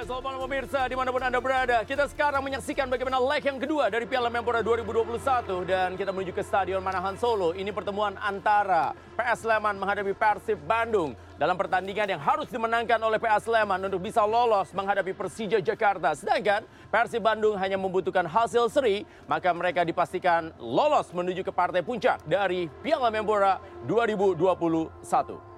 Ya, 0.00 0.08
selamat 0.08 0.32
malam 0.32 0.40
pemirsa 0.48 0.80
di 0.88 0.96
mana 0.96 1.12
pun 1.12 1.20
Anda 1.20 1.44
berada. 1.44 1.84
Kita 1.84 2.08
sekarang 2.08 2.40
menyaksikan 2.40 2.88
bagaimana 2.88 3.20
leg 3.20 3.44
yang 3.44 3.60
kedua 3.60 3.92
dari 3.92 4.08
Piala 4.08 4.32
Menpora 4.32 4.64
2021 4.64 5.20
dan 5.68 5.92
kita 5.92 6.08
menuju 6.08 6.32
ke 6.32 6.40
Stadion 6.40 6.80
Manahan 6.80 7.20
Solo. 7.20 7.52
Ini 7.52 7.68
pertemuan 7.68 8.16
antara 8.16 8.96
PS 9.20 9.44
Sleman 9.44 9.76
menghadapi 9.76 10.16
Persib 10.16 10.56
Bandung 10.64 11.12
dalam 11.36 11.52
pertandingan 11.52 12.16
yang 12.16 12.22
harus 12.24 12.48
dimenangkan 12.48 12.96
oleh 12.96 13.20
PS 13.20 13.52
Sleman 13.52 13.92
untuk 13.92 14.00
bisa 14.00 14.24
lolos 14.24 14.72
menghadapi 14.72 15.12
Persija 15.12 15.60
Jakarta. 15.60 16.16
Sedangkan 16.16 16.64
Persib 16.88 17.20
Bandung 17.20 17.60
hanya 17.60 17.76
membutuhkan 17.76 18.24
hasil 18.24 18.72
seri, 18.72 19.04
maka 19.28 19.52
mereka 19.52 19.84
dipastikan 19.84 20.48
lolos 20.56 21.12
menuju 21.12 21.44
ke 21.44 21.52
partai 21.52 21.84
puncak 21.84 22.24
dari 22.24 22.72
Piala 22.80 23.12
Menpora 23.12 23.60
2021. 23.84 25.49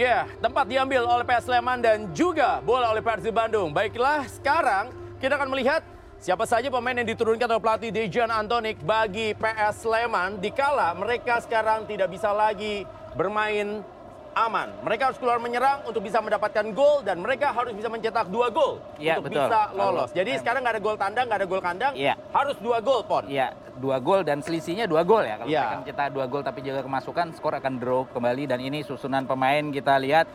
Ya, 0.00 0.24
tempat 0.40 0.64
diambil 0.64 1.04
oleh 1.04 1.28
PS 1.28 1.44
Sleman 1.44 1.84
dan 1.84 2.08
juga 2.16 2.64
bola 2.64 2.88
oleh 2.88 3.04
Persib 3.04 3.36
Bandung. 3.36 3.68
Baiklah, 3.68 4.24
sekarang 4.32 4.88
kita 5.20 5.36
akan 5.36 5.52
melihat 5.52 5.84
siapa 6.16 6.48
saja 6.48 6.72
pemain 6.72 6.96
yang 6.96 7.04
diturunkan 7.04 7.44
oleh 7.44 7.60
pelatih 7.60 7.92
Dejan 7.92 8.32
Antonik 8.32 8.80
bagi 8.80 9.36
PS 9.36 9.84
Sleman 9.84 10.40
dikala 10.40 10.96
mereka 10.96 11.44
sekarang 11.44 11.84
tidak 11.84 12.16
bisa 12.16 12.32
lagi 12.32 12.88
bermain 13.12 13.84
aman. 14.32 14.68
Mereka 14.86 15.10
harus 15.12 15.18
keluar 15.18 15.38
menyerang 15.38 15.82
untuk 15.84 16.00
bisa 16.00 16.22
mendapatkan 16.22 16.62
gol 16.70 17.02
dan 17.02 17.18
mereka 17.18 17.50
harus 17.50 17.74
bisa 17.74 17.90
mencetak 17.90 18.30
dua 18.30 18.48
gol 18.48 18.78
Ya, 18.96 19.18
untuk 19.18 19.30
betul. 19.30 19.46
bisa 19.46 19.60
lolos. 19.74 20.10
Jadi 20.14 20.38
sekarang 20.38 20.62
nggak 20.62 20.74
ada 20.78 20.82
gol 20.82 20.96
tandang, 20.96 21.24
nggak 21.26 21.40
ada 21.42 21.48
gol 21.48 21.62
kandang, 21.62 21.92
Iya. 21.94 22.14
harus 22.30 22.56
dua 22.62 22.78
gol, 22.78 23.02
Pon. 23.04 23.26
Iya, 23.26 23.52
dua 23.76 23.98
gol 23.98 24.22
dan 24.22 24.38
selisihnya 24.40 24.86
dua 24.86 25.02
gol 25.02 25.24
ya. 25.26 25.34
Kalau 25.40 25.50
Iya. 25.50 25.60
mereka 25.62 25.78
mencetak 25.82 26.08
dua 26.12 26.26
gol 26.30 26.42
tapi 26.42 26.60
juga 26.62 26.80
kemasukan, 26.80 27.26
skor 27.34 27.54
akan 27.58 27.74
draw 27.76 28.06
kembali 28.10 28.44
dan 28.46 28.58
ini 28.60 28.80
susunan 28.82 29.26
pemain 29.26 29.64
kita 29.68 29.98
lihat 29.98 30.26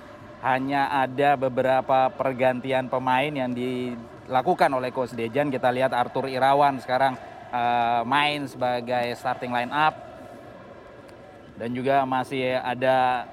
hanya 0.44 0.92
ada 0.92 1.40
beberapa 1.40 2.12
pergantian 2.14 2.86
pemain 2.86 3.32
yang 3.34 3.50
dilakukan 3.50 4.70
oleh 4.70 4.94
Coach 4.94 5.16
Dejan. 5.16 5.50
Kita 5.50 5.72
lihat 5.74 5.90
Arthur 5.90 6.30
Irawan 6.30 6.78
sekarang 6.84 7.16
eh, 7.50 8.02
main 8.04 8.46
sebagai 8.46 9.16
starting 9.16 9.50
line 9.50 9.72
up 9.72 9.96
dan 11.56 11.72
juga 11.72 12.04
masih 12.04 12.60
ada 12.60 13.24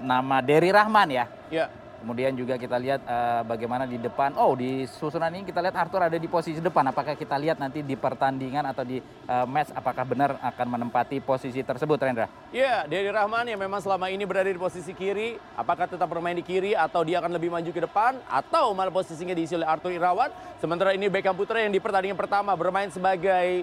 nama 0.00 0.40
Derry 0.40 0.72
Rahman 0.72 1.08
ya. 1.12 1.24
Ya. 1.52 1.66
Kemudian 2.02 2.34
juga 2.34 2.58
kita 2.58 2.82
lihat 2.82 3.06
eh, 3.06 3.42
bagaimana 3.46 3.86
di 3.86 3.94
depan. 3.94 4.34
Oh, 4.34 4.58
di 4.58 4.90
susunan 4.90 5.30
ini 5.30 5.46
kita 5.46 5.62
lihat 5.62 5.78
Arthur 5.78 6.10
ada 6.10 6.18
di 6.18 6.26
posisi 6.26 6.58
depan. 6.58 6.90
Apakah 6.90 7.14
kita 7.14 7.38
lihat 7.38 7.62
nanti 7.62 7.78
di 7.78 7.94
pertandingan 7.94 8.66
atau 8.66 8.82
di 8.82 8.98
eh, 8.98 9.46
match 9.46 9.70
apakah 9.70 10.02
benar 10.02 10.34
akan 10.42 10.66
menempati 10.66 11.22
posisi 11.22 11.62
tersebut, 11.62 12.02
Rendra? 12.02 12.26
Ya, 12.50 12.90
Dedi 12.90 13.06
Rahman 13.06 13.46
yang 13.46 13.62
memang 13.62 13.78
selama 13.78 14.10
ini 14.10 14.26
berada 14.26 14.50
di 14.50 14.58
posisi 14.58 14.90
kiri, 14.90 15.38
apakah 15.54 15.86
tetap 15.86 16.10
bermain 16.10 16.34
di 16.34 16.42
kiri 16.42 16.74
atau 16.74 17.06
dia 17.06 17.22
akan 17.22 17.38
lebih 17.38 17.54
maju 17.54 17.70
ke 17.70 17.80
depan 17.86 18.18
atau 18.26 18.74
malah 18.74 18.90
posisinya 18.90 19.38
diisi 19.38 19.54
oleh 19.54 19.70
Arthur 19.70 19.94
Irawan. 19.94 20.34
Sementara 20.58 20.98
ini 20.98 21.06
Beckham 21.06 21.38
Putra 21.38 21.62
yang 21.62 21.70
di 21.70 21.78
pertandingan 21.78 22.18
pertama 22.18 22.50
bermain 22.58 22.90
sebagai 22.90 23.62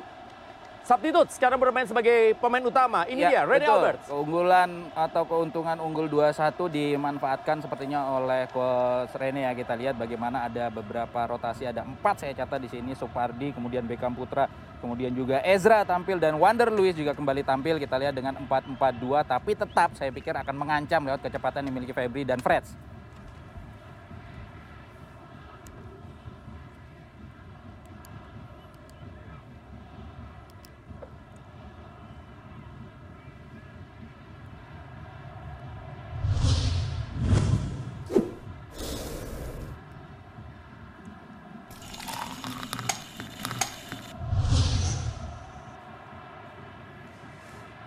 substitute, 0.90 1.30
sekarang 1.30 1.62
bermain 1.62 1.86
sebagai 1.86 2.34
pemain 2.42 2.66
utama. 2.66 3.06
Ini 3.06 3.30
dia, 3.30 3.46
Rene 3.46 3.62
Ya, 3.62 3.70
betul. 3.70 3.78
Alberts. 3.78 4.06
Keunggulan 4.10 4.70
atau 4.98 5.24
keuntungan 5.30 5.78
unggul 5.78 6.10
2-1 6.10 6.66
dimanfaatkan 6.66 7.62
sepertinya 7.62 8.18
oleh 8.18 8.50
Coach 8.50 9.14
Rene 9.14 9.46
ya. 9.46 9.54
Kita 9.54 9.78
lihat 9.78 10.02
bagaimana 10.02 10.50
ada 10.50 10.74
beberapa 10.74 11.30
rotasi, 11.30 11.70
ada 11.70 11.86
empat 11.86 12.26
saya 12.26 12.34
catat 12.34 12.58
di 12.66 12.70
sini, 12.74 12.98
Supardi, 12.98 13.54
kemudian 13.54 13.86
Beckham 13.86 14.18
Putra, 14.18 14.50
kemudian 14.82 15.14
juga 15.14 15.46
Ezra 15.46 15.86
tampil 15.86 16.18
dan 16.18 16.42
Wander 16.42 16.74
Luis 16.74 16.98
juga 16.98 17.14
kembali 17.14 17.46
tampil. 17.46 17.78
Kita 17.78 18.02
lihat 18.02 18.18
dengan 18.18 18.34
4-4-2 18.50 19.22
tapi 19.30 19.54
tetap 19.54 19.94
saya 19.94 20.10
pikir 20.10 20.34
akan 20.34 20.56
mengancam 20.58 21.06
lewat 21.06 21.22
kecepatan 21.22 21.70
yang 21.70 21.78
dimiliki 21.78 21.94
Febri 21.94 22.26
dan 22.26 22.42
Freds. 22.42 22.74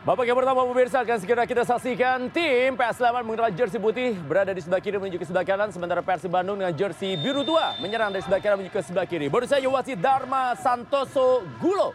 Babak 0.02 0.26
yang 0.26 0.34
pertama 0.34 0.66
pemirsa 0.66 1.06
akan 1.06 1.14
segera 1.22 1.46
kita 1.46 1.62
saksikan 1.62 2.26
tim 2.26 2.74
PS 2.74 2.98
Sleman 2.98 3.22
mengenal 3.22 3.54
jersey 3.54 3.78
putih 3.78 4.18
berada 4.26 4.50
di 4.50 4.58
sebelah 4.58 4.82
kiri 4.82 4.98
menuju 4.98 5.14
ke 5.14 5.22
sebelah 5.30 5.46
kanan 5.46 5.70
sementara 5.70 6.02
Persib 6.02 6.26
Bandung 6.26 6.58
dengan 6.58 6.74
jersey 6.74 7.14
biru 7.14 7.46
tua 7.46 7.78
menyerang 7.78 8.10
dari 8.10 8.18
sebelah 8.26 8.42
kanan 8.42 8.58
menuju 8.58 8.74
ke 8.74 8.82
sebelah 8.82 9.06
kiri. 9.06 9.30
Baru 9.30 9.46
saja 9.46 9.62
wasit 9.62 10.02
Dharma 10.02 10.58
Santoso 10.58 11.46
Gulo 11.62 11.94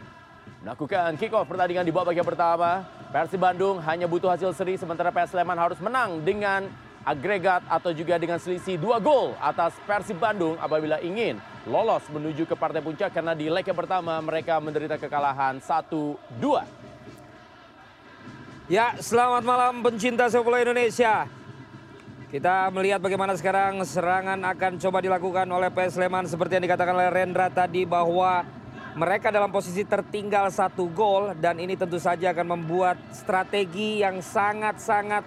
melakukan 0.64 1.20
kick 1.20 1.36
off 1.36 1.52
pertandingan 1.52 1.84
di 1.84 1.92
babak 1.92 2.16
yang 2.16 2.24
pertama. 2.24 2.88
Persib 3.12 3.44
Bandung 3.44 3.84
hanya 3.84 4.08
butuh 4.08 4.32
hasil 4.32 4.56
seri 4.56 4.80
sementara 4.80 5.12
PS 5.12 5.36
Sleman 5.36 5.60
harus 5.60 5.80
menang 5.84 6.24
dengan 6.24 6.64
agregat 7.04 7.60
atau 7.68 7.92
juga 7.92 8.16
dengan 8.16 8.40
selisih 8.40 8.80
dua 8.80 9.04
gol 9.04 9.36
atas 9.44 9.76
Persib 9.84 10.16
Bandung 10.16 10.56
apabila 10.64 11.04
ingin 11.04 11.44
lolos 11.68 12.08
menuju 12.08 12.48
ke 12.48 12.56
partai 12.56 12.80
puncak 12.80 13.12
karena 13.12 13.36
di 13.36 13.52
leg 13.52 13.68
yang 13.68 13.76
pertama 13.76 14.16
mereka 14.24 14.64
menderita 14.64 14.96
kekalahan 14.96 15.60
1-2. 15.60 16.87
Ya, 18.68 19.00
selamat 19.00 19.48
malam 19.48 19.80
pencinta 19.80 20.28
sepak 20.28 20.44
bola 20.44 20.60
Indonesia. 20.60 21.24
Kita 22.28 22.68
melihat 22.76 23.00
bagaimana 23.00 23.32
sekarang 23.40 23.80
serangan 23.88 24.36
akan 24.44 24.76
coba 24.76 25.00
dilakukan 25.00 25.48
oleh 25.48 25.72
PS 25.72 25.96
Sleman 25.96 26.28
seperti 26.28 26.60
yang 26.60 26.68
dikatakan 26.68 26.92
oleh 26.92 27.08
Rendra 27.08 27.48
tadi 27.48 27.88
bahwa 27.88 28.44
mereka 28.92 29.32
dalam 29.32 29.56
posisi 29.56 29.88
tertinggal 29.88 30.52
satu 30.52 30.84
gol 30.92 31.32
dan 31.40 31.64
ini 31.64 31.80
tentu 31.80 31.96
saja 31.96 32.36
akan 32.36 32.60
membuat 32.60 33.00
strategi 33.16 34.04
yang 34.04 34.20
sangat-sangat 34.20 35.24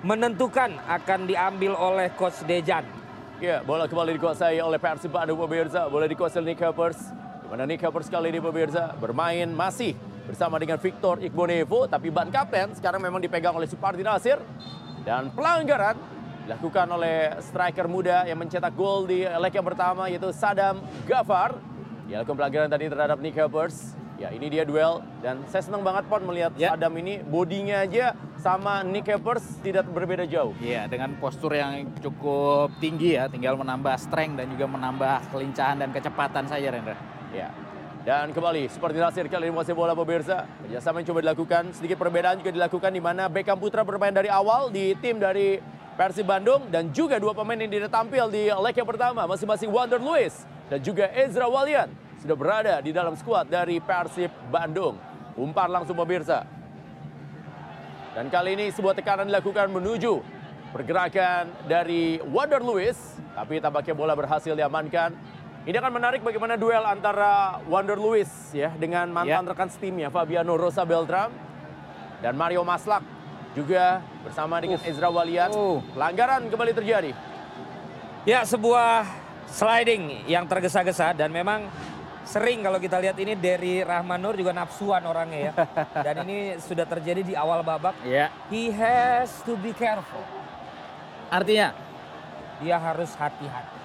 menentukan 0.00 0.80
akan 0.88 1.28
diambil 1.28 1.76
oleh 1.76 2.08
Coach 2.16 2.40
Dejan. 2.48 2.88
Ya, 3.36 3.60
bola 3.60 3.84
kembali 3.84 4.16
dikuasai 4.16 4.64
oleh 4.64 4.80
Persib 4.80 5.12
Bandung 5.12 5.36
pemirsa. 5.44 5.92
Bola 5.92 6.08
dikuasai 6.08 6.40
Nick 6.40 6.64
Happers. 6.64 6.96
Di 7.44 7.52
mana 7.52 7.68
Nick 7.68 7.84
Happers 7.84 8.08
kali 8.08 8.32
ini 8.32 8.40
pemirsa 8.40 8.96
bermain 8.96 9.52
masih 9.52 9.92
bersama 10.28 10.60
dengan 10.60 10.76
Victor 10.76 11.24
Iqbonevo. 11.24 11.88
Tapi 11.88 12.12
ban 12.12 12.28
kapten 12.28 12.76
sekarang 12.76 13.00
memang 13.00 13.24
dipegang 13.24 13.56
oleh 13.56 13.64
Supardi 13.64 14.04
Nasir. 14.04 14.36
Dan 15.08 15.32
pelanggaran 15.32 15.96
dilakukan 16.44 16.86
oleh 16.92 17.32
striker 17.40 17.88
muda 17.88 18.28
yang 18.28 18.36
mencetak 18.36 18.76
gol 18.76 19.08
di 19.08 19.24
leg 19.24 19.52
yang 19.52 19.64
pertama 19.64 20.12
yaitu 20.12 20.28
Sadam 20.36 20.84
Gafar. 21.08 21.56
Dia 22.04 22.20
lakukan 22.20 22.36
pelanggaran 22.40 22.68
tadi 22.68 22.92
terhadap 22.92 23.18
Nick 23.20 23.36
Happers. 23.40 23.96
Ya 24.18 24.34
ini 24.34 24.50
dia 24.50 24.66
duel 24.66 24.98
dan 25.22 25.46
saya 25.46 25.62
senang 25.62 25.86
banget 25.86 26.10
Pon 26.10 26.26
melihat 26.26 26.50
Ya. 26.58 26.74
Sadam 26.74 26.90
ini 26.98 27.22
bodinya 27.22 27.86
aja 27.86 28.18
sama 28.40 28.82
Nick 28.82 29.06
Happers 29.06 29.62
tidak 29.62 29.86
berbeda 29.90 30.26
jauh. 30.26 30.54
Iya, 30.58 30.90
dengan 30.90 31.14
postur 31.22 31.54
yang 31.54 31.86
cukup 32.02 32.74
tinggi 32.82 33.14
ya, 33.14 33.30
tinggal 33.30 33.54
menambah 33.58 33.94
strength 33.98 34.42
dan 34.42 34.46
juga 34.50 34.66
menambah 34.66 35.30
kelincahan 35.30 35.78
dan 35.78 35.90
kecepatan 35.94 36.46
saja, 36.50 36.66
Rendra. 36.70 36.98
Ya. 37.30 37.50
Dan 38.08 38.32
kembali 38.32 38.72
seperti 38.72 38.96
Nasir 38.96 39.28
kali 39.28 39.44
ini 39.44 39.52
menguasai 39.52 39.76
bola 39.76 39.92
pemirsa. 39.92 40.48
Kerjasama 40.64 41.04
yang 41.04 41.12
coba 41.12 41.20
dilakukan. 41.28 41.76
Sedikit 41.76 42.00
perbedaan 42.00 42.40
juga 42.40 42.56
dilakukan 42.56 42.88
di 42.88 43.04
mana 43.04 43.28
Beckham 43.28 43.60
Putra 43.60 43.84
bermain 43.84 44.16
dari 44.16 44.32
awal 44.32 44.72
di 44.72 44.96
tim 44.96 45.20
dari 45.20 45.60
Persib 45.92 46.24
Bandung. 46.24 46.72
Dan 46.72 46.88
juga 46.88 47.20
dua 47.20 47.36
pemain 47.36 47.60
yang 47.60 47.68
tidak 47.68 47.92
tampil 47.92 48.32
di 48.32 48.48
leg 48.48 48.72
yang 48.72 48.88
pertama. 48.88 49.28
Masing-masing 49.28 49.68
Wander 49.68 50.00
Luis 50.00 50.48
dan 50.72 50.80
juga 50.80 51.12
Ezra 51.12 51.52
Walian. 51.52 51.92
Sudah 52.24 52.32
berada 52.32 52.80
di 52.80 52.96
dalam 52.96 53.12
skuad 53.12 53.44
dari 53.44 53.76
Persib 53.76 54.32
Bandung. 54.48 54.96
Umpan 55.36 55.68
langsung 55.68 55.92
pemirsa. 55.92 56.48
Dan 58.16 58.32
kali 58.32 58.56
ini 58.56 58.72
sebuah 58.72 58.96
tekanan 58.96 59.28
dilakukan 59.28 59.68
menuju 59.68 60.24
pergerakan 60.72 61.52
dari 61.68 62.24
Wander 62.24 62.64
Luis. 62.64 63.20
Tapi 63.36 63.60
tampaknya 63.60 63.92
bola 63.92 64.16
berhasil 64.16 64.56
diamankan. 64.56 65.12
Ini 65.66 65.76
akan 65.78 65.92
menarik 65.92 66.20
bagaimana 66.22 66.54
duel 66.54 66.80
antara 66.86 67.60
Wander 67.66 67.98
Luis 67.98 68.28
ya 68.54 68.72
dengan 68.78 69.10
mantan 69.10 69.44
Ya. 69.44 69.50
rekan 69.50 69.68
setimnya 69.68 70.08
Fabiano 70.08 70.54
Rosa 70.54 70.86
Beltram 70.86 71.34
dan 72.22 72.34
Mario 72.38 72.62
Maslak 72.62 73.02
juga 73.52 74.00
bersama 74.22 74.62
dengan 74.62 74.78
Ezra 74.86 75.10
Walian. 75.10 75.50
Uh. 75.50 75.82
Pelanggaran 75.92 76.46
kembali 76.46 76.72
terjadi. 76.72 77.12
Ya, 78.22 78.44
sebuah 78.44 79.08
sliding 79.48 80.28
yang 80.28 80.44
tergesa-gesa 80.44 81.16
dan 81.16 81.32
memang 81.32 81.64
sering 82.28 82.60
kalau 82.60 82.76
kita 82.76 83.00
lihat 83.00 83.16
ini 83.16 83.32
dari 83.32 83.80
Rahman 83.80 84.20
Nur 84.20 84.36
juga 84.36 84.52
nafsuan 84.52 85.00
orangnya 85.08 85.48
ya. 85.48 85.52
Dan 86.04 86.28
ini 86.28 86.60
sudah 86.60 86.84
terjadi 86.84 87.24
di 87.24 87.32
awal 87.32 87.64
babak. 87.64 87.96
Iya. 88.04 88.28
He 88.52 88.68
has 88.68 89.32
to 89.48 89.56
be 89.56 89.72
careful. 89.72 90.20
Artinya 91.32 91.72
Dia 92.60 92.76
harus 92.76 93.14
hati-hati. 93.16 93.77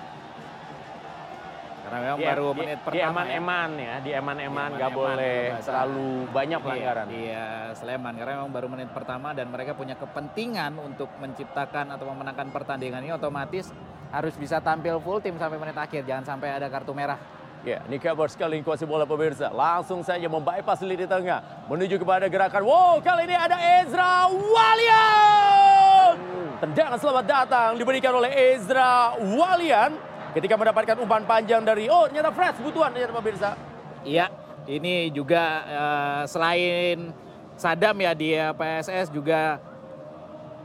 Karena 1.93 2.09
memang 2.09 2.17
Di- 2.17 2.25
baru 2.25 2.47
di- 2.49 2.57
menit 2.57 2.79
di 2.81 2.85
pertama 2.89 2.97
ya. 2.97 3.09
eman-eman 3.13 3.69
ya, 3.77 3.93
di 4.01 4.11
eman-eman 4.17 4.65
Di 4.65 4.73
nggak 4.73 4.89
eman-eman, 4.89 5.13
boleh 5.13 5.37
nggak 5.45 5.61
terlalu 5.61 6.09
banyak 6.33 6.57
Iya, 6.57 6.65
pelanggaran. 6.65 7.05
Iya, 7.13 7.45
Sleman 7.77 8.13
karena 8.17 8.33
memang 8.41 8.49
baru 8.49 8.67
menit 8.73 8.89
pertama 8.89 9.29
dan 9.37 9.45
mereka 9.53 9.71
punya 9.77 9.93
kepentingan 9.93 10.73
untuk 10.81 11.09
menciptakan 11.21 11.85
atau 11.93 12.05
memenangkan 12.09 12.49
pertandingan 12.49 13.05
ini 13.05 13.13
otomatis 13.13 13.69
harus 14.09 14.33
bisa 14.33 14.57
tampil 14.57 14.97
full 15.05 15.21
tim 15.21 15.37
sampai 15.37 15.61
menit 15.61 15.77
akhir, 15.77 16.01
jangan 16.01 16.25
sampai 16.33 16.49
ada 16.49 16.65
kartu 16.65 16.97
merah. 16.97 17.21
Ya, 17.61 17.79
ini 17.85 17.95
kabar 17.95 18.25
sekali 18.27 18.57
kuasa 18.59 18.89
bola 18.89 19.05
pemirsa. 19.05 19.53
Langsung 19.53 20.01
saja 20.01 20.25
membypass 20.27 20.81
lini 20.81 21.05
tengah. 21.05 21.69
Menuju 21.69 21.95
kepada 21.95 22.25
gerakan. 22.27 22.65
Wow, 22.65 22.99
kali 22.99 23.23
ini 23.23 23.37
ada 23.37 23.55
Ezra 23.79 24.27
Walian. 24.27 26.13
Tendangan 26.59 26.99
selamat 26.99 27.23
datang 27.23 27.69
diberikan 27.79 28.17
oleh 28.17 28.33
Ezra 28.51 29.15
Walian. 29.15 29.95
Ketika 30.33 30.57
mendapatkan 30.57 30.97
umpan 30.97 31.21
panjang 31.29 31.61
dari, 31.61 31.85
oh 31.85 32.09
ternyata 32.09 32.33
Fresh 32.33 32.57
butuhan 32.65 32.89
ternyata 32.89 33.13
pemirsa. 33.13 33.53
Iya, 34.01 34.33
ini 34.65 35.13
juga 35.13 35.43
eh, 35.61 36.21
selain 36.25 37.13
Sadam 37.53 37.93
ya 38.01 38.17
di 38.17 38.33
PSS 38.33 39.13
juga 39.13 39.61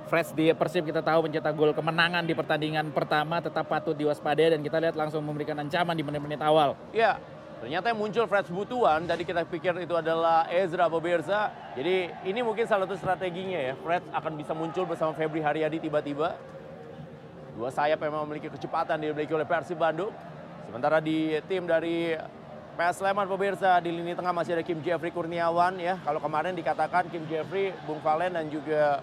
Fresh 0.08 0.32
di 0.32 0.48
Persib 0.56 0.88
kita 0.88 1.04
tahu 1.04 1.28
mencetak 1.28 1.52
gol 1.52 1.76
kemenangan 1.76 2.24
di 2.24 2.32
pertandingan 2.32 2.88
pertama 2.96 3.44
tetap 3.44 3.68
patut 3.68 3.92
diwaspadai 3.92 4.56
dan 4.56 4.64
kita 4.64 4.80
lihat 4.80 4.96
langsung 4.96 5.20
memberikan 5.20 5.60
ancaman 5.60 5.92
di 5.92 6.00
menit-menit 6.00 6.40
awal. 6.40 6.72
Ya, 6.96 7.20
ternyata 7.60 7.92
yang 7.92 8.00
muncul 8.00 8.24
Fresh 8.24 8.48
butuhan. 8.48 9.04
Tadi 9.04 9.28
kita 9.28 9.44
pikir 9.44 9.76
itu 9.84 9.92
adalah 9.92 10.48
Ezra 10.48 10.88
pemirsa. 10.88 11.52
Jadi 11.76 12.08
ini 12.24 12.40
mungkin 12.40 12.64
salah 12.64 12.88
satu 12.88 12.96
strateginya 12.96 13.60
ya. 13.60 13.76
Fresh 13.84 14.08
akan 14.16 14.32
bisa 14.40 14.56
muncul 14.56 14.88
bersama 14.88 15.12
Febri 15.12 15.44
Haryadi 15.44 15.76
tiba-tiba. 15.76 16.56
Dua 17.58 17.74
sayap 17.74 17.98
memang 17.98 18.22
memiliki 18.22 18.46
kecepatan 18.54 19.02
dimiliki 19.02 19.34
oleh 19.34 19.42
Persib 19.42 19.82
Bandung. 19.82 20.14
Sementara 20.70 21.02
di 21.02 21.34
tim 21.50 21.66
dari 21.66 22.14
PS 22.78 23.02
Sleman 23.02 23.26
pemirsa 23.26 23.82
di 23.82 23.90
lini 23.90 24.14
tengah 24.14 24.30
masih 24.30 24.54
ada 24.54 24.62
Kim 24.62 24.78
Jeffrey 24.78 25.10
Kurniawan 25.10 25.74
ya. 25.82 25.98
Kalau 26.06 26.22
kemarin 26.22 26.54
dikatakan 26.54 27.10
Kim 27.10 27.26
Jeffrey, 27.26 27.74
Bung 27.82 27.98
Valen 27.98 28.38
dan 28.38 28.46
juga 28.46 29.02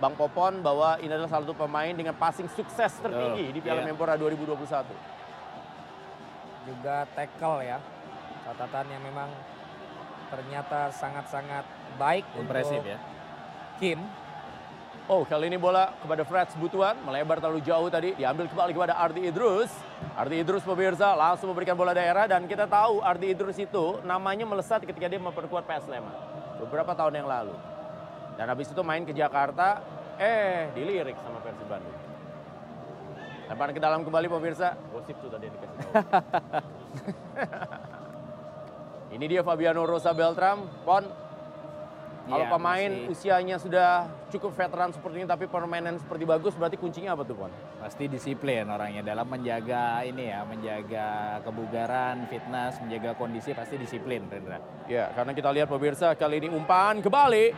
Bang 0.00 0.16
Popon 0.16 0.64
bahwa 0.64 0.96
ini 1.04 1.12
adalah 1.12 1.28
salah 1.28 1.44
satu 1.44 1.52
pemain 1.52 1.92
dengan 1.92 2.16
passing 2.16 2.48
sukses 2.56 2.96
tertinggi 3.04 3.52
Betul, 3.52 3.56
di 3.56 3.60
Piala 3.60 3.84
iya. 3.84 3.92
Menpora 3.92 4.16
2021. 4.16 4.88
juga 6.66 7.04
tackle 7.12 7.60
ya. 7.60 7.78
Catatan 8.48 8.86
yang 8.88 9.02
memang 9.04 9.28
ternyata 10.32 10.88
sangat-sangat 10.96 11.68
baik 12.00 12.24
Impresif 12.40 12.80
ya. 12.80 12.96
Kim. 13.76 14.00
Oh, 15.06 15.22
kali 15.22 15.46
ini 15.46 15.54
bola 15.54 15.94
kepada 16.02 16.26
Freds 16.26 16.58
Butuan, 16.58 16.98
melebar 17.06 17.38
terlalu 17.38 17.62
jauh 17.62 17.86
tadi, 17.86 18.18
diambil 18.18 18.50
kembali 18.50 18.74
kepada 18.74 18.98
Ardi 18.98 19.30
Idrus. 19.30 19.70
Ardi 20.18 20.42
Idrus 20.42 20.66
pemirsa 20.66 21.14
langsung 21.14 21.54
memberikan 21.54 21.78
bola 21.78 21.94
daerah 21.94 22.26
dan 22.26 22.42
kita 22.50 22.66
tahu 22.66 22.98
Ardi 23.06 23.30
Idrus 23.30 23.54
itu 23.54 24.02
namanya 24.02 24.42
melesat 24.42 24.82
ketika 24.82 25.06
dia 25.06 25.22
memperkuat 25.22 25.62
PS 25.62 25.86
Sleman 25.86 26.10
beberapa 26.58 26.90
tahun 26.98 27.22
yang 27.22 27.30
lalu. 27.30 27.54
Dan 28.34 28.50
habis 28.50 28.66
itu 28.66 28.82
main 28.82 29.06
ke 29.06 29.14
Jakarta, 29.14 29.78
eh 30.18 30.74
dilirik 30.74 31.14
sama 31.22 31.38
Persib 31.38 31.70
Bandung. 31.70 31.94
Lemparan 33.46 33.72
ke 33.78 33.82
dalam 33.86 34.02
kembali 34.02 34.26
pemirsa, 34.26 34.74
gosip 34.90 35.14
tuh 35.22 35.30
tadi 35.30 35.46
yang 35.46 35.54
dikasih 35.54 35.78
tahu. 35.86 36.02
Ini 39.14 39.24
dia 39.30 39.46
Fabiano 39.46 39.86
Rosa 39.86 40.10
Beltram, 40.10 40.66
Pon, 40.82 41.06
kalau 42.26 42.42
Iya, 42.42 42.52
pemain 42.52 42.90
masih- 42.90 43.08
usianya 43.08 43.56
sudah 43.56 43.90
cukup 44.28 44.50
veteran 44.52 44.90
seperti 44.90 45.22
ini 45.22 45.26
tapi 45.26 45.46
permainan 45.46 45.96
seperti 45.96 46.26
bagus 46.26 46.52
berarti 46.54 46.74
kuncinya 46.74 47.14
apa 47.14 47.22
tuh 47.22 47.38
Pon? 47.38 47.50
Pasti 47.78 48.10
disiplin 48.10 48.66
orangnya 48.66 49.00
dalam 49.00 49.24
menjaga 49.24 50.02
ini 50.02 50.34
ya, 50.34 50.42
menjaga 50.42 51.06
kebugaran, 51.40 52.26
fitness, 52.26 52.82
menjaga 52.82 53.14
kondisi 53.14 53.54
pasti 53.54 53.78
disiplin, 53.78 54.26
Rendra. 54.26 54.58
Ya 54.86 55.14
karena 55.14 55.32
kita 55.32 55.54
lihat 55.54 55.70
pemirsa 55.70 56.12
kali 56.12 56.42
ini 56.42 56.48
umpan 56.50 56.98
kembali 56.98 57.54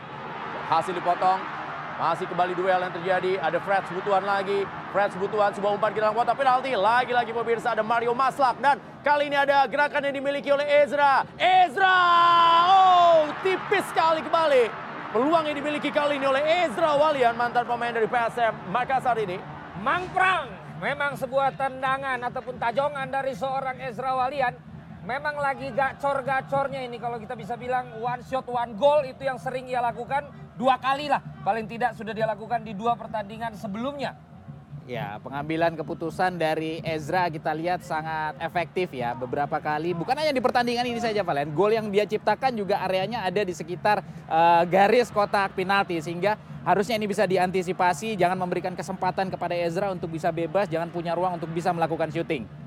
hasil 0.69 0.93
dipotong 0.93 1.58
masih 1.99 2.25
kembali 2.31 2.55
duel 2.55 2.79
yang 2.79 2.93
terjadi. 2.95 3.35
Ada 3.43 3.59
Freds 3.59 3.91
Butuan 3.91 4.23
lagi. 4.23 4.63
Freds 4.95 5.19
Butuan 5.19 5.51
sebuah 5.51 5.75
umpan 5.75 5.91
ke 5.91 5.99
dalam 5.99 6.15
kotak 6.15 6.39
penalti. 6.39 6.71
Lagi-lagi 6.71 7.35
pemirsa 7.35 7.75
ada 7.75 7.83
Mario 7.83 8.15
Maslak. 8.15 8.55
Dan 8.63 8.79
kali 9.03 9.27
ini 9.27 9.35
ada 9.35 9.67
gerakan 9.67 10.07
yang 10.07 10.15
dimiliki 10.15 10.47
oleh 10.49 10.63
Ezra. 10.79 11.27
Ezra! 11.35 11.99
Oh 12.71 13.27
tipis 13.43 13.83
sekali 13.91 14.23
kembali. 14.23 14.63
Peluang 15.11 15.43
yang 15.51 15.57
dimiliki 15.59 15.91
kali 15.91 16.21
ini 16.21 16.25
oleh 16.29 16.41
Ezra 16.65 16.95
Walian 16.95 17.35
mantan 17.35 17.67
pemain 17.67 17.91
dari 17.91 18.07
PSM 18.07 18.71
Makassar 18.71 19.19
ini. 19.19 19.35
Mangprang. 19.83 20.47
Memang 20.79 21.19
sebuah 21.19 21.59
tendangan 21.59 22.23
ataupun 22.23 22.55
tajongan 22.55 23.11
dari 23.11 23.35
seorang 23.35 23.83
Ezra 23.83 24.15
Walian. 24.15 24.68
Memang 25.09 25.41
lagi 25.41 25.73
gacor-gacornya 25.73 26.85
ini 26.85 27.01
kalau 27.01 27.17
kita 27.17 27.33
bisa 27.33 27.57
bilang 27.57 27.97
one 27.97 28.21
shot 28.29 28.45
one 28.45 28.77
goal 28.77 29.01
itu 29.01 29.25
yang 29.25 29.41
sering 29.41 29.65
ia 29.65 29.81
lakukan 29.81 30.29
dua 30.53 30.77
kali 30.77 31.09
lah. 31.09 31.17
Paling 31.41 31.65
tidak 31.65 31.97
sudah 31.97 32.13
dia 32.13 32.29
lakukan 32.29 32.61
di 32.61 32.77
dua 32.77 32.93
pertandingan 32.93 33.57
sebelumnya. 33.57 34.13
Ya, 34.85 35.17
pengambilan 35.17 35.73
keputusan 35.73 36.37
dari 36.37 36.77
Ezra 36.85 37.25
kita 37.25 37.57
lihat 37.57 37.81
sangat 37.81 38.37
efektif 38.37 38.93
ya. 38.93 39.17
Beberapa 39.17 39.57
kali, 39.57 39.97
bukan 39.97 40.13
hanya 40.13 40.29
di 40.29 40.41
pertandingan 40.45 40.85
ini 40.85 41.01
saja 41.01 41.25
Valen. 41.25 41.57
Gol 41.57 41.73
yang 41.73 41.89
dia 41.89 42.05
ciptakan 42.05 42.53
juga 42.53 42.77
areanya 42.77 43.25
ada 43.25 43.41
di 43.41 43.53
sekitar 43.57 44.05
eh, 44.05 44.63
garis 44.69 45.09
kotak 45.09 45.57
penalti. 45.57 45.97
Sehingga 46.05 46.37
harusnya 46.61 47.01
ini 47.01 47.09
bisa 47.09 47.25
diantisipasi. 47.25 48.13
Jangan 48.13 48.37
memberikan 48.37 48.77
kesempatan 48.77 49.33
kepada 49.33 49.57
Ezra 49.57 49.89
untuk 49.89 50.13
bisa 50.13 50.29
bebas. 50.29 50.69
Jangan 50.69 50.93
punya 50.93 51.17
ruang 51.17 51.41
untuk 51.41 51.49
bisa 51.49 51.73
melakukan 51.73 52.13
syuting. 52.13 52.58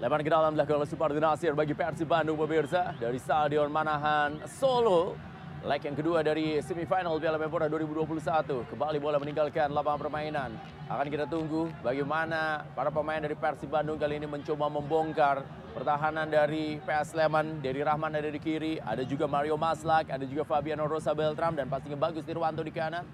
Lemparan 0.00 0.24
ke 0.24 0.32
dalam 0.32 0.56
dilakukan 0.56 0.80
oleh 0.80 0.88
Supardi 0.88 1.20
Nasir 1.20 1.52
bagi 1.52 1.76
Persib 1.76 2.08
Bandung 2.08 2.40
pemirsa 2.40 2.96
dari 2.96 3.20
Stadion 3.20 3.68
Manahan 3.68 4.48
Solo. 4.48 5.12
Leg 5.60 5.84
yang 5.84 5.92
kedua 5.92 6.24
dari 6.24 6.56
semifinal 6.64 7.20
Piala 7.20 7.36
Menpora 7.36 7.68
2021. 7.68 8.64
Kembali 8.64 8.96
bola 8.96 9.20
meninggalkan 9.20 9.68
lapangan 9.68 10.00
permainan. 10.08 10.56
Akan 10.88 11.04
kita 11.04 11.28
tunggu 11.28 11.68
bagaimana 11.84 12.64
para 12.72 12.88
pemain 12.88 13.20
dari 13.20 13.36
Persib 13.36 13.68
Bandung 13.68 14.00
kali 14.00 14.16
ini 14.16 14.24
mencoba 14.24 14.72
membongkar 14.72 15.44
pertahanan 15.76 16.32
dari 16.32 16.80
PS 16.80 17.12
Sleman. 17.12 17.60
Dari 17.60 17.84
Rahman 17.84 18.16
ada 18.16 18.32
di 18.32 18.40
kiri, 18.40 18.80
ada 18.80 19.04
juga 19.04 19.28
Mario 19.28 19.60
Maslak, 19.60 20.08
ada 20.08 20.24
juga 20.24 20.48
Fabiano 20.48 20.88
Rosa 20.88 21.12
Beltram 21.12 21.52
dan 21.52 21.68
pastinya 21.68 22.00
bagus 22.00 22.24
Tirwanto 22.24 22.64
di 22.64 22.72
kanan. 22.72 23.04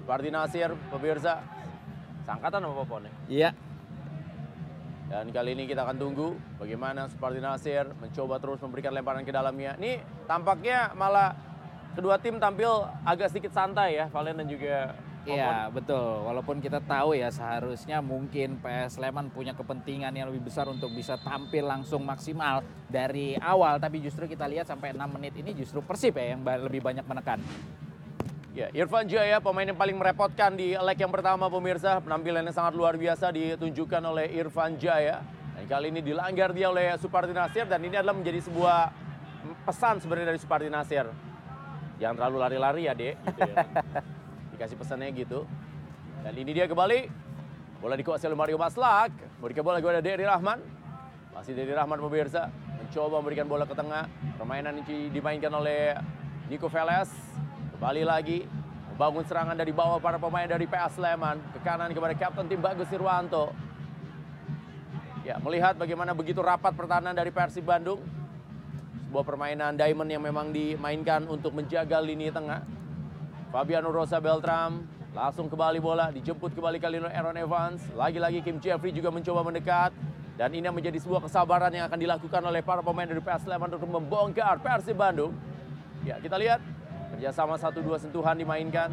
Supardi 0.00 0.32
Nasir 0.32 0.72
pemirsa. 0.88 1.44
Sangkatan 2.24 2.64
apa 2.64 2.72
Popon 2.72 3.04
ya? 3.04 3.12
Iya, 3.28 3.50
Dan 5.12 5.28
kali 5.28 5.52
ini 5.52 5.68
kita 5.68 5.84
akan 5.84 6.00
tunggu 6.00 6.32
bagaimana 6.56 7.04
Supardi 7.04 7.36
Nasir 7.36 7.84
mencoba 8.00 8.40
terus 8.40 8.64
memberikan 8.64 8.96
lemparan 8.96 9.28
ke 9.28 9.28
dalamnya. 9.28 9.76
Ini 9.76 10.00
tampaknya 10.24 10.96
malah 10.96 11.36
kedua 11.92 12.16
tim 12.16 12.40
tampil 12.40 12.88
agak 13.04 13.28
sedikit 13.28 13.52
santai 13.52 14.00
ya, 14.00 14.08
Valen 14.08 14.40
dan 14.40 14.48
juga. 14.48 14.96
Iya 15.22 15.70
betul, 15.70 16.26
walaupun 16.26 16.58
kita 16.58 16.82
tahu 16.82 17.14
ya 17.14 17.30
seharusnya 17.30 18.02
mungkin 18.02 18.58
PS 18.58 18.98
Sleman 18.98 19.30
punya 19.30 19.54
kepentingan 19.54 20.10
yang 20.10 20.26
lebih 20.26 20.50
besar 20.50 20.66
untuk 20.66 20.90
bisa 20.90 21.14
tampil 21.14 21.62
langsung 21.62 22.02
maksimal 22.02 22.58
dari 22.90 23.38
awal, 23.38 23.78
tapi 23.78 24.02
justru 24.02 24.26
kita 24.26 24.50
lihat 24.50 24.66
sampai 24.66 24.90
6 24.90 24.98
menit 25.14 25.38
ini 25.38 25.54
justru 25.54 25.78
Persib 25.78 26.18
ya 26.18 26.34
yang 26.34 26.42
lebih 26.42 26.82
banyak 26.82 27.06
menekan. 27.06 27.38
Ya, 28.52 28.68
Irfan 28.76 29.08
Jaya 29.08 29.40
pemain 29.40 29.64
yang 29.64 29.80
paling 29.80 29.96
merepotkan 29.96 30.52
di 30.52 30.76
leg 30.76 30.98
yang 31.00 31.08
pertama 31.08 31.48
pemirsa. 31.48 32.04
Penampilan 32.04 32.44
yang 32.44 32.52
sangat 32.52 32.76
luar 32.76 33.00
biasa 33.00 33.32
ditunjukkan 33.32 34.02
oleh 34.04 34.28
Irfan 34.28 34.76
Jaya. 34.76 35.24
Dan 35.56 35.64
kali 35.64 35.88
ini 35.88 36.04
dilanggar 36.04 36.52
dia 36.52 36.68
oleh 36.68 36.92
Supardi 37.00 37.32
Nasir 37.32 37.64
dan 37.64 37.80
ini 37.80 37.96
adalah 37.96 38.12
menjadi 38.12 38.44
sebuah 38.44 38.92
pesan 39.64 40.04
sebenarnya 40.04 40.36
dari 40.36 40.40
Supardi 40.40 40.68
Nasir. 40.68 41.08
Jangan 41.96 42.14
terlalu 42.20 42.36
lari-lari 42.44 42.82
ya, 42.84 42.92
Dek. 42.92 43.24
Gitu 43.24 43.40
ya. 43.40 43.56
Dikasih 44.52 44.76
pesannya 44.76 45.08
gitu. 45.16 45.48
Dan 46.20 46.36
ini 46.36 46.52
dia 46.52 46.68
kembali. 46.68 47.08
Bola 47.80 47.96
dikuasai 47.96 48.28
oleh 48.28 48.36
Mario 48.36 48.60
Maslak. 48.60 49.16
Memberikan 49.40 49.64
bola 49.64 49.80
kepada 49.80 50.04
Dery 50.04 50.28
Rahman. 50.28 50.60
Masih 51.32 51.56
Dery 51.56 51.72
Rahman 51.72 51.96
pemirsa. 52.04 52.52
Mencoba 52.52 53.16
memberikan 53.24 53.48
bola 53.48 53.64
ke 53.64 53.72
tengah. 53.72 54.12
Permainan 54.36 54.76
ini 54.84 55.08
dimainkan 55.08 55.56
oleh 55.56 55.96
Nico 56.52 56.68
Veles. 56.68 57.08
Kembali 57.82 58.06
lagi. 58.06 58.46
Membangun 58.94 59.26
serangan 59.26 59.58
dari 59.58 59.74
bawah 59.74 59.98
para 59.98 60.14
pemain 60.14 60.46
dari 60.46 60.70
PS 60.70 61.02
Sleman. 61.02 61.42
Ke 61.50 61.58
kanan 61.66 61.90
kepada 61.90 62.14
Kapten 62.14 62.46
tim 62.46 62.62
Bagus 62.62 62.86
Irwanto. 62.94 63.50
Ya, 65.26 65.42
melihat 65.42 65.74
bagaimana 65.74 66.14
begitu 66.14 66.38
rapat 66.46 66.78
pertahanan 66.78 67.10
dari 67.10 67.34
Persib 67.34 67.66
Bandung. 67.66 67.98
Sebuah 69.10 69.26
permainan 69.26 69.74
diamond 69.74 70.06
yang 70.06 70.22
memang 70.22 70.54
dimainkan 70.54 71.26
untuk 71.26 71.58
menjaga 71.58 71.98
lini 71.98 72.30
tengah. 72.30 72.62
Fabiano 73.50 73.90
Rosa 73.90 74.22
Beltram 74.22 74.86
langsung 75.10 75.50
kembali 75.50 75.82
bola, 75.82 76.14
dijemput 76.14 76.54
kembali 76.54 76.78
kali 76.78 77.02
Aaron 77.02 77.34
Evans. 77.34 77.82
Lagi-lagi 77.98 78.46
Kim 78.46 78.62
Jeffrey 78.62 78.94
juga 78.94 79.10
mencoba 79.10 79.42
mendekat. 79.42 79.90
Dan 80.38 80.54
ini 80.54 80.70
menjadi 80.70 81.02
sebuah 81.02 81.26
kesabaran 81.26 81.74
yang 81.74 81.90
akan 81.90 81.98
dilakukan 81.98 82.46
oleh 82.46 82.62
para 82.62 82.78
pemain 82.78 83.10
dari 83.10 83.18
PS 83.18 83.42
Sleman 83.42 83.74
untuk 83.74 83.90
membongkar 83.90 84.62
Persib 84.62 84.94
Bandung. 84.94 85.34
Ya, 86.06 86.22
kita 86.22 86.38
lihat 86.38 86.62
kerjasama 87.22 87.54
satu 87.54 87.78
dua 87.86 88.02
sentuhan 88.02 88.34
dimainkan. 88.34 88.90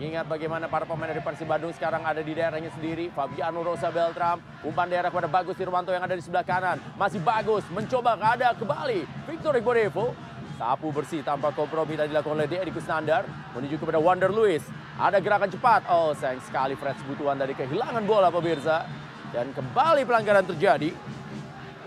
Mengingat 0.00 0.24
bagaimana 0.24 0.64
para 0.64 0.88
pemain 0.88 1.12
dari 1.12 1.20
Persib 1.20 1.44
Bandung 1.44 1.76
sekarang 1.76 2.00
ada 2.00 2.24
di 2.24 2.32
daerahnya 2.32 2.72
sendiri. 2.72 3.12
Fabiano 3.12 3.60
Rosa 3.60 3.92
Beltram, 3.92 4.40
umpan 4.64 4.88
daerah 4.88 5.12
kepada 5.12 5.28
Bagus 5.28 5.60
Irwanto 5.60 5.92
yang 5.92 6.00
ada 6.00 6.16
di 6.16 6.24
sebelah 6.24 6.40
kanan. 6.40 6.80
Masih 6.96 7.20
bagus, 7.20 7.60
mencoba 7.68 8.16
ada 8.16 8.56
kembali. 8.56 9.04
Victor 9.28 9.60
Igborevo, 9.60 10.16
sapu 10.56 10.88
bersih 10.88 11.20
tanpa 11.20 11.52
kompromi 11.52 12.00
tadi 12.00 12.16
dilakukan 12.16 12.32
oleh 12.32 12.48
Edi 12.48 12.72
Kusnandar. 12.72 13.28
Menuju 13.52 13.76
kepada 13.76 14.00
Wander 14.00 14.32
Luis. 14.32 14.64
Ada 14.96 15.20
gerakan 15.20 15.52
cepat. 15.52 15.84
Oh 15.92 16.16
sayang 16.16 16.40
sekali 16.48 16.80
Fred 16.80 16.96
Sebutuan 17.04 17.36
dari 17.36 17.52
kehilangan 17.52 18.08
bola 18.08 18.32
pemirsa. 18.32 18.88
Dan 19.36 19.52
kembali 19.52 20.08
pelanggaran 20.08 20.48
terjadi. 20.48 20.96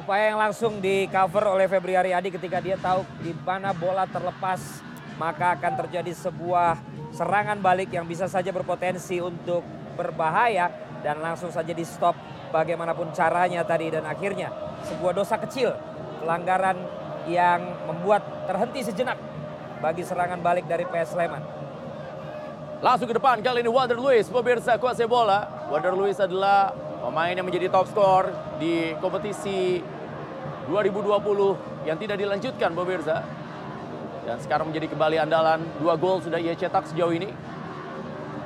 Upaya 0.05 0.29
yang 0.29 0.37
langsung 0.37 0.77
di 0.77 1.09
cover 1.09 1.49
oleh 1.49 1.65
Febri 1.65 1.97
Ariadi 1.97 2.29
ketika 2.29 2.61
dia 2.61 2.77
tahu 2.77 3.01
di 3.25 3.33
mana 3.41 3.73
bola 3.73 4.05
terlepas. 4.05 4.86
Maka 5.17 5.57
akan 5.57 5.73
terjadi 5.85 6.13
sebuah 6.13 6.77
serangan 7.09 7.57
balik 7.57 7.89
yang 7.89 8.05
bisa 8.05 8.29
saja 8.29 8.53
berpotensi 8.53 9.17
untuk 9.17 9.65
berbahaya 9.97 10.69
dan 11.01 11.21
langsung 11.21 11.49
saja 11.49 11.73
di 11.73 11.81
stop 11.81 12.13
bagaimanapun 12.53 13.09
caranya 13.11 13.65
tadi 13.65 13.89
dan 13.89 14.05
akhirnya 14.05 14.53
sebuah 14.85 15.13
dosa 15.17 15.41
kecil 15.41 15.73
pelanggaran 16.21 16.77
yang 17.27 17.59
membuat 17.89 18.23
terhenti 18.47 18.85
sejenak 18.87 19.17
bagi 19.81 20.05
serangan 20.05 20.41
balik 20.41 20.65
dari 20.65 20.85
PS 20.87 21.17
Sleman. 21.17 21.43
Langsung 22.77 23.09
ke 23.09 23.17
depan 23.17 23.41
kali 23.41 23.65
ini 23.65 23.71
Wander 23.73 23.97
Luis 23.97 24.29
pemirsa 24.29 24.77
kuasai 24.77 25.09
bola. 25.09 25.67
Wander 25.73 25.97
Luis 25.97 26.21
adalah 26.21 26.71
pemain 27.01 27.33
yang 27.33 27.45
menjadi 27.45 27.73
top 27.73 27.89
skor 27.89 28.29
di 28.61 28.93
kompetisi 29.01 29.81
2020 30.69 31.89
yang 31.89 31.97
tidak 31.97 32.17
dilanjutkan 32.21 32.69
pemirsa. 32.77 33.25
Dan 34.27 34.43
sekarang 34.43 34.67
menjadi 34.67 34.91
kembali 34.91 35.23
andalan. 35.23 35.63
Dua 35.79 35.95
gol 35.95 36.19
sudah 36.19 36.35
ia 36.35 36.51
cetak 36.51 36.91
sejauh 36.91 37.15
ini. 37.15 37.31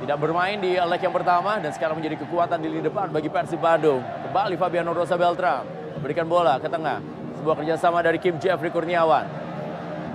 Tidak 0.05 0.17
bermain 0.21 0.61
di 0.61 0.77
leg 0.77 1.01
yang 1.01 1.13
pertama 1.13 1.57
dan 1.57 1.73
sekarang 1.73 1.97
menjadi 1.97 2.21
kekuatan 2.21 2.61
di 2.61 2.69
lini 2.69 2.85
depan 2.85 3.09
bagi 3.09 3.33
Persib 3.33 3.57
Bandung. 3.57 4.05
Kembali 4.29 4.61
Fabiano 4.61 4.93
Rosa 4.93 5.17
Beltram 5.17 5.65
memberikan 5.97 6.29
bola 6.29 6.61
ke 6.61 6.69
tengah. 6.69 7.01
Sebuah 7.41 7.57
kerjasama 7.57 8.05
dari 8.05 8.21
Kim 8.21 8.37
Jeffrey 8.37 8.69
Kurniawan. 8.69 9.25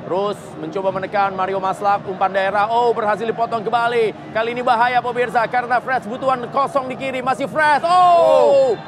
Terus 0.06 0.38
mencoba 0.62 0.94
menekan 0.94 1.34
Mario 1.34 1.58
Maslak, 1.58 2.06
umpan 2.06 2.30
daerah. 2.30 2.70
Oh 2.70 2.94
berhasil 2.94 3.26
dipotong 3.26 3.66
kembali. 3.66 4.14
Kali 4.30 4.54
ini 4.54 4.62
bahaya 4.62 5.02
pemirsa 5.02 5.42
karena 5.50 5.82
Fresh 5.82 6.06
butuhan 6.06 6.46
kosong 6.54 6.86
di 6.86 6.94
kiri. 6.94 7.18
Masih 7.26 7.50
Fresh. 7.50 7.82
Oh! 7.82 8.78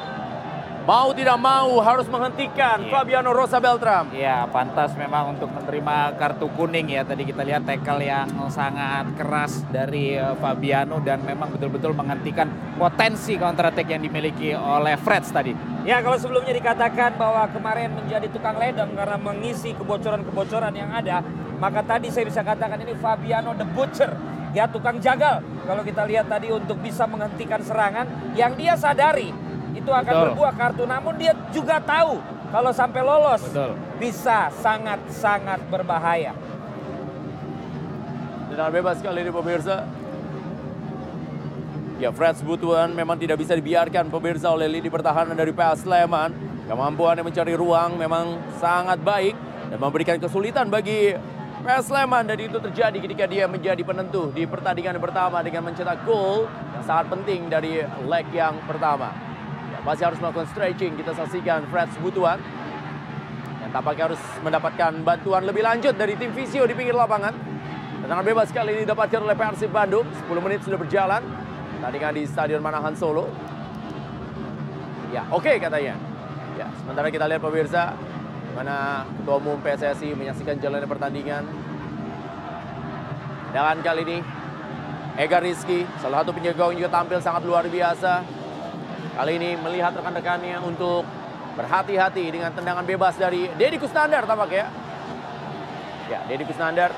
Mau 0.89 1.13
tidak 1.13 1.37
mau 1.37 1.77
harus 1.85 2.09
menghentikan 2.09 2.81
Iya. 2.81 2.89
Fabiano 2.89 3.29
Rosa 3.29 3.61
Beltram. 3.61 4.09
Ya, 4.09 4.49
pantas 4.49 4.97
memang 4.97 5.37
untuk 5.37 5.53
menerima 5.53 6.17
kartu 6.17 6.49
kuning 6.57 6.89
ya. 6.89 7.05
Tadi 7.05 7.29
kita 7.29 7.45
lihat 7.45 7.61
tackle 7.61 8.01
yang 8.01 8.25
sangat 8.49 9.13
keras 9.13 9.61
dari 9.69 10.17
eh, 10.17 10.33
Fabiano 10.41 10.97
dan 10.97 11.21
memang 11.21 11.53
betul-betul 11.53 11.93
menghentikan 11.93 12.49
potensi 12.73 13.37
counter 13.37 13.69
attack 13.69 13.85
yang 13.85 14.01
dimiliki 14.01 14.57
oleh 14.57 14.97
Freds 14.97 15.29
tadi. 15.29 15.53
Ya 15.85 16.01
kalau 16.01 16.17
sebelumnya 16.17 16.57
dikatakan 16.57 17.21
bahwa 17.21 17.45
kemarin 17.53 17.93
menjadi 17.93 18.25
tukang 18.33 18.57
ledeng 18.57 18.89
karena 18.97 19.21
mengisi 19.21 19.77
kebocoran-kebocoran 19.77 20.73
yang 20.73 20.89
ada, 20.89 21.21
maka 21.61 21.85
tadi 21.85 22.09
saya 22.09 22.25
bisa 22.25 22.41
katakan 22.41 22.81
ini 22.81 22.97
Fabiano 22.97 23.53
the 23.53 23.67
Butcher, 23.77 24.09
ya 24.57 24.65
tukang 24.65 24.97
jagal. 24.97 25.45
Kalau 25.69 25.85
kita 25.85 26.09
lihat 26.09 26.25
tadi 26.33 26.49
untuk 26.49 26.81
bisa 26.81 27.05
menghentikan 27.05 27.61
serangan 27.61 28.33
yang 28.33 28.57
dia 28.57 28.73
sadari 28.73 29.48
itu 29.89 29.97
akan 29.97 30.13
Betul. 30.13 30.25
berbuah 30.29 30.53
kartu, 30.53 30.83
namun 30.85 31.13
dia 31.17 31.33
juga 31.49 31.81
tahu 31.81 32.21
kalau 32.53 32.69
sampai 32.69 33.01
lolos 33.01 33.41
Betul. 33.41 33.73
bisa 33.97 34.53
sangat-sangat 34.61 35.65
berbahaya. 35.65 36.37
Tendangan 38.53 38.73
bebas 38.73 38.97
kali 39.01 39.25
ini 39.25 39.31
pemirsa. 39.33 39.89
Ya, 41.97 42.13
Fred 42.15 42.37
Butuan 42.45 42.95
memang 42.95 43.19
tidak 43.19 43.41
bisa 43.41 43.57
dibiarkan 43.57 44.07
pemirsa 44.07 44.53
oleh 44.53 44.69
lini 44.71 44.87
pertahanan 44.87 45.35
dari 45.35 45.51
PS 45.51 45.83
Sleman. 45.83 46.31
Kemampuannya 46.69 47.25
mencari 47.25 47.57
ruang 47.57 47.97
memang 47.97 48.37
sangat 48.61 49.01
baik 49.01 49.33
dan 49.73 49.77
memberikan 49.81 50.21
kesulitan 50.21 50.69
bagi 50.69 51.17
PS 51.65 51.91
Sleman 51.91 52.29
dan 52.29 52.39
itu 52.39 52.61
terjadi 52.61 52.97
ketika 53.03 53.25
dia 53.25 53.49
menjadi 53.49 53.81
penentu 53.81 54.29
di 54.31 54.45
pertandingan 54.45 55.01
pertama 55.01 55.41
dengan 55.43 55.65
mencetak 55.65 56.05
gol 56.07 56.47
yang 56.77 56.83
sangat 56.85 57.09
penting 57.09 57.49
dari 57.51 57.83
leg 58.05 58.27
yang 58.31 58.55
pertama. 58.63 59.28
Masih 59.87 60.03
harus 60.07 60.19
melakukan 60.19 60.47
stretching. 60.51 60.93
Kita 60.99 61.15
saksikan 61.15 61.67
Fred 61.71 61.89
Butuan 62.03 62.39
yang 63.63 63.71
tampaknya 63.71 64.11
harus 64.11 64.21
mendapatkan 64.41 64.91
bantuan 65.05 65.43
lebih 65.45 65.61
lanjut 65.61 65.93
dari 65.95 66.17
tim 66.17 66.31
Visio 66.33 66.65
di 66.65 66.75
pinggir 66.75 66.95
lapangan. 66.95 67.31
Tendangan 67.99 68.25
bebas 68.25 68.49
kali 68.49 68.73
ini 68.73 68.81
didapatkan 68.87 69.21
oleh 69.21 69.35
Persib 69.35 69.69
Bandung. 69.69 70.07
10 70.07 70.45
menit 70.45 70.59
sudah 70.65 70.79
berjalan. 70.79 71.21
Tandingan 71.79 72.11
di 72.15 72.23
Stadion 72.27 72.59
Manahan 72.63 72.95
Solo. 72.95 73.29
Ya, 75.13 75.23
oke 75.29 75.61
katanya. 75.61 75.95
Ya, 76.57 76.67
sementara 76.81 77.07
kita 77.07 77.29
lihat 77.29 77.39
pemirsa 77.39 77.95
mana 78.57 79.07
Ketua 79.07 79.39
Umum 79.39 79.61
PSSI 79.61 80.11
menyaksikan 80.17 80.57
jalannya 80.59 80.89
pertandingan. 80.89 81.43
Dan 83.49 83.77
kali 83.81 84.01
ini 84.05 84.17
Ega 85.19 85.39
Rizky, 85.41 85.83
salah 85.99 86.23
satu 86.23 86.31
penjaga 86.31 86.63
gawang 86.63 86.79
juga 86.79 86.89
tampil 86.91 87.19
sangat 87.19 87.43
luar 87.43 87.67
biasa. 87.67 88.38
Kali 89.15 89.31
ini 89.35 89.57
melihat 89.59 89.95
rekan-rekannya 89.97 90.61
untuk 90.61 91.03
berhati-hati 91.57 92.25
dengan 92.31 92.51
tendangan 92.55 92.85
bebas 92.85 93.19
dari 93.19 93.49
Deddy 93.57 93.81
Kusnandar 93.81 94.23
tampaknya. 94.23 94.69
Ya, 96.07 96.19
Deddy 96.29 96.45
Kusnandar 96.47 96.93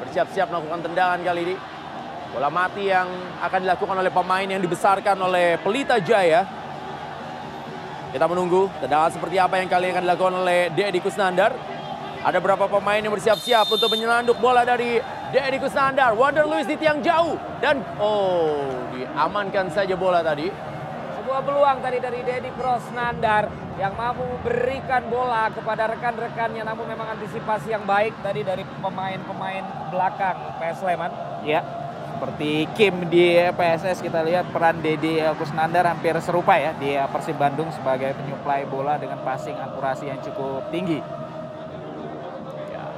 bersiap-siap 0.00 0.48
melakukan 0.48 0.80
tendangan 0.86 1.20
kali 1.20 1.40
ini. 1.50 1.56
Bola 2.30 2.46
mati 2.46 2.86
yang 2.86 3.10
akan 3.42 3.60
dilakukan 3.66 3.96
oleh 3.98 4.12
pemain 4.14 4.46
yang 4.46 4.62
dibesarkan 4.62 5.18
oleh 5.18 5.58
Pelita 5.58 5.98
Jaya. 5.98 6.46
Kita 8.10 8.26
menunggu 8.30 8.70
tendangan 8.78 9.10
seperti 9.10 9.36
apa 9.38 9.58
yang 9.58 9.66
kali 9.66 9.90
ini 9.90 9.92
akan 9.98 10.04
dilakukan 10.06 10.34
oleh 10.46 10.60
Deddy 10.70 11.00
Kusnandar. 11.02 11.79
Ada 12.20 12.36
berapa 12.36 12.68
pemain 12.68 13.00
yang 13.00 13.16
bersiap-siap 13.16 13.64
untuk 13.72 13.96
menyelunduk 13.96 14.36
bola 14.44 14.60
dari 14.60 15.00
Deddy 15.32 15.56
Kusnandar. 15.56 16.12
Wander 16.12 16.44
Luis 16.44 16.68
di 16.68 16.76
tiang 16.76 17.00
jauh. 17.00 17.40
Dan 17.64 17.80
oh 17.96 18.68
diamankan 18.92 19.72
saja 19.72 19.96
bola 19.96 20.20
tadi. 20.20 20.52
Sebuah 21.16 21.40
peluang 21.40 21.80
tadi 21.80 21.96
dari 21.96 22.20
Dedi 22.20 22.52
Krosnandar 22.60 23.48
yang 23.80 23.96
mampu 23.96 24.20
memberikan 24.20 25.08
bola 25.08 25.48
kepada 25.48 25.88
rekan-rekannya 25.96 26.60
namun 26.60 26.92
memang 26.92 27.16
antisipasi 27.16 27.72
yang 27.72 27.88
baik 27.88 28.12
tadi 28.20 28.44
dari 28.44 28.68
pemain-pemain 28.84 29.88
belakang 29.88 30.60
PS 30.60 30.84
Sleman. 30.84 31.12
Ya, 31.48 31.64
seperti 32.20 32.68
Kim 32.76 33.08
di 33.08 33.40
PSS 33.48 34.04
kita 34.04 34.20
lihat 34.20 34.52
peran 34.52 34.84
Dedi 34.84 35.24
Kusnandar 35.40 35.88
hampir 35.88 36.12
serupa 36.20 36.60
ya 36.60 36.76
di 36.76 37.00
Persib 37.08 37.40
Bandung 37.40 37.72
sebagai 37.72 38.12
penyuplai 38.12 38.68
bola 38.68 39.00
dengan 39.00 39.24
passing 39.24 39.56
akurasi 39.56 40.12
yang 40.12 40.20
cukup 40.20 40.68
tinggi. 40.68 41.00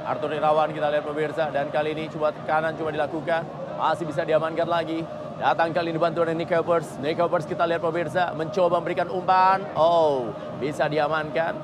Arthur 0.03 0.35
Irawan 0.35 0.75
kita 0.75 0.91
lihat 0.91 1.07
pemirsa 1.07 1.47
dan 1.47 1.71
kali 1.71 1.95
ini 1.95 2.11
coba 2.11 2.35
kanan 2.43 2.75
cuma 2.75 2.91
dilakukan 2.91 3.47
masih 3.79 4.03
bisa 4.03 4.27
diamankan 4.27 4.67
lagi. 4.67 4.99
Datang 5.39 5.73
kali 5.73 5.95
ini 5.95 5.99
bantuan 5.99 6.29
dari 6.29 6.37
Nick 6.37 6.51
Helpers. 6.51 6.99
Nick 7.01 7.17
kita 7.19 7.63
lihat 7.65 7.81
pemirsa 7.81 8.35
mencoba 8.37 8.83
memberikan 8.83 9.09
umpan. 9.09 9.65
Oh, 9.73 10.29
bisa 10.59 10.85
diamankan. 10.91 11.57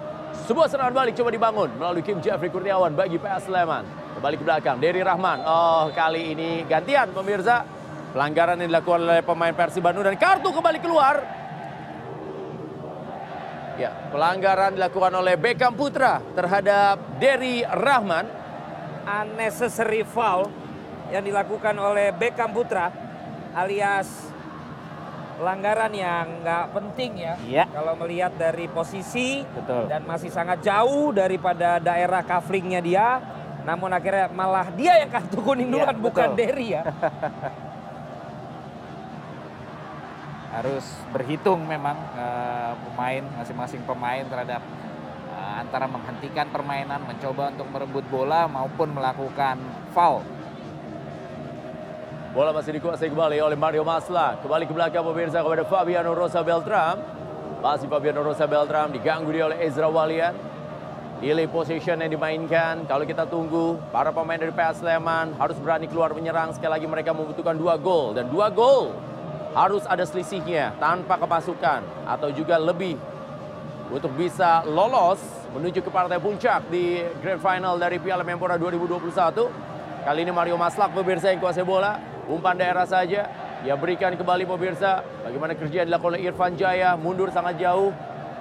Sebuah 0.47 0.71
serangan 0.71 0.93
balik 0.95 1.13
coba 1.19 1.29
dibangun 1.29 1.69
melalui 1.77 2.01
Kim 2.01 2.23
Jeffrey 2.23 2.49
Kurniawan 2.49 2.95
bagi 2.95 3.19
PS 3.21 3.49
Sleman. 3.49 3.85
Kembali 4.17 4.35
ke 4.35 4.43
belakang, 4.43 4.77
Derry 4.81 5.05
Rahman. 5.05 5.43
Oh, 5.45 5.91
kali 5.93 6.33
ini 6.33 6.65
gantian 6.65 7.13
pemirsa. 7.13 7.61
Pelanggaran 8.09 8.57
yang 8.57 8.73
dilakukan 8.73 9.05
oleh 9.05 9.21
pemain 9.21 9.53
Persib 9.53 9.85
Bandung 9.85 10.01
dan 10.01 10.17
kartu 10.17 10.49
kembali 10.49 10.81
keluar. 10.81 11.38
Ya, 13.79 13.95
pelanggaran 14.11 14.75
dilakukan 14.75 15.15
oleh 15.15 15.39
Beckham 15.39 15.71
Putra 15.71 16.19
terhadap 16.35 16.99
Derry 17.15 17.63
Rahman. 17.63 18.27
Unnecessary 19.07 20.03
foul 20.03 20.51
yang 21.09 21.23
dilakukan 21.23 21.73
oleh 21.79 22.11
Beckham 22.11 22.51
Putra 22.51 22.91
alias 23.55 24.29
pelanggaran 25.39 25.95
yang 25.95 26.43
nggak 26.43 26.65
penting 26.75 27.11
ya. 27.23 27.33
Iya. 27.47 27.63
Kalau 27.71 27.95
melihat 28.03 28.35
dari 28.35 28.67
posisi 28.67 29.47
Betul. 29.47 29.87
dan 29.87 30.03
masih 30.03 30.27
sangat 30.27 30.59
jauh 30.59 31.15
daripada 31.15 31.79
daerah 31.79 32.19
kaflingnya 32.19 32.83
dia. 32.83 33.07
Namun 33.63 33.95
akhirnya 33.95 34.27
malah 34.27 34.67
dia 34.75 34.99
yang 34.99 35.07
kartu 35.07 35.39
kuning 35.39 35.71
duluan 35.71 35.95
bukan 35.95 36.35
betul. 36.35 36.37
Derry 36.37 36.67
ya. 36.75 36.83
harus 40.49 40.85
berhitung 41.13 41.61
memang 41.65 41.97
eh, 42.17 42.73
pemain 42.89 43.23
masing-masing 43.37 43.81
pemain 43.85 44.25
terhadap 44.25 44.61
eh, 45.29 45.53
antara 45.61 45.85
menghentikan 45.85 46.49
permainan, 46.49 47.05
mencoba 47.05 47.53
untuk 47.53 47.69
merebut 47.69 48.05
bola 48.09 48.49
maupun 48.49 48.89
melakukan 48.89 49.61
foul. 49.93 50.25
Bola 52.29 52.53
masih 52.53 52.77
dikuasai 52.77 53.09
kembali 53.09 53.41
oleh 53.41 53.57
Mario 53.57 53.81
Masla. 53.81 54.37
Kembali 54.45 54.69
ke 54.69 54.73
belakang 54.73 55.01
pemirsa 55.01 55.41
kepada 55.41 55.65
Fabiano 55.65 56.13
Rosa 56.13 56.45
Beltram. 56.45 57.01
Masih 57.57 57.89
Fabiano 57.89 58.21
Rosa 58.21 58.45
Beltram 58.45 58.93
diganggu 58.93 59.33
dia 59.33 59.49
oleh 59.49 59.57
Ezra 59.65 59.89
Walian. 59.89 60.33
delay 61.19 61.51
position 61.51 61.99
yang 61.99 62.15
dimainkan. 62.15 62.87
Kalau 62.87 63.03
kita 63.03 63.27
tunggu, 63.27 63.75
para 63.91 64.07
pemain 64.15 64.39
dari 64.39 64.55
PS 64.55 64.79
Sleman 64.79 65.35
harus 65.35 65.59
berani 65.59 65.91
keluar 65.91 66.15
menyerang. 66.15 66.55
Sekali 66.55 66.79
lagi 66.79 66.87
mereka 66.87 67.11
membutuhkan 67.11 67.59
dua 67.59 67.75
gol. 67.75 68.15
Dan 68.15 68.31
dua 68.31 68.47
gol 68.47 68.95
harus 69.53 69.83
ada 69.89 70.05
selisihnya 70.05 70.77
tanpa 70.77 71.17
kemasukan 71.17 71.81
atau 72.05 72.29
juga 72.29 72.61
lebih 72.61 72.97
untuk 73.89 74.13
bisa 74.13 74.61
lolos 74.69 75.17
menuju 75.49 75.81
ke 75.81 75.89
partai 75.89 76.21
puncak 76.21 76.69
di 76.69 77.01
Grand 77.25 77.41
Final 77.41 77.81
dari 77.81 77.97
Piala 77.97 78.21
Menpora 78.21 78.53
2021. 78.61 80.05
Kali 80.05 80.19
ini 80.21 80.31
Mario 80.31 80.55
Maslak 80.55 80.93
pemirsa 80.93 81.33
yang 81.33 81.41
kuasai 81.41 81.65
bola, 81.65 81.97
umpan 82.29 82.55
daerah 82.55 82.85
saja. 82.85 83.25
Ia 83.65 83.75
berikan 83.75 84.15
kembali 84.15 84.47
pemirsa 84.47 85.03
bagaimana 85.25 85.57
kerja 85.57 85.83
yang 85.83 85.87
dilakukan 85.91 86.15
oleh 86.15 86.21
Irfan 86.31 86.53
Jaya, 86.55 86.95
mundur 86.95 87.33
sangat 87.33 87.59
jauh. 87.59 87.91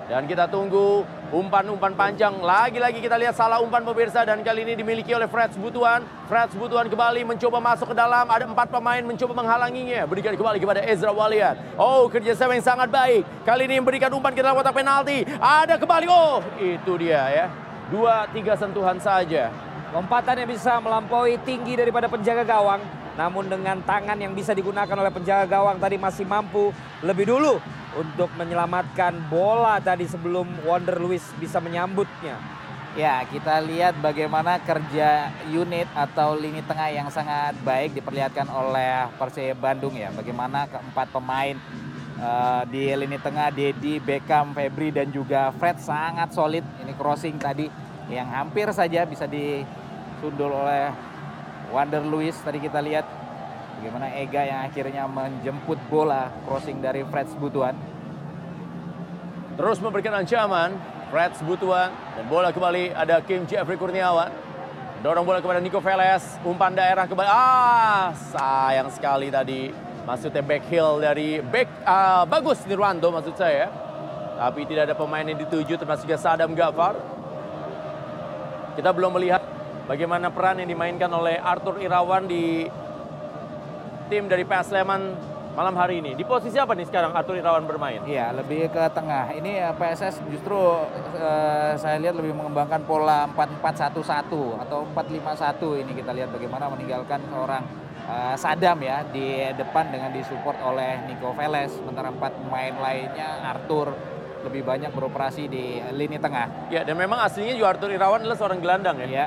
Dan 0.07 0.29
kita 0.29 0.47
tunggu 0.47 1.03
umpan-umpan 1.28 1.92
panjang. 1.92 2.40
Lagi-lagi 2.40 3.04
kita 3.04 3.16
lihat 3.20 3.37
salah 3.37 3.61
umpan 3.61 3.85
pemirsa 3.85 4.25
dan 4.25 4.40
kali 4.40 4.64
ini 4.64 4.73
dimiliki 4.78 5.12
oleh 5.12 5.28
Freds 5.28 5.61
Butuan. 5.61 6.04
Freds 6.28 6.56
Butuan 6.56 6.88
kembali 6.88 7.25
mencoba 7.25 7.61
masuk 7.61 7.92
ke 7.92 7.97
dalam. 7.97 8.25
Ada 8.28 8.49
empat 8.49 8.68
pemain 8.73 9.02
mencoba 9.04 9.32
menghalanginya. 9.37 10.08
Berikan 10.08 10.32
kembali 10.32 10.58
kepada 10.61 10.80
Ezra 10.88 11.12
Walian. 11.12 11.56
Oh 11.76 12.08
kerjasama 12.08 12.56
yang 12.56 12.64
sangat 12.64 12.88
baik. 12.88 13.23
Kali 13.44 13.68
ini 13.68 13.76
memberikan 13.80 14.08
umpan 14.12 14.32
ke 14.32 14.40
dalam 14.40 14.56
kotak 14.56 14.73
penalti. 14.73 15.25
Ada 15.37 15.76
kembali. 15.76 16.06
Oh 16.08 16.40
itu 16.56 16.92
dia 16.97 17.23
ya. 17.28 17.47
Dua 17.92 18.28
tiga 18.32 18.56
sentuhan 18.56 18.97
saja. 19.00 19.52
Lompatan 19.92 20.44
yang 20.44 20.50
bisa 20.52 20.76
melampaui 20.80 21.40
tinggi 21.44 21.76
daripada 21.76 22.08
penjaga 22.08 22.44
gawang. 22.44 22.80
Namun 23.16 23.50
dengan 23.50 23.82
tangan 23.82 24.14
yang 24.14 24.30
bisa 24.30 24.54
digunakan 24.54 24.94
oleh 24.94 25.11
penjaga 25.11 25.44
gawang 25.49 25.76
tadi 25.82 25.99
masih 25.99 26.23
mampu 26.23 26.70
lebih 27.02 27.26
dulu 27.26 27.58
untuk 27.99 28.31
menyelamatkan 28.38 29.19
bola 29.26 29.83
tadi 29.83 30.07
sebelum 30.07 30.47
Wonder 30.62 31.02
Lewis 31.02 31.26
bisa 31.43 31.59
menyambutnya. 31.59 32.38
Ya, 32.97 33.23
kita 33.26 33.62
lihat 33.62 33.99
bagaimana 33.99 34.59
kerja 34.62 35.31
unit 35.50 35.87
atau 35.95 36.35
lini 36.35 36.62
tengah 36.67 36.88
yang 36.90 37.11
sangat 37.11 37.55
baik 37.62 37.95
diperlihatkan 37.95 38.49
oleh 38.49 39.07
Persib 39.19 39.59
Bandung 39.59 39.95
ya. 39.95 40.11
Bagaimana 40.11 40.67
keempat 40.67 41.07
pemain 41.14 41.55
uh, 42.19 42.62
di 42.67 42.90
lini 42.90 43.19
tengah 43.23 43.55
Dedi, 43.55 44.02
Beckham, 44.02 44.50
Febri 44.50 44.90
dan 44.90 45.14
juga 45.14 45.55
Fred 45.59 45.78
sangat 45.78 46.35
solid. 46.35 46.67
Ini 46.83 46.95
crossing 46.99 47.38
tadi 47.38 47.71
yang 48.09 48.26
hampir 48.33 48.67
saja 48.73 49.05
bisa 49.05 49.28
disundul 49.28 50.50
oleh 50.50 50.90
Wonder 51.69 52.00
Lewis 52.00 52.35
tadi 52.40 52.59
kita 52.64 52.81
lihat 52.81 53.05
bagaimana 53.78 54.11
Ega 54.18 54.42
yang 54.42 54.61
akhirnya 54.66 55.06
menjemput 55.06 55.78
bola 55.87 56.35
crossing 56.42 56.82
dari 56.82 57.06
Fred 57.06 57.30
Butuan. 57.38 57.78
Terus 59.54 59.78
memberikan 59.78 60.18
ancaman 60.18 60.75
Fred 61.14 61.38
Butuan 61.47 61.94
dan 62.18 62.25
bola 62.26 62.50
kembali 62.50 62.90
ada 62.90 63.23
Kim 63.23 63.47
Jeffrey 63.47 63.78
Kurniawan. 63.78 64.50
Dorong 64.99 65.23
bola 65.23 65.38
kepada 65.38 65.62
Nico 65.62 65.78
Veles, 65.78 66.42
umpan 66.42 66.75
daerah 66.75 67.06
kembali. 67.06 67.30
Ah, 67.30 68.11
sayang 68.35 68.90
sekali 68.90 69.30
tadi. 69.30 69.70
Maksudnya 70.02 70.42
back 70.42 70.66
heel 70.66 70.99
dari 70.99 71.38
back 71.38 71.70
uh, 71.87 72.26
bagus 72.26 72.58
Nirwanto 72.66 73.14
maksud 73.14 73.38
saya. 73.38 73.70
Tapi 74.38 74.66
tidak 74.66 74.90
ada 74.90 74.94
pemain 74.99 75.23
yang 75.23 75.38
dituju 75.38 75.78
termasuk 75.78 76.11
Sadam 76.18 76.50
Gafar. 76.58 76.99
Kita 78.75 78.90
belum 78.90 79.14
melihat 79.18 79.42
bagaimana 79.87 80.35
peran 80.35 80.62
yang 80.62 80.70
dimainkan 80.70 81.11
oleh 81.14 81.38
Arthur 81.38 81.78
Irawan 81.78 82.26
di 82.26 82.66
tim 84.09 84.25
dari 84.25 84.43
PS 84.43 84.73
Sleman 84.73 85.12
malam 85.53 85.75
hari 85.77 86.00
ini. 86.00 86.17
Di 86.17 86.25
posisi 86.25 86.57
apa 86.57 86.73
nih 86.73 86.88
sekarang 86.88 87.12
Arthur 87.12 87.37
Irawan 87.37 87.69
bermain? 87.69 88.00
Iya, 88.09 88.33
lebih 88.33 88.73
ke 88.73 88.88
tengah. 88.97 89.35
Ini 89.37 89.69
eh, 89.69 89.75
PSS 89.77 90.25
justru 90.33 90.57
uh, 90.57 91.75
saya 91.77 92.00
lihat 92.00 92.17
lebih 92.17 92.33
mengembangkan 92.33 92.87
pola 92.88 93.29
4-4-1-1 93.37 94.65
atau 94.65 94.87
4-5-1 94.95 95.83
ini 95.85 95.93
kita 95.99 96.11
lihat 96.17 96.31
bagaimana 96.33 96.71
meninggalkan 96.73 97.21
seorang 97.29 97.62
uh, 98.09 98.35
Sadam 98.38 98.79
ya 98.81 99.05
di 99.11 99.50
depan 99.59 99.91
dengan 99.93 100.15
disupport 100.15 100.57
oleh 100.62 101.05
Nico 101.11 101.35
Veles. 101.35 101.75
Sementara 101.75 102.15
empat 102.15 102.33
pemain 102.38 102.75
lainnya 102.79 103.43
Arthur 103.45 103.93
lebih 104.47 104.62
banyak 104.62 104.95
beroperasi 104.95 105.50
di 105.50 105.83
lini 105.93 106.23
tengah. 106.23 106.71
Ya, 106.71 106.87
dan 106.87 106.95
memang 106.95 107.19
aslinya 107.19 107.59
juga 107.59 107.75
Arthur 107.75 107.91
Irawan 107.91 108.23
adalah 108.23 108.38
seorang 108.38 108.62
gelandang 108.62 108.97
ya. 109.03 109.09
Ya, 109.11 109.27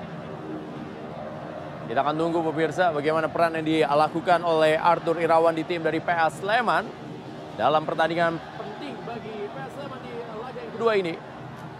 kita 1.90 2.00
akan 2.06 2.16
tunggu 2.18 2.46
pemirsa 2.46 2.94
bagaimana 2.94 3.25
peran 3.32 3.58
yang 3.58 3.66
dilakukan 3.66 4.46
oleh 4.46 4.77
Arthur 4.77 5.18
Irawan 5.18 5.58
di 5.58 5.66
tim 5.66 5.82
dari 5.82 5.98
PS 5.98 6.44
Sleman 6.44 6.86
dalam 7.58 7.82
pertandingan 7.84 8.38
penting 8.38 8.96
bagi 9.01 9.50
PS 9.50 9.72
Sleman 9.74 10.00
di 10.05 10.12
laga 10.38 10.60
yang 10.62 10.74
kedua 10.77 10.94
ini. 10.98 11.14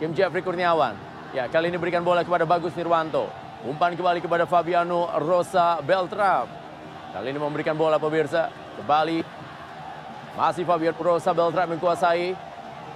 Kim 0.02 0.18
Jeffrey 0.18 0.42
Kurniawan. 0.42 0.98
Ya, 1.30 1.46
kali 1.46 1.70
ini 1.70 1.78
berikan 1.78 2.02
bola 2.02 2.26
kepada 2.26 2.42
Bagus 2.42 2.74
Nirwanto. 2.74 3.30
Umpan 3.62 3.94
kembali 3.94 4.18
kepada 4.18 4.50
Fabiano 4.50 5.06
Rosa 5.22 5.78
Beltram. 5.86 6.50
Kali 7.14 7.30
ini 7.30 7.38
memberikan 7.38 7.78
bola 7.78 8.02
pemirsa 8.02 8.50
kembali. 8.82 9.22
Masih 10.34 10.66
Fabiano 10.66 10.98
Rosa 10.98 11.30
Beltram 11.38 11.70
menguasai 11.78 12.34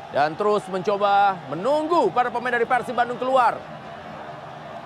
dan 0.10 0.34
terus 0.34 0.66
mencoba 0.74 1.38
menunggu 1.54 2.10
para 2.10 2.34
pemain 2.34 2.58
dari 2.58 2.66
Persib 2.66 2.98
Bandung 2.98 3.22
keluar 3.22 3.75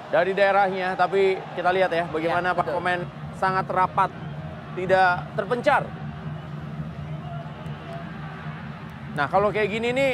dari 0.09 0.31
daerahnya. 0.33 0.97
Tapi 0.97 1.37
kita 1.55 1.69
lihat 1.73 1.91
ya 1.93 2.05
bagaimana 2.09 2.51
Ya, 2.51 2.57
Pak 2.57 2.67
pemain 2.73 3.01
sangat 3.37 3.65
rapat, 3.69 4.11
tidak 4.75 5.25
terpencar. 5.37 5.83
Nah 9.15 9.25
kalau 9.29 9.49
kayak 9.49 9.69
gini 9.69 9.89
nih 9.95 10.11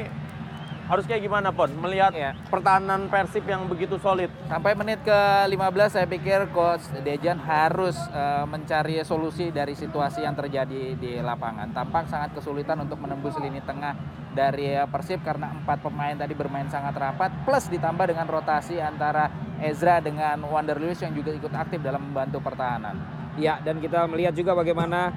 harus 0.86 1.04
kayak 1.10 1.21
gimana 1.26 1.50
Pon? 1.50 1.69
Melihat 1.74 2.13
Ya. 2.13 2.32
pertahanan 2.48 3.10
Persib 3.10 3.45
yang 3.50 3.65
begitu 3.65 3.98
solid. 3.98 4.30
Sampai 4.45 4.78
menit 4.78 5.02
ke-15 5.02 5.89
saya 5.89 6.08
pikir 6.08 6.50
coach 6.54 6.86
Dejan 7.02 7.41
harus 7.41 7.98
eh, 8.13 8.45
mencari 8.45 9.02
solusi 9.02 9.50
dari 9.50 9.74
situasi 9.74 10.21
yang 10.21 10.38
terjadi 10.38 10.93
di 10.95 11.17
lapangan. 11.19 11.74
Tampak 11.74 12.08
sangat 12.08 12.38
kesulitan 12.38 12.86
untuk 12.86 13.02
menembus 13.02 13.34
lini 13.41 13.60
tengah 13.65 13.98
dari 14.38 14.78
eh, 14.78 14.88
Persib 14.88 15.26
karena 15.26 15.50
empat 15.52 15.82
pemain 15.82 16.13
tadi 16.13 16.38
bermain 16.38 16.69
sangat 16.69 16.93
rapat 16.93 17.34
plus 17.43 17.65
ditambah 17.71 18.06
dengan 18.06 18.30
rotasi 18.30 18.78
antara 18.78 19.32
Ezra 19.60 20.04
dengan 20.04 20.43
Wander 20.45 20.78
Lewis 20.78 21.02
yang 21.02 21.15
juga 21.15 21.32
ikut 21.34 21.52
aktif 21.56 21.80
dalam 21.82 22.12
membantu 22.12 22.43
pertahanan. 22.43 23.00
Ya, 23.36 23.60
dan 23.60 23.84
kita 23.84 24.08
melihat 24.08 24.32
juga 24.32 24.56
bagaimana 24.56 25.12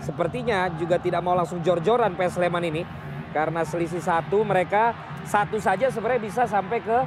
sepertinya 0.00 0.72
juga 0.80 0.96
tidak 0.96 1.20
mau 1.20 1.36
langsung 1.36 1.60
jor-joran 1.60 2.16
PS 2.16 2.40
Sleman 2.40 2.64
ini. 2.64 2.82
Karena 3.30 3.62
selisih 3.62 4.02
satu 4.02 4.42
mereka 4.42 4.94
satu 5.26 5.62
saja 5.62 5.86
sebenarnya 5.88 6.22
bisa 6.22 6.42
sampai 6.50 6.82
ke 6.82 6.98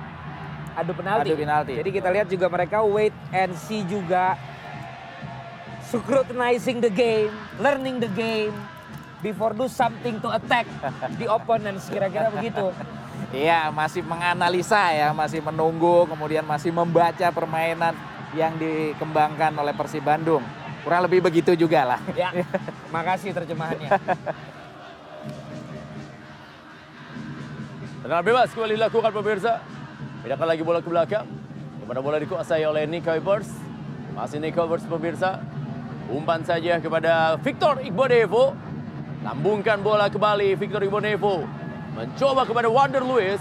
adu 0.73 0.91
penalti. 0.95 1.29
Adu 1.29 1.37
penalti. 1.39 1.73
Jadi 1.75 1.89
kita 1.91 2.09
lihat 2.09 2.27
juga 2.31 2.47
mereka 2.47 2.81
wait 2.83 3.13
and 3.35 3.51
see 3.55 3.83
juga. 3.83 4.39
Scrutinizing 5.93 6.81
the 6.81 6.89
game, 6.89 7.29
learning 7.61 8.01
the 8.01 8.09
game. 8.17 8.55
Before 9.21 9.55
do 9.55 9.71
something 9.71 10.19
to 10.19 10.27
attack 10.35 10.67
the 11.15 11.31
opponents 11.31 11.87
kira-kira 11.87 12.27
begitu. 12.33 12.71
Iya, 13.33 13.73
masih 13.73 14.05
menganalisa 14.05 14.93
ya, 14.93 15.09
masih 15.09 15.41
menunggu, 15.41 16.05
kemudian 16.05 16.45
masih 16.45 16.69
membaca 16.69 17.33
permainan 17.33 17.97
yang 18.37 18.53
dikembangkan 18.61 19.53
oleh 19.57 19.73
Persib 19.73 20.05
Bandung. 20.05 20.45
Kurang 20.85 21.01
lebih 21.07 21.23
begitu 21.23 21.57
juga 21.57 21.95
lah. 21.95 21.99
Ya, 22.13 22.29
makasih 22.93 23.33
terjemahannya. 23.33 23.89
Tendangan 28.03 28.27
bebas 28.27 28.51
kembali 28.51 28.75
dilakukan 28.75 29.11
pemirsa. 29.15 29.63
Pindahkan 30.27 30.43
lagi 30.43 30.59
bola 30.59 30.83
ke 30.83 30.91
belakang. 30.91 31.23
Kepada 31.79 32.03
bola 32.03 32.19
dikuasai 32.19 32.67
oleh 32.67 32.83
Nico 32.83 33.07
Evers. 33.15 33.47
Masih 34.11 34.43
Nico 34.43 34.59
Evers 34.59 34.83
pemirsa. 34.83 35.39
Umpan 36.11 36.43
saja 36.43 36.83
kepada 36.83 37.39
Victor 37.39 37.79
Igbonevo. 37.79 38.59
Lambungkan 39.23 39.79
bola 39.79 40.11
kembali 40.11 40.51
Victor 40.59 40.83
Igbonevo. 40.83 41.47
Mencoba 41.95 42.43
kepada 42.43 42.67
Wander 42.67 43.07
Lewis. 43.07 43.39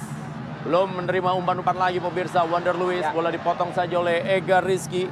Belum 0.62 0.94
menerima 0.94 1.34
umpan-umpan 1.42 1.74
lagi 1.74 1.98
pemirsa 1.98 2.46
Wander 2.46 2.78
Lewis. 2.78 3.02
Ya. 3.02 3.10
Bola 3.10 3.34
dipotong 3.34 3.74
saja 3.74 3.98
oleh 3.98 4.22
Ega 4.30 4.62
Rizky. 4.62 5.10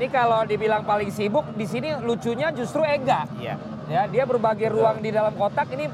Ini 0.00 0.08
kalau 0.08 0.48
dibilang 0.48 0.88
paling 0.88 1.12
sibuk 1.12 1.44
di 1.52 1.68
sini 1.68 2.00
lucunya 2.00 2.48
justru 2.56 2.80
Ega. 2.80 3.28
Iya. 3.36 3.60
Ya, 3.88 4.04
dia 4.08 4.24
berbagai 4.24 4.72
ruang 4.72 5.04
di 5.04 5.12
dalam 5.12 5.36
kotak 5.36 5.68
ini 5.72 5.88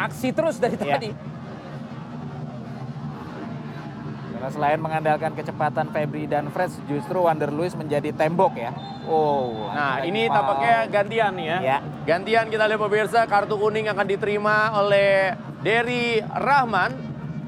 beraksi 0.00 0.32
terus 0.32 0.56
dari 0.56 0.80
Iya. 0.80 0.96
tadi. 0.96 1.10
Karena 4.32 4.48
selain 4.48 4.80
mengandalkan 4.80 5.36
kecepatan 5.36 5.92
Febri 5.92 6.24
dan 6.24 6.48
Fred, 6.48 6.72
justru 6.88 7.20
Wander 7.20 7.52
Lewis 7.52 7.76
menjadi 7.76 8.08
tembok 8.10 8.56
ya. 8.56 8.72
Oh. 9.04 9.68
Nah 9.68 10.00
ini 10.00 10.24
foul. 10.24 10.32
tampaknya 10.32 10.76
gantian 10.88 11.32
nih 11.36 11.46
ya. 11.46 11.58
Ya. 11.60 11.78
Gantian 12.08 12.48
kita 12.48 12.64
lihat 12.64 12.80
pemirsa 12.80 13.28
kartu 13.28 13.60
kuning 13.60 13.84
akan 13.84 14.06
diterima 14.08 14.72
oleh 14.80 15.36
Derry 15.60 16.24
Rahman 16.24 16.96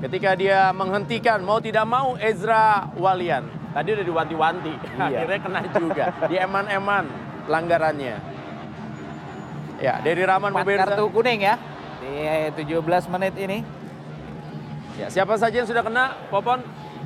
ketika 0.04 0.36
dia 0.36 0.68
menghentikan 0.70 1.40
mau 1.40 1.56
tidak 1.56 1.88
mau 1.88 2.20
Ezra 2.20 2.92
Walian. 2.92 3.48
Tadi 3.72 3.88
udah 3.88 4.04
diwanti-wanti, 4.04 4.74
Iya. 4.76 5.24
akhirnya 5.24 5.38
kena 5.40 5.60
juga. 5.72 6.04
Di 6.28 6.36
eman-eman 6.36 7.04
pelanggarannya. 7.48 8.16
Ya, 9.80 9.96
Derry 10.04 10.28
Rahman 10.28 10.52
pemirsa. 10.52 10.92
kartu 10.92 11.08
kuning 11.08 11.40
ya 11.40 11.56
di 12.02 12.66
17 12.66 13.06
menit 13.14 13.34
ini. 13.38 13.62
Ya, 14.98 15.06
siapa 15.08 15.38
saja 15.38 15.62
yang 15.62 15.68
sudah 15.70 15.86
kena, 15.86 16.18
Popon? 16.28 16.60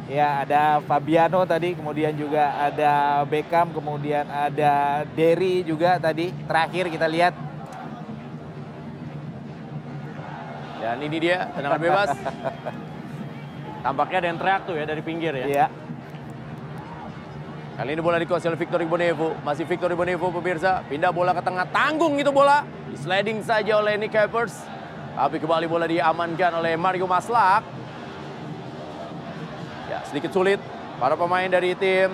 Ya, 0.09 0.43
ada 0.43 0.81
Fabiano 0.87 1.45
tadi, 1.45 1.77
kemudian 1.77 2.15
juga 2.17 2.55
ada 2.57 3.23
Beckham, 3.29 3.71
kemudian 3.77 4.27
ada 4.27 5.05
Derry 5.13 5.63
juga 5.63 6.01
tadi. 6.01 6.33
Terakhir 6.47 6.89
kita 6.91 7.07
lihat 7.11 7.35
Dan 10.87 11.03
ini 11.03 11.19
dia, 11.19 11.51
tendangan 11.51 11.83
bebas. 11.83 12.09
Tampaknya 13.85 14.17
ada 14.23 14.29
yang 14.31 14.39
teriak 14.39 14.61
tuh 14.71 14.75
ya 14.79 14.85
dari 14.87 15.03
pinggir 15.03 15.35
ya. 15.35 15.47
ya. 15.51 15.67
Kali 17.75 17.91
ini 17.91 17.99
bola 17.99 18.23
dikuasai 18.23 18.55
oleh 18.55 18.61
Victor 18.63 18.79
Ibonevo. 18.79 19.35
Masih 19.43 19.67
Victor 19.67 19.91
Ibonevo 19.91 20.31
pemirsa. 20.31 20.87
Pindah 20.87 21.11
bola 21.11 21.35
ke 21.35 21.43
tengah. 21.43 21.67
Tanggung 21.75 22.15
itu 22.23 22.31
bola. 22.31 22.63
Di 22.87 22.97
sliding 23.03 23.43
saja 23.43 23.83
oleh 23.83 23.99
Nick 23.99 24.15
Capers. 24.15 24.76
Tapi 25.17 25.41
kembali 25.41 25.65
bola 25.65 25.89
diamankan 25.89 26.61
oleh 26.61 26.77
Mario 26.77 27.09
Maslak. 27.09 27.65
Ya 29.89 30.05
sedikit 30.05 30.29
sulit 30.29 30.61
para 31.01 31.17
pemain 31.17 31.49
dari 31.49 31.73
tim 31.73 32.13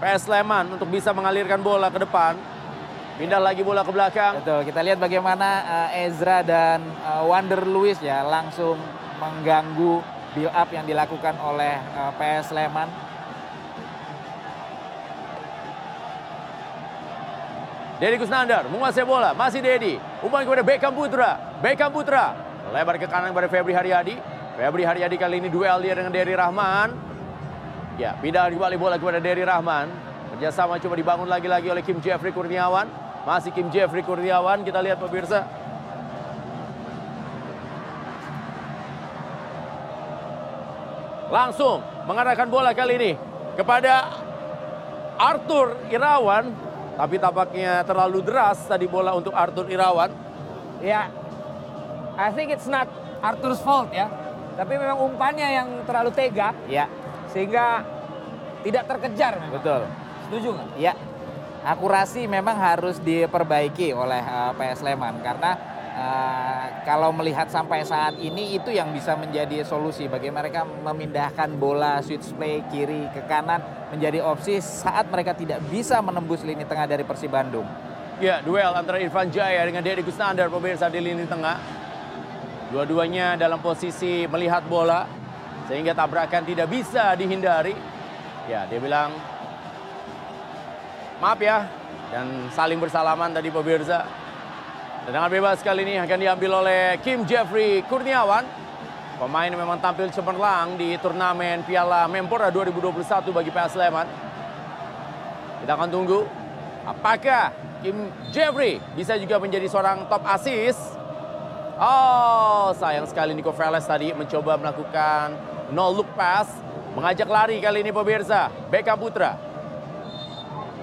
PS 0.00 0.24
Sleman 0.24 0.80
untuk 0.80 0.88
bisa 0.88 1.12
mengalirkan 1.12 1.60
bola 1.60 1.92
ke 1.92 2.00
depan. 2.00 2.40
Pindah 3.20 3.36
lagi 3.36 3.60
bola 3.60 3.84
ke 3.84 3.92
belakang. 3.92 4.40
Betul, 4.40 4.64
kita 4.64 4.80
lihat 4.80 4.96
bagaimana 4.96 5.48
uh, 5.92 6.00
Ezra 6.08 6.40
dan 6.40 6.80
uh, 7.04 7.20
Wander 7.28 7.68
Lewis 7.68 8.00
ya 8.00 8.24
langsung 8.24 8.80
mengganggu 9.20 10.00
build 10.32 10.56
up 10.56 10.72
yang 10.72 10.88
dilakukan 10.88 11.36
oleh 11.36 11.84
uh, 12.00 12.16
PS 12.16 12.56
Sleman. 12.56 12.88
Dedi 18.00 18.16
Kusnandar 18.16 18.64
menguasai 18.72 19.04
bola, 19.04 19.36
masih 19.36 19.60
Dedi. 19.60 20.00
Umpan 20.24 20.48
kepada 20.48 20.64
Beckham 20.64 20.96
Putra. 20.96 21.60
Beckham 21.60 21.92
Putra 21.92 22.32
lebar 22.72 22.96
ke 22.96 23.04
kanan 23.04 23.36
kepada 23.36 23.52
Febri 23.52 23.76
Haryadi. 23.76 24.16
Febri 24.56 24.88
Haryadi 24.88 25.20
kali 25.20 25.36
ini 25.36 25.52
duel 25.52 25.84
dia 25.84 25.92
dengan 25.92 26.08
Derry 26.08 26.32
Rahman. 26.32 26.96
Ya, 28.00 28.16
pindah 28.16 28.48
kembali 28.48 28.80
bola 28.80 28.96
kepada 28.96 29.20
Derry 29.20 29.44
Rahman. 29.44 29.92
Kerjasama 30.32 30.80
coba 30.80 30.94
dibangun 30.96 31.28
lagi-lagi 31.28 31.68
oleh 31.68 31.84
Kim 31.84 32.00
Jeffrey 32.00 32.32
Kurniawan. 32.32 32.88
Masih 33.28 33.52
Kim 33.52 33.68
Jeffrey 33.68 34.00
Kurniawan, 34.00 34.64
kita 34.64 34.80
lihat 34.80 34.96
pemirsa. 34.96 35.44
Langsung 41.28 41.84
mengarahkan 42.08 42.48
bola 42.48 42.72
kali 42.72 42.96
ini 42.96 43.12
kepada 43.60 44.08
Arthur 45.20 45.76
Irawan. 45.92 46.69
Tapi 47.00 47.16
tampaknya 47.16 47.80
terlalu 47.88 48.20
deras 48.20 48.60
tadi 48.68 48.84
bola 48.84 49.16
untuk 49.16 49.32
Arthur 49.32 49.64
Irawan. 49.72 50.12
Ya, 50.84 51.08
I 52.20 52.28
think 52.36 52.52
it's 52.52 52.68
not 52.68 52.92
Arthur's 53.24 53.56
fault 53.64 53.88
ya. 53.88 54.04
Tapi 54.60 54.76
memang 54.76 55.00
umpannya 55.08 55.48
yang 55.48 55.68
terlalu 55.88 56.12
tega 56.12 56.52
Ya, 56.68 56.84
sehingga 57.32 57.80
tidak 58.60 58.84
terkejar 58.84 59.40
memang. 59.40 59.56
betul. 59.56 59.80
Setuju 60.28 60.48
nggak? 60.60 60.68
Ya, 60.76 60.92
akurasi 61.64 62.28
memang 62.28 62.60
harus 62.60 63.00
diperbaiki 63.00 63.96
oleh 63.96 64.20
uh, 64.20 64.52
PS 64.52 64.84
Sleman 64.84 65.24
karena 65.24 65.56
uh, 65.94 66.64
kalau 66.86 67.10
melihat 67.14 67.50
sampai 67.50 67.82
saat 67.82 68.16
ini 68.18 68.56
itu 68.56 68.70
yang 68.70 68.90
bisa 68.94 69.14
menjadi 69.18 69.62
solusi 69.66 70.06
bagi 70.06 70.30
mereka 70.30 70.64
memindahkan 70.64 71.54
bola 71.58 72.00
switch 72.02 72.34
play 72.34 72.62
kiri 72.70 73.10
ke 73.10 73.26
kanan 73.26 73.60
menjadi 73.90 74.22
opsi 74.22 74.62
saat 74.62 75.10
mereka 75.10 75.34
tidak 75.34 75.58
bisa 75.66 75.98
menembus 75.98 76.46
lini 76.46 76.62
tengah 76.62 76.86
dari 76.86 77.02
Persib 77.02 77.34
Bandung. 77.34 77.66
Ya, 78.20 78.44
duel 78.44 78.76
antara 78.76 79.00
Irfan 79.00 79.32
Jaya 79.32 79.64
dengan 79.64 79.80
Deddy 79.80 80.04
Kusnandar 80.04 80.52
pemirsa 80.52 80.92
di 80.92 81.00
lini 81.00 81.24
tengah. 81.24 81.56
Dua-duanya 82.68 83.34
dalam 83.34 83.58
posisi 83.64 84.28
melihat 84.28 84.62
bola 84.68 85.08
sehingga 85.66 85.96
tabrakan 85.96 86.44
tidak 86.44 86.68
bisa 86.68 87.16
dihindari. 87.16 87.72
Ya, 88.44 88.68
dia 88.68 88.76
bilang 88.76 89.16
maaf 91.16 91.40
ya 91.40 91.64
dan 92.12 92.52
saling 92.52 92.76
bersalaman 92.76 93.32
tadi 93.32 93.48
pemirsa. 93.48 94.19
Tendangan 95.10 95.34
bebas 95.42 95.58
kali 95.66 95.82
ini 95.82 95.98
akan 95.98 96.18
diambil 96.22 96.62
oleh 96.62 96.94
Kim 97.02 97.26
Jeffrey 97.26 97.82
Kurniawan. 97.90 98.46
Pemain 99.18 99.50
yang 99.50 99.58
memang 99.58 99.82
tampil 99.82 100.06
cemerlang 100.14 100.78
di 100.78 100.94
turnamen 101.02 101.66
Piala 101.66 102.06
Menpora 102.06 102.46
2021 102.46 103.34
bagi 103.34 103.50
PS 103.50 103.74
Sleman. 103.74 104.06
Kita 105.66 105.72
akan 105.74 105.90
tunggu 105.90 106.22
apakah 106.86 107.50
Kim 107.82 108.06
Jeffrey 108.30 108.78
bisa 108.94 109.18
juga 109.18 109.42
menjadi 109.42 109.66
seorang 109.66 110.06
top 110.06 110.22
assist. 110.30 110.78
Oh, 111.74 112.70
sayang 112.78 113.10
sekali 113.10 113.34
Nico 113.34 113.50
Veles 113.50 113.90
tadi 113.90 114.14
mencoba 114.14 114.62
melakukan 114.62 115.34
no 115.74 115.90
look 115.90 116.06
pass. 116.14 116.46
Mengajak 116.94 117.26
lari 117.26 117.58
kali 117.58 117.82
ini 117.82 117.90
pemirsa. 117.90 118.46
Beckham 118.70 118.94
Putra. 118.94 119.34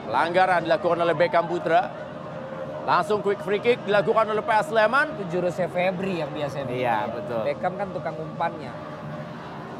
Pelanggaran 0.03 0.67
dilakukan 0.67 0.99
oleh 0.99 1.15
Beckham 1.15 1.47
Putra. 1.47 2.06
Langsung 2.87 3.19
quick 3.19 3.43
free 3.43 3.59
kick 3.59 3.83
dilakukan 3.83 4.31
oleh 4.31 4.39
PS 4.39 4.71
Sleman. 4.71 5.19
Itu 5.19 5.23
jurusnya 5.27 5.67
Febri 5.67 6.23
yang 6.23 6.31
biasanya. 6.31 6.71
Iya, 6.71 6.97
betul. 7.11 7.43
Beckham 7.43 7.75
kan 7.75 7.91
tukang 7.91 8.15
umpannya. 8.15 8.71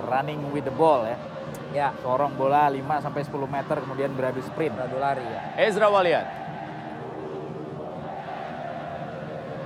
Running 0.04 0.52
with 0.52 0.68
the 0.68 0.76
ball 0.76 1.08
ya. 1.08 1.16
Ya, 1.72 1.88
Sorong 2.04 2.36
bola 2.36 2.68
5 2.68 2.84
sampai 3.00 3.24
10 3.24 3.48
meter 3.48 3.76
kemudian 3.80 4.12
beradu 4.12 4.44
sprint. 4.44 4.76
beradu 4.76 5.00
lari 5.00 5.24
ya. 5.24 5.40
Ezra 5.56 5.88
Walian. 5.88 6.28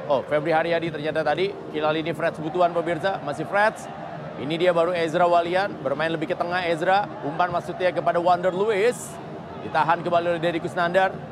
Oh, 0.06 0.22
Febri 0.22 0.54
Haryadi 0.54 0.94
ternyata 0.94 1.26
tadi 1.26 1.50
kila 1.74 1.98
ini 1.98 2.14
Freds 2.14 2.38
Butuan 2.38 2.76
pemirsa, 2.78 3.18
masih 3.26 3.50
Freds. 3.50 3.90
Ini 4.38 4.54
dia 4.60 4.70
baru 4.70 4.94
Ezra 4.94 5.26
Walian, 5.26 5.82
bermain 5.82 6.14
lebih 6.14 6.30
ke 6.30 6.38
tengah 6.38 6.62
Ezra. 6.70 7.10
Umpan 7.26 7.50
maksudnya 7.50 7.90
kepada 7.90 8.22
Wander 8.22 8.54
Lewis. 8.54 9.18
Ditahan 9.66 10.06
kembali 10.06 10.38
oleh 10.38 10.42
Deddy 10.42 10.62
Kusnandar. 10.62 11.31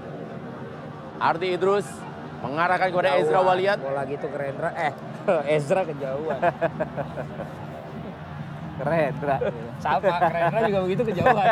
Ardi 1.19 1.47
Idrus 1.51 1.85
mengarahkan 2.39 2.87
kepada 2.89 3.19
Ezra 3.19 3.43
Kejauhan. 3.43 3.47
Walian. 3.51 3.77
Bola 3.83 4.03
gitu 4.07 4.25
ke 4.31 4.37
Rendra. 4.39 4.69
Eh, 4.71 4.91
Ezra 5.59 5.81
kejauhan. 5.83 6.39
Keren, 8.79 9.11
Ra. 9.19 9.37
Sama, 9.83 10.07
Rendra 10.31 10.59
juga 10.71 10.79
begitu 10.87 11.03
kejauhan. 11.11 11.47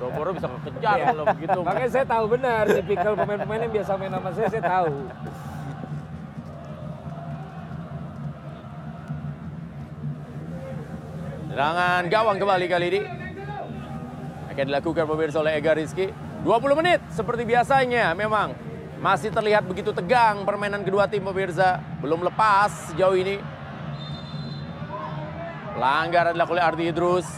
Boro-boro 0.00 0.30
bisa 0.32 0.48
kekejar 0.48 0.96
Iya. 0.96 1.06
kalau 1.12 1.24
begitu. 1.28 1.58
Makanya 1.60 1.90
saya 1.92 2.06
tahu 2.08 2.24
benar, 2.32 2.64
tipikal 2.72 3.12
pemain-pemain 3.12 3.60
yang 3.68 3.72
biasa 3.76 3.90
main 4.00 4.08
sama 4.08 4.30
saya, 4.32 4.48
saya 4.48 4.64
tahu. 4.64 4.94
Serangan 11.50 12.02
gawang 12.06 12.38
kembali 12.38 12.66
kali 12.70 12.86
ini. 12.94 13.00
Akan 14.50 14.64
dilakukan 14.66 15.04
pemirsa 15.06 15.42
oleh 15.42 15.58
Ega 15.58 15.74
Rizky. 15.74 16.10
20 16.46 16.78
menit 16.78 17.00
seperti 17.12 17.42
biasanya 17.44 18.14
memang. 18.16 18.69
Masih 19.00 19.32
terlihat 19.32 19.64
begitu 19.64 19.96
tegang 19.96 20.44
permainan 20.44 20.84
kedua 20.84 21.08
tim 21.08 21.24
pemirsa. 21.24 21.80
Belum 22.04 22.20
lepas 22.20 22.92
sejauh 22.92 23.16
ini. 23.16 23.40
Pelanggaran 25.72 26.36
dilakukan 26.36 26.56
oleh 26.60 26.64
Ardi 26.68 26.84
Idrus. 26.92 27.28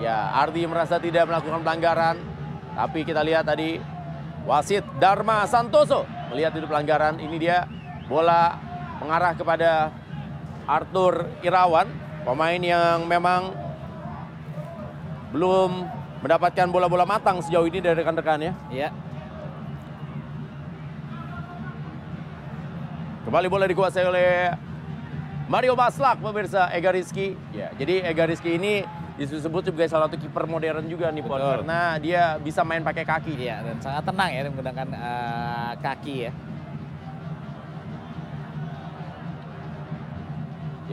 Ya, 0.00 0.32
Ardi 0.32 0.64
merasa 0.64 0.96
tidak 0.96 1.28
melakukan 1.28 1.60
pelanggaran. 1.60 2.16
Tapi 2.72 3.04
kita 3.04 3.20
lihat 3.20 3.44
tadi 3.44 3.76
wasit 4.48 4.82
Dharma 4.96 5.44
Santoso 5.44 6.08
melihat 6.32 6.56
itu 6.56 6.64
pelanggaran. 6.64 7.20
Ini 7.20 7.36
dia 7.36 7.68
bola 8.08 8.56
mengarah 8.96 9.36
kepada 9.36 9.92
Arthur 10.64 11.28
Irawan, 11.44 11.92
pemain 12.24 12.56
yang 12.56 13.04
memang 13.04 13.52
belum 15.36 15.84
mendapatkan 16.24 16.72
bola-bola 16.72 17.04
matang 17.04 17.44
sejauh 17.44 17.68
ini 17.68 17.84
dari 17.84 18.00
rekan-rekannya. 18.00 18.72
Iya. 18.72 19.03
Kembali 23.34 23.50
bola 23.50 23.66
dikuasai 23.66 24.06
oleh 24.06 24.46
Mario 25.50 25.74
Baslak, 25.74 26.22
pemirsa 26.22 26.70
Ega 26.70 26.94
Rizky. 26.94 27.34
Ya, 27.50 27.74
jadi 27.74 28.06
Ega 28.06 28.30
Rizky 28.30 28.54
ini 28.54 28.86
disebut 29.18 29.66
sebagai 29.66 29.90
salah 29.90 30.06
satu 30.06 30.22
kiper 30.22 30.46
modern 30.46 30.86
juga 30.86 31.10
nih, 31.10 31.26
Pon, 31.26 31.42
karena 31.42 31.98
dia 31.98 32.38
bisa 32.38 32.62
main 32.62 32.86
pakai 32.86 33.02
kaki. 33.02 33.34
Iya, 33.34 33.66
dan 33.66 33.82
sangat 33.82 34.06
tenang 34.06 34.30
ya 34.30 34.40
menggunakan 34.46 34.86
eh, 34.86 35.72
kaki 35.82 36.14
ya. 36.14 36.32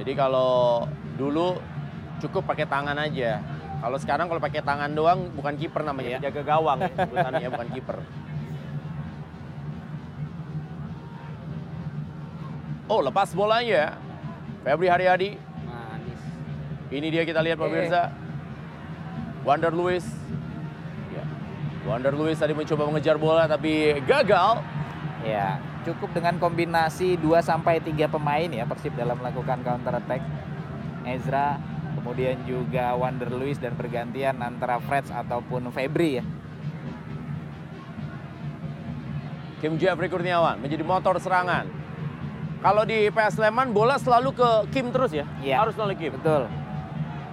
Jadi 0.01 0.11
kalau 0.17 0.89
dulu 1.21 1.61
cukup 2.25 2.41
pakai 2.49 2.65
tangan 2.65 2.97
aja. 3.05 3.37
Kalau 3.85 3.97
sekarang 4.01 4.25
kalau 4.25 4.41
pakai 4.41 4.65
tangan 4.65 4.89
doang 4.89 5.29
bukan 5.37 5.61
kiper 5.61 5.85
namanya, 5.85 6.17
Iya. 6.17 6.25
penjaga 6.25 6.41
gawang 6.57 6.89
sebutannya 6.89 7.49
bukan 7.53 7.69
kiper. 7.69 7.97
Oh, 12.91 12.99
lepas 12.99 13.31
bolanya. 13.31 13.95
Febri 14.67 14.91
Haryadi. 14.91 15.39
Manis. 15.63 16.21
Ini 16.91 17.07
dia 17.07 17.23
kita 17.23 17.39
lihat 17.39 17.55
pemirsa. 17.55 18.11
Wander 19.47 19.71
Lewis. 19.71 20.03
Ya. 21.15 21.23
Wander 21.87 22.11
Lewis 22.11 22.35
tadi 22.35 22.51
mencoba 22.51 22.91
mengejar 22.91 23.15
bola 23.15 23.47
tapi 23.47 23.95
gagal. 24.03 24.59
Ya, 25.23 25.63
cukup 25.87 26.11
dengan 26.11 26.35
kombinasi 26.35 27.15
2 27.15 27.39
sampai 27.39 27.79
3 27.79 28.11
pemain 28.11 28.49
ya 28.51 28.67
Persib 28.67 28.91
dalam 28.99 29.15
melakukan 29.23 29.63
counter 29.63 29.95
attack. 29.95 30.19
Ezra, 31.07 31.63
kemudian 31.95 32.43
juga 32.43 32.91
Wander 32.99 33.31
Luis 33.31 33.55
dan 33.55 33.71
bergantian 33.79 34.35
antara 34.43 34.83
Freds 34.83 35.15
ataupun 35.15 35.71
Febri 35.71 36.19
ya. 36.19 36.25
Kim 39.63 39.79
Jeffrey 39.79 40.11
Kurniawan 40.11 40.59
menjadi 40.59 40.83
motor 40.83 41.15
serangan. 41.21 41.80
Kalau 42.61 42.85
di 42.85 43.09
PS 43.09 43.41
Sleman 43.41 43.73
bola 43.73 43.97
selalu 43.97 44.37
ke 44.37 44.49
Kim 44.69 44.93
terus 44.93 45.09
ya? 45.09 45.25
Iya. 45.41 45.65
Harus 45.65 45.73
selalu 45.73 45.97
Kim. 45.97 46.13
Betul. 46.13 46.45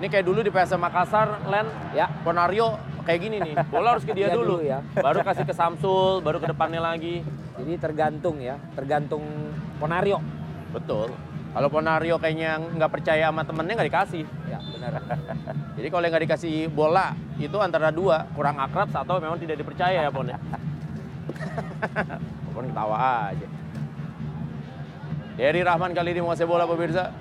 Ini 0.00 0.06
kayak 0.08 0.24
dulu 0.24 0.40
di 0.40 0.48
PSM 0.48 0.80
Makassar, 0.80 1.44
Len, 1.52 1.68
Ya. 1.92 2.08
Ponario 2.24 2.80
kayak 3.04 3.20
gini 3.20 3.36
nih. 3.42 3.54
Bola 3.72 3.98
harus 3.98 4.06
ke 4.06 4.14
dia 4.14 4.30
Dia 4.30 4.38
dulu. 4.38 4.62
dulu 4.62 4.64
ya. 4.64 4.78
Baru 4.94 5.26
kasih 5.26 5.42
ke 5.42 5.52
Samsul, 5.52 6.22
baru 6.22 6.38
ke 6.38 6.48
depannya 6.48 6.80
lagi. 6.80 7.26
Jadi 7.58 7.72
tergantung 7.76 8.38
ya, 8.38 8.56
tergantung 8.78 9.20
Ponario. 9.82 10.22
Betul. 10.70 11.10
Kalau 11.50 11.68
Ponario 11.68 12.16
kayaknya 12.22 12.62
nggak 12.62 12.90
percaya 12.94 13.28
sama 13.28 13.42
temennya 13.42 13.74
nggak 13.74 13.90
dikasih. 13.90 14.24
Ya 14.46 14.62
benar. 14.62 14.92
Jadi 15.76 15.88
kalau 15.90 16.02
yang 16.06 16.12
nggak 16.14 16.24
dikasih 16.30 16.54
bola 16.70 17.12
itu 17.36 17.58
antara 17.58 17.90
dua 17.90 18.22
kurang 18.38 18.62
akrab 18.62 18.94
atau 18.94 19.18
memang 19.18 19.36
tidak 19.42 19.58
dipercaya 19.58 20.06
ya 20.06 20.10
Pon 20.14 20.30
ya. 20.30 20.38
Pon 22.54 22.70
ketawa 22.70 22.96
aja. 23.34 23.46
Dari 25.38 25.62
Rahman 25.62 25.94
kali 25.94 26.10
ini 26.10 26.18
menguasai 26.18 26.50
bola 26.50 26.66
pemirsa. 26.66 27.14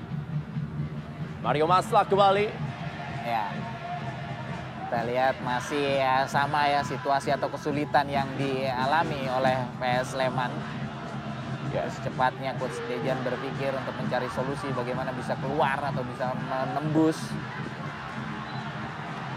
Mario 1.46 1.70
Maslak 1.70 2.10
kembali. 2.10 2.50
Ya. 3.22 3.46
Kita 4.82 5.06
lihat 5.06 5.38
masih 5.46 6.02
ya, 6.02 6.26
sama 6.26 6.66
ya 6.66 6.82
situasi 6.82 7.30
atau 7.30 7.46
kesulitan 7.54 8.10
yang 8.10 8.26
dialami 8.42 9.22
oleh 9.30 9.54
PS 9.78 10.18
Sleman. 10.18 10.50
Ya, 11.70 11.86
secepatnya 11.94 12.58
Coach 12.58 12.82
Dejan 12.90 13.22
berpikir 13.22 13.70
untuk 13.70 13.94
mencari 14.02 14.26
solusi 14.34 14.66
bagaimana 14.74 15.14
bisa 15.14 15.38
keluar 15.38 15.78
atau 15.78 16.02
bisa 16.02 16.34
menembus. 16.50 17.22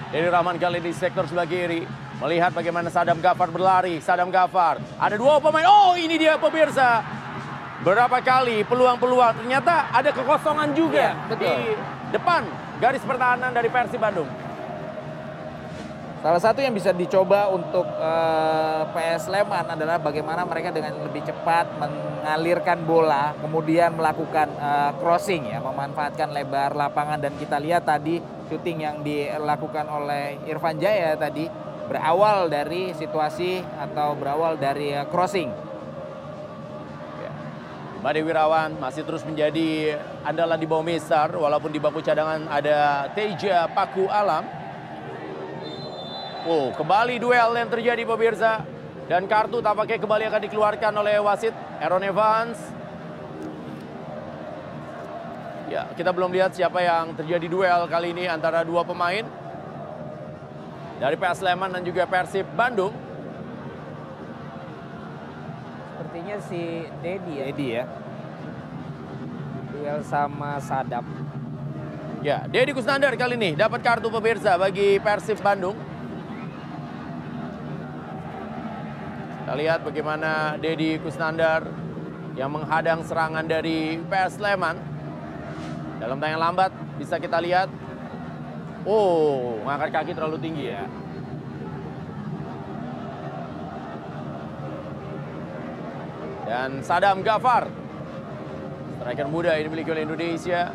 Dari 0.08 0.24
Rahman 0.24 0.56
kali 0.56 0.80
ini 0.80 0.96
sektor 0.96 1.28
sebelah 1.28 1.44
kiri. 1.44 1.84
Melihat 2.16 2.56
bagaimana 2.56 2.88
Sadam 2.88 3.20
Gafar 3.20 3.52
berlari. 3.52 4.00
Sadam 4.00 4.32
Gafar. 4.32 4.80
Ada 4.96 5.20
dua 5.20 5.36
pemain. 5.36 5.68
Oh 5.68 5.92
ini 6.00 6.16
dia 6.16 6.40
pemirsa. 6.40 7.19
Berapa 7.80 8.20
kali 8.20 8.60
peluang-peluang. 8.68 9.40
Ternyata 9.40 9.88
ada 9.88 10.12
kekosongan 10.12 10.76
juga. 10.76 11.16
Iya, 11.16 11.28
betul. 11.32 11.56
Di 11.56 11.72
depan 12.12 12.42
garis 12.76 13.04
pertahanan 13.04 13.50
dari 13.56 13.68
Persib 13.72 14.00
Bandung. 14.00 14.28
Salah 16.20 16.36
satu 16.36 16.60
yang 16.60 16.76
bisa 16.76 16.92
dicoba 16.92 17.48
untuk 17.48 17.88
eh, 17.88 18.82
PS 18.92 19.32
Sleman 19.32 19.72
adalah 19.72 19.96
bagaimana 19.96 20.44
mereka 20.44 20.68
dengan 20.68 20.92
lebih 21.00 21.24
cepat 21.24 21.80
mengalirkan 21.80 22.84
bola, 22.84 23.32
kemudian 23.40 23.96
melakukan 23.96 24.52
eh, 24.52 24.92
crossing 25.00 25.48
ya, 25.48 25.64
memanfaatkan 25.64 26.28
lebar 26.36 26.76
lapangan 26.76 27.24
dan 27.24 27.32
kita 27.40 27.56
lihat 27.56 27.88
tadi 27.88 28.20
syuting 28.52 28.84
yang 28.84 29.00
dilakukan 29.00 29.88
oleh 29.88 30.36
Irfan 30.44 30.76
Jaya 30.76 31.16
tadi 31.16 31.48
berawal 31.88 32.52
dari 32.52 32.92
situasi 32.92 33.64
atau 33.80 34.12
berawal 34.12 34.60
dari 34.60 34.92
eh, 34.92 35.08
crossing. 35.08 35.69
Made 38.00 38.24
Wirawan 38.24 38.80
masih 38.80 39.04
terus 39.04 39.20
menjadi 39.28 40.00
andalan 40.24 40.56
di 40.56 40.64
bawah 40.64 40.80
Mister 40.80 41.36
walaupun 41.36 41.68
di 41.68 41.76
bangku 41.76 42.00
cadangan 42.00 42.48
ada 42.48 43.12
Teja 43.12 43.68
Paku 43.68 44.08
Alam. 44.08 44.48
Oh, 46.48 46.72
kembali 46.72 47.20
duel 47.20 47.52
yang 47.60 47.68
terjadi 47.68 48.00
pemirsa 48.08 48.64
dan 49.04 49.28
kartu 49.28 49.60
tampaknya 49.60 50.00
kembali 50.00 50.24
akan 50.32 50.42
dikeluarkan 50.48 50.92
oleh 50.96 51.20
wasit 51.20 51.52
Aaron 51.76 52.00
Evans. 52.00 52.56
Ya, 55.68 55.84
kita 55.92 56.16
belum 56.16 56.32
lihat 56.32 56.56
siapa 56.56 56.80
yang 56.80 57.12
terjadi 57.12 57.52
duel 57.52 57.84
kali 57.84 58.16
ini 58.16 58.24
antara 58.24 58.64
dua 58.64 58.80
pemain 58.80 59.28
dari 60.96 61.16
PS 61.20 61.44
Sleman 61.44 61.76
dan 61.76 61.84
juga 61.84 62.08
Persib 62.08 62.48
Bandung. 62.56 63.09
Sepertinya 66.20 66.52
si 66.52 66.84
Dedi 67.00 67.32
ya, 67.40 67.44
Jadi 67.48 67.66
ya. 67.80 67.84
duel 69.72 70.00
sama 70.04 70.60
Sadap. 70.60 71.00
Ya, 72.20 72.44
Deddy 72.44 72.76
Kusnandar 72.76 73.16
kali 73.16 73.40
ini 73.40 73.56
dapat 73.56 73.80
kartu 73.80 74.12
pemirsa 74.12 74.60
bagi 74.60 75.00
Persib 75.00 75.40
Bandung. 75.40 75.72
Kita 79.40 79.56
lihat 79.56 79.80
bagaimana 79.80 80.60
Deddy 80.60 81.00
Kusnandar 81.00 81.64
yang 82.36 82.52
menghadang 82.52 83.00
serangan 83.00 83.48
dari 83.48 83.96
PS 84.04 84.36
Sleman. 84.36 84.76
Dalam 86.04 86.20
tayangan 86.20 86.52
lambat 86.52 86.70
bisa 87.00 87.16
kita 87.16 87.40
lihat. 87.40 87.72
Oh, 88.84 89.56
ngangkat 89.64 89.88
kaki 89.88 90.12
terlalu 90.12 90.36
tinggi 90.36 90.68
ya. 90.68 90.84
Dan 96.50 96.82
Sadam 96.82 97.22
Gafar, 97.22 97.70
striker 98.98 99.30
muda 99.30 99.54
yang 99.54 99.70
dimiliki 99.70 99.86
oleh 99.86 100.02
Indonesia. 100.02 100.74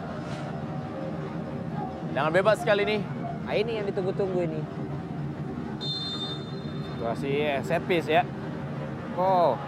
Jangan 2.15 2.31
bebas 2.31 2.63
kali 2.63 2.87
ini. 2.87 2.97
Nah 3.43 3.51
ini 3.51 3.71
yang 3.75 3.85
ditunggu-tunggu 3.85 4.39
ini. 4.39 4.61
Situasi 6.87 7.31
eh, 7.43 7.59
set 7.59 7.83
piece 7.83 8.07
ya. 8.07 8.23
Oh. 9.19 9.59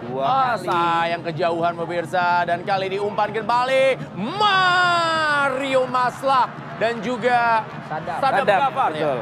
Dua 0.00 0.24
Ah, 0.24 0.56
kali. 0.56 0.66
sayang 0.66 1.22
kejauhan 1.22 1.76
pemirsa 1.76 2.42
dan 2.42 2.64
kali 2.64 2.88
ini 2.88 2.98
umpan 2.98 3.30
kembali 3.30 4.00
Mario 4.16 5.84
Maslak 5.86 6.48
dan 6.80 6.98
juga 6.98 7.62
Sadam. 7.86 8.18
Sadam 8.18 8.42
Sadap, 8.42 8.60
Gafar 8.66 8.90
ya. 8.90 8.98
betul. 8.98 9.20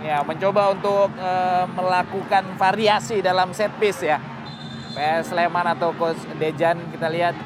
Ya, 0.00 0.18
mencoba 0.24 0.62
untuk 0.74 1.08
eh, 1.14 1.64
melakukan 1.70 2.44
variasi 2.58 3.22
dalam 3.22 3.54
set 3.54 3.70
piece 3.78 4.02
ya. 4.02 4.18
PS 4.90 5.30
Sleman 5.30 5.66
atau 5.70 5.94
Coach 5.94 6.18
Dejan 6.36 6.76
kita 6.90 7.06
lihat 7.06 7.36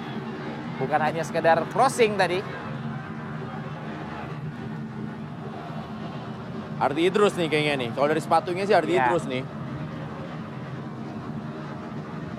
bukan 0.80 1.00
hanya 1.00 1.22
sekedar 1.22 1.60
crossing 1.70 2.16
tadi. 2.16 2.40
Arti 6.74 7.00
Idrus 7.06 7.38
nih 7.38 7.48
kayaknya 7.48 7.74
nih. 7.86 7.90
Kalau 7.94 8.06
dari 8.10 8.20
sepatunya 8.20 8.64
sih 8.66 8.74
Arti 8.74 8.92
Ya. 8.92 9.06
Idrus 9.06 9.24
nih. 9.30 9.42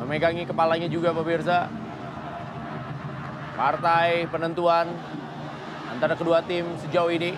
Memegangi 0.01 0.43
kepalanya 0.45 0.85
juga 0.91 1.15
pemirsa. 1.15 1.71
Partai 3.55 4.27
penentuan 4.27 4.91
antara 5.87 6.19
kedua 6.19 6.43
tim 6.43 6.67
sejauh 6.83 7.09
ini. 7.09 7.31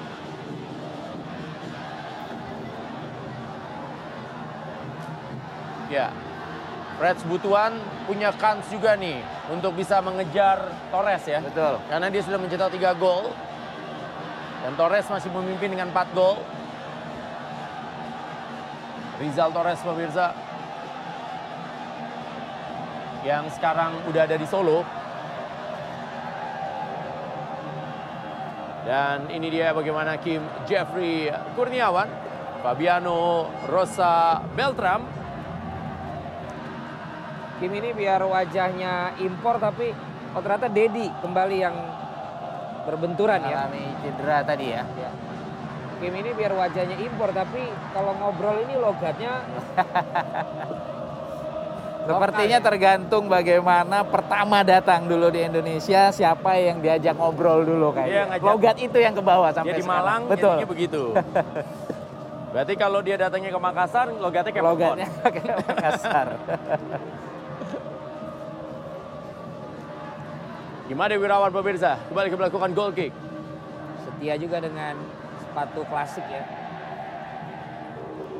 Ya, 5.87 6.11
Reds 6.97 7.21
Butuan 7.29 7.77
punya 8.09 8.33
kans 8.33 8.65
juga 8.73 8.97
nih 8.97 9.21
untuk 9.53 9.77
bisa 9.77 10.01
mengejar 10.01 10.73
Torres 10.89 11.21
ya. 11.29 11.45
Betul. 11.45 11.77
Karena 11.85 12.09
dia 12.09 12.21
sudah 12.25 12.41
mencetak 12.41 12.73
3 12.73 12.97
gol. 12.97 13.29
Dan 14.65 14.73
Torres 14.73 15.05
masih 15.05 15.29
memimpin 15.29 15.77
dengan 15.77 15.93
4 15.93 16.17
gol. 16.17 16.41
Rizal 19.21 19.53
Torres 19.53 19.77
pemirsa. 19.85 20.33
Yang 23.21 23.61
sekarang 23.61 24.01
udah 24.09 24.21
ada 24.25 24.33
di 24.33 24.47
Solo. 24.49 24.81
Dan 28.87 29.27
ini 29.29 29.51
dia 29.51 29.75
bagaimana 29.75 30.15
Kim 30.17 30.39
Jeffrey 30.63 31.27
Kurniawan, 31.53 32.07
Fabiano 32.63 33.51
Rosa 33.67 34.41
Beltram. 34.55 35.16
Kim 37.57 37.73
ini 37.73 37.89
biar 37.89 38.21
wajahnya 38.21 39.17
impor 39.17 39.57
tapi 39.57 39.89
oh 40.37 40.41
ternyata 40.45 40.69
Dedi 40.69 41.09
kembali 41.25 41.57
yang 41.57 41.75
berbenturan 42.85 43.41
ya. 43.41 43.65
Mengalami 43.65 43.85
cedera 44.05 44.37
tadi 44.45 44.65
ya. 44.69 44.83
Ya. 44.93 45.11
Kim 45.97 46.13
ini 46.13 46.29
biar 46.37 46.53
wajahnya 46.53 46.97
impor 47.01 47.33
tapi 47.33 47.65
kalau 47.97 48.13
ngobrol 48.21 48.61
ini 48.61 48.77
logatnya 48.77 49.41
Sepertinya 52.07 52.63
tergantung 52.63 53.27
bagaimana 53.27 53.99
pertama 54.07 54.63
datang 54.63 55.11
dulu 55.11 55.27
di 55.27 55.43
Indonesia, 55.43 56.07
siapa 56.07 56.55
yang 56.55 56.79
diajak 56.79 57.19
ngobrol 57.19 57.67
dulu 57.67 57.91
kayaknya. 57.91 58.31
ngajak. 58.31 58.47
Logat 58.47 58.77
itu 58.79 58.95
yang 58.95 59.11
ke 59.11 59.19
bawah 59.19 59.51
sampai 59.51 59.75
Dia 59.75 59.79
di 59.79 59.83
sekarang. 59.83 60.07
Malang 60.07 60.21
Betul. 60.31 60.57
begitu. 60.63 61.03
Berarti 62.55 62.73
kalau 62.79 63.03
dia 63.03 63.19
datangnya 63.19 63.51
ke 63.51 63.59
Makassar, 63.59 64.07
logatnya 64.07 64.51
kayak 64.55 64.63
Logatnya 64.63 65.07
kayak 65.19 65.57
Makassar. 65.67 66.27
Gimana 70.87 71.19
Wirawan 71.19 71.51
pemirsa? 71.51 71.99
Kembali 72.07 72.31
ke 72.31 72.37
melakukan 72.39 72.71
goal 72.71 72.91
kick. 72.95 73.11
setia 74.07 74.39
juga 74.39 74.63
dengan 74.63 74.95
sepatu 75.43 75.83
klasik 75.91 76.23
ya. 76.31 76.47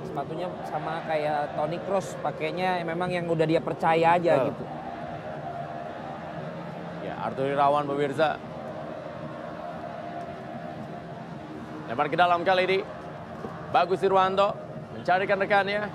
Sepatunya 0.08 0.48
sama 0.64 1.04
kayak 1.06 1.60
Tony 1.60 1.78
Cross 1.84 2.16
pakainya 2.24 2.82
memang 2.88 3.12
yang 3.12 3.28
udah 3.28 3.44
dia 3.44 3.60
percaya 3.60 4.16
aja 4.16 4.34
Betul. 4.40 4.48
gitu. 4.48 4.64
Ya, 7.04 7.14
Arthur 7.20 7.52
Irawan 7.52 7.84
pemirsa. 7.84 8.40
Lempar 11.92 12.08
ke 12.08 12.16
dalam 12.16 12.48
kali 12.48 12.64
ini. 12.64 12.80
Bagus 13.76 14.00
Irwanto 14.08 14.56
mencarikan 14.96 15.36
rekannya. 15.36 15.92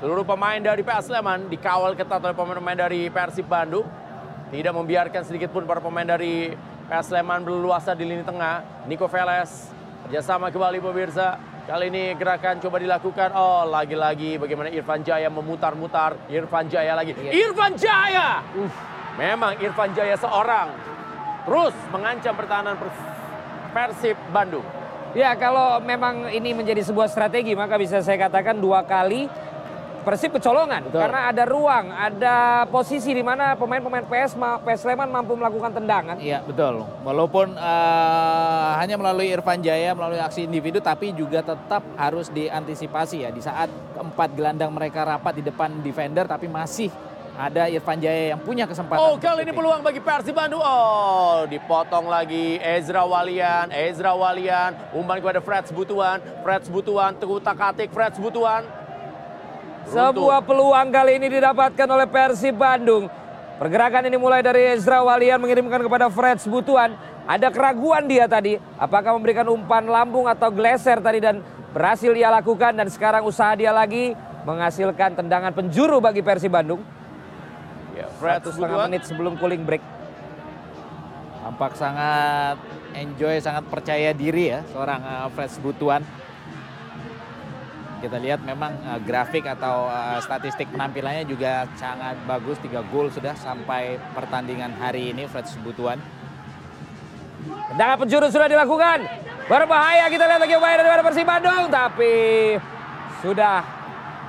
Seluruh 0.00 0.24
pemain 0.24 0.58
dari 0.64 0.80
PS 0.80 1.12
Sleman 1.12 1.52
dikawal 1.52 1.92
ketat 1.92 2.24
oleh 2.24 2.32
pemain-pemain 2.32 2.88
dari 2.88 3.12
Persib 3.12 3.44
Bandung. 3.46 3.84
Tidak 4.54 4.70
membiarkan 4.70 5.26
sedikit 5.26 5.50
pun 5.50 5.66
para 5.66 5.82
pemain 5.82 6.06
dari 6.06 6.54
PS 6.86 7.10
Sleman 7.10 7.42
berluasa 7.42 7.90
di 7.90 8.06
lini 8.06 8.22
tengah. 8.22 8.86
Nico 8.86 9.10
Veles 9.10 9.66
kerjasama 10.06 10.54
kembali 10.54 10.78
pemirsa. 10.78 11.42
Kali 11.66 11.90
ini 11.90 12.14
gerakan 12.14 12.62
coba 12.62 12.78
dilakukan. 12.78 13.34
Oh, 13.34 13.66
lagi-lagi 13.66 14.38
bagaimana 14.38 14.70
Irfan 14.70 15.02
Jaya 15.02 15.26
memutar-mutar. 15.26 16.30
Irfan 16.30 16.70
Jaya 16.70 16.94
lagi. 16.94 17.18
Irfan 17.18 17.74
Jaya! 17.74 18.46
Uh, 18.54 18.70
memang 19.18 19.58
Irfan 19.58 19.90
Jaya 19.90 20.14
seorang. 20.14 20.70
Terus 21.50 21.74
mengancam 21.90 22.38
pertahanan 22.38 22.78
Pers- 22.78 23.10
Persib 23.74 24.14
Bandung. 24.30 24.62
Ya 25.18 25.34
kalau 25.34 25.82
memang 25.82 26.30
ini 26.30 26.54
menjadi 26.54 26.86
sebuah 26.86 27.10
strategi 27.10 27.58
maka 27.58 27.74
bisa 27.74 27.98
saya 28.06 28.30
katakan 28.30 28.62
dua 28.62 28.86
kali 28.86 29.26
Persib 30.04 30.36
kecolongan 30.36 30.84
Betul. 30.84 31.00
karena 31.00 31.20
ada 31.32 31.44
ruang, 31.48 31.86
ada 31.88 32.36
posisi 32.68 33.16
di 33.16 33.24
mana 33.24 33.56
pemain-pemain 33.56 34.04
PS 34.04 34.36
PS 34.36 34.84
Sleman 34.84 35.08
mampu 35.08 35.32
melakukan 35.32 35.72
tendangan. 35.72 36.20
Iya 36.20 36.44
betul. 36.44 36.84
Walaupun 37.00 37.56
eh, 37.56 38.70
hanya 38.76 39.00
melalui 39.00 39.32
Irfan 39.32 39.64
Jaya, 39.64 39.96
melalui 39.96 40.20
aksi 40.20 40.44
individu, 40.44 40.84
tapi 40.84 41.16
juga 41.16 41.40
tetap 41.40 41.80
harus 41.96 42.28
diantisipasi 42.28 43.24
ya. 43.24 43.30
Di 43.32 43.40
saat 43.40 43.72
keempat 43.96 44.36
gelandang 44.36 44.70
mereka 44.76 45.08
rapat 45.08 45.40
di 45.40 45.42
depan 45.48 45.80
defender, 45.80 46.28
tapi 46.28 46.46
masih 46.52 46.92
ada 47.34 47.66
Irfan 47.66 47.98
Jaya 47.98 48.36
yang 48.36 48.40
punya 48.40 48.68
kesempatan. 48.68 49.02
Oh, 49.02 49.18
kali 49.18 49.42
ini 49.42 49.50
peluang 49.50 49.82
bagi 49.82 49.98
Persib 49.98 50.38
Bandung. 50.38 50.62
Oh, 50.62 51.42
dipotong 51.50 52.06
lagi 52.06 52.62
Ezra 52.62 53.02
Walian. 53.02 53.74
Ezra 53.74 54.14
Walian 54.14 54.94
umpan 54.94 55.18
kepada 55.18 55.42
Freds 55.42 55.74
Butuan. 55.74 56.22
Freds 56.46 56.70
Butuan 56.70 57.18
tegutak 57.18 57.58
atik 57.58 57.90
Freds 57.90 58.22
Butuan. 58.22 58.83
Sebuah 59.88 60.40
peluang 60.44 60.88
kali 60.88 61.20
ini 61.20 61.28
didapatkan 61.28 61.88
oleh 61.88 62.06
Persib 62.08 62.56
Bandung. 62.56 63.10
Pergerakan 63.60 64.08
ini 64.10 64.18
mulai 64.18 64.42
dari 64.42 64.74
Ezra 64.74 65.04
Walian 65.04 65.38
mengirimkan 65.38 65.78
kepada 65.84 66.10
Freds 66.10 66.48
Butuan. 66.48 66.96
Ada 67.24 67.48
keraguan 67.48 68.04
dia 68.04 68.28
tadi, 68.28 68.60
apakah 68.76 69.16
memberikan 69.16 69.48
umpan 69.48 69.88
lambung 69.88 70.28
atau 70.28 70.52
gleser 70.52 71.00
tadi 71.00 71.24
dan 71.24 71.40
berhasil 71.72 72.12
ia 72.12 72.28
lakukan 72.28 72.76
dan 72.76 72.88
sekarang 72.92 73.24
usaha 73.24 73.56
dia 73.56 73.72
lagi 73.72 74.12
menghasilkan 74.44 75.16
tendangan 75.16 75.52
penjuru 75.56 76.00
bagi 76.04 76.20
Persib 76.20 76.52
Bandung. 76.52 76.84
Ya, 77.96 78.10
Satu 78.10 78.20
Freds 78.20 78.46
setengah 78.58 78.78
menit 78.90 79.02
sebelum 79.08 79.32
cooling 79.40 79.62
break. 79.64 79.84
Tampak 81.44 81.76
sangat 81.76 82.56
enjoy, 82.96 83.36
sangat 83.40 83.64
percaya 83.68 84.10
diri 84.16 84.48
ya 84.48 84.60
seorang 84.72 85.00
uh, 85.04 85.28
Freds 85.32 85.60
Butuan. 85.60 86.02
Kita 88.04 88.20
lihat 88.20 88.44
memang 88.44 88.76
uh, 88.84 89.00
grafik 89.00 89.48
atau 89.48 89.88
uh, 89.88 90.20
statistik 90.20 90.68
penampilannya 90.68 91.24
juga 91.24 91.64
sangat 91.72 92.20
bagus. 92.28 92.60
Tiga 92.60 92.84
gol 92.92 93.08
sudah 93.08 93.32
sampai 93.32 93.96
pertandingan 94.12 94.76
hari 94.76 95.16
ini 95.16 95.24
Freds 95.24 95.56
Butuan. 95.64 95.96
Tendangan 97.72 97.96
penjuru 98.04 98.28
sudah 98.28 98.44
dilakukan. 98.44 99.08
Berbahaya 99.48 100.04
kita 100.12 100.28
lihat 100.28 100.40
lagi 100.44 100.52
upaya 100.52 100.84
dari 100.84 101.00
Persib 101.00 101.24
Bandung. 101.24 101.72
Tapi 101.72 102.12
sudah 103.24 103.64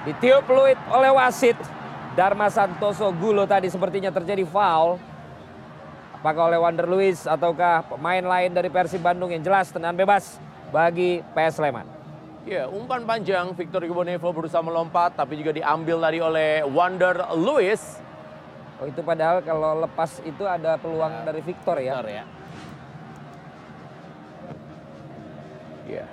ditiup 0.08 0.48
peluit 0.48 0.80
oleh 0.88 1.12
wasit. 1.12 1.60
Dharma 2.16 2.48
Santoso 2.48 3.12
Gulo 3.12 3.44
tadi 3.44 3.68
sepertinya 3.68 4.08
terjadi 4.08 4.48
foul. 4.48 4.96
Apakah 6.16 6.48
oleh 6.48 6.64
Wander 6.64 6.88
Luis 6.88 7.28
ataukah 7.28 7.92
pemain 7.92 8.24
lain 8.24 8.56
dari 8.56 8.72
Persib 8.72 9.04
Bandung 9.04 9.36
yang 9.36 9.44
jelas 9.44 9.68
tendangan 9.68 10.00
bebas 10.00 10.40
bagi 10.72 11.20
PS 11.36 11.60
Sleman. 11.60 11.95
Ya, 12.46 12.70
umpan 12.70 13.10
panjang 13.10 13.58
Victor 13.58 13.82
Ibonevo 13.82 14.30
berusaha 14.30 14.62
melompat 14.62 15.18
tapi 15.18 15.42
juga 15.42 15.50
diambil 15.50 15.98
tadi 15.98 16.22
oleh 16.22 16.62
Wander 16.62 17.34
Lewis. 17.34 17.98
Oh 18.78 18.86
itu 18.86 19.02
padahal 19.02 19.42
kalau 19.42 19.82
lepas 19.82 20.22
itu 20.22 20.46
ada 20.46 20.78
peluang 20.78 21.26
dari 21.26 21.42
Victor 21.42 21.82
ya. 21.82 21.98
Betul 21.98 22.14
ya. 22.14 22.26
Ya. 25.90 26.06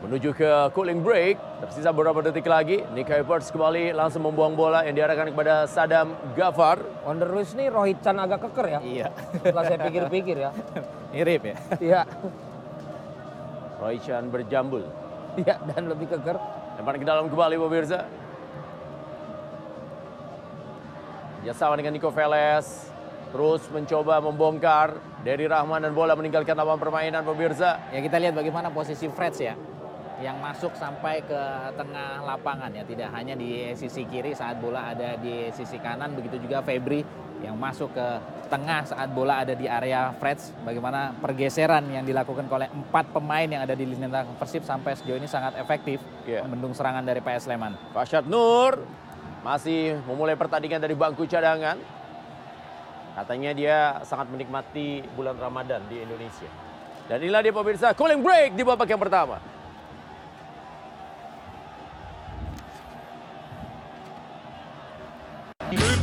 Menuju 0.00 0.32
ke 0.32 0.72
cooling 0.72 1.04
break, 1.04 1.36
tersisa 1.60 1.92
beberapa 1.92 2.24
detik 2.24 2.48
lagi. 2.48 2.80
Nick 2.96 3.12
Hyperts 3.12 3.52
kembali 3.52 3.92
langsung 3.92 4.24
membuang 4.24 4.56
bola 4.56 4.88
yang 4.88 4.96
diarahkan 4.96 5.36
kepada 5.36 5.68
Sadam 5.68 6.16
Gafar. 6.32 6.80
Wander 7.04 7.28
Luis 7.28 7.52
ini 7.52 7.68
Rohit 7.68 8.00
Chan 8.00 8.16
agak 8.16 8.48
keker 8.48 8.66
ya. 8.72 8.80
Iya. 8.80 9.08
Setelah 9.36 9.64
saya 9.68 9.78
pikir-pikir 9.84 10.36
ya. 10.48 10.50
Mirip 11.12 11.42
ya. 11.44 11.56
Iya. 11.76 12.00
Roy 13.84 14.00
Chan 14.00 14.24
berjambul. 14.32 14.80
Iya 15.36 15.60
dan 15.68 15.92
lebih 15.92 16.08
keker. 16.08 16.40
Lempar 16.80 16.96
ke 16.96 17.04
dalam 17.04 17.28
kembali 17.28 17.60
pemirsa. 17.60 18.08
Kerjasama 21.44 21.76
dengan 21.76 21.92
Nico 21.92 22.08
Veles. 22.08 22.88
Terus 23.28 23.60
mencoba 23.68 24.24
membongkar. 24.24 24.96
Dari 25.20 25.44
Rahman 25.44 25.84
dan 25.84 25.92
bola 25.92 26.16
meninggalkan 26.16 26.56
lapangan 26.56 26.80
permainan 26.80 27.22
pemirsa. 27.28 27.92
Ya 27.92 28.00
kita 28.00 28.16
lihat 28.16 28.32
bagaimana 28.32 28.72
posisi 28.72 29.04
Freds 29.12 29.40
ya. 29.44 29.52
Yang 30.22 30.36
masuk 30.38 30.72
sampai 30.78 31.22
ke 31.26 31.42
tengah 31.74 32.22
lapangan 32.22 32.70
ya. 32.70 32.86
Tidak 32.86 33.10
hanya 33.10 33.34
di 33.34 33.74
sisi 33.74 34.06
kiri 34.06 34.30
saat 34.30 34.62
bola 34.62 34.94
ada 34.94 35.18
di 35.18 35.50
sisi 35.50 35.78
kanan. 35.82 36.14
Begitu 36.14 36.38
juga 36.46 36.62
Febri 36.62 37.02
yang 37.42 37.58
masuk 37.58 37.92
ke 37.92 38.06
tengah 38.46 38.86
saat 38.86 39.10
bola 39.10 39.42
ada 39.42 39.52
di 39.58 39.66
area 39.66 40.14
Freds. 40.16 40.54
Bagaimana 40.62 41.12
pergeseran 41.18 41.90
yang 41.90 42.06
dilakukan 42.06 42.46
oleh 42.46 42.70
empat 42.70 43.10
pemain 43.10 43.44
yang 43.44 43.66
ada 43.66 43.74
di 43.74 43.84
lini 43.84 44.06
tengah 44.06 44.38
Persib 44.38 44.62
sampai 44.62 44.94
sejauh 44.94 45.18
ini 45.18 45.26
sangat 45.26 45.58
efektif. 45.58 45.98
Iya. 46.24 46.46
Membendung 46.46 46.72
serangan 46.72 47.02
dari 47.02 47.18
PS 47.18 47.50
Sleman. 47.50 47.74
Fasyad 47.90 48.24
Nur 48.30 48.80
masih 49.44 50.00
memulai 50.08 50.38
pertandingan 50.38 50.80
dari 50.80 50.96
bangku 50.96 51.28
cadangan. 51.28 51.76
Katanya 53.14 53.50
dia 53.54 53.78
sangat 54.02 54.26
menikmati 54.26 55.04
bulan 55.14 55.38
Ramadan 55.38 55.84
di 55.86 56.02
Indonesia. 56.02 56.50
Dan 57.04 57.20
inilah 57.20 57.44
dia 57.44 57.52
pemirsa, 57.52 57.92
cooling 57.92 58.24
break 58.24 58.56
di 58.56 58.64
babak 58.64 58.88
yang 58.88 58.98
pertama. 58.98 59.53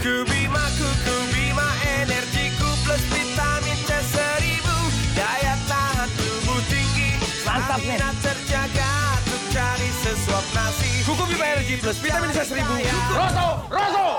Kuku 0.01 0.25
Bima, 0.25 0.65
Kuku 0.81 1.15
Bima, 1.29 1.67
energiku 2.01 2.65
plus 2.81 3.05
vitamin 3.13 3.77
C 3.85 3.89
seribu 4.09 4.73
Daya 5.13 5.53
tahan 5.69 6.09
tubuh 6.17 6.57
tinggi, 6.73 7.21
Mantap, 7.45 7.77
nih. 7.85 8.01
terjaga 8.01 8.93
Untuk 9.21 9.41
cari 9.53 9.89
sesuap 10.01 10.45
nasi 10.57 11.05
Kuku 11.05 11.21
Bima 11.29 11.45
Energi 11.53 11.77
plus 11.77 12.01
vitamin 12.01 12.33
C 12.33 12.41
seribu 12.41 12.73
Rosso, 13.13 13.47
Rosso! 13.69 14.09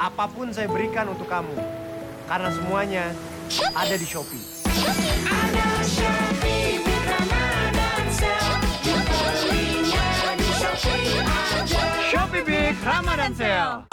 apa 0.00 0.24
pun 0.32 0.48
saya 0.56 0.72
berikan 0.72 1.12
untuk 1.12 1.28
kamu. 1.28 1.60
Karena 2.24 2.48
semuanya 2.48 3.12
ada 3.76 3.92
di 3.92 4.08
Shopee. 4.08 4.40
Shopee 5.84 6.23
Big 12.74 12.82
Ramadan 12.82 13.30
Sale. 13.38 13.86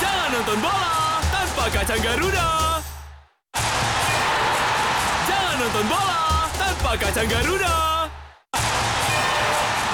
Jangan 0.00 0.28
nonton 0.32 0.56
bola 0.56 1.20
tanpa 1.28 1.64
kacang 1.68 2.00
Garuda 2.00 2.48
Jangan 5.28 5.56
nonton 5.60 5.84
bola 5.84 6.20
tanpa 6.56 6.90
kacang 6.96 7.28
Garuda 7.28 7.76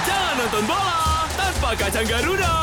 Jangan 0.07 0.33
nonton 0.39 0.63
bola 0.63 0.99
tanpa 1.35 1.69
kacang 1.75 2.07
Garuda 2.07 2.53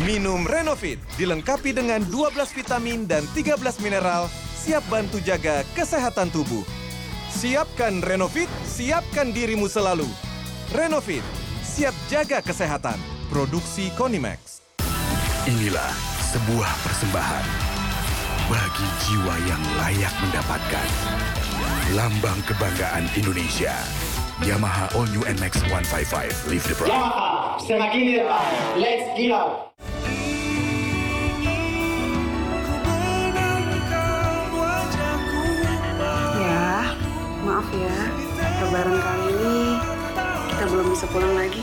Minum 0.00 0.48
Renovit 0.48 0.96
dilengkapi 1.20 1.76
dengan 1.76 2.00
12 2.08 2.32
vitamin 2.56 3.04
dan 3.04 3.28
13 3.36 3.60
mineral, 3.84 4.32
siap 4.56 4.80
bantu 4.88 5.20
jaga 5.20 5.68
kesehatan 5.76 6.32
tubuh. 6.32 6.64
Siapkan 7.28 8.00
Renovit, 8.00 8.48
siapkan 8.64 9.36
dirimu 9.36 9.68
selalu. 9.68 10.08
Renovit, 10.72 11.20
siap 11.60 11.92
jaga 12.08 12.40
kesehatan. 12.40 13.19
Produksi 13.30 13.94
Konimax. 13.94 14.58
Inilah 15.46 15.94
sebuah 16.34 16.66
persembahan 16.82 17.46
bagi 18.50 18.88
jiwa 19.06 19.34
yang 19.46 19.62
layak 19.78 20.10
mendapatkan 20.18 20.88
lambang 21.94 22.42
kebanggaan 22.42 23.06
Indonesia. 23.14 23.70
Yamaha 24.42 24.90
All 24.98 25.06
New 25.14 25.22
NMAX 25.22 25.62
155 25.62 26.50
Live 26.50 26.66
the 26.66 26.74
Pride. 26.74 26.90
Semakin 27.62 28.02
depan. 28.18 28.50
Let's 28.82 29.06
get 29.14 29.30
out. 29.30 29.78
Ya, 36.34 36.98
maaf 37.46 37.68
ya. 37.70 37.96
Lebaran 38.58 38.98
kali 38.98 39.26
ini 39.38 39.58
kita 40.50 40.64
belum 40.66 40.86
bisa 40.98 41.06
pulang 41.14 41.34
lagi. 41.38 41.62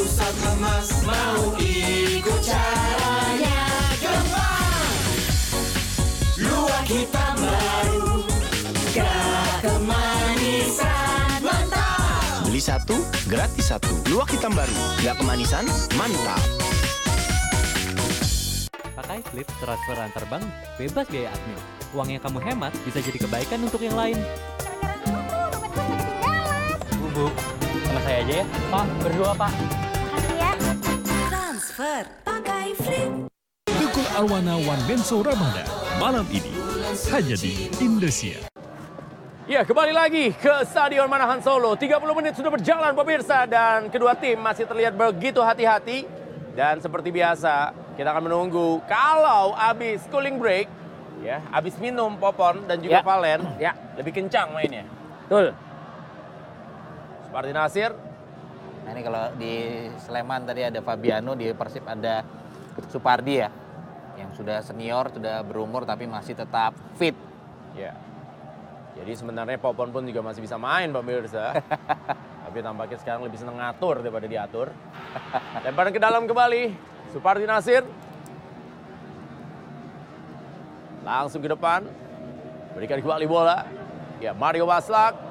Suatu 0.00 0.16
saat 0.16 0.36
emas 0.56 0.88
mau 1.04 1.52
ikut 1.60 2.40
caranya 2.40 3.68
Gerbang 4.00 4.96
Luar 6.40 6.82
kita 6.88 7.26
baru 7.36 8.24
gak 8.96 9.60
kemanisan 9.60 11.44
mantap 11.44 12.32
Beli 12.48 12.64
satu, 12.64 12.96
gratis 13.28 13.68
satu 13.68 13.92
luar 14.08 14.24
kita 14.24 14.48
baru, 14.48 14.72
gak 15.04 15.20
kemanisan, 15.20 15.68
mantap 15.92 16.40
Pakai 18.96 19.20
slip 19.28 19.52
transfer 19.60 20.00
antar 20.00 20.24
bank 20.32 20.48
bebas 20.80 21.12
biaya 21.12 21.28
admin. 21.28 21.60
Uang 21.92 22.08
yang 22.08 22.24
kamu 22.24 22.40
hemat 22.40 22.72
bisa 22.88 23.04
jadi 23.04 23.20
kebaikan 23.20 23.68
untuk 23.68 23.84
yang 23.84 24.00
lain. 24.00 24.16
Bu, 27.12 27.28
sama 27.84 28.00
saya 28.00 28.24
aja 28.24 28.34
ya. 28.40 28.44
Pak, 28.72 28.86
berdua 29.04 29.36
pak. 29.36 29.89
Transfer 31.80 32.04
pakai 32.28 32.76
Flip. 32.76 33.10
Tukul 33.64 34.04
Arwana 34.12 34.60
One 34.60 34.84
Benso 34.84 35.24
Ramadan 35.24 35.64
malam 35.96 36.28
ini 36.28 36.52
hanya 37.08 37.32
di 37.40 37.72
Indosiar. 37.80 38.52
Ya, 39.48 39.64
kembali 39.64 39.88
lagi 39.96 40.28
ke 40.36 40.60
Stadion 40.68 41.08
Manahan 41.08 41.40
Solo. 41.40 41.72
30 41.80 42.04
menit 42.12 42.36
sudah 42.36 42.52
berjalan 42.52 42.92
pemirsa 42.92 43.48
dan 43.48 43.88
kedua 43.88 44.12
tim 44.12 44.36
masih 44.36 44.68
terlihat 44.68 44.92
begitu 44.92 45.40
hati-hati. 45.40 46.04
Dan 46.52 46.84
seperti 46.84 47.08
biasa, 47.08 47.72
kita 47.96 48.12
akan 48.12 48.28
menunggu 48.28 48.84
kalau 48.84 49.56
habis 49.56 50.04
cooling 50.12 50.36
break, 50.36 50.68
ya, 51.24 51.40
habis 51.48 51.80
minum 51.80 52.12
Popon 52.20 52.60
dan 52.68 52.84
juga 52.84 53.00
Ya. 53.00 53.08
Valen, 53.08 53.40
Ya. 53.56 53.72
lebih 53.96 54.20
kencang 54.20 54.52
mainnya. 54.52 54.84
Betul. 55.24 55.56
Seperti 57.24 57.50
Nasir, 57.56 57.96
Nah 58.90 58.98
ini 58.98 59.06
kalau 59.06 59.30
di 59.38 59.86
Sleman 60.02 60.50
tadi 60.50 60.66
ada 60.66 60.82
Fabiano, 60.82 61.38
di 61.38 61.46
Persib 61.54 61.86
ada 61.86 62.26
Supardi 62.90 63.38
ya. 63.38 63.46
Yang 64.18 64.42
sudah 64.42 64.58
senior, 64.66 65.14
sudah 65.14 65.46
berumur 65.46 65.86
tapi 65.86 66.10
masih 66.10 66.34
tetap 66.34 66.74
fit. 66.98 67.14
ya. 67.78 67.94
Jadi 68.98 69.14
sebenarnya 69.14 69.62
Popon 69.62 69.94
pun 69.94 70.02
juga 70.02 70.26
masih 70.26 70.42
bisa 70.42 70.58
main 70.58 70.90
pemirsa. 70.90 71.54
Tapi 72.50 72.58
tampaknya 72.66 72.98
sekarang 72.98 73.22
lebih 73.30 73.38
senang 73.38 73.62
ngatur 73.62 74.02
daripada 74.02 74.26
diatur. 74.26 74.74
Lemparan 75.62 75.94
ke 75.94 76.02
dalam 76.02 76.26
kembali. 76.26 76.74
Supardi 77.14 77.46
Nasir. 77.46 77.86
Langsung 81.06 81.38
ke 81.38 81.46
depan. 81.46 81.86
Berikan 82.74 82.98
kembali 82.98 83.26
bola. 83.30 83.62
Ya 84.18 84.34
Mario 84.34 84.66
Maslak. 84.66 85.29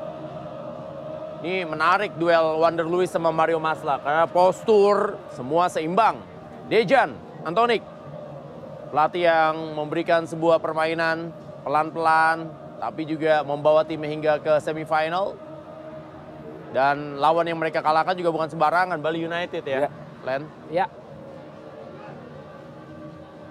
Ini 1.39 1.63
menarik 1.63 2.19
duel 2.19 2.59
Wander 2.59 2.83
Luis 2.83 3.07
sama 3.07 3.31
Mario 3.31 3.63
Maslak. 3.63 4.03
Karena 4.03 4.27
postur 4.27 5.15
semua 5.31 5.71
seimbang. 5.71 6.19
Dejan, 6.67 7.15
Antonik. 7.47 7.79
Pelatih 8.91 9.23
yang 9.29 9.55
memberikan 9.77 10.27
sebuah 10.27 10.59
permainan 10.59 11.31
pelan-pelan. 11.63 12.51
Tapi 12.79 13.07
juga 13.07 13.39
membawa 13.47 13.87
tim 13.87 14.03
hingga 14.03 14.43
ke 14.43 14.59
semifinal. 14.59 15.39
Dan 16.75 17.17
lawan 17.17 17.47
yang 17.47 17.57
mereka 17.57 17.81
kalahkan 17.81 18.13
juga 18.13 18.29
bukan 18.29 18.45
sembarangan, 18.45 19.01
Bali 19.01 19.25
United 19.25 19.63
ya, 19.65 19.89
Len. 20.21 20.45
Ya. 20.69 20.85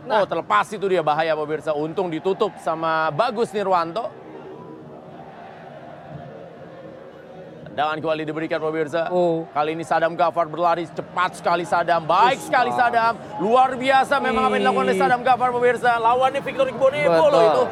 Oh 0.09 0.25
terlepas 0.25 0.71
itu 0.73 0.87
dia 0.89 1.03
bahaya 1.05 1.35
pemirsa. 1.37 1.75
Untung 1.77 2.09
ditutup 2.09 2.55
sama 2.63 3.11
Bagus 3.13 3.53
Nirwanto. 3.53 4.09
Tendangan 7.79 8.03
kembali 8.03 8.27
diberikan 8.27 8.59
pemirsa. 8.59 9.07
Kali 9.55 9.71
ini 9.71 9.87
Sadam 9.87 10.19
Gafar 10.19 10.51
berlari 10.51 10.91
cepat 10.91 11.39
sekali 11.39 11.63
Sadam. 11.63 12.03
Baik 12.11 12.43
sekali 12.43 12.75
Sadam. 12.75 13.15
Luar 13.39 13.79
biasa 13.79 14.19
memang 14.19 14.51
apa 14.51 14.59
yang 14.59 14.67
dilakukan 14.67 14.87
oleh 14.91 14.99
Sadam 14.99 15.23
Gafar 15.23 15.55
pemirsa. 15.55 15.95
Lawannya 15.95 16.43
Victor 16.43 16.67
Igbonebo 16.75 17.25
loh 17.31 17.43
itu. 17.47 17.65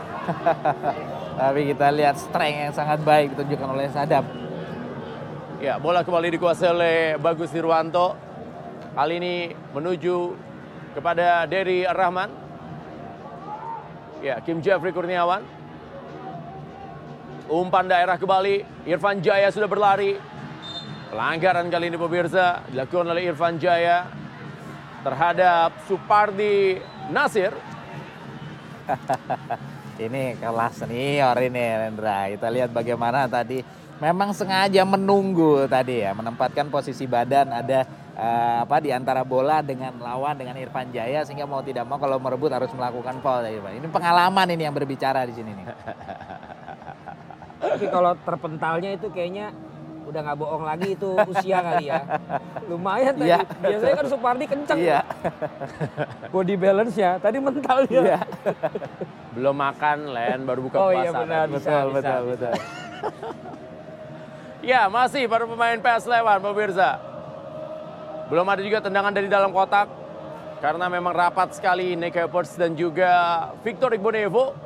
Tapi 1.42 1.60
kita 1.74 1.90
lihat 1.90 2.22
strength 2.22 2.58
yang 2.70 2.70
sangat 2.70 3.02
baik 3.02 3.34
ditunjukkan 3.34 3.66
oleh 3.66 3.90
Sadam. 3.90 4.22
Ya, 5.58 5.74
bola 5.82 6.06
kembali 6.06 6.38
dikuasai 6.38 6.70
oleh 6.70 6.96
Bagus 7.18 7.50
Nirwanto. 7.50 8.14
Kali 8.94 9.18
ini 9.18 9.50
menuju 9.74 10.38
kepada 10.94 11.50
Derry 11.50 11.82
Rahman. 11.82 12.30
Ya, 14.22 14.38
Kim 14.38 14.62
Jeffrey 14.62 14.94
Kurniawan. 14.94 15.55
Umpan 17.46 17.86
daerah 17.86 18.18
kembali, 18.18 18.66
Irfan 18.90 19.22
Jaya 19.22 19.54
sudah 19.54 19.70
berlari. 19.70 20.18
Pelanggaran 21.14 21.70
kali 21.70 21.94
ini 21.94 21.94
pemirsa 21.94 22.66
dilakukan 22.66 23.06
oleh 23.06 23.30
Irfan 23.30 23.54
Jaya 23.62 24.10
terhadap 25.06 25.70
Supardi 25.86 26.82
Nasir. 27.14 27.54
Ini 29.96 30.36
kelas 30.36 30.84
senior 30.84 31.32
ini 31.40 31.72
Rendra. 31.72 32.28
Kita 32.28 32.52
lihat 32.52 32.68
bagaimana 32.68 33.24
tadi 33.24 33.64
memang 33.96 34.36
sengaja 34.36 34.84
menunggu 34.84 35.64
tadi 35.64 36.04
ya, 36.04 36.12
menempatkan 36.12 36.68
posisi 36.68 37.08
badan 37.08 37.48
ada 37.48 37.80
eh, 38.12 38.56
apa 38.60 38.76
di 38.84 38.92
antara 38.92 39.24
bola 39.24 39.64
dengan 39.64 39.96
lawan 39.96 40.36
dengan 40.36 40.60
Irfan 40.60 40.92
Jaya 40.92 41.24
sehingga 41.24 41.48
mau 41.48 41.64
tidak 41.64 41.88
mau 41.88 41.96
kalau 41.96 42.20
merebut 42.20 42.52
harus 42.52 42.68
melakukan 42.76 43.24
foul 43.24 43.48
Pak. 43.48 43.72
Ini 43.72 43.88
pengalaman 43.88 44.52
ini 44.52 44.68
yang 44.68 44.76
berbicara 44.76 45.24
di 45.24 45.32
sini 45.32 45.56
nih. 45.56 45.64
Tapi 47.76 47.86
kalau 47.92 48.12
terpentalnya 48.24 48.90
itu 48.96 49.12
kayaknya 49.12 49.52
udah 50.06 50.20
nggak 50.22 50.38
bohong 50.38 50.64
lagi 50.64 50.94
itu 50.94 51.10
usia 51.28 51.58
kali 51.60 51.90
ya. 51.90 52.00
Lumayan 52.70 53.12
tadi. 53.18 53.28
Iya. 53.28 53.40
Biasanya 53.44 53.94
kan 53.98 54.06
Supardi 54.06 54.44
kenceng. 54.46 54.78
Iya. 54.78 55.00
Body 56.30 56.54
balance-nya. 56.56 57.10
Tadi 57.18 57.36
mentalnya. 57.42 58.00
Iya. 58.00 58.20
Belum 59.34 59.52
makan, 59.52 59.98
Len, 60.14 60.40
baru 60.48 60.60
buka 60.64 60.76
Oh 60.80 60.88
puasa. 60.88 61.02
iya 61.04 61.10
benar. 61.12 61.44
tadi. 61.44 61.52
Bisa, 61.58 61.74
bisa, 61.92 62.14
bisa. 62.24 62.48
Ya, 64.64 64.88
masih 64.88 65.28
para 65.28 65.44
pemain 65.44 65.76
PS 65.76 66.08
Lewan, 66.08 66.38
pemirsa. 66.40 66.96
Belum 68.32 68.46
ada 68.48 68.62
juga 68.62 68.78
tendangan 68.80 69.12
dari 69.12 69.28
dalam 69.28 69.52
kotak. 69.52 69.90
Karena 70.56 70.88
memang 70.88 71.12
rapat 71.12 71.52
sekali 71.52 71.92
Nick 72.00 72.16
Havertz 72.16 72.56
dan 72.56 72.72
juga 72.72 73.12
Victor 73.60 73.92
Igbonevo. 73.92 74.56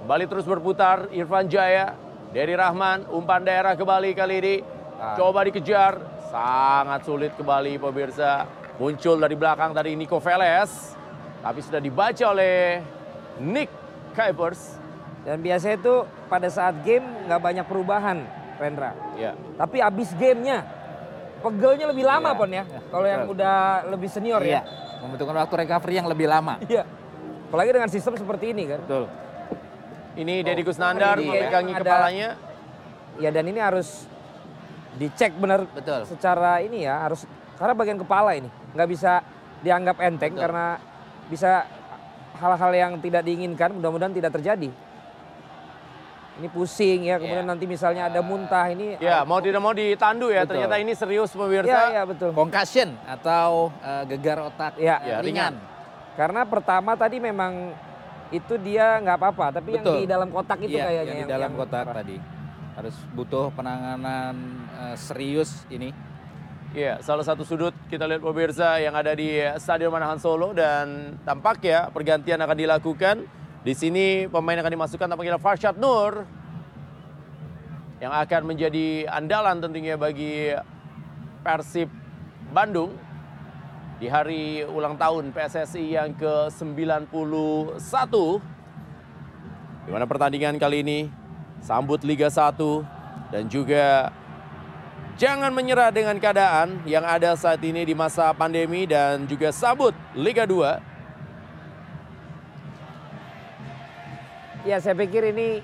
Kembali 0.00 0.24
terus 0.30 0.46
berputar, 0.48 1.10
Irfan 1.12 1.50
Jaya, 1.50 1.92
Derry 2.30 2.54
Rahman, 2.54 3.06
umpan 3.08 3.42
daerah 3.42 3.74
kembali 3.74 4.10
kali 4.12 4.34
ini. 4.42 4.56
Coba 5.16 5.44
dikejar, 5.44 6.00
sangat 6.28 7.04
sulit 7.04 7.32
kembali 7.36 7.76
pemirsa. 7.76 8.48
Muncul 8.76 9.16
dari 9.16 9.36
belakang 9.36 9.72
tadi 9.72 9.96
Nico 9.96 10.20
Veles. 10.20 10.96
Tapi 11.40 11.60
sudah 11.62 11.80
dibaca 11.80 12.24
oleh 12.26 12.82
Nick 13.40 13.70
Kuipers. 14.12 14.76
Dan 15.22 15.42
biasanya 15.42 15.76
itu 15.76 15.94
pada 16.26 16.48
saat 16.48 16.80
game 16.82 17.02
nggak 17.26 17.40
banyak 17.40 17.66
perubahan, 17.66 18.22
Rendra. 18.56 18.94
Ya. 19.18 19.34
Tapi 19.58 19.82
abis 19.82 20.14
gamenya, 20.14 20.62
pegelnya 21.42 21.90
lebih 21.90 22.04
lama 22.06 22.30
Iya. 22.30 22.38
pon 22.38 22.50
ya. 22.52 22.64
Kalau 22.90 23.06
yang 23.06 23.22
udah 23.26 23.56
lebih 23.90 24.08
senior 24.08 24.40
Iya. 24.42 24.62
ya. 24.62 25.00
Membutuhkan 25.02 25.34
waktu 25.36 25.54
recovery 25.66 25.94
yang 25.98 26.08
lebih 26.08 26.26
lama. 26.30 26.58
Iya. 26.64 26.86
Apalagi 27.46 27.70
dengan 27.70 27.90
sistem 27.90 28.14
seperti 28.16 28.50
ini 28.54 28.64
kan. 28.66 28.80
Betul. 28.86 29.04
Ini 30.16 30.34
Deddy 30.40 30.62
Kusnandar 30.64 31.20
ini 31.20 31.28
memegangi 31.28 31.72
ada- 31.76 31.80
kepalanya. 31.84 32.28
Ya 33.16 33.28
dan 33.32 33.44
ini 33.48 33.60
harus 33.60 34.04
dicek 34.96 35.36
benar 35.36 35.64
Betul. 35.68 36.04
secara 36.08 36.60
ini 36.60 36.84
ya 36.84 37.04
harus 37.04 37.24
karena 37.56 37.72
bagian 37.72 38.00
kepala 38.00 38.32
ini 38.32 38.48
nggak 38.72 38.88
bisa 38.88 39.20
dianggap 39.60 39.96
enteng 40.00 40.32
Betul. 40.32 40.44
karena 40.44 40.66
bisa 41.28 41.64
hal-hal 42.36 42.72
yang 42.72 42.92
tidak 43.00 43.24
diinginkan 43.24 43.72
mudah-mudahan 43.72 44.12
tidak 44.12 44.36
terjadi. 44.36 44.68
Ini 46.36 46.48
pusing 46.52 47.08
ya 47.08 47.16
kemudian 47.16 47.48
nanti 47.48 47.64
misalnya 47.64 48.12
ada 48.12 48.20
muntah 48.20 48.68
ini 48.68 49.00
Ya, 49.00 49.24
mau 49.24 49.40
tidak 49.40 49.60
mau 49.64 49.72
ditandu 49.72 50.28
ya. 50.28 50.44
Betul. 50.44 50.60
Ternyata 50.60 50.76
ini 50.76 50.92
serius 50.92 51.32
pemirsa. 51.32 51.72
Iya, 51.72 51.84
iya 51.90 52.02
betul. 52.04 52.36
Concussion 52.36 52.92
atau 53.08 53.72
eh, 53.80 54.04
gegar 54.12 54.44
otak 54.44 54.76
Ya, 54.76 55.00
eh, 55.00 55.24
ringan. 55.24 55.56
Karena 56.12 56.44
pertama 56.44 56.92
tadi 56.92 57.16
memang 57.16 57.72
itu 58.34 58.54
dia 58.58 58.98
nggak 59.02 59.16
apa-apa, 59.18 59.46
tapi 59.60 59.76
Betul. 59.76 59.82
yang 59.82 60.02
di 60.02 60.04
dalam 60.08 60.28
kotak 60.34 60.58
itu 60.62 60.76
Iya, 60.76 60.84
kayaknya 60.90 61.06
yang 61.06 61.20
di 61.22 61.30
dalam 61.30 61.50
kotak 61.54 61.84
tadi. 61.90 62.16
Harus 62.76 62.96
butuh 63.16 63.48
penanganan 63.54 64.34
eh, 64.74 64.96
serius 64.98 65.64
ini. 65.72 65.94
Iya, 66.76 67.00
salah 67.00 67.24
satu 67.24 67.46
sudut 67.46 67.72
kita 67.88 68.04
lihat 68.04 68.20
pemirsa 68.20 68.76
yang 68.82 68.92
ada 68.92 69.16
di 69.16 69.40
Stadion 69.56 69.88
Manahan 69.88 70.20
Solo 70.20 70.52
dan 70.52 71.16
tampak 71.24 71.64
ya 71.64 71.88
pergantian 71.88 72.42
akan 72.42 72.56
dilakukan. 72.58 73.16
Di 73.64 73.74
sini 73.74 74.28
pemain 74.28 74.54
yang 74.54 74.62
akan 74.66 74.74
dimasukkan 74.78 75.06
tampaknya 75.08 75.40
Farshad 75.40 75.74
Nur 75.80 76.22
yang 77.96 78.12
akan 78.12 78.42
menjadi 78.44 79.08
andalan 79.08 79.56
tentunya 79.58 79.96
bagi 79.96 80.52
Persib 81.40 81.88
Bandung 82.52 82.92
di 83.96 84.12
hari 84.12 84.60
ulang 84.68 85.00
tahun 85.00 85.32
PSSI 85.32 85.96
yang 85.96 86.12
ke-91 86.12 87.08
di 89.86 89.90
mana 89.94 90.04
pertandingan 90.04 90.60
kali 90.60 90.84
ini 90.84 91.08
sambut 91.64 92.04
Liga 92.04 92.28
1 92.28 92.60
dan 93.32 93.48
juga 93.48 94.12
jangan 95.16 95.48
menyerah 95.48 95.88
dengan 95.88 96.20
keadaan 96.20 96.84
yang 96.84 97.08
ada 97.08 97.32
saat 97.40 97.64
ini 97.64 97.88
di 97.88 97.96
masa 97.96 98.36
pandemi 98.36 98.84
dan 98.84 99.24
juga 99.24 99.48
sambut 99.48 99.96
Liga 100.12 100.44
2 100.44 100.96
Ya 104.66 104.82
saya 104.82 104.98
pikir 104.98 105.30
ini 105.30 105.62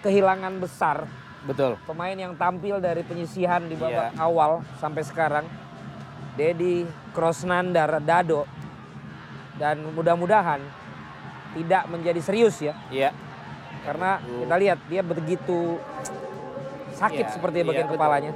kehilangan 0.00 0.62
besar 0.62 1.10
Betul. 1.42 1.74
Pemain 1.86 2.14
yang 2.14 2.34
tampil 2.38 2.78
dari 2.78 3.02
penyisihan 3.06 3.62
di 3.66 3.74
babak 3.78 4.10
Iya. 4.14 4.20
awal 4.20 4.62
sampai 4.82 5.02
sekarang. 5.06 5.46
Dedi, 6.38 6.86
Krosnandar, 7.10 7.98
Dado. 7.98 8.46
Dan 9.58 9.90
mudah-mudahan 9.90 10.62
tidak 11.58 11.90
menjadi 11.90 12.20
serius 12.22 12.62
ya. 12.62 12.78
Iya. 12.94 13.10
Karena 13.82 14.22
kita 14.22 14.54
lihat 14.54 14.78
dia 14.86 15.02
begitu 15.02 15.82
sakit 16.94 17.26
Iya, 17.26 17.34
seperti 17.34 17.58
iya, 17.62 17.66
bagian 17.66 17.88
betul. 17.90 17.96
kepalanya. 17.98 18.32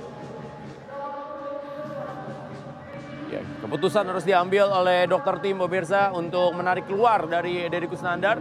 Ya, 3.30 3.40
keputusan 3.64 4.04
harus 4.10 4.24
diambil 4.26 4.68
oleh 4.68 5.08
dokter 5.08 5.40
tim 5.40 5.56
pemirsa 5.56 6.10
untuk 6.12 6.52
menarik 6.52 6.84
keluar 6.84 7.24
dari 7.30 7.70
Deddy 7.70 7.88
Kusnandar 7.88 8.36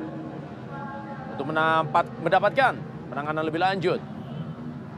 untuk 1.37 1.47
menampat, 1.47 2.05
mendapatkan 2.19 2.73
penanganan 3.07 3.43
lebih 3.45 3.61
lanjut. 3.61 3.99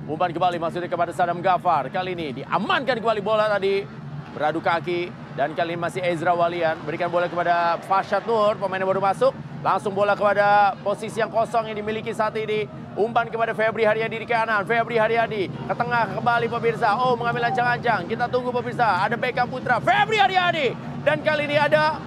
Umpan 0.03 0.35
kembali 0.35 0.59
maksudnya 0.59 0.91
kepada 0.91 1.15
Sadam 1.15 1.39
Gafar. 1.39 1.87
Kali 1.87 2.11
ini 2.11 2.43
diamankan 2.43 2.99
kembali 2.99 3.21
bola 3.23 3.47
tadi. 3.47 4.02
Beradu 4.33 4.59
kaki. 4.59 5.13
Dan 5.37 5.53
kali 5.57 5.77
ini 5.77 5.81
masih 5.81 6.01
Ezra 6.01 6.33
Walian. 6.33 6.77
Berikan 6.85 7.09
bola 7.09 7.29
kepada 7.29 7.77
Fashad 7.85 8.25
Nur. 8.25 8.57
Pemain 8.57 8.81
yang 8.81 8.89
baru 8.89 9.01
masuk. 9.01 9.33
Langsung 9.61 9.93
bola 9.93 10.17
kepada 10.17 10.73
posisi 10.81 11.21
yang 11.21 11.29
kosong 11.29 11.69
yang 11.69 11.77
dimiliki 11.77 12.09
saat 12.11 12.33
ini. 12.37 12.65
Umpan 12.93 13.29
kepada 13.29 13.57
Febri 13.57 13.85
Haryadi 13.85 14.21
di 14.21 14.27
kanan. 14.29 14.65
Febri 14.65 14.97
Haryadi 15.01 15.49
ke 15.49 15.73
tengah 15.73 16.17
kembali 16.17 16.45
pemirsa. 16.49 16.97
Oh 16.97 17.17
mengambil 17.17 17.49
ancang-ancang. 17.49 18.05
Kita 18.09 18.25
tunggu 18.29 18.53
pemirsa. 18.53 19.05
Ada 19.05 19.17
Beckham 19.17 19.49
Putra. 19.49 19.77
Febri 19.81 20.17
Haryadi. 20.17 20.73
Dan 21.01 21.21
kali 21.25 21.49
ini 21.49 21.57
ada 21.57 21.97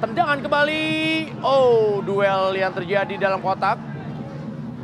tendangan 0.00 0.40
kembali. 0.40 0.84
Oh 1.44 2.00
duel 2.04 2.56
yang 2.56 2.72
terjadi 2.72 3.16
dalam 3.16 3.40
kotak. 3.40 3.80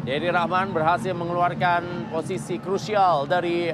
Dedi 0.09 0.33
Rahman 0.33 0.73
berhasil 0.73 1.13
mengeluarkan 1.13 2.09
posisi 2.09 2.57
krusial 2.57 3.29
dari 3.29 3.69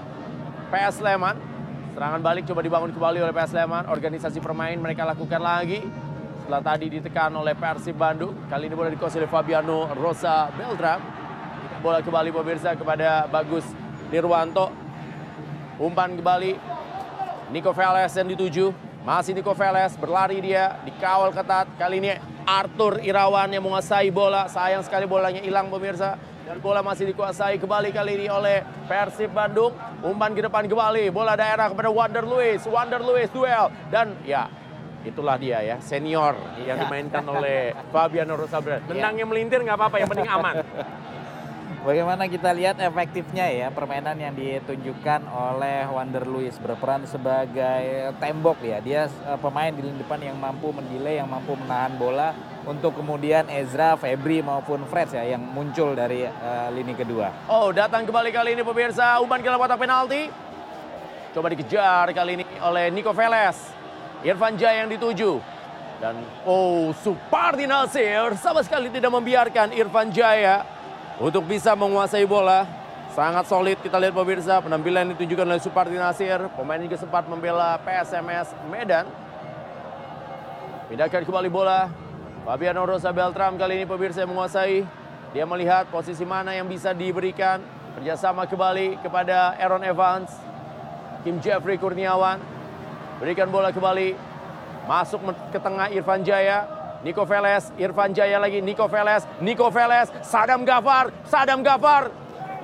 PS 0.67 0.99
Sleman. 0.99 1.54
Serangan 1.95 2.19
balik 2.27 2.43
coba 2.51 2.59
dibangun 2.59 2.91
kembali 2.91 3.23
oleh 3.23 3.31
PS 3.31 3.55
Sleman. 3.55 3.87
Organisasi 3.87 4.43
permain 4.43 4.75
mereka 4.83 5.07
lakukan 5.07 5.39
lagi. 5.39 5.79
Setelah 6.43 6.63
tadi 6.67 6.91
ditekan 6.91 7.31
oleh 7.39 7.55
Persib 7.55 7.95
Bandung. 7.95 8.35
Kali 8.51 8.67
ini 8.67 8.75
bola 8.75 8.91
dikuasai 8.91 9.23
oleh 9.23 9.31
Fabiano 9.31 9.87
Rosa 9.95 10.51
Beltram. 10.59 10.99
Bola 11.79 12.03
kembali 12.03 12.35
pemirsa 12.35 12.75
kepada 12.75 13.31
Bagus 13.31 13.63
Nirwanto. 14.11 14.75
Umpan 15.79 16.19
kembali. 16.19 16.59
Nico 17.55 17.71
Veles 17.71 18.11
yang 18.19 18.27
dituju. 18.27 18.75
Masih 19.07 19.31
Nico 19.31 19.55
Veles 19.55 19.95
berlari 19.95 20.43
dia. 20.43 20.75
Dikawal 20.83 21.31
ketat. 21.31 21.71
Kali 21.79 22.03
ini 22.03 22.11
Arthur 22.43 23.07
Irawan 23.07 23.55
yang 23.55 23.63
menguasai 23.63 24.11
bola. 24.11 24.51
Sayang 24.51 24.83
sekali 24.83 25.07
bolanya 25.07 25.39
hilang 25.39 25.71
pemirsa. 25.71 26.19
Dan 26.45 26.61
bola 26.61 26.85
masih 26.85 27.09
dikuasai 27.09 27.57
kembali 27.57 27.89
kali 27.89 28.21
ini 28.21 28.27
oleh 28.29 28.61
Persib 28.85 29.33
Bandung. 29.33 29.73
Umpan 30.05 30.37
ke 30.37 30.45
depan 30.45 30.69
kembali. 30.69 31.09
Bola 31.09 31.41
daerah 31.41 31.73
kepada 31.73 31.89
Wander 31.89 32.21
Luis. 32.21 32.61
Wander 32.69 33.01
Luis 33.01 33.33
duel. 33.33 33.73
Dan 33.89 34.13
ya 34.29 34.53
itulah 35.09 35.41
dia 35.41 35.65
ya 35.65 35.81
senior 35.81 36.37
yang 36.61 36.85
dimainkan 36.85 37.25
oleh 37.25 37.73
Fabiano 37.89 38.37
Rosabel. 38.37 38.85
Tendangnya 38.85 39.25
melintir 39.25 39.65
nggak 39.65 39.73
apa-apa 39.73 39.97
yang 40.05 40.11
penting 40.13 40.29
aman. 40.29 40.55
Bagaimana 41.85 42.29
kita 42.29 42.53
lihat 42.53 42.77
efektifnya 42.77 43.49
ya 43.49 43.69
permainan 43.73 44.17
yang 44.17 44.37
ditunjukkan 44.37 45.25
oleh 45.25 45.89
Wander 45.89 46.29
Luis 46.29 46.61
berperan 46.61 47.09
sebagai 47.09 48.13
tembok 48.21 48.61
ya. 48.61 48.85
Dia 48.85 49.09
eh, 49.09 49.39
pemain 49.41 49.73
di 49.73 49.81
lini 49.81 49.97
depan 49.97 50.21
yang 50.21 50.37
mampu 50.37 50.77
mendelay, 50.77 51.25
yang 51.25 51.29
mampu 51.29 51.57
menahan 51.57 51.97
bola 51.97 52.54
untuk 52.65 52.97
kemudian 52.97 53.45
Ezra, 53.53 53.97
Febri 54.01 54.41
maupun 54.41 54.89
Fred 54.89 55.13
ya 55.13 55.37
yang 55.37 55.43
muncul 55.45 55.93
dari 55.93 56.25
eh, 56.25 56.69
lini 56.73 56.97
kedua. 56.97 57.49
Oh, 57.49 57.71
datang 57.71 58.09
kembali 58.09 58.33
kali 58.33 58.57
ini 58.57 58.63
pemirsa. 58.65 59.21
Umpan 59.21 59.45
ke 59.45 59.49
kotak 59.53 59.79
penalti. 59.79 60.23
Coba 61.37 61.53
dikejar 61.53 62.09
kali 62.17 62.41
ini 62.41 62.45
oleh 62.65 62.89
Nico 62.89 63.13
Veles. 63.13 63.59
Irfan 64.25 64.57
Jaya 64.57 64.87
yang 64.87 64.91
dituju. 64.91 65.43
Dan 66.01 66.25
oh, 66.49 66.91
Supardi 67.05 67.69
Nasir 67.69 68.33
sama 68.41 68.65
sekali 68.65 68.89
tidak 68.89 69.13
membiarkan 69.13 69.77
Irfan 69.77 70.09
Jaya 70.09 70.65
untuk 71.21 71.45
bisa 71.45 71.77
menguasai 71.77 72.25
bola. 72.25 72.65
Sangat 73.13 73.47
solid 73.47 73.79
kita 73.79 74.01
lihat 74.01 74.17
pemirsa. 74.17 74.59
Penampilan 74.65 75.13
ditunjukkan 75.15 75.47
oleh 75.47 75.63
Supardi 75.63 75.95
Nasir. 76.01 76.49
Pemain 76.57 76.81
juga 76.83 76.97
sempat 76.99 77.29
membela 77.29 77.79
PSMS 77.85 78.57
Medan. 78.73 79.07
Pindahkan 80.89 81.23
kembali 81.23 81.51
bola. 81.53 82.04
Fabiano 82.45 82.85
Rosa 82.85 83.09
Beltram 83.09 83.57
kali 83.57 83.81
ini 83.81 83.87
pemirsa 83.89 84.21
yang 84.21 84.37
menguasai. 84.37 84.85
Dia 85.33 85.49
melihat 85.49 85.89
posisi 85.89 86.29
mana 86.29 86.53
yang 86.53 86.69
bisa 86.69 86.93
diberikan. 86.93 87.57
Kerjasama 87.97 88.45
kembali 88.45 89.01
kepada 89.01 89.57
Aaron 89.57 89.81
Evans. 89.81 90.29
Kim 91.25 91.41
Jeffrey 91.41 91.81
Kurniawan. 91.81 92.37
Berikan 93.17 93.49
bola 93.49 93.73
kembali. 93.73 94.13
Masuk 94.85 95.25
ke 95.25 95.57
tengah 95.57 95.89
Irfan 95.89 96.21
Jaya. 96.21 96.69
Nico 97.01 97.25
Veles, 97.25 97.69
Irfan 97.81 98.17
Jaya 98.17 98.41
lagi, 98.41 98.65
Nico 98.65 98.89
Veles, 98.89 99.29
Nico 99.45 99.69
Veles, 99.69 100.09
Sadam 100.25 100.65
Gafar, 100.65 101.13
Sadam 101.29 101.61
Gafar. 101.61 102.09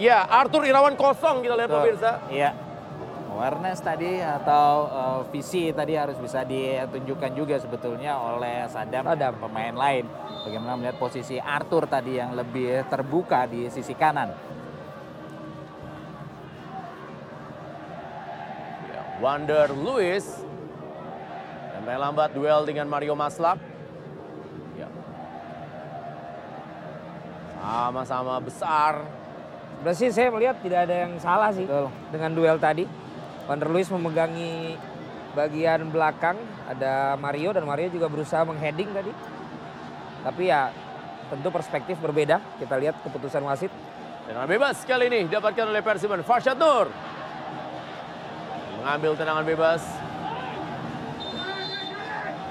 Ya, 0.00 0.24
Arthur 0.28 0.64
Irawan 0.64 0.96
kosong 0.96 1.40
kita 1.44 1.56
lihat 1.56 1.68
pemirsa. 1.72 2.20
Iya. 2.32 2.52
Awareness 3.30 3.78
tadi 3.78 4.18
atau 4.18 4.90
eh, 4.90 5.20
visi 5.30 5.70
tadi 5.70 5.94
harus 5.94 6.18
bisa 6.18 6.42
ditunjukkan 6.42 7.30
juga 7.32 7.56
sebetulnya 7.62 8.18
oleh 8.18 8.66
Sadam, 8.66 9.06
dan 9.14 9.38
pemain 9.38 9.74
lain. 9.74 10.04
Bagaimana 10.40 10.74
melihat 10.74 10.98
posisi 10.98 11.36
Arthur 11.38 11.86
tadi 11.86 12.18
yang 12.18 12.34
lebih 12.34 12.88
terbuka 12.90 13.46
di 13.46 13.70
sisi 13.70 13.94
kanan. 13.94 14.50
Wander 19.20 19.68
Lewis. 19.76 20.24
Dan 21.76 21.84
main 21.84 22.00
lambat 22.00 22.32
duel 22.32 22.64
dengan 22.64 22.88
Mario 22.88 23.12
Maslap. 23.12 23.60
Ya. 24.80 24.88
Sama-sama 27.60 28.40
besar. 28.40 29.04
Berarti 29.84 30.08
saya 30.08 30.32
melihat 30.32 30.56
tidak 30.64 30.88
ada 30.88 30.96
yang 31.04 31.12
salah 31.20 31.52
sih 31.52 31.68
dengan 32.08 32.32
duel 32.32 32.56
tadi. 32.56 32.84
Wander 33.50 33.66
Luis 33.66 33.90
memegangi 33.90 34.78
bagian 35.34 35.90
belakang, 35.90 36.38
ada 36.70 37.18
Mario 37.18 37.50
dan 37.50 37.66
Mario 37.66 37.90
juga 37.90 38.06
berusaha 38.06 38.46
mengheading 38.46 38.94
tadi. 38.94 39.10
Tapi 40.22 40.54
ya 40.54 40.70
tentu 41.26 41.50
perspektif 41.50 41.98
berbeda. 41.98 42.38
Kita 42.62 42.78
lihat 42.78 43.02
keputusan 43.02 43.42
wasit. 43.42 43.74
Tendangan 44.30 44.46
bebas 44.46 44.86
kali 44.86 45.10
ini 45.10 45.26
didapatkan 45.26 45.66
oleh 45.66 45.82
Persiban. 45.82 46.22
Farshad 46.22 46.62
Nur. 46.62 46.94
Mengambil 48.78 49.18
tendangan 49.18 49.42
bebas. 49.42 49.82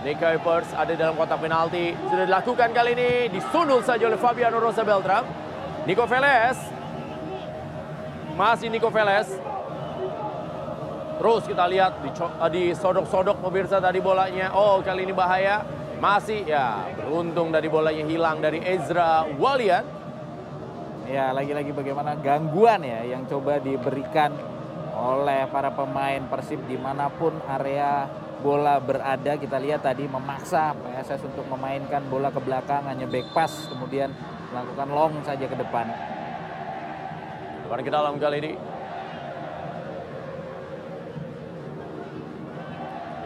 Nick 0.04 0.20
Kuipers 0.20 0.68
ada 0.76 1.00
dalam 1.00 1.16
kotak 1.16 1.39
penalti. 1.39 1.95
Sudah 2.12 2.28
dilakukan 2.28 2.76
kali 2.76 2.91
ini. 3.00 3.12
Disundul 3.32 3.88
saja 3.88 4.04
oleh 4.04 4.20
Fabiano 4.20 4.60
Rosa 4.60 4.84
Beltram. 4.84 5.24
Nico 5.88 6.04
Veles. 6.04 6.60
Masih 8.36 8.68
Nico 8.68 8.91
Veles. 8.91 9.32
Terus 11.20 11.43
kita 11.43 11.67
lihat 11.67 11.99
eh, 11.99 12.49
disodok-sodok 12.49 13.43
pemirsa 13.43 13.84
tadi 13.84 13.99
bolanya. 13.99 14.55
Oh 14.55 14.80
kali 14.80 15.03
ini 15.03 15.11
bahaya. 15.11 15.67
Masih 15.99 16.47
ya 16.47 16.95
beruntung 16.95 17.51
dari 17.51 17.67
bolanya 17.67 18.07
hilang 18.07 18.39
dari 18.39 18.63
Ezra 18.63 19.28
Walian. 19.36 19.84
Ya 21.11 21.36
lagi-lagi 21.36 21.76
bagaimana 21.76 22.15
gangguan 22.15 22.88
ya 22.88 23.03
yang 23.03 23.28
coba 23.28 23.59
diberikan 23.59 24.32
oleh 24.95 25.43
para 25.51 25.76
pemain 25.76 26.24
Persib 26.32 26.63
di 26.72 26.80
mana 26.80 27.11
pun 27.11 27.36
area 27.51 28.07
bola 28.39 28.80
berada 28.80 29.36
kita 29.36 29.59
lihat 29.59 29.84
tadi 29.84 30.07
memaksa 30.07 30.72
PSS 30.72 31.28
untuk 31.28 31.43
memainkan 31.51 32.07
bola 32.07 32.32
ke 32.32 32.39
belakang 32.39 32.88
hanya 32.88 33.03
back 33.03 33.36
pass 33.36 33.67
kemudian 33.67 34.15
melakukan 34.55 34.88
long 34.88 35.13
saja 35.28 35.43
ke 35.43 35.55
depan. 35.59 35.91
Depan 37.67 37.80
ke 37.84 37.91
dalam 37.91 38.15
kali 38.15 38.38
ini. 38.39 38.79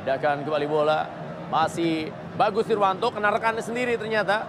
Pindahkan 0.04 0.44
kembali 0.44 0.68
bola. 0.68 1.08
Masih 1.48 2.12
bagus 2.36 2.68
Irwanto, 2.68 3.08
kena 3.08 3.32
rekannya 3.32 3.64
sendiri 3.64 3.96
ternyata. 3.96 4.44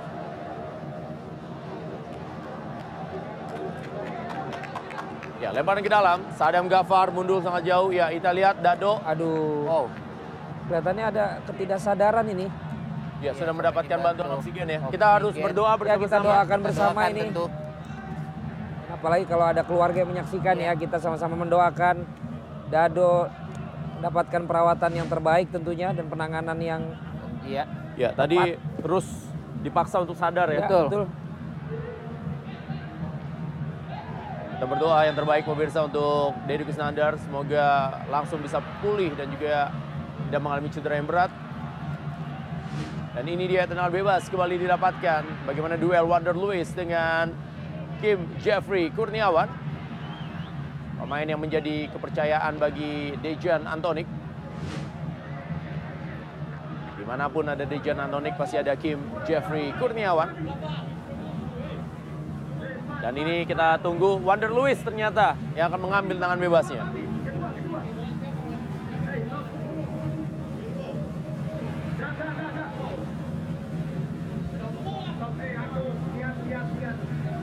Ya, 5.39 5.55
lemparan 5.55 5.79
ke 5.79 5.87
dalam. 5.87 6.27
Sadam 6.35 6.67
Gafar 6.67 7.15
mundur 7.15 7.39
sangat 7.39 7.71
jauh. 7.71 7.95
Ya, 7.95 8.11
kita 8.11 8.35
lihat 8.35 8.67
Dado. 8.67 8.99
Aduh. 9.07 9.63
Oh. 9.71 9.87
Kelihatannya 10.67 11.05
ada 11.15 11.25
ketidaksadaran 11.47 12.27
ini. 12.35 12.51
Ya, 13.23 13.31
sudah 13.31 13.55
mendapatkan 13.55 13.99
bantuan 14.03 14.35
oksigen 14.35 14.67
ya. 14.67 14.83
Kita 14.91 15.23
harus 15.23 15.39
berdoa 15.39 15.79
Ya 15.87 15.95
kita 16.03 16.19
doakan 16.19 16.59
bersama 16.67 17.07
Doakan 17.07 17.15
ini. 17.15 17.21
tentu. 17.31 17.47
Apalagi 18.91 19.25
kalau 19.31 19.47
ada 19.47 19.63
keluarga 19.63 20.03
yang 20.03 20.11
menyaksikan 20.19 20.59
ya, 20.59 20.75
kita 20.75 20.99
sama-sama 20.99 21.39
mendoakan 21.39 22.03
Dado 22.75 23.31
mendapatkan 24.05 24.45
perawatan 24.45 24.93
yang 25.01 25.09
terbaik 25.09 25.49
tentunya 25.49 25.89
dan 25.97 26.05
penanganan 26.13 26.61
yang 26.61 26.93
Iya. 27.49 27.65
Ya, 27.97 28.13
tadi 28.13 28.37
terus 28.85 29.09
dipaksa 29.65 30.05
untuk 30.05 30.13
sadar 30.13 30.53
ya. 30.53 30.69
betul. 30.69 30.85
betul. 30.93 31.05
Kita 34.55 34.65
berdoa 34.69 34.99
yang 35.09 35.17
terbaik 35.17 35.49
pemirsa 35.49 35.89
untuk 35.89 36.37
Deddy 36.45 36.69
Kusnandar. 36.69 37.17
Semoga 37.21 37.97
langsung 38.13 38.45
bisa 38.45 38.61
pulih 38.85 39.13
dan 39.17 39.29
juga 39.33 39.73
tidak 40.29 40.41
mengalami 40.41 40.69
cedera 40.69 40.95
yang 41.01 41.09
berat. 41.09 41.33
Dan 43.17 43.25
ini 43.29 43.45
dia 43.49 43.65
tendangan 43.65 43.93
bebas 43.93 44.29
kembali 44.29 44.57
didapatkan. 44.69 45.49
Bagaimana 45.49 45.81
duel 45.81 46.05
Wonder 46.05 46.37
Lewis 46.37 46.73
dengan 46.77 47.33
Kim 48.05 48.25
Jeffrey 48.41 48.89
Kurniawan. 48.93 49.49
Pemain 51.05 51.29
yang 51.29 51.37
menjadi 51.37 51.85
kepercayaan 51.93 52.57
bagi 52.57 53.13
Dejan 53.21 53.69
Antonik. 53.69 54.09
Di 56.97 57.05
mana 57.05 57.29
pun 57.29 57.45
ada 57.45 57.61
Dejan 57.69 58.01
Antonik 58.01 58.41
pasti 58.41 58.57
ada 58.57 58.73
Kim 58.73 59.05
Jeffrey 59.29 59.77
Kurniawan. 59.77 60.33
Dan 63.05 63.13
ini 63.21 63.45
kita 63.45 63.85
tunggu 63.85 64.17
Wonder 64.17 64.49
Lewis 64.49 64.81
ternyata 64.81 65.37
yang 65.53 65.69
akan 65.69 65.81
mengambil 65.85 66.17
tangan 66.17 66.41
bebasnya. 66.41 66.89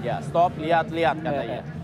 Ya, 0.02 0.18
stop, 0.26 0.58
lihat-lihat 0.58 1.22
katanya. 1.22 1.81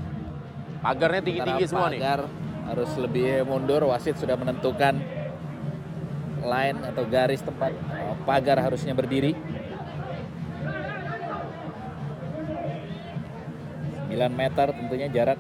Pagarnya 0.88 1.20
tinggi-tinggi 1.20 1.68
semua 1.68 1.92
nih. 1.92 2.00
pagar 2.00 2.32
harus 2.72 2.88
lebih 2.96 3.44
mundur. 3.44 3.84
Wasit 3.92 4.16
sudah 4.16 4.40
menentukan 4.40 4.96
line 6.40 6.80
atau 6.88 7.04
garis 7.12 7.44
tempat 7.44 7.76
eh, 7.76 8.16
pagar 8.24 8.64
harusnya 8.64 8.96
berdiri. 8.96 9.36
9 14.08 14.32
meter 14.32 14.72
tentunya 14.72 15.12
jarak 15.12 15.36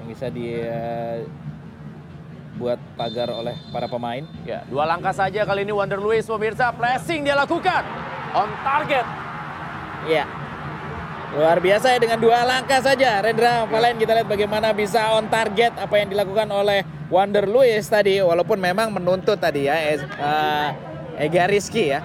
yang 0.00 0.08
bisa 0.08 0.32
dibuat 0.32 1.60
pagar 2.96 3.28
oleh 3.36 3.52
para 3.68 3.84
pemain. 3.84 4.24
Ya, 4.48 4.64
dua 4.64 4.88
langkah 4.88 5.12
saja 5.12 5.44
kali 5.44 5.68
ini 5.68 5.76
Wonder 5.76 6.00
Lewis 6.00 6.24
pemirsa. 6.24 6.72
Pressing 6.72 7.20
dia 7.20 7.36
lakukan. 7.36 7.84
On 8.32 8.48
target. 8.64 9.04
Iya. 10.08 10.45
Luar 11.36 11.60
biasa 11.60 11.92
ya 11.92 11.98
dengan 12.00 12.16
dua 12.16 12.48
langkah 12.48 12.80
saja. 12.80 13.20
Rendra 13.20 13.68
Valen 13.68 14.00
kita 14.00 14.16
lihat 14.16 14.24
bagaimana 14.24 14.72
bisa 14.72 15.12
on 15.20 15.28
target 15.28 15.76
apa 15.76 16.00
yang 16.00 16.08
dilakukan 16.08 16.48
oleh 16.48 16.80
Wonder 17.12 17.44
Lewis 17.44 17.84
tadi. 17.92 18.24
Walaupun 18.24 18.56
memang 18.56 18.88
menuntut 18.88 19.36
tadi 19.36 19.68
ya 19.68 19.76
eh, 19.76 20.00
Ega 21.20 21.44
Rizky 21.44 21.92
ya. 21.92 22.00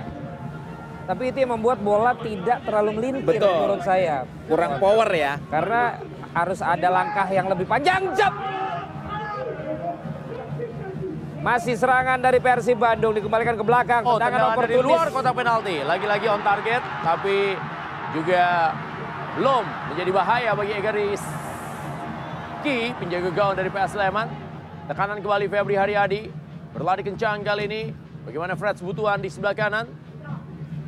Tapi 1.07 1.31
itu 1.31 1.47
yang 1.47 1.55
membuat 1.55 1.79
bola 1.79 2.11
tidak 2.19 2.59
terlalu 2.67 2.91
melintir 2.99 3.39
Betul. 3.39 3.55
menurut 3.55 3.83
saya. 3.87 4.27
Kurang 4.51 4.83
power 4.83 5.07
ya. 5.15 5.39
Karena 5.47 5.95
harus 6.35 6.59
ada 6.59 6.87
langkah 6.91 7.27
yang 7.31 7.47
lebih 7.47 7.63
panjang. 7.71 8.11
Jab! 8.19 8.35
Masih 11.41 11.73
serangan 11.73 12.19
dari 12.21 12.37
Persib 12.37 12.77
Bandung 12.77 13.15
dikembalikan 13.15 13.55
ke 13.55 13.63
belakang. 13.63 14.03
Oh, 14.03 14.19
Tendangan 14.19 14.59
tendangan 14.59 14.67
dari 14.67 14.77
luar 14.83 15.07
kotak 15.09 15.33
penalti. 15.33 15.81
Lagi-lagi 15.81 16.27
on 16.29 16.43
target, 16.45 16.83
tapi 17.01 17.57
juga 18.13 18.43
belum 19.31 19.63
menjadi 19.93 20.11
bahaya 20.11 20.51
bagi 20.51 20.75
Ega 20.75 20.91
Rizky, 20.91 22.91
penjaga 22.99 23.29
gawang 23.31 23.55
dari 23.55 23.69
PS 23.71 23.95
Sleman. 23.95 24.27
Tekanan 24.91 25.23
kembali 25.23 25.47
Febri 25.47 25.79
Haryadi, 25.79 26.27
berlari 26.75 26.99
kencang 26.99 27.39
kali 27.39 27.63
ini. 27.63 27.95
Bagaimana 28.27 28.59
Fred 28.59 28.75
Butuan 28.83 29.23
di 29.23 29.31
sebelah 29.31 29.55
kanan. 29.55 29.87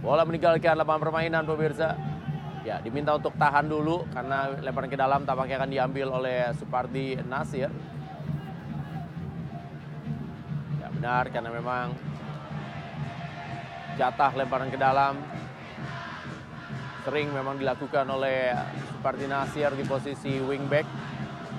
Bola 0.03 0.27
meninggalkan 0.27 0.75
lapangan 0.75 1.07
permainan 1.07 1.47
pemirsa. 1.47 1.95
Ya, 2.67 2.83
diminta 2.83 3.15
untuk 3.15 3.31
tahan 3.39 3.71
dulu 3.71 4.03
karena 4.11 4.51
lemparan 4.59 4.91
ke 4.91 4.99
dalam 4.99 5.23
tampaknya 5.23 5.63
akan 5.63 5.71
diambil 5.71 6.07
oleh 6.11 6.51
Supardi 6.59 7.15
Nasir. 7.23 7.71
Ya 10.83 10.87
benar 10.91 11.31
karena 11.31 11.51
memang 11.51 11.95
jatah 13.95 14.31
lemparan 14.35 14.67
ke 14.67 14.79
dalam 14.79 15.15
sering 17.03 17.35
memang 17.35 17.59
dilakukan 17.59 18.07
oleh 18.07 18.55
Supardi 18.87 19.27
Nasir 19.27 19.75
di 19.75 19.83
posisi 19.83 20.39
wingback. 20.39 20.87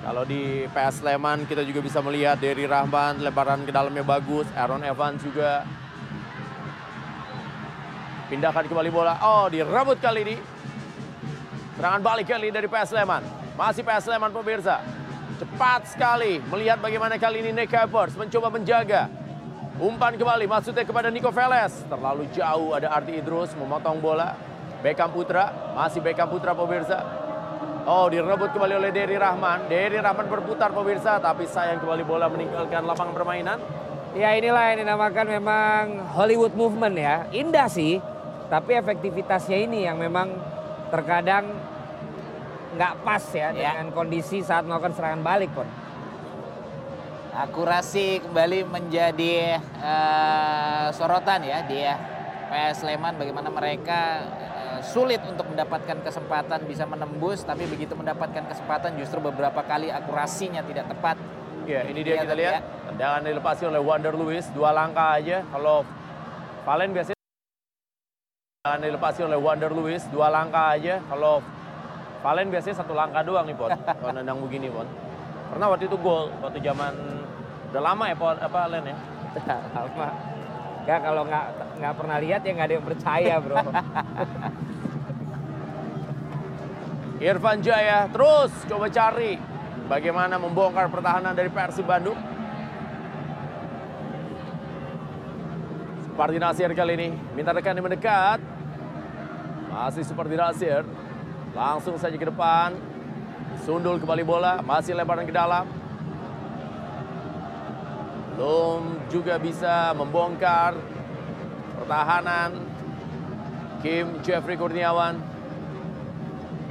Kalau 0.01 0.25
di 0.25 0.65
PS 0.69 1.01
Sleman 1.01 1.45
kita 1.49 1.61
juga 1.65 1.81
bisa 1.81 2.01
melihat 2.01 2.37
dari 2.37 2.65
Rahman 2.65 3.21
lemparan 3.21 3.65
ke 3.65 3.71
dalamnya 3.73 4.05
bagus, 4.05 4.45
Aaron 4.57 4.85
Evans 4.85 5.21
juga 5.21 5.65
pindahkan 8.29 8.65
kembali 8.65 8.89
bola. 8.89 9.17
Oh, 9.21 9.45
direbut 9.49 10.01
kali 10.01 10.25
ini. 10.25 10.37
Serangan 11.77 12.01
balik 12.01 12.29
kali 12.29 12.49
dari 12.49 12.65
PS 12.65 12.93
Sleman. 12.93 13.21
Masih 13.53 13.85
PS 13.85 14.09
Sleman 14.09 14.33
pemirsa. 14.33 14.81
Cepat 15.35 15.91
sekali 15.91 16.41
melihat 16.47 16.79
bagaimana 16.79 17.19
kali 17.21 17.43
ini 17.45 17.51
Nick 17.53 17.69
Kuipers 17.69 18.17
mencoba 18.17 18.49
menjaga. 18.49 19.09
Umpan 19.75 20.15
kembali 20.15 20.47
maksudnya 20.47 20.87
kepada 20.87 21.11
Nico 21.11 21.27
Veles. 21.29 21.83
Terlalu 21.91 22.31
jauh 22.31 22.71
ada 22.71 22.95
Ardi 22.95 23.19
Idrus 23.19 23.51
memotong 23.59 23.99
bola. 23.99 24.54
Beckham 24.85 25.09
Putra, 25.09 25.73
masih 25.73 25.97
Beckham 25.97 26.29
Putra 26.29 26.53
pemirsa. 26.53 27.01
Oh 27.89 28.05
direbut 28.05 28.53
kembali 28.53 28.77
oleh 28.77 28.93
Dery 28.93 29.17
Rahman. 29.17 29.65
Dery 29.65 29.97
Rahman 29.97 30.29
berputar 30.29 30.69
pemirsa 30.69 31.17
tapi 31.17 31.49
sayang 31.49 31.81
kembali 31.81 32.05
bola 32.05 32.29
meninggalkan 32.29 32.85
lapangan 32.85 33.17
permainan. 33.17 33.57
Ya 34.13 34.37
inilah 34.37 34.61
yang 34.69 34.85
dinamakan 34.85 35.25
memang 35.25 35.81
Hollywood 36.13 36.53
movement 36.53 37.01
ya. 37.01 37.25
Indah 37.33 37.65
sih, 37.65 37.97
tapi 38.45 38.77
efektivitasnya 38.77 39.57
ini 39.57 39.89
yang 39.89 39.97
memang 39.97 40.37
terkadang 40.93 41.49
nggak 42.77 42.93
pas 43.01 43.25
ya, 43.33 43.57
dengan 43.57 43.89
kondisi 43.89 44.45
saat 44.45 44.69
melakukan 44.69 44.93
serangan 44.93 45.25
balik 45.25 45.49
pun. 45.49 45.65
Akurasi 47.33 48.21
kembali 48.21 48.69
menjadi 48.69 49.57
eh, 49.61 50.85
sorotan 50.93 51.41
ya 51.41 51.65
dia 51.65 51.97
PS 52.53 52.85
Sleman 52.85 53.17
bagaimana 53.17 53.49
mereka 53.49 54.21
sulit 54.85 55.19
untuk 55.25 55.49
mendapatkan 55.49 55.97
kesempatan 56.05 56.69
bisa 56.69 56.85
menembus 56.85 57.41
tapi 57.41 57.65
begitu 57.65 57.97
mendapatkan 57.97 58.45
kesempatan 58.45 58.93
justru 59.01 59.17
beberapa 59.17 59.65
kali 59.65 59.89
akurasinya 59.89 60.61
tidak 60.61 60.85
tepat. 60.93 61.17
Ya 61.65 61.81
ini 61.89 62.05
dia 62.05 62.21
Iya, 62.21 62.23
kita 62.29 62.35
lihat. 62.37 62.61
Tendangan 62.93 63.21
dilepasi 63.25 63.61
oleh 63.65 63.81
Wonder 63.81 64.13
Lewis. 64.13 64.45
Dua 64.53 64.69
langkah 64.69 65.17
aja. 65.17 65.41
Kalau 65.49 65.81
Valen 66.61 66.93
biasanya 66.93 67.17
tendangan 68.61 68.81
dilepasi 68.85 69.19
oleh 69.25 69.37
Wonder 69.41 69.71
Lewis. 69.73 70.05
Dua 70.13 70.29
langkah 70.29 70.77
aja. 70.77 71.01
Kalau 71.09 71.41
Valen 72.21 72.47
biasanya 72.53 72.75
satu 72.77 72.93
langkah 72.93 73.25
doang 73.25 73.49
nih 73.49 73.57
Pon. 73.57 73.73
Kalau 74.01 74.13
nendang 74.13 74.37
begini 74.45 74.69
Pon. 74.69 74.85
Pernah 75.49 75.67
waktu 75.73 75.89
itu 75.89 75.97
gol. 75.97 76.29
Waktu 76.45 76.61
zaman 76.61 76.93
udah 77.73 77.81
lama 77.81 78.03
ya 78.13 78.15
Pon, 78.17 78.37
apa 78.37 78.59
Len 78.69 78.83
ya? 78.85 78.97
lama. 79.73 80.07
Enggak 80.85 81.01
kalau 81.01 81.25
nggak 81.25 81.45
nggak 81.81 81.93
pernah 81.97 82.17
lihat 82.21 82.41
ya 82.45 82.51
nggak 82.53 82.67
ada 82.69 82.75
yang 82.77 82.85
percaya 82.85 83.33
bro. 83.41 83.57
Irfan 87.25 87.57
Jaya 87.57 88.05
terus 88.13 88.53
coba 88.69 88.85
cari 88.85 89.41
bagaimana 89.89 90.37
membongkar 90.37 90.93
pertahanan 90.93 91.33
dari 91.33 91.49
Persib 91.49 91.89
Bandung. 91.89 92.13
Supardi 96.05 96.37
Nasir 96.37 96.69
kali 96.77 96.93
ini 96.93 97.09
minta 97.33 97.49
rekan 97.49 97.73
yang 97.73 97.89
mendekat. 97.89 98.37
Masih 99.73 100.05
Supardi 100.05 100.37
Nasir. 100.37 100.85
Langsung 101.57 101.97
saja 101.97 102.13
ke 102.13 102.29
depan. 102.29 102.77
Sundul 103.65 103.97
kembali 103.97 104.21
bola, 104.21 104.61
masih 104.61 104.93
lemparan 104.93 105.25
ke 105.25 105.33
dalam. 105.33 105.65
Belum 108.37 109.01
juga 109.09 109.41
bisa 109.41 109.97
membongkar 109.97 110.77
pertahanan 111.81 112.53
Kim 113.81 114.21
Jeffrey 114.21 114.61
Kurniawan. 114.61 115.34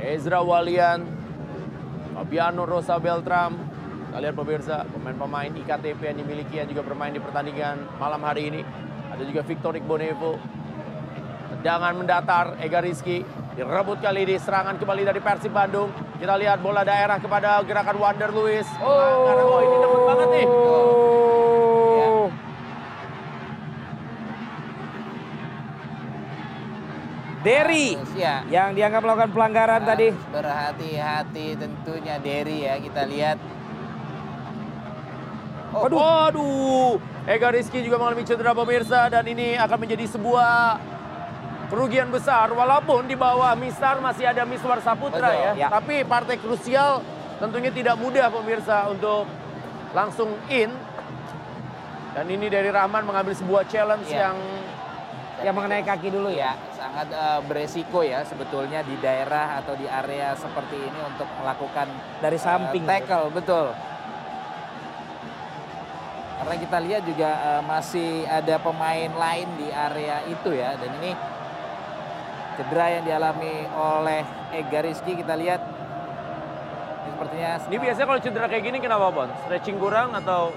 Ezra 0.04 0.44
Walian, 0.44 1.08
Fabiano 2.12 2.68
Rosa 2.68 3.00
Beltram. 3.00 3.56
Kalian 4.12 4.34
pemirsa, 4.36 4.86
pemain-pemain 4.94 5.50
IKTP 5.50 5.98
yang 5.98 6.18
dimiliki 6.22 6.54
yang 6.62 6.68
juga 6.70 6.86
bermain 6.86 7.10
di 7.10 7.18
pertandingan 7.18 7.98
malam 7.98 8.22
hari 8.22 8.46
ini. 8.46 8.60
Ada 9.10 9.26
juga 9.26 9.42
Victor 9.42 9.74
Igbonevo. 9.74 10.38
Tendangan 11.50 11.98
mendatar 11.98 12.46
Ega 12.62 12.78
Rizky. 12.78 13.26
Direbut 13.58 13.98
kali 13.98 14.26
ini 14.26 14.36
serangan 14.38 14.78
kembali 14.78 15.02
dari 15.02 15.18
Persib 15.18 15.50
Bandung. 15.50 15.90
Kita 16.18 16.38
lihat 16.38 16.62
bola 16.62 16.86
daerah 16.86 17.18
kepada 17.18 17.58
gerakan 17.66 17.98
Wonder 17.98 18.30
Lewis. 18.30 18.66
Oh, 18.78 19.30
oh 19.30 19.60
ini 19.62 19.76
dapat 19.82 20.00
banget 20.06 20.28
nih. 20.30 20.46
Derry 27.44 27.94
ya. 28.16 28.40
yang 28.48 28.72
dianggap 28.72 29.04
melakukan 29.04 29.30
pelanggaran 29.30 29.84
tadi. 29.84 30.08
Berhati-hati 30.32 31.46
tentunya 31.54 32.16
Derry 32.18 32.64
ya 32.64 32.80
kita 32.80 33.04
lihat. 33.04 33.36
Oh, 35.70 35.84
Waduh. 35.84 35.98
Waduh. 36.00 36.92
Ega 37.24 37.48
Rizky 37.50 37.80
juga 37.80 37.96
mengalami 37.96 38.24
cedera 38.24 38.52
pemirsa 38.52 39.08
dan 39.08 39.24
ini 39.24 39.56
akan 39.56 39.78
menjadi 39.80 40.04
sebuah 40.08 40.76
kerugian 41.68 42.08
besar 42.08 42.52
walaupun 42.52 43.08
di 43.08 43.16
bawah 43.16 43.56
Misar 43.56 43.96
masih 43.98 44.24
ada 44.24 44.44
Miswar 44.44 44.78
Saputra 44.80 45.32
Betul, 45.32 45.44
ya. 45.44 45.52
ya. 45.56 45.68
Tapi 45.68 46.04
partai 46.04 46.36
krusial 46.36 47.00
tentunya 47.36 47.68
tidak 47.68 47.96
mudah 47.96 48.28
pemirsa 48.30 48.88
untuk 48.88 49.28
langsung 49.92 50.32
in. 50.48 50.72
Dan 52.14 52.30
ini 52.30 52.46
dari 52.46 52.70
Rahman 52.70 53.02
mengambil 53.02 53.34
sebuah 53.34 53.66
challenge 53.66 54.06
Iya. 54.06 54.30
yang 54.30 54.36
yang 55.44 55.54
mengenai 55.54 55.84
kaki 55.84 56.08
dulu 56.08 56.32
ya. 56.32 56.56
Sangat 56.72 57.12
eh, 57.12 57.40
beresiko 57.44 58.00
ya 58.00 58.24
sebetulnya 58.24 58.80
di 58.80 58.96
daerah 58.98 59.60
atau 59.60 59.76
di 59.76 59.84
area 59.84 60.32
seperti 60.32 60.80
ini 60.80 61.00
untuk 61.04 61.28
melakukan 61.36 61.86
Dari 62.24 62.38
eh, 62.38 62.42
samping. 62.42 62.82
tackle 62.88 63.28
betul. 63.28 63.76
Karena 66.34 66.54
kita 66.56 66.78
lihat 66.80 67.02
juga 67.04 67.30
eh, 67.30 67.62
masih 67.62 68.24
ada 68.24 68.56
pemain 68.56 69.10
lain 69.12 69.48
di 69.60 69.68
area 69.68 70.24
itu 70.24 70.50
ya 70.56 70.80
dan 70.80 70.90
ini 71.04 71.12
cedera 72.54 72.86
yang 72.98 73.04
dialami 73.04 73.66
oleh 73.74 74.22
Ega 74.54 74.80
Rizky 74.86 75.18
kita 75.18 75.34
lihat 75.34 75.58
ini 77.02 77.10
sepertinya 77.10 77.50
ini 77.66 77.76
biasanya 77.82 78.06
kalau 78.06 78.20
cedera 78.22 78.46
kayak 78.46 78.64
gini 78.64 78.78
kenapa 78.78 79.10
Bon? 79.10 79.26
Stretching 79.44 79.76
kurang 79.82 80.14
atau 80.14 80.54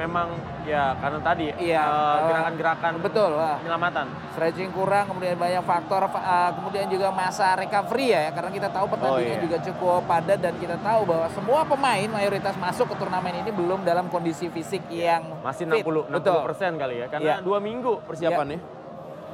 memang 0.00 0.28
ya 0.64 0.96
karena 0.96 1.20
tadi 1.20 1.46
Iya, 1.60 1.82
eh, 1.84 1.92
eh, 1.92 2.16
gerakan-gerakan 2.32 2.92
betul 3.04 3.30
lah. 3.36 3.60
penyelamatan. 3.60 4.06
stretching 4.30 4.70
kurang, 4.72 5.04
kemudian 5.10 5.36
banyak 5.36 5.60
faktor, 5.66 6.06
uh, 6.06 6.50
kemudian 6.56 6.86
juga 6.88 7.12
masa 7.12 7.52
recovery 7.58 8.14
ya, 8.14 8.30
karena 8.32 8.50
kita 8.54 8.68
tahu 8.72 8.86
pertandingan 8.88 9.36
iya. 9.36 9.44
juga 9.44 9.58
cukup 9.60 10.00
padat 10.08 10.38
dan 10.40 10.54
kita 10.56 10.76
tahu 10.80 11.00
bahwa 11.04 11.26
semua 11.34 11.60
pemain 11.66 12.08
mayoritas 12.08 12.54
masuk 12.56 12.88
ke 12.88 12.96
turnamen 12.96 13.42
ini 13.42 13.50
belum 13.52 13.84
dalam 13.84 14.08
kondisi 14.08 14.48
fisik 14.48 14.86
yang 14.88 15.26
Masih 15.44 15.68
fit. 15.68 15.84
60 15.84 16.08
betul. 16.08 16.40
60 16.40 16.46
persen 16.48 16.70
kali 16.80 16.94
ya, 17.04 17.06
karena 17.12 17.26
Iya. 17.26 17.36
dua 17.44 17.58
minggu 17.60 18.00
persiapannya. 18.06 18.58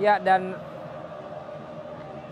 Ya 0.02 0.18
dan 0.18 0.56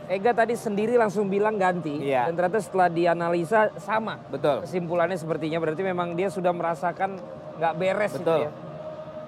Ega 0.05 0.37
tadi 0.37 0.53
sendiri 0.53 1.01
langsung 1.01 1.33
bilang 1.33 1.57
ganti 1.57 1.97
Iya. 1.97 2.29
dan 2.29 2.37
ternyata 2.37 2.61
setelah 2.61 2.89
dianalisa 2.93 3.73
sama. 3.81 4.21
Betul. 4.29 4.61
Kesimpulannya 4.69 5.17
sepertinya 5.17 5.57
berarti 5.63 5.81
memang 5.81 6.13
dia 6.13 6.29
sudah 6.29 6.53
merasakan 6.53 7.17
nggak 7.59 7.73
beres 7.79 8.13
itu 8.15 8.23
Betul. 8.23 8.41
ya. 8.47 8.51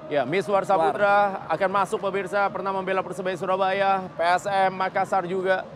Ya, 0.07 0.23
Miswar 0.23 0.63
Saputra 0.63 1.43
akan 1.51 1.83
masuk 1.83 1.99
pemirsa, 1.99 2.47
pernah 2.47 2.71
membela 2.71 3.03
Persebaya 3.03 3.35
Surabaya, 3.35 4.07
PSM 4.15 4.71
Makassar 4.71 5.27
juga. 5.27 5.67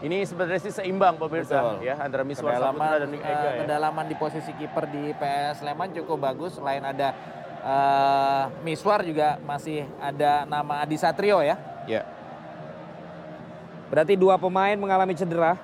Ini 0.00 0.24
sebenarnya 0.24 0.64
sih 0.64 0.72
seimbang 0.72 1.20
pemirsa 1.20 1.60
Betul. 1.60 1.84
ya 1.84 2.00
antara 2.00 2.24
Miswar 2.24 2.56
Saputra 2.56 2.72
kedalaman, 2.72 3.00
dan 3.04 3.10
eh, 3.12 3.20
Ega 3.20 3.48
ya. 3.52 3.58
kedalaman 3.60 4.04
di 4.08 4.16
posisi 4.16 4.50
kiper 4.56 4.88
di 4.88 5.12
PS 5.12 5.60
Sleman 5.60 5.92
cukup 5.92 6.24
bagus 6.24 6.56
selain 6.56 6.80
ada 6.80 7.12
eh, 7.60 8.44
Miswar 8.64 9.04
juga 9.04 9.36
masih 9.44 9.84
ada 10.00 10.48
nama 10.48 10.80
Adi 10.80 10.96
Satrio 10.96 11.44
ya. 11.44 11.60
Ya. 11.84 12.08
Berarti 13.92 14.16
dua 14.16 14.40
pemain 14.40 14.76
mengalami 14.80 15.12
cedera. 15.12 15.60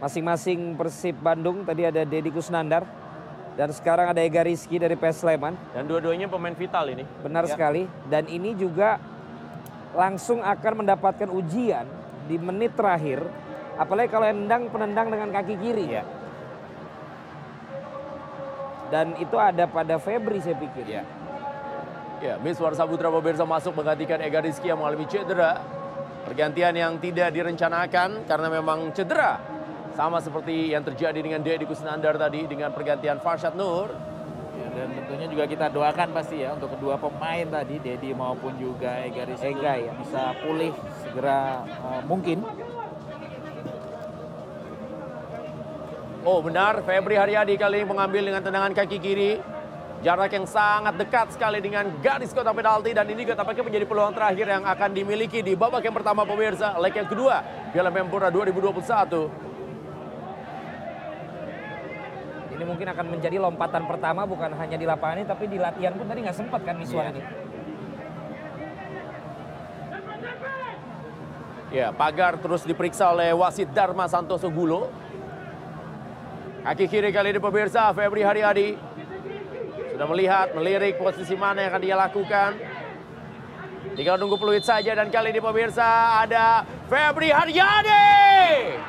Masing-masing 0.00 0.76
Persib 0.76 1.16
Bandung 1.20 1.64
tadi 1.64 1.84
ada 1.84 2.04
Deddy 2.04 2.28
Kusnandar 2.28 2.84
dan 3.56 3.72
sekarang 3.72 4.12
ada 4.12 4.20
Ega 4.20 4.44
Rizky 4.44 4.76
dari 4.76 4.94
PS 4.94 5.24
Sleman. 5.24 5.56
Dan 5.72 5.88
dua-duanya 5.88 6.28
pemain 6.28 6.52
vital 6.52 6.92
ini. 6.92 7.08
Benar 7.24 7.48
Ya. 7.48 7.56
sekali. 7.56 7.88
Dan 8.04 8.28
ini 8.28 8.52
juga 8.52 9.00
langsung 9.96 10.44
akan 10.44 10.84
mendapatkan 10.84 11.32
ujian 11.32 11.88
di 12.28 12.36
menit 12.36 12.76
terakhir. 12.76 13.24
Apalagi 13.80 14.12
kalau 14.12 14.28
yang 14.28 14.44
nendang 14.44 14.68
penendang 14.68 15.08
dengan 15.08 15.32
kaki 15.32 15.56
kiri. 15.56 15.84
Iya. 15.88 16.04
Dan 18.92 19.16
itu 19.18 19.34
ada 19.40 19.64
pada 19.66 19.96
Febri 19.98 20.38
saya 20.38 20.54
pikir. 20.60 20.84
Iya. 20.86 21.02
Ya, 22.16 22.34
Miswar 22.40 22.72
Saputra 22.72 23.12
pemirsa 23.12 23.44
masuk 23.44 23.76
menggantikan 23.76 24.20
Ega 24.20 24.40
Rizky 24.40 24.68
yang 24.68 24.80
mengalami 24.80 25.04
cedera. 25.08 25.60
Pergantian 26.28 26.74
yang 26.76 26.92
tidak 27.00 27.32
direncanakan 27.32 28.24
karena 28.28 28.48
memang 28.52 28.92
cedera. 28.92 29.55
Sama 29.96 30.20
seperti 30.20 30.76
yang 30.76 30.84
terjadi 30.84 31.16
dengan 31.16 31.40
Deddy 31.40 31.64
Kusnandar 31.64 32.20
tadi 32.20 32.44
dengan 32.44 32.68
pergantian 32.68 33.16
Farshad 33.16 33.56
Nur. 33.56 33.88
Ya, 34.60 34.68
dan 34.76 34.92
tentunya 34.92 35.24
juga 35.32 35.44
kita 35.48 35.72
doakan 35.72 36.12
pasti 36.12 36.44
ya 36.44 36.52
untuk 36.52 36.76
kedua 36.76 37.00
pemain 37.00 37.48
tadi 37.48 37.80
Dedi 37.80 38.12
maupun 38.12 38.60
juga 38.60 39.00
Ega 39.00 39.24
Rizky 39.24 39.56
Ega 39.56 39.72
ya. 39.80 39.92
bisa 39.96 40.36
pulih 40.44 40.76
segera 41.00 41.64
eh, 41.64 42.00
mungkin. 42.04 42.44
Oh 46.28 46.44
benar, 46.44 46.84
Febri 46.84 47.16
Haryadi 47.16 47.56
kali 47.56 47.80
ini 47.80 47.88
mengambil 47.88 48.20
dengan 48.20 48.44
tendangan 48.44 48.76
kaki 48.76 49.00
kiri. 49.00 49.40
Jarak 50.04 50.28
yang 50.28 50.44
sangat 50.44 51.00
dekat 51.00 51.32
sekali 51.32 51.56
dengan 51.64 51.88
garis 52.04 52.36
kotak 52.36 52.52
penalti 52.52 52.92
dan 52.92 53.08
ini 53.08 53.24
juga 53.24 53.32
tampaknya 53.32 53.64
menjadi 53.64 53.86
peluang 53.88 54.12
terakhir 54.12 54.44
yang 54.44 54.64
akan 54.68 54.90
dimiliki 54.92 55.40
di 55.40 55.56
babak 55.56 55.80
yang 55.80 55.96
pertama 55.96 56.28
pemirsa, 56.28 56.76
leg 56.76 56.92
yang 56.92 57.08
kedua 57.08 57.40
Piala 57.72 57.88
Menpora 57.88 58.28
2021. 58.28 59.55
Ini 62.56 62.64
mungkin 62.64 62.88
akan 62.88 63.06
menjadi 63.12 63.36
lompatan 63.36 63.84
pertama 63.84 64.24
bukan 64.24 64.48
hanya 64.56 64.80
di 64.80 64.88
lapangan 64.88 65.20
ini 65.20 65.28
tapi 65.28 65.44
di 65.44 65.60
latihan 65.60 65.92
pun 65.92 66.08
tadi 66.08 66.24
nggak 66.24 66.36
sempat 66.40 66.60
kan 66.64 66.80
Miswar 66.80 67.04
Iya. 67.04 67.12
ini. 67.12 67.22
Ya, 71.66 71.92
pagar 71.92 72.40
terus 72.40 72.64
diperiksa 72.64 73.12
oleh 73.12 73.36
wasit 73.36 73.68
Dharma 73.76 74.08
Santoso 74.08 74.48
Gulo. 74.48 74.88
Kaki 76.64 76.88
kiri 76.88 77.12
kali 77.12 77.36
ini 77.36 77.40
pemirsa, 77.42 77.92
Febri 77.92 78.24
Haryadi. 78.24 78.78
Sudah 79.92 80.06
melihat, 80.08 80.56
melirik 80.56 80.96
posisi 80.96 81.36
mana 81.36 81.66
yang 81.66 81.76
akan 81.76 81.82
dia 81.84 81.96
lakukan. 81.98 82.50
Tinggal 83.92 84.16
nunggu 84.16 84.40
peluit 84.40 84.64
saja 84.64 84.96
dan 84.96 85.12
kali 85.12 85.36
ini 85.36 85.40
pemirsa 85.42 86.22
ada 86.24 86.64
Febri 86.88 87.28
Haryadi. 87.34 88.80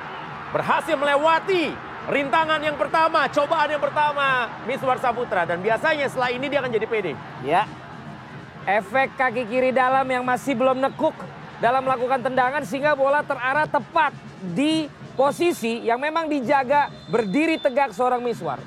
Berhasil 0.55 0.95
melewati 0.95 1.86
rintangan 2.07 2.59
yang 2.63 2.79
pertama, 2.79 3.27
cobaan 3.27 3.69
yang 3.69 3.83
pertama 3.83 4.49
Miswar 4.63 4.97
Saputra. 4.97 5.43
Dan 5.43 5.59
biasanya 5.59 6.07
setelah 6.07 6.31
ini 6.31 6.47
dia 6.47 6.63
akan 6.63 6.71
jadi 6.71 6.87
pede. 6.87 7.13
Ya. 7.43 7.67
Efek 8.67 9.15
kaki 9.15 9.47
kiri 9.47 9.71
dalam 9.71 10.03
yang 10.07 10.27
masih 10.27 10.51
belum 10.51 10.79
nekuk 10.83 11.15
dalam 11.63 11.87
melakukan 11.87 12.19
tendangan 12.19 12.63
sehingga 12.67 12.93
bola 12.93 13.23
terarah 13.23 13.63
tepat 13.63 14.11
di 14.53 14.91
posisi 15.17 15.81
yang 15.81 15.97
memang 15.97 16.29
dijaga 16.29 16.91
berdiri 17.09 17.57
tegak 17.57 17.95
seorang 17.95 18.21
Miswar. 18.21 18.59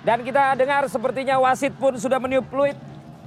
Dan 0.00 0.24
kita 0.24 0.56
dengar 0.56 0.88
sepertinya 0.88 1.36
wasit 1.44 1.76
pun 1.76 1.92
sudah 2.00 2.16
meniup 2.16 2.48
peluit. 2.48 2.76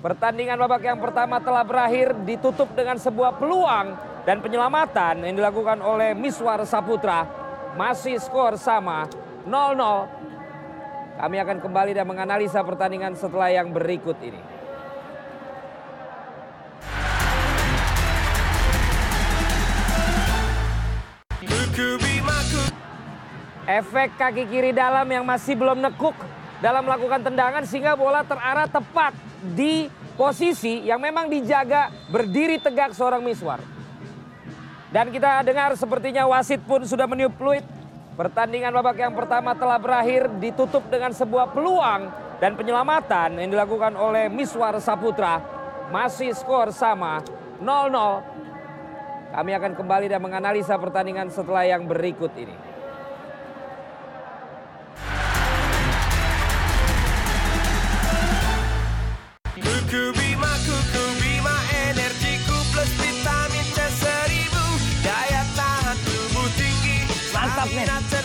Pertandingan 0.02 0.60
babak 0.60 0.84
yang 0.84 1.00
pertama 1.00 1.40
telah 1.40 1.64
berakhir 1.64 2.12
ditutup 2.28 2.68
dengan 2.76 3.00
sebuah 3.00 3.40
peluang 3.40 3.96
dan 4.28 4.44
penyelamatan 4.44 5.24
yang 5.24 5.36
dilakukan 5.38 5.80
oleh 5.80 6.12
Miswar 6.12 6.60
Saputra. 6.68 7.43
Masih 7.74 8.22
skor 8.22 8.54
sama 8.62 9.10
0-0. 9.50 10.06
Kami 11.18 11.38
akan 11.42 11.58
kembali 11.58 11.92
dan 11.98 12.06
menganalisa 12.06 12.62
pertandingan 12.62 13.18
setelah 13.18 13.50
yang 13.50 13.74
berikut 13.74 14.18
ini. 14.22 14.42
Efek 23.64 24.20
kaki 24.22 24.44
kiri 24.52 24.70
dalam 24.76 25.08
yang 25.10 25.26
masih 25.26 25.58
belum 25.58 25.82
nekuk 25.82 26.14
dalam 26.62 26.86
melakukan 26.86 27.26
tendangan 27.26 27.64
sehingga 27.66 27.98
bola 27.98 28.22
terarah 28.22 28.70
tepat 28.70 29.18
di 29.56 29.90
posisi 30.14 30.86
yang 30.86 31.02
memang 31.02 31.26
dijaga 31.26 31.90
berdiri 32.12 32.62
tegak 32.62 32.94
seorang 32.94 33.26
Miswar. 33.26 33.64
Dan 34.94 35.10
kita 35.10 35.42
dengar 35.42 35.74
sepertinya 35.74 36.30
wasit 36.30 36.62
pun 36.62 36.86
sudah 36.86 37.10
meniup 37.10 37.34
peluit. 37.34 37.66
Pertandingan 38.14 38.70
babak 38.70 39.02
yang 39.02 39.18
pertama 39.18 39.58
telah 39.58 39.82
berakhir 39.82 40.30
ditutup 40.38 40.86
dengan 40.86 41.10
sebuah 41.10 41.50
peluang 41.50 42.14
dan 42.38 42.54
penyelamatan 42.54 43.42
yang 43.42 43.50
dilakukan 43.50 43.98
oleh 43.98 44.30
Miswar 44.30 44.78
Saputra. 44.78 45.42
Masih 45.90 46.38
skor 46.38 46.70
sama 46.70 47.26
0-0. 47.58 49.34
Kami 49.34 49.52
akan 49.58 49.74
kembali 49.74 50.06
dan 50.14 50.22
menganalisa 50.22 50.78
pertandingan 50.78 51.34
setelah 51.34 51.66
yang 51.66 51.90
berikut 51.90 52.30
ini. 52.38 52.54
Mantap, 67.64 68.24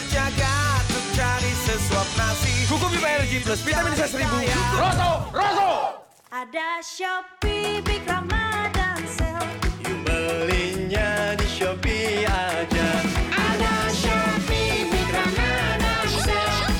Kuku 2.69 2.87
Bima 2.91 3.09
Energi 3.09 3.39
plus 3.39 3.63
vitamin 3.63 3.95
C 3.95 4.03
seribu 4.11 4.35
Rosso, 4.75 5.31
Rosso! 5.31 5.71
Ada 6.35 6.83
Shopee 6.83 7.79
Big 7.87 8.03
Ramadan 8.03 8.99
Sale. 9.07 9.47
Yuk 9.87 10.03
belinya 10.03 11.39
di 11.39 11.47
Shopee 11.47 12.27
aja 12.27 12.89
Ada 13.31 13.75
Shopee 13.95 14.91
Big 14.91 15.07
Ramadan 15.07 16.03
Sale. 16.19 16.75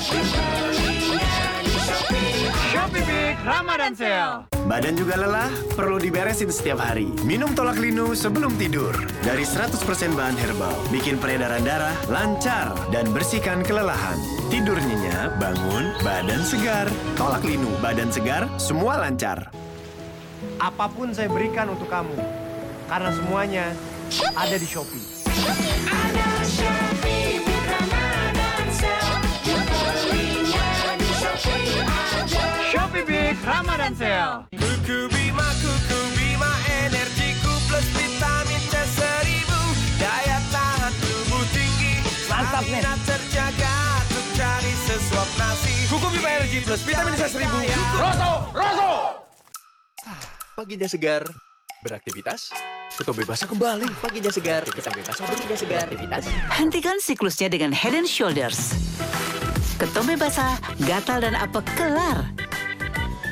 Belinya 0.75 1.63
di 1.63 1.73
Shopee. 1.79 2.51
Shopee 2.75 3.03
Big 3.07 3.35
Ramadan 3.47 3.95
Sale. 3.95 4.58
Badan 4.69 4.93
juga 4.93 5.17
lelah? 5.17 5.49
Perlu 5.73 5.97
diberesin 5.97 6.53
setiap 6.53 6.77
hari. 6.77 7.09
Minum 7.25 7.57
Tolak 7.57 7.81
Linu 7.81 8.13
sebelum 8.13 8.53
tidur. 8.61 8.93
Dari 9.25 9.41
100% 9.41 9.81
bahan 10.13 10.37
herbal, 10.37 10.77
bikin 10.93 11.17
peredaran 11.17 11.65
darah 11.65 11.97
lancar 12.05 12.77
dan 12.93 13.09
bersihkan 13.09 13.65
kelelahan. 13.65 14.13
Tidur 14.53 14.77
nyenyak, 14.77 15.41
bangun, 15.41 15.89
badan 16.05 16.45
segar. 16.45 16.85
Tolak 17.17 17.41
Linu, 17.41 17.65
badan 17.81 18.13
segar, 18.13 18.45
semua 18.61 19.01
lancar. 19.01 19.49
Apa 20.61 20.85
pun 20.85 21.17
saya 21.17 21.33
berikan 21.33 21.73
untuk 21.73 21.89
kamu. 21.89 22.13
Karena 22.85 23.09
semuanya 23.09 23.73
ada 24.37 24.53
di 24.53 24.69
Shopee. 24.69 25.01
Ada 25.89 26.45
Shopee 26.45 27.41
Shopee 32.69 33.18
Big 33.29 33.45
Ramadan 33.45 33.93
Sale. 33.93 34.49
Kuku 34.57 35.05
Bima, 35.13 35.45
Kuku 35.61 36.01
Bima 36.17 36.49
Energiku 36.81 37.53
plus 37.69 37.85
vitamin 37.93 38.57
C 38.57 38.81
seribu 38.89 39.59
Daya 40.01 40.41
tahan 40.49 40.89
tubuh 40.97 41.45
tinggi 41.53 42.01
Mantap, 42.25 42.65
nih. 42.65 42.81
Stamina 42.81 42.93
terjaga 43.05 43.75
Untuk 44.09 44.25
cari 44.33 44.73
sesuap 44.89 45.29
nasi 45.37 45.75
Kuku 45.93 46.07
Bima 46.09 46.29
Energy 46.41 46.57
Plus 46.65 46.81
vitamin 46.81 47.13
C 47.13 47.21
1000. 47.29 48.01
Rosso, 48.01 48.31
Rosso 48.49 48.91
Paginya 50.57 50.89
segar, 50.89 51.21
beraktivitas, 51.85 52.49
kebebasan 52.97 53.45
kembali. 53.45 53.93
Paginya 54.01 54.33
segar, 54.33 54.65
kita 54.65 54.89
bebas 54.89 55.15
paginya 55.21 55.55
segar. 55.55 55.85
Aktivitas. 55.85 56.25
Hentikan 56.57 56.97
siklusnya 56.97 57.47
dengan 57.47 57.77
Head 57.77 57.93
and 57.93 58.09
Shoulders. 58.09 58.73
Ketombe 59.77 60.17
basah, 60.17 60.59
gatal 60.83 61.23
dan 61.23 61.37
apek 61.37 61.63
kelar. 61.77 62.27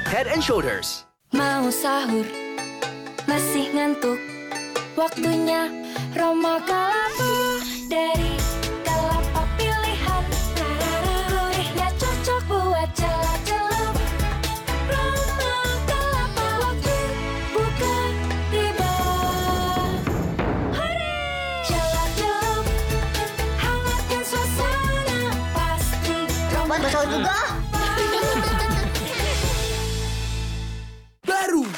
Head 0.08 0.32
and 0.32 0.40
Shoulders. 0.40 1.04
Mau 1.36 1.68
sahur 1.68 2.24
Masih 3.28 3.76
ngantuk 3.76 4.16
Waktunya 4.96 5.68
Roma 6.16 6.64
Kalapa 6.64 7.60
Dari 7.92 8.40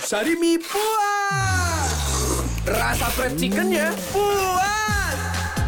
Sarimi 0.09 0.57
puas 0.57 1.93
Rasa 2.65 3.13
fried 3.13 3.37
chickennya 3.37 3.93
puas 4.09 5.17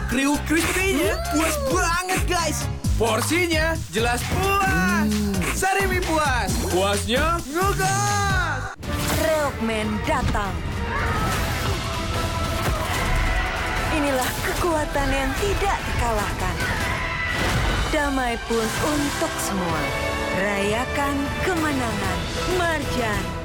Kriuk 0.09 0.41
crispy-nya 0.49 1.13
puas 1.29 1.53
banget 1.69 2.25
guys 2.25 2.65
Porsinya 2.97 3.77
jelas 3.93 4.17
puas 4.33 5.13
Sarimi 5.53 6.01
puas 6.01 6.49
Puasnya 6.73 7.37
ngegas 7.53 8.73
Reokmen 9.21 10.01
datang. 10.09 10.57
Inilah 13.93 14.31
kekuatan 14.41 15.09
yang 15.13 15.29
tidak 15.37 15.77
terkalahkan. 15.85 16.55
Damai 17.93 18.41
pun 18.49 18.65
untuk 18.89 19.33
semua. 19.37 19.81
Rayakan 20.33 21.15
kemenangan. 21.45 22.19
Marjan. 22.57 23.40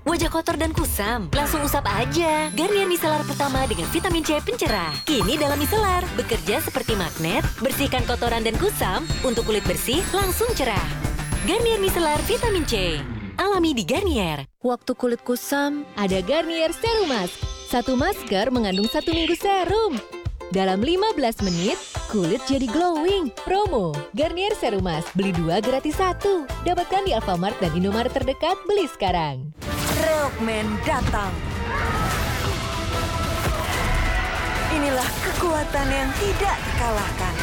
Wajah 0.00 0.32
kotor 0.32 0.56
dan 0.56 0.72
kusam, 0.72 1.28
langsung 1.36 1.60
usap 1.60 1.84
aja. 1.84 2.48
Garnier 2.56 2.88
micellar 2.88 3.20
pertama 3.28 3.68
dengan 3.68 3.84
vitamin 3.92 4.24
C 4.24 4.40
pencerah. 4.40 4.96
Kini 5.04 5.36
dalam 5.36 5.60
micellar, 5.60 6.00
bekerja 6.16 6.64
seperti 6.64 6.96
magnet, 6.96 7.44
bersihkan 7.60 8.00
kotoran 8.08 8.40
dan 8.40 8.56
kusam, 8.56 9.04
untuk 9.28 9.44
kulit 9.44 9.60
bersih 9.68 10.00
langsung 10.16 10.48
cerah. 10.56 10.88
Garnier 11.44 11.76
micellar 11.76 12.16
vitamin 12.24 12.64
C. 12.64 12.96
Alami 13.36 13.76
di 13.76 13.84
Garnier. 13.84 14.48
Waktu 14.64 14.96
kulit 14.96 15.20
kusam, 15.20 15.84
ada 16.00 16.24
Garnier 16.24 16.72
Serum 16.72 17.12
Mask. 17.12 17.36
Satu 17.68 17.92
masker 17.92 18.48
mengandung 18.48 18.88
satu 18.88 19.12
minggu 19.12 19.36
serum. 19.36 20.00
Dalam 20.50 20.82
15 20.82 21.44
menit, 21.44 21.78
kulit 22.08 22.40
jadi 22.48 22.66
glowing. 22.66 23.30
Promo, 23.44 23.92
Garnier 24.16 24.56
Serum 24.56 24.82
Mask. 24.82 25.12
Beli 25.12 25.30
dua 25.36 25.60
gratis 25.60 25.94
satu. 26.00 26.48
Dapatkan 26.64 27.04
di 27.04 27.12
Alfamart 27.12 27.60
dan 27.60 27.70
Indomaret 27.76 28.10
terdekat. 28.10 28.56
Beli 28.64 28.88
sekarang. 28.90 29.52
Reokmen 30.00 30.64
datang. 30.88 31.28
Inilah 34.72 35.10
kekuatan 35.28 35.88
yang 35.92 36.10
tidak 36.16 36.56
terkalahkan. 36.56 37.34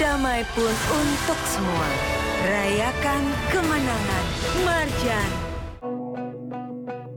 Damai 0.00 0.40
pun 0.56 0.72
untuk 0.72 1.40
semua. 1.44 1.88
Rayakan 2.48 3.22
kemenangan. 3.52 4.24
Marjan. 4.64 5.30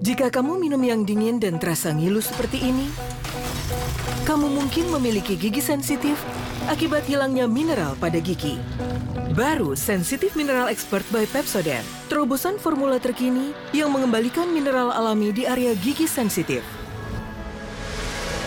Jika 0.01 0.27
kamu 0.27 0.59
minum 0.59 0.81
yang 0.83 1.07
dingin 1.07 1.39
dan 1.39 1.55
terasa 1.55 1.95
ngilu 1.95 2.19
seperti 2.19 2.67
ini, 2.67 2.91
kamu 4.31 4.47
mungkin 4.47 4.87
memiliki 4.95 5.35
gigi 5.35 5.59
sensitif 5.59 6.15
akibat 6.71 7.03
hilangnya 7.03 7.51
mineral 7.51 7.99
pada 7.99 8.15
gigi. 8.23 8.55
Baru 9.35 9.75
Sensitive 9.75 10.31
Mineral 10.39 10.71
Expert 10.71 11.03
by 11.11 11.27
Pepsodent, 11.27 11.83
terobosan 12.07 12.55
formula 12.55 12.95
terkini 12.95 13.51
yang 13.75 13.91
mengembalikan 13.91 14.47
mineral 14.47 14.95
alami 14.95 15.35
di 15.35 15.43
area 15.43 15.75
gigi 15.75 16.07
sensitif. 16.07 16.63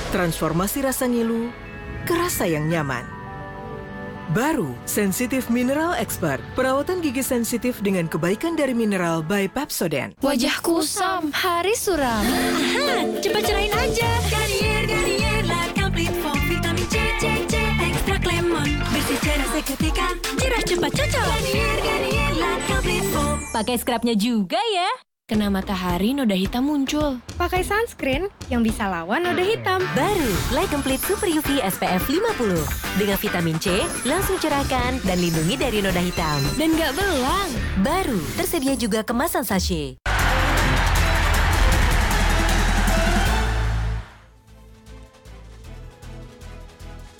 Transformasi 0.09 0.89
rasa 0.89 1.05
ngilu 1.05 1.53
ke 2.09 2.16
rasa 2.16 2.49
yang 2.49 2.64
nyaman. 2.64 3.05
Baru 4.32 4.72
Sensitive 4.89 5.53
Mineral 5.53 5.93
Expert, 6.01 6.41
perawatan 6.57 7.05
gigi 7.05 7.20
sensitif 7.20 7.85
dengan 7.85 8.09
kebaikan 8.09 8.57
dari 8.57 8.72
mineral 8.72 9.20
by 9.20 9.53
Pepsodent. 9.53 10.16
Wajah 10.24 10.64
kusam, 10.64 11.28
hari 11.28 11.76
suram 11.76 12.24
Aha, 12.24 13.20
Cepat 13.20 13.45
cerahin 13.45 13.72
aja 13.76 14.09
seketika 19.55 20.07
Cerah 20.34 20.62
cepat 20.66 20.90
cocok 20.90 21.26
Garnier, 21.30 21.76
Garnier, 21.78 22.30
La 22.42 22.52
Complete 22.66 23.07
Foam 23.14 23.38
Pakai 23.55 23.78
scrubnya 23.78 24.18
juga 24.18 24.59
ya. 24.59 24.90
Kena 25.24 25.48
matahari 25.48 26.12
noda 26.12 26.36
hitam 26.36 26.68
muncul. 26.68 27.16
Pakai 27.40 27.64
sunscreen 27.64 28.28
yang 28.52 28.61
bisa 28.61 28.84
lawan 28.90 29.24
noda 29.24 29.40
hitam. 29.40 29.80
Baru, 29.96 30.32
Light 30.52 30.68
Complete 30.68 31.00
Super 31.00 31.30
UV 31.32 31.64
SPF 31.64 32.02
50. 32.05 32.61
Dengan 33.00 33.16
vitamin 33.16 33.57
C, 33.57 33.88
langsung 34.05 34.36
cerahkan 34.36 35.00
dan 35.00 35.16
lindungi 35.16 35.57
dari 35.57 35.80
noda 35.80 36.02
hitam. 36.02 36.44
Dan 36.61 36.76
nggak 36.76 36.92
belang. 36.92 37.48
Baru, 37.80 38.20
tersedia 38.36 38.76
juga 38.76 39.00
kemasan 39.00 39.48
sachet. 39.48 39.96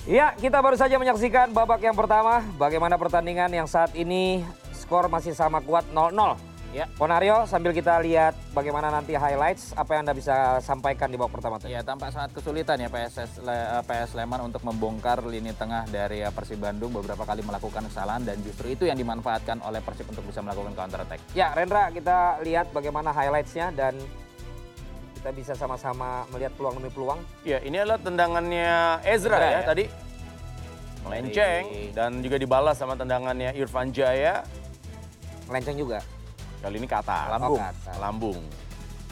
Ya, 0.05 0.37
kita 0.37 0.61
baru 0.61 0.77
saja 0.77 1.01
menyaksikan 1.01 1.49
babak 1.49 1.81
yang 1.81 1.97
pertama. 1.97 2.45
Bagaimana 2.61 2.93
pertandingan 2.93 3.49
yang 3.49 3.65
saat 3.65 3.89
ini 3.97 4.45
skor 4.69 5.09
masih 5.09 5.33
sama 5.33 5.65
kuat 5.65 5.81
0-0. 5.89 6.37
Ya. 6.77 6.85
Ponario, 6.93 7.49
sambil 7.49 7.73
kita 7.73 7.97
lihat 8.05 8.37
bagaimana 8.53 8.93
nanti 8.93 9.17
highlights, 9.17 9.73
apa 9.73 9.97
yang 9.97 10.05
Anda 10.05 10.13
bisa 10.13 10.61
sampaikan 10.61 11.09
di 11.09 11.17
babak 11.17 11.41
pertama 11.41 11.57
tadi? 11.57 11.73
Ya 11.73 11.81
tampak 11.81 12.13
sangat 12.13 12.37
kesulitan 12.37 12.77
ya 12.77 12.91
PSS 12.91 13.41
Le- 13.41 13.81
eh, 13.81 13.83
PS 13.87 14.13
Sleman 14.13 14.45
untuk 14.45 14.61
membongkar 14.61 15.25
lini 15.25 15.57
tengah 15.57 15.89
dari 15.89 16.21
eh, 16.21 16.29
Persib 16.29 16.61
Bandung 16.61 16.93
beberapa 16.93 17.25
kali 17.25 17.41
melakukan 17.41 17.89
kesalahan 17.89 18.29
dan 18.29 18.37
justru 18.45 18.77
itu 18.77 18.85
yang 18.85 19.01
dimanfaatkan 19.01 19.57
oleh 19.65 19.81
Persib 19.81 20.05
untuk 20.05 20.21
bisa 20.27 20.45
melakukan 20.45 20.77
counter 20.77 21.01
attack. 21.01 21.17
Ya, 21.33 21.49
Rendra, 21.55 21.89
kita 21.89 22.45
lihat 22.45 22.69
bagaimana 22.69 23.09
highlights-nya 23.09 23.73
dan 23.73 23.97
kita 25.25 25.33
bisa 25.33 25.57
sama-sama 25.57 26.21
melihat 26.29 26.53
peluang 26.53 26.77
demi 26.77 26.93
peluang. 26.93 27.17
Ya, 27.41 27.57
ini 27.65 27.81
adalah 27.81 27.97
tendangannya 27.97 29.01
Ezra, 29.01 29.33
Ezra, 29.33 29.37
ya, 29.41 29.49
ya. 29.57 29.61
tadi. 29.65 29.85
Melenceng 31.01 31.65
dan 31.97 32.21
juga 32.21 32.37
dibalas 32.37 32.77
sama 32.77 32.93
tendangannya 32.93 33.57
Irfan 33.57 33.89
Jaya. 33.89 34.45
Melenceng 35.49 35.81
juga. 35.81 36.05
Kali 36.61 36.77
ini 36.77 36.85
ke 36.85 36.93
atas. 36.93 37.25
Lambung. 37.33 37.57
Oh, 37.57 37.57
ke 37.57 37.65
atas. 37.73 37.95
Lambung. 37.97 38.37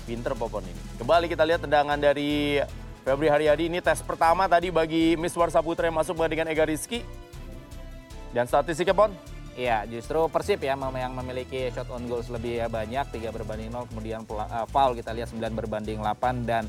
Pinter 0.05 0.37
Popon 0.37 0.61
ini. 0.69 0.81
Kembali 1.01 1.25
kita 1.25 1.49
lihat 1.49 1.65
tendangan 1.65 1.97
dari 1.97 2.61
Febri 3.01 3.33
Haryadi. 3.33 3.73
Ini 3.73 3.81
tes 3.81 4.05
pertama 4.05 4.45
tadi 4.45 4.69
bagi 4.69 5.17
Miss 5.17 5.33
Warsaputra 5.33 5.89
yang 5.89 5.97
masuk 5.97 6.13
dengan 6.29 6.45
Ega 6.45 6.69
Rizky. 6.69 7.01
Dan 8.37 8.45
statistiknya, 8.45 8.93
Pon? 8.93 9.09
Iya, 9.53 9.85
justru 9.85 10.17
Persib 10.33 10.65
ya 10.65 10.73
yang 10.73 11.13
memiliki 11.13 11.69
shot 11.69 11.85
on 11.93 12.09
goals 12.09 12.25
lebih 12.33 12.65
banyak 12.73 13.05
3 13.13 13.29
berbanding 13.29 13.69
0, 13.69 13.85
kemudian 13.85 14.25
foul 14.73 14.97
kita 14.97 15.13
lihat 15.13 15.29
9 15.29 15.37
berbanding 15.53 16.01
8 16.01 16.41
dan 16.49 16.65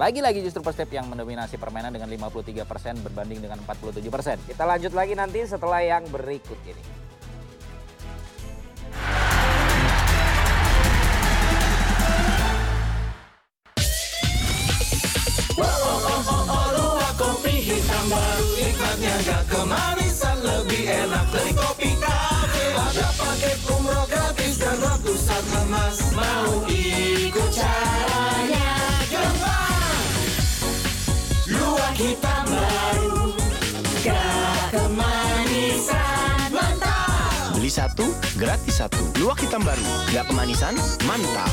lagi-lagi 0.00 0.40
uh, 0.40 0.44
justru 0.48 0.64
Persib 0.64 0.88
yang 0.88 1.12
mendominasi 1.12 1.60
permainan 1.60 1.92
dengan 1.92 2.08
53% 2.08 3.04
berbanding 3.04 3.44
dengan 3.44 3.60
47%. 3.68 4.48
Kita 4.48 4.64
lanjut 4.64 4.96
lagi 4.96 5.12
nanti 5.12 5.44
setelah 5.44 5.84
yang 5.84 6.08
berikut 6.08 6.56
ini. 6.64 6.82
Oh, 15.60 15.68
oh, 15.68 16.20
oh, 16.24 16.44
oh, 16.48 16.66
luar 16.72 17.12
kopi 17.20 17.60
hitam 17.60 18.04
baru 18.08 18.48
ikatnya 18.56 19.14
gak 19.28 19.42
ke 19.52 19.60
mana 19.68 19.99
gratis 38.36 38.80
satu. 38.80 39.00
Luak 39.20 39.40
hitam 39.42 39.60
baru, 39.60 39.84
nggak 40.12 40.24
kemanisan, 40.30 40.74
mantap. 41.04 41.50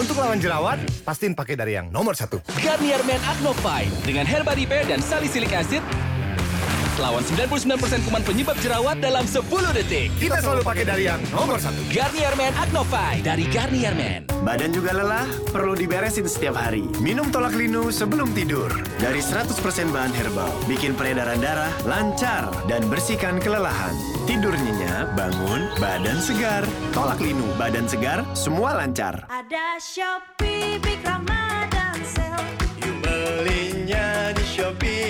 Untuk 0.00 0.16
lawan 0.16 0.40
jerawat, 0.40 0.80
pastiin 1.04 1.36
pakai 1.36 1.52
dari 1.52 1.76
yang 1.76 1.92
nomor 1.92 2.16
satu. 2.16 2.40
Garnier 2.64 3.04
Men 3.04 3.20
Acno 3.28 3.52
Fight 3.60 3.92
dengan 4.08 4.24
Herba 4.24 4.56
Repair 4.56 4.88
dan 4.88 5.04
Salicylic 5.04 5.52
Acid 5.52 5.84
lawan 7.02 7.26
99% 7.26 8.06
kuman 8.06 8.22
penyebab 8.22 8.54
jerawat 8.62 9.02
dalam 9.02 9.26
10 9.26 9.42
detik. 9.74 10.14
Kita 10.22 10.38
selalu 10.38 10.62
pakai 10.62 10.84
dari 10.86 11.10
yang 11.10 11.18
nomor 11.34 11.58
satu. 11.58 11.82
Garnier 11.90 12.30
Men 12.38 12.54
Acno 12.54 12.86
Fight 12.86 13.26
dari 13.26 13.42
Garnier 13.50 13.90
Men. 13.98 14.30
Badan 14.46 14.70
juga 14.70 14.94
lelah, 14.94 15.26
perlu 15.50 15.74
diberesin 15.74 16.30
setiap 16.30 16.54
hari. 16.54 16.86
Minum 17.02 17.34
tolak 17.34 17.58
linu 17.58 17.90
sebelum 17.90 18.30
tidur. 18.38 18.70
Dari 19.02 19.18
100% 19.18 19.58
bahan 19.90 20.14
herbal, 20.14 20.50
bikin 20.70 20.94
peredaran 20.94 21.42
darah 21.42 21.74
lancar 21.82 22.46
dan 22.70 22.86
bersihkan 22.86 23.42
kelelahan. 23.42 23.90
Tidur 24.30 24.54
nyenyak, 24.54 25.10
bangun, 25.18 25.66
badan 25.82 26.22
segar. 26.22 26.62
Tolak 26.94 27.18
linu, 27.18 27.50
badan 27.58 27.90
segar, 27.90 28.22
semua 28.38 28.78
lancar. 28.78 29.26
Ada 29.26 29.82
Shopee 29.82 30.78
Big 30.78 31.02
Ramadan 31.02 31.98
Sale. 32.06 32.46
Belinya 33.02 34.30
di 34.30 34.44
Shopee 34.46 35.01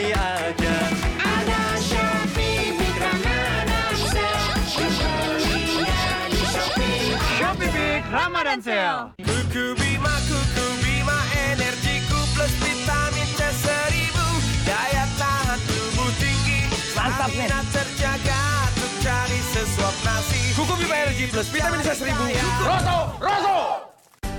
Ramadan 8.52 8.68
Sale. 8.68 9.16
Kuku 9.16 9.64
Bima, 9.80 10.12
Kuku 10.28 10.66
Bima 10.84 11.18
Energiku 11.48 12.20
plus 12.36 12.52
vitamin 12.60 13.28
C 13.32 13.40
seribu 13.48 14.26
Daya 14.68 15.08
tahan 15.16 15.56
tubuh 15.64 16.12
tinggi 16.20 16.68
Mantap, 16.92 17.32
men. 17.32 17.48
Stamina 17.48 17.60
terjaga 17.72 18.42
Untuk 18.76 18.92
cari 19.00 19.40
sesuap 19.56 19.96
nasi 20.04 20.40
Kuku 20.52 20.72
Bima 20.84 20.94
Energy 21.00 21.24
plus 21.32 21.48
vitamin 21.48 21.80
C 21.80 21.88
seribu. 21.96 22.24
Roto, 22.60 22.98
Roto 23.24 23.58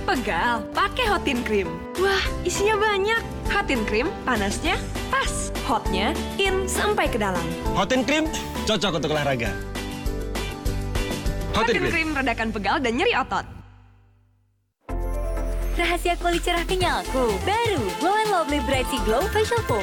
Pegal, 0.04 0.62
pakai 0.76 1.10
Hotin 1.10 1.40
Cream. 1.42 1.66
Wah, 1.96 2.20
isinya 2.44 2.76
banyak. 2.76 3.24
Hotin 3.48 3.82
Cream, 3.88 4.12
panasnya 4.28 4.76
pas. 5.08 5.48
Hotnya 5.64 6.12
in 6.36 6.68
sampai 6.68 7.08
ke 7.08 7.16
dalam. 7.16 7.40
Hotin 7.72 8.04
Cream 8.04 8.28
cocok 8.68 9.00
untuk 9.00 9.16
olahraga. 9.16 9.50
Hotin 11.56 11.88
Cream 11.88 12.12
redakan 12.12 12.52
pegal 12.52 12.78
dan 12.84 13.00
nyeri 13.00 13.16
otot. 13.16 13.63
Rahasia 15.74 16.14
kulit 16.22 16.38
cerah 16.46 16.62
kenyalku. 16.70 17.34
Baru 17.42 17.82
Glow 17.98 18.14
and 18.14 18.30
Lovely 18.30 18.62
Bright 18.62 18.86
Sea 18.94 19.02
Glow 19.02 19.26
Facial 19.34 19.58
Foam. 19.66 19.82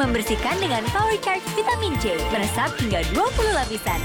Membersihkan 0.00 0.56
dengan 0.56 0.80
Power 0.88 1.12
Charge 1.20 1.44
Vitamin 1.52 1.92
C. 2.00 2.16
Meresap 2.32 2.72
hingga 2.80 3.04
20 3.12 3.20
lapisan. 3.52 4.00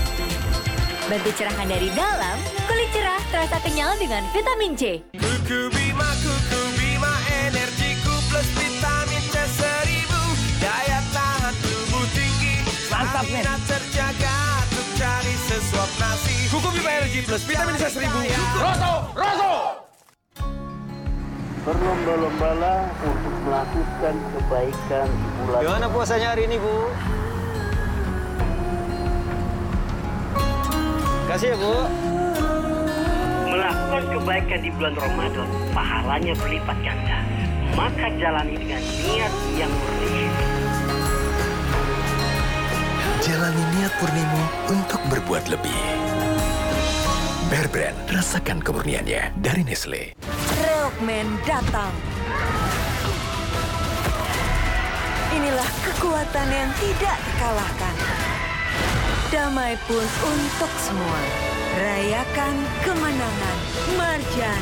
Bantu 1.08 1.32
cerahkan 1.40 1.72
dari 1.72 1.88
dalam, 1.96 2.36
kulit 2.68 2.92
cerah 2.92 3.24
terasa 3.32 3.56
kenyal 3.64 3.96
dengan 3.96 4.20
vitamin 4.36 4.76
C. 4.76 5.00
Kuku 5.16 5.72
Bima, 5.72 6.12
Kuku 6.20 6.62
Bima 6.76 7.16
Energiku 7.48 8.12
plus 8.28 8.50
vitamin 8.60 9.24
C 9.32 9.36
seribu 9.56 10.22
Daya 10.60 11.00
tahan 11.16 11.56
tubuh 11.64 12.04
tinggi 12.12 12.68
Mantap, 12.92 13.24
men. 13.32 13.48
Stamina 13.48 13.56
terjaga 13.64 14.38
Untuk 14.68 14.88
cari 15.00 15.36
sesuap 15.48 15.92
nasi 16.04 16.36
Kuku 16.52 16.68
Bima 16.76 16.92
Energy 17.00 17.24
plus 17.24 17.48
vitamin 17.48 17.80
C 17.80 17.88
seribu. 17.88 18.20
Roto, 18.60 18.94
Roto 19.16 19.87
Berlomba-lombalah 21.68 22.88
untuk 23.04 23.36
melakukan 23.44 24.16
kebaikan 24.16 25.08
di 25.12 25.28
bulan. 25.36 25.62
Gimana 25.68 25.86
puasanya 25.92 26.28
hari 26.32 26.48
ini, 26.48 26.56
Bu? 26.64 26.76
Kasih 31.28 31.52
ya, 31.52 31.58
Bu. 31.60 31.76
Melakukan 33.52 34.04
kebaikan 34.16 34.60
di 34.64 34.72
bulan 34.80 34.96
Ramadan, 34.96 35.50
pahalanya 35.76 36.34
berlipat 36.40 36.78
ganda. 36.88 37.20
Maka 37.76 38.16
jalani 38.16 38.56
dengan 38.56 38.80
niat 38.80 39.34
yang 39.60 39.72
murni. 39.76 40.24
Jalani 43.28 43.64
niat 43.76 43.92
purnimu 44.00 44.44
untuk 44.72 45.02
berbuat 45.12 45.52
lebih. 45.52 45.82
Bear 47.52 47.68
Brand, 47.68 48.00
rasakan 48.08 48.64
kemurniannya 48.64 49.36
dari 49.44 49.68
Nestle. 49.68 50.16
Rockman 50.58 51.28
datang. 51.46 51.94
Inilah 55.38 55.70
kekuatan 55.86 56.48
yang 56.50 56.72
tidak 56.82 57.18
terkalahkan. 57.22 57.96
Damai 59.30 59.78
pun 59.86 60.02
untuk 60.02 60.72
semua. 60.82 61.22
Rayakan 61.78 62.56
kemenangan. 62.82 63.58
Marjan. 63.94 64.62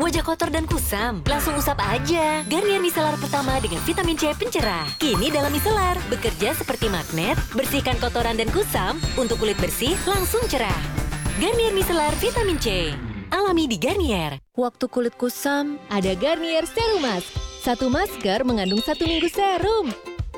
Wajah 0.00 0.24
kotor 0.24 0.48
dan 0.48 0.64
kusam, 0.64 1.20
langsung 1.28 1.54
usap 1.60 1.76
aja. 1.84 2.40
Garnier 2.48 2.80
micellar 2.80 3.20
pertama 3.20 3.60
dengan 3.60 3.84
vitamin 3.84 4.16
C 4.16 4.32
pencerah. 4.32 4.88
Kini 4.96 5.28
dalam 5.28 5.52
micellar, 5.52 6.00
bekerja 6.08 6.56
seperti 6.56 6.88
magnet, 6.88 7.36
bersihkan 7.52 8.00
kotoran 8.00 8.40
dan 8.40 8.48
kusam, 8.48 8.96
untuk 9.20 9.36
kulit 9.44 9.60
bersih 9.60 9.92
langsung 10.08 10.40
cerah. 10.48 10.80
Garnier 11.36 11.76
micellar 11.76 12.16
vitamin 12.16 12.56
C. 12.56 12.96
Alami 13.30 13.70
di 13.70 13.78
Garnier. 13.78 14.42
Waktu 14.58 14.90
kulit 14.90 15.14
kusam, 15.14 15.78
ada 15.86 16.18
Garnier 16.18 16.66
Serumas. 16.66 17.22
Satu 17.62 17.86
masker 17.86 18.42
mengandung 18.42 18.82
satu 18.82 19.06
minggu 19.06 19.30
serum. 19.30 19.86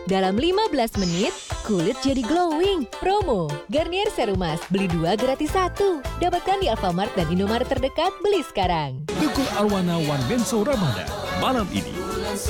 Dalam 0.05 0.37
15 0.37 1.01
menit, 1.01 1.33
kulit 1.65 1.97
jadi 2.05 2.21
glowing. 2.21 2.85
Promo, 3.01 3.49
Garnier 3.73 4.13
Serumas. 4.13 4.61
Beli 4.69 4.93
dua 4.93 5.17
gratis 5.17 5.55
satu. 5.55 6.05
Dapatkan 6.21 6.61
di 6.61 6.69
Alfamart 6.69 7.15
dan 7.17 7.33
Indomaret 7.33 7.71
terdekat. 7.71 8.13
Beli 8.21 8.45
sekarang. 8.45 9.09
Tukul 9.09 9.47
Arwana 9.57 9.97
One 9.97 10.25
Benso 10.29 10.61
Ramadan. 10.61 11.09
Malam 11.41 11.65
ini, 11.73 11.95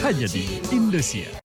hanya 0.03 0.27
di 0.27 0.59
Indosiar. 0.75 1.42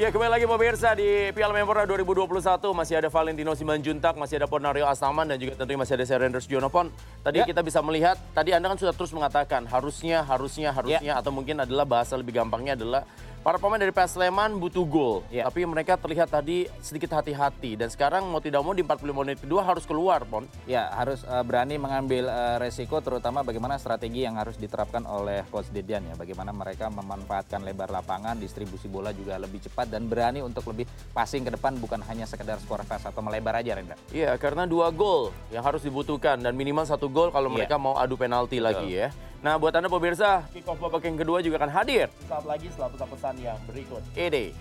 Ya 0.00 0.08
kembali 0.08 0.32
lagi 0.32 0.48
pemirsa 0.48 0.96
di 0.96 1.28
Piala 1.36 1.52
Menpora 1.52 1.84
2021 1.84 2.24
masih 2.72 3.04
ada 3.04 3.12
Valentino 3.12 3.52
Simanjuntak, 3.52 4.16
masih 4.16 4.40
ada 4.40 4.48
Ponario 4.48 4.88
Astaman 4.88 5.28
dan 5.28 5.36
juga 5.36 5.60
tentunya 5.60 5.76
masih 5.76 6.00
ada 6.00 6.08
Serenders 6.08 6.48
Jonopon. 6.48 6.88
Tadi 7.20 7.44
kita 7.44 7.60
bisa 7.60 7.84
melihat, 7.84 8.16
tadi 8.32 8.56
Anda 8.56 8.72
kan 8.72 8.80
sudah 8.80 8.96
terus 8.96 9.12
mengatakan 9.12 9.68
harusnya, 9.68 10.24
harusnya, 10.24 10.72
harusnya 10.72 11.20
atau 11.20 11.28
mungkin 11.28 11.60
adalah 11.60 11.84
bahasa 11.84 12.16
lebih 12.16 12.32
gampangnya 12.32 12.80
adalah 12.80 13.04
para 13.40 13.56
pemain 13.56 13.80
dari 13.80 13.88
PS 13.88 14.20
Sleman 14.20 14.60
butuh 14.60 14.84
gol. 14.84 15.24
Tapi 15.26 15.64
mereka 15.64 15.96
terlihat 15.96 16.28
tadi 16.28 16.68
sedikit 16.78 17.16
hati-hati 17.16 17.72
dan 17.72 17.88
sekarang 17.88 18.28
mau 18.28 18.38
tidak 18.38 18.60
mau 18.60 18.76
di 18.76 18.84
45 18.84 19.00
menit 19.16 19.38
kedua 19.40 19.64
harus 19.64 19.88
keluar, 19.88 20.28
Pon. 20.28 20.44
Ya, 20.68 20.92
harus 20.92 21.24
eh, 21.24 21.40
berani 21.40 21.80
mengambil 21.80 22.28
eh, 22.28 22.56
resiko 22.60 23.00
terutama 23.00 23.40
bagaimana 23.40 23.80
strategi 23.80 24.28
yang 24.28 24.36
harus 24.36 24.60
diterapkan 24.60 25.08
oleh 25.08 25.40
coach 25.48 25.72
Dedian 25.72 26.04
ya. 26.04 26.14
Bagaimana 26.14 26.52
mereka 26.52 26.92
memanfaatkan 26.92 27.64
lebar 27.64 27.88
lapangan, 27.88 28.36
distribusi 28.36 28.92
bola 28.92 29.16
juga 29.16 29.40
lebih 29.40 29.64
cepat 29.64 29.88
dan 29.88 30.04
berani 30.04 30.44
untuk 30.44 30.68
lebih 30.68 30.84
passing 31.10 31.40
ke 31.40 31.56
depan 31.56 31.80
bukan 31.80 32.04
hanya 32.04 32.28
sekedar 32.28 32.60
skor 32.60 32.84
fast 32.84 33.08
atau 33.08 33.24
melebar 33.24 33.56
aja 33.56 33.72
Rendra. 33.72 33.96
Iya, 34.12 34.36
karena 34.36 34.68
dua 34.68 34.92
gol 34.92 35.32
yang 35.48 35.64
harus 35.64 35.80
dibutuhkan 35.80 36.36
dan 36.36 36.52
minimal 36.52 36.84
satu 36.84 37.08
gol 37.08 37.32
kalau 37.32 37.48
Iya. 37.48 37.56
mereka 37.56 37.80
mau 37.80 37.96
adu 37.96 38.20
penalti 38.20 38.60
lagi 38.60 39.00
ya. 39.00 39.08
Nah, 39.40 39.56
buat 39.56 39.72
Anda 39.72 39.88
pemirsa, 39.88 40.44
kick 40.52 40.68
off 40.68 40.76
babak 40.76 41.00
yang 41.00 41.16
kedua 41.16 41.40
juga 41.40 41.56
akan 41.64 41.72
hadir. 41.72 42.12
Saat 42.28 42.44
lagi 42.44 42.68
setelah 42.68 42.92
pesan-pesan 42.92 43.34
yang 43.40 43.56
berikut. 43.64 44.04
Ini. 44.12 44.52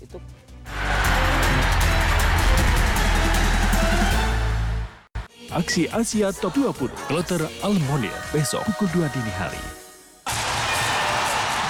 Itu 0.00 0.16
Aksi 5.54 5.86
Asia 5.92 6.32
Top 6.32 6.56
20, 6.56 6.88
Kloter 7.06 7.44
Almonir, 7.60 8.16
besok 8.32 8.64
pukul 8.72 9.06
2 9.06 9.12
dini 9.12 9.32
hari. 9.36 9.60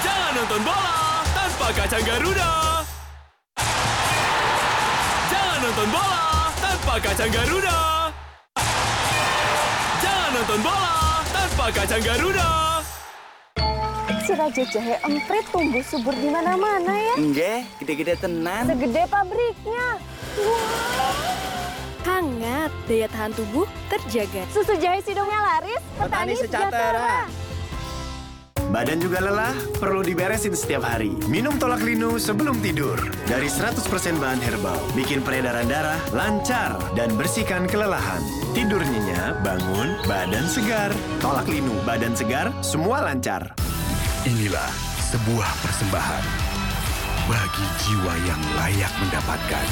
Jangan 0.00 0.30
nonton 0.40 0.62
bola 0.62 1.26
tanpa 1.34 1.68
kacang 1.74 2.04
Garuda. 2.06 2.50
Jangan 5.26 5.58
nonton 5.58 5.88
bola 5.90 6.22
tanpa 6.62 6.94
kacang 7.02 7.32
Garuda. 7.34 7.93
Nonton 10.34 10.66
bola 10.66 11.22
tanpa 11.30 11.70
kacang 11.70 12.02
Garuda. 12.02 12.82
Raja 14.34 14.66
jahe 14.66 14.98
emprit 15.06 15.46
tumbuh 15.54 15.78
subur 15.86 16.10
di 16.10 16.26
mana-mana 16.26 16.90
ya. 16.90 17.14
Nggih, 17.22 17.62
gede-gede 17.78 18.18
tenan. 18.18 18.66
Segede 18.66 19.06
pabriknya. 19.06 20.02
Hangat, 22.02 22.74
daya 22.90 23.06
tahan 23.14 23.30
tubuh 23.30 23.62
terjaga. 23.86 24.42
Susu 24.50 24.74
jahe 24.74 24.98
sidongnya 25.06 25.38
laris, 25.38 25.78
petani, 26.02 26.34
sejahtera. 26.34 27.30
Badan 28.74 28.98
juga 28.98 29.22
lelah, 29.22 29.54
perlu 29.78 30.02
diberesin 30.02 30.50
setiap 30.50 30.82
hari. 30.82 31.14
Minum 31.30 31.54
Tolak 31.62 31.78
Linu 31.86 32.18
sebelum 32.18 32.58
tidur. 32.58 32.98
Dari 33.30 33.46
100% 33.46 33.86
bahan 34.18 34.42
herbal, 34.42 34.82
bikin 34.98 35.22
peredaran 35.22 35.70
darah 35.70 36.02
lancar 36.10 36.74
dan 36.98 37.14
bersihkan 37.14 37.70
kelelahan. 37.70 38.18
Tidur 38.50 38.82
nyenyak, 38.82 39.38
bangun, 39.46 39.94
badan 40.10 40.50
segar. 40.50 40.90
Tolak 41.22 41.46
Linu, 41.46 41.70
badan 41.86 42.18
segar, 42.18 42.50
semua 42.66 43.06
lancar. 43.06 43.54
Inilah 44.26 44.70
sebuah 45.14 45.50
persembahan 45.62 46.24
bagi 47.30 47.66
jiwa 47.86 48.14
yang 48.26 48.42
layak 48.58 48.90
mendapatkan. 48.98 49.66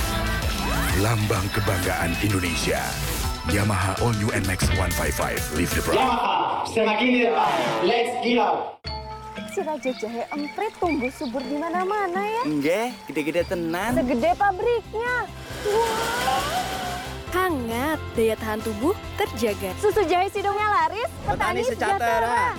Lambang 1.02 1.50
kebanggaan 1.50 2.14
Indonesia. 2.22 3.11
Yamaha 3.50 3.98
All 3.98 4.14
New 4.22 4.30
NMAX 4.30 4.70
155 4.78 5.58
Live 5.58 5.74
the 5.74 5.82
Pride. 5.82 5.98
semakin 6.70 7.06
di 7.10 7.18
depan. 7.26 7.58
Let's 7.82 8.14
go. 8.22 8.78
Si 9.50 9.60
Raja 9.66 9.90
Jahe 9.98 10.22
emprit 10.30 10.70
tumbuh 10.78 11.10
subur 11.10 11.42
di 11.42 11.58
mana-mana 11.58 12.22
ya. 12.22 12.42
Enggak, 12.46 12.94
gede-gede 13.10 13.42
tenan. 13.50 13.98
Segede 13.98 14.30
pabriknya. 14.38 15.26
Wah. 15.66 16.42
Hangat, 17.34 17.98
daya 18.14 18.38
tahan 18.38 18.62
tubuh 18.62 18.94
terjaga. 19.18 19.74
Susu 19.82 20.06
jahe 20.06 20.30
sidungnya 20.30 20.68
laris, 20.78 21.10
petani, 21.26 21.66
sejahtera. 21.66 22.54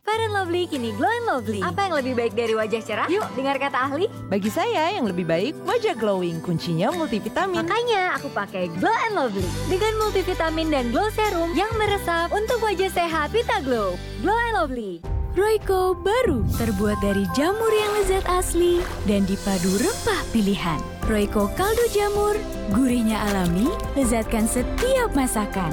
Fair 0.00 0.16
and 0.24 0.32
Lovely 0.32 0.64
kini 0.64 0.96
Glow 0.96 1.12
and 1.12 1.26
Lovely. 1.28 1.60
Apa 1.60 1.88
yang 1.88 1.94
lebih 2.00 2.14
baik 2.16 2.32
dari 2.32 2.54
wajah 2.56 2.80
cerah? 2.80 3.08
Yuk, 3.12 3.24
dengar 3.36 3.60
kata 3.60 3.78
ahli. 3.84 4.08
Bagi 4.32 4.48
saya 4.48 4.96
yang 4.96 5.04
lebih 5.04 5.28
baik 5.28 5.52
wajah 5.68 5.92
glowing, 5.92 6.40
kuncinya 6.40 6.88
multivitamin. 6.88 7.60
Makanya 7.60 8.16
aku 8.16 8.32
pakai 8.32 8.72
Glow 8.80 8.96
and 9.08 9.14
Lovely 9.14 9.44
dengan 9.68 9.92
multivitamin 10.00 10.72
dan 10.72 10.84
glow 10.88 11.12
serum 11.12 11.52
yang 11.52 11.68
meresap 11.76 12.32
untuk 12.32 12.64
wajah 12.64 12.88
sehat 12.88 13.28
Vita 13.28 13.60
Glow. 13.60 14.00
Glow 14.24 14.36
and 14.36 14.56
Lovely. 14.56 15.04
Royco 15.30 15.94
baru 15.94 16.42
terbuat 16.58 16.98
dari 16.98 17.22
jamur 17.38 17.70
yang 17.70 17.92
lezat 18.02 18.26
asli 18.26 18.82
dan 19.06 19.22
dipadu 19.30 19.78
rempah 19.78 20.20
pilihan. 20.34 20.80
Royco 21.06 21.46
kaldu 21.54 21.86
jamur, 21.94 22.34
gurihnya 22.74 23.20
alami, 23.30 23.70
lezatkan 23.94 24.48
setiap 24.50 25.14
masakan. 25.14 25.70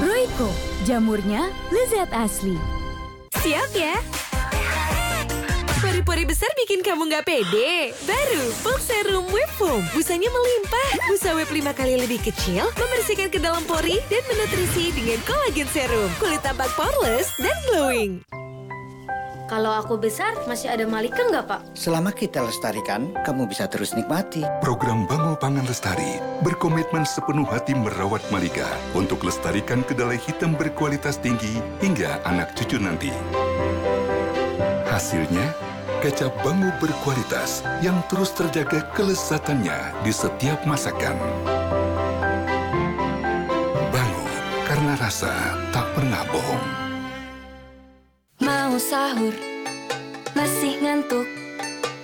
Royco, 0.00 0.48
jamurnya 0.88 1.52
lezat 1.68 2.08
asli. 2.16 2.75
Siap 3.46 3.78
ya? 3.78 3.94
Pori-pori 5.78 6.26
besar 6.26 6.50
bikin 6.58 6.82
kamu 6.82 7.06
nggak 7.06 7.30
pede. 7.30 7.94
Baru, 8.02 8.42
Pulp 8.66 8.82
Serum 8.82 9.22
Web 9.30 9.46
Foam. 9.54 9.86
Busanya 9.94 10.26
melimpah. 10.26 11.06
Busa 11.06 11.30
web 11.30 11.46
5 11.46 11.70
kali 11.70 11.94
lebih 11.94 12.26
kecil, 12.26 12.66
membersihkan 12.74 13.30
ke 13.30 13.38
dalam 13.38 13.62
pori 13.70 14.02
dan 14.10 14.26
menutrisi 14.26 14.90
dengan 14.90 15.22
kolagen 15.22 15.70
serum. 15.70 16.10
Kulit 16.18 16.42
tampak 16.42 16.74
poreless 16.74 17.30
dan 17.38 17.54
glowing. 17.70 18.18
Kalau 19.46 19.70
aku 19.70 19.94
besar, 19.94 20.34
masih 20.50 20.66
ada 20.66 20.82
Malika 20.90 21.22
nggak, 21.22 21.46
Pak? 21.46 21.60
Selama 21.78 22.10
kita 22.10 22.42
lestarikan, 22.42 23.14
kamu 23.22 23.46
bisa 23.46 23.70
terus 23.70 23.94
nikmati. 23.94 24.42
Program 24.58 25.06
Bangun 25.06 25.38
Pangan 25.38 25.62
Lestari 25.70 26.18
berkomitmen 26.42 27.06
sepenuh 27.06 27.46
hati 27.46 27.70
merawat 27.78 28.26
Malika 28.34 28.66
untuk 28.98 29.22
lestarikan 29.22 29.86
kedelai 29.86 30.18
hitam 30.18 30.58
berkualitas 30.58 31.22
tinggi 31.22 31.62
hingga 31.78 32.18
anak 32.26 32.58
cucu 32.58 32.74
nanti. 32.82 33.14
Hasilnya, 34.90 35.54
kecap 36.02 36.34
Bangu 36.42 36.74
berkualitas 36.82 37.62
yang 37.86 38.02
terus 38.10 38.34
terjaga 38.34 38.82
kelezatannya 38.98 39.94
di 40.02 40.10
setiap 40.10 40.66
masakan. 40.66 41.14
Bangu, 43.94 44.26
karena 44.66 44.98
rasa 44.98 45.54
tak 45.70 45.86
pernah 45.94 46.26
bohong. 46.34 46.85
Mau 48.36 48.76
sahur, 48.76 49.32
masih 50.36 50.76
ngantuk. 50.84 51.24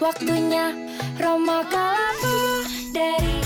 Waktunya 0.01 0.73
Roma 1.21 1.61
Kalapa 1.69 2.65
dari 2.97 3.37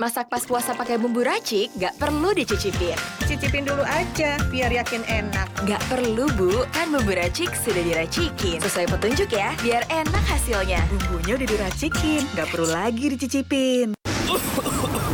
Masak 0.00 0.32
pas 0.32 0.40
puasa 0.48 0.72
pakai 0.72 0.96
bumbu 0.96 1.20
racik 1.20 1.68
gak 1.76 1.92
perlu 2.00 2.32
dicicipin. 2.32 2.96
Cicipin 3.28 3.68
dulu 3.68 3.84
aja, 3.84 4.40
biar 4.48 4.72
yakin 4.72 5.04
enak. 5.04 5.44
Gak 5.68 5.76
perlu 5.92 6.24
bu, 6.40 6.64
kan 6.72 6.88
bumbu 6.88 7.12
racik 7.12 7.52
sudah 7.52 7.84
diracikin. 7.84 8.64
Sesuai 8.64 8.88
petunjuk 8.96 9.28
ya, 9.28 9.52
biar 9.60 9.84
enak 9.92 10.24
hasilnya. 10.24 10.80
Bumbunya 10.88 11.36
udah 11.36 11.48
diracikin, 11.52 12.24
gak 12.32 12.48
perlu 12.48 12.72
lagi 12.72 13.12
dicicipin. 13.12 13.92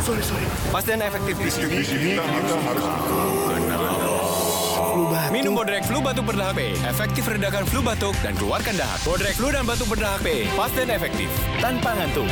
sorry, 0.07 0.23
sorry. 0.23 0.47
Pasien 0.71 1.03
efektif 1.03 1.35
di 1.35 1.51
sini 1.51 1.83
kita 1.83 2.23
harus 2.23 2.55
Minum 5.35 5.51
Bodrek 5.51 5.83
Flu 5.83 5.99
Batuk 5.99 6.31
Berdahak 6.31 6.55
P. 6.55 6.71
Efektif 6.87 7.27
redakan 7.27 7.67
flu 7.67 7.83
batuk 7.83 8.15
dan 8.23 8.39
keluarkan 8.39 8.79
dahak. 8.79 9.03
Bodrek 9.03 9.35
Flu 9.35 9.51
dan 9.51 9.67
Batuk 9.67 9.91
Berdahak 9.91 10.23
P. 10.23 10.47
Pasten 10.55 10.87
efektif. 10.87 11.27
Tanpa 11.59 11.91
ngantuk. 11.91 12.31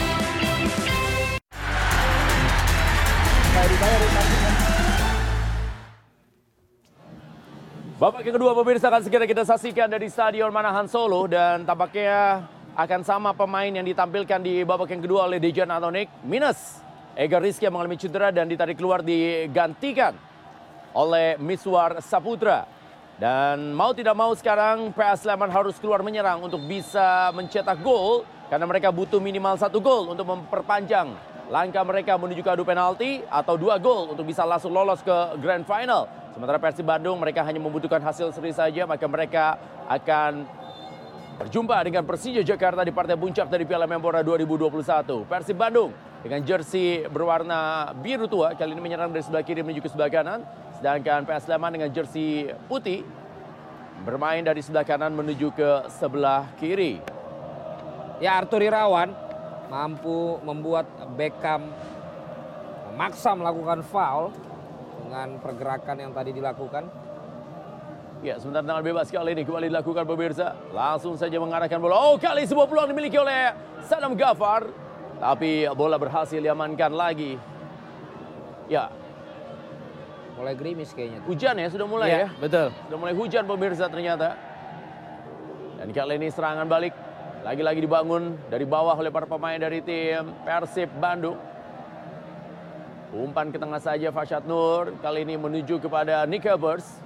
Babak 7.95 8.27
yang 8.27 8.35
kedua 8.35 8.51
pemirsa 8.51 8.91
akan 8.91 9.01
segera 9.07 9.23
kita 9.23 9.47
saksikan 9.47 9.87
dari 9.87 10.11
Stadion 10.11 10.51
Manahan 10.51 10.83
Solo 10.91 11.31
dan 11.31 11.63
tampaknya 11.63 12.43
akan 12.75 13.01
sama 13.07 13.31
pemain 13.31 13.71
yang 13.71 13.87
ditampilkan 13.87 14.43
di 14.43 14.67
babak 14.67 14.91
yang 14.91 14.99
kedua 14.99 15.31
oleh 15.31 15.39
Dejan 15.39 15.71
Antonik 15.71 16.11
minus 16.27 16.83
Ega 17.15 17.39
Rizky 17.39 17.63
yang 17.63 17.79
mengalami 17.79 17.95
cedera 17.95 18.35
dan 18.35 18.51
ditarik 18.51 18.75
keluar 18.75 18.99
digantikan 18.99 20.11
oleh 20.91 21.39
Miswar 21.39 22.03
Saputra. 22.03 22.67
Dan 23.15 23.71
mau 23.71 23.95
tidak 23.95 24.11
mau 24.11 24.35
sekarang 24.35 24.91
PS 24.91 25.23
Sleman 25.23 25.47
harus 25.47 25.79
keluar 25.79 26.03
menyerang 26.03 26.43
untuk 26.43 26.59
bisa 26.67 27.31
mencetak 27.31 27.79
gol 27.79 28.27
karena 28.51 28.67
mereka 28.67 28.91
butuh 28.91 29.23
minimal 29.23 29.55
satu 29.55 29.79
gol 29.79 30.11
untuk 30.11 30.27
memperpanjang 30.27 31.15
langkah 31.49 31.85
mereka 31.85 32.17
menuju 32.17 32.41
ke 32.41 32.49
adu 32.49 32.65
penalti 32.65 33.21
atau 33.29 33.53
dua 33.53 33.77
gol 33.77 34.09
untuk 34.13 34.25
bisa 34.25 34.41
langsung 34.41 34.73
lolos 34.73 35.05
ke 35.05 35.37
grand 35.37 35.65
final. 35.65 36.09
Sementara 36.33 36.59
Persib 36.59 36.83
Bandung 36.83 37.21
mereka 37.21 37.45
hanya 37.45 37.61
membutuhkan 37.61 38.01
hasil 38.01 38.33
seri 38.35 38.51
saja 38.51 38.83
maka 38.83 39.05
mereka 39.07 39.55
akan 39.87 40.43
berjumpa 41.35 41.77
dengan 41.85 42.03
Persija 42.03 42.41
Jakarta 42.41 42.81
di 42.81 42.91
partai 42.95 43.15
puncak 43.19 43.47
dari 43.47 43.63
Piala 43.63 43.85
Menpora 43.85 44.25
2021. 44.25 45.29
Persib 45.29 45.57
Bandung 45.59 45.93
dengan 46.25 46.41
jersey 46.41 47.05
berwarna 47.05 47.93
biru 47.93 48.25
tua 48.25 48.57
kali 48.57 48.73
ini 48.73 48.81
menyerang 48.81 49.13
dari 49.13 49.21
sebelah 49.21 49.45
kiri 49.45 49.61
menuju 49.61 49.85
ke 49.85 49.89
sebelah 49.91 50.09
kanan. 50.09 50.41
Sedangkan 50.75 51.23
PS 51.23 51.47
Sleman 51.47 51.71
dengan 51.71 51.89
jersey 51.93 52.51
putih 52.67 53.05
bermain 54.03 54.43
dari 54.43 54.59
sebelah 54.59 54.83
kanan 54.83 55.13
menuju 55.13 55.53
ke 55.53 55.87
sebelah 55.93 56.49
kiri. 56.57 56.99
Ya 58.19 58.35
Arthur 58.39 58.63
Irawan 58.63 59.24
mampu 59.67 60.37
membuat 60.45 60.85
Beckham 61.17 61.69
memaksa 62.93 63.35
melakukan 63.35 63.83
foul 63.83 64.31
dengan 65.03 65.37
pergerakan 65.43 65.95
yang 65.99 66.11
tadi 66.15 66.31
dilakukan. 66.31 66.87
Ya, 68.23 68.41
sebentar 68.41 68.65
tendangan 68.65 68.81
bebas 68.81 69.11
kali 69.11 69.37
ini 69.37 69.43
kembali 69.45 69.69
dilakukan 69.69 70.07
pemirsa. 70.07 70.57
Langsung 70.73 71.13
saja 71.13 71.37
mengarahkan 71.37 71.77
bola. 71.77 71.93
Oh, 71.93 72.15
kali 72.17 72.47
sebuah 72.47 72.65
peluang 72.65 72.89
dimiliki 72.89 73.19
oleh 73.21 73.53
Sadam 73.85 74.17
Gafar. 74.17 74.65
Tapi 75.21 75.69
bola 75.77 75.99
berhasil 76.01 76.41
diamankan 76.41 76.89
lagi. 76.95 77.37
Ya. 78.65 78.89
Mulai 80.39 80.57
gerimis 80.57 80.89
kayaknya. 80.91 81.21
Hujan 81.29 81.55
ya, 81.59 81.67
sudah 81.69 81.87
mulai 81.87 82.07
ya. 82.09 82.19
ya. 82.25 82.27
Betul. 82.41 82.67
Sudah 82.89 82.97
mulai 82.97 83.13
hujan 83.13 83.43
pemirsa 83.45 83.85
ternyata. 83.93 84.35
Dan 85.77 85.93
kali 85.93 86.17
ini 86.17 86.27
serangan 86.33 86.65
balik. 86.65 87.04
Lagi-lagi 87.45 87.77
dibangun 87.77 88.41
dari 88.49 88.65
bawah 88.65 88.97
oleh 88.97 89.13
para 89.13 89.29
pemain 89.29 89.61
dari 89.61 89.77
tim 89.77 90.33
Persib 90.41 90.89
Bandung. 90.97 91.37
Umpan 93.13 93.53
ke 93.53 93.61
tengah 93.61 93.77
saja 93.77 94.09
Fasyad 94.09 94.49
Nur. 94.49 94.97
Kali 94.97 95.21
ini 95.21 95.37
menuju 95.37 95.77
kepada 95.77 96.25
Evers. 96.25 97.05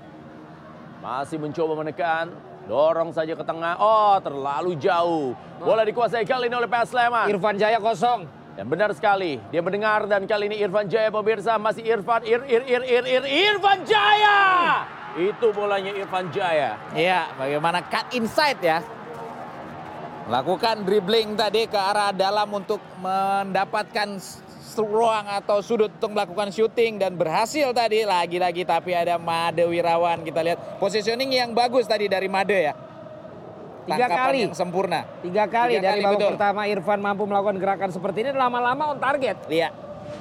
Masih 1.04 1.44
mencoba 1.44 1.84
menekan. 1.84 2.32
Dorong 2.72 3.12
saja 3.12 3.36
ke 3.36 3.44
tengah. 3.44 3.84
Oh 3.84 4.16
terlalu 4.24 4.80
jauh. 4.80 5.36
Bola 5.60 5.84
dikuasai 5.84 6.24
kali 6.24 6.48
ini 6.48 6.56
oleh 6.56 6.72
PS 6.72 6.96
Sleman. 6.96 7.28
Irfan 7.28 7.60
Jaya 7.60 7.84
kosong. 7.84 8.24
Dan 8.56 8.72
benar 8.72 8.96
sekali. 8.96 9.44
Dia 9.52 9.60
mendengar 9.60 10.08
dan 10.08 10.24
kali 10.24 10.48
ini 10.56 10.64
Irfan 10.64 10.88
Jaya 10.88 11.12
pemirsa. 11.12 11.60
Masih 11.60 11.84
Irfan. 11.84 12.24
Ir, 12.24 12.48
ir, 12.48 12.64
ir, 12.64 12.84
ir, 12.88 13.04
ir. 13.04 13.24
Irfan 13.28 13.84
Jaya. 13.84 14.40
Itu 15.20 15.52
bolanya 15.52 15.92
Irfan 15.92 16.32
Jaya. 16.32 16.80
Iya, 16.96 17.28
bagaimana 17.36 17.84
cut 17.92 18.08
inside 18.16 18.64
ya. 18.64 18.80
Lakukan 20.30 20.86
dribbling 20.86 21.34
tadi 21.34 21.66
ke 21.66 21.74
arah 21.74 22.14
dalam 22.14 22.46
untuk 22.54 22.78
mendapatkan 23.02 24.22
ruang 24.78 25.26
atau 25.26 25.60
sudut 25.60 25.90
untuk 25.90 26.14
melakukan 26.14 26.54
syuting 26.54 27.02
dan 27.02 27.18
berhasil 27.18 27.74
tadi 27.74 28.06
lagi-lagi 28.06 28.64
tapi 28.64 28.94
ada 28.96 29.18
Made 29.20 29.66
Wirawan 29.66 30.24
kita 30.24 30.40
lihat 30.40 30.80
positioning 30.80 31.34
yang 31.34 31.52
bagus 31.52 31.90
tadi 31.90 32.06
dari 32.06 32.30
Made 32.30 32.56
ya. 32.56 32.74
Tiga 33.90 34.06
kali. 34.06 34.46
yang 34.46 34.54
sempurna. 34.54 35.02
Tiga 35.26 35.50
kali 35.50 35.82
Tiga 35.82 35.84
dari 35.84 36.00
kali, 36.00 36.06
babak 36.06 36.20
betul. 36.22 36.30
pertama 36.38 36.62
Irfan 36.70 37.00
mampu 37.02 37.24
melakukan 37.26 37.58
gerakan 37.58 37.90
seperti 37.90 38.18
ini 38.24 38.32
lama-lama 38.38 38.94
on 38.94 39.02
target. 39.02 39.50
Iya. 39.50 39.74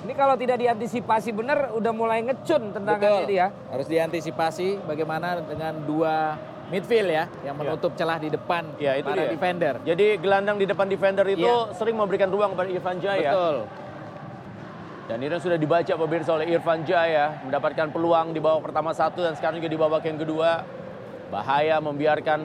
Ini 0.09 0.13
kalau 0.17 0.41
tidak 0.41 0.57
diantisipasi 0.57 1.37
benar 1.37 1.71
udah 1.77 1.93
mulai 1.93 2.25
ngecun 2.25 2.73
tendangannya 2.73 3.25
dia. 3.29 3.47
Harus 3.69 3.87
diantisipasi 3.87 4.89
bagaimana 4.89 5.45
dengan 5.45 5.85
dua 5.85 6.41
midfield 6.69 7.09
ya 7.09 7.24
yang 7.43 7.57
menutup 7.57 7.93
celah 7.93 8.16
di 8.16 8.28
depan 8.28 8.65
Ya, 8.77 8.95
itu 8.95 9.07
para 9.07 9.24
dia. 9.24 9.32
defender. 9.32 9.74
Jadi 9.82 10.07
gelandang 10.16 10.57
di 10.57 10.66
depan 10.66 10.86
defender 10.86 11.24
itu 11.27 11.43
Iya. 11.43 11.73
sering 11.73 11.97
memberikan 11.97 12.28
ruang 12.28 12.53
kepada 12.53 12.69
Irfan 12.69 12.99
Jaya. 12.99 13.31
Betul. 13.31 13.57
Dan 15.09 15.19
ini 15.19 15.36
sudah 15.39 15.57
dibaca 15.57 15.89
pemirsa 15.90 16.31
oleh 16.31 16.47
Irfan 16.49 16.85
Jaya. 16.85 17.40
Mendapatkan 17.43 17.89
peluang 17.89 18.31
di 18.31 18.39
babak 18.39 18.61
pertama 18.62 18.93
satu 18.93 19.20
dan 19.20 19.32
sekarang 19.32 19.57
juga 19.57 19.69
di 19.69 19.78
babak 19.78 20.05
yang 20.05 20.19
kedua. 20.19 20.61
Bahaya 21.28 21.77
membiarkan 21.78 22.40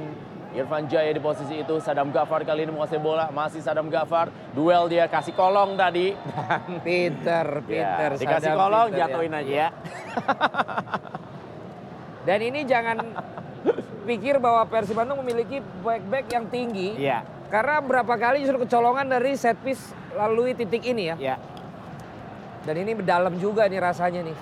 Irfan 0.53 0.87
Jaya 0.87 1.11
di 1.11 1.19
posisi 1.19 1.59
itu. 1.59 1.75
Sadam 1.79 2.07
Gafar 2.09 2.43
kali 2.43 2.63
ini 2.63 2.71
menguasai 2.71 2.99
bola. 2.99 3.27
Masih 3.29 3.59
Sadam 3.59 3.91
Gafar. 3.91 4.31
Duel 4.51 4.87
dia 4.87 5.07
kasih 5.07 5.33
kolong 5.33 5.75
tadi. 5.75 6.15
Pinter, 6.87 7.59
pinter. 7.63 8.09
Ya, 8.09 8.15
dikasih 8.15 8.47
Sadam 8.47 8.59
kolong 8.61 8.87
pinter 8.87 8.95
ya. 8.95 9.07
jatuhin 9.07 9.33
aja. 9.33 9.51
Ya. 9.51 9.67
Dan 12.23 12.39
ini 12.39 12.63
jangan 12.63 12.97
pikir 14.03 14.37
bahwa 14.37 14.67
Persib 14.67 14.95
Bandung 14.95 15.23
memiliki 15.23 15.63
back-back 15.81 16.25
yang 16.29 16.45
tinggi. 16.47 16.99
Iya. 16.99 17.23
Karena 17.47 17.79
berapa 17.79 18.13
kali 18.17 18.43
justru 18.43 18.65
kecolongan 18.65 19.07
dari 19.07 19.37
set 19.37 19.55
piece 19.61 19.93
lalui 20.13 20.51
titik 20.51 20.83
ini 20.83 21.13
ya. 21.13 21.15
Iya. 21.15 21.35
Dan 22.63 22.75
ini 22.79 22.91
dalam 23.03 23.35
juga 23.37 23.67
nih 23.67 23.79
rasanya 23.79 24.21
nih. 24.23 24.37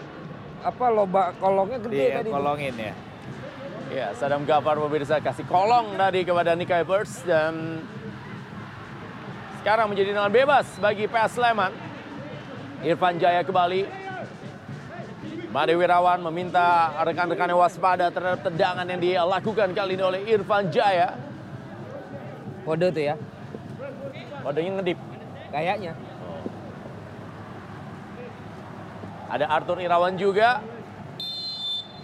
Apa 0.68 0.86
loba 0.88 1.34
kolongnya 1.36 1.78
gede 1.80 1.96
Iya, 1.98 2.16
tadi. 2.22 2.30
kolongin 2.30 2.74
ya. 2.76 2.94
Ya, 3.92 4.06
Sadam 4.16 4.48
Gafar 4.48 4.80
pemirsa 4.80 5.20
kasih 5.20 5.44
kolong 5.44 6.00
tadi 6.00 6.24
kepada 6.24 6.56
Nick 6.56 6.70
Kuipers 6.70 7.20
dan 7.28 7.84
sekarang 9.60 9.92
menjadi 9.92 10.16
tendangan 10.16 10.32
bebas 10.32 10.66
bagi 10.80 11.04
PS 11.04 11.36
Sleman. 11.36 11.72
Irfan 12.82 13.14
Jaya 13.20 13.44
kembali. 13.44 14.01
Made 15.52 15.76
Wirawan 15.76 16.24
meminta 16.32 16.96
rekan-rekannya 17.04 17.52
waspada 17.52 18.08
terhadap 18.08 18.40
tendangan 18.40 18.88
yang 18.88 19.00
dilakukan 19.04 19.76
kali 19.76 20.00
ini 20.00 20.04
oleh 20.04 20.20
Irfan 20.24 20.72
Jaya. 20.72 21.12
Kode 22.64 22.88
tuh 22.88 23.04
ya. 23.12 23.20
Kodenya 24.40 24.80
ngedip. 24.80 24.98
Kayaknya. 25.52 25.92
Ada 29.28 29.44
Arthur 29.52 29.84
Irawan 29.84 30.16
juga. 30.16 30.64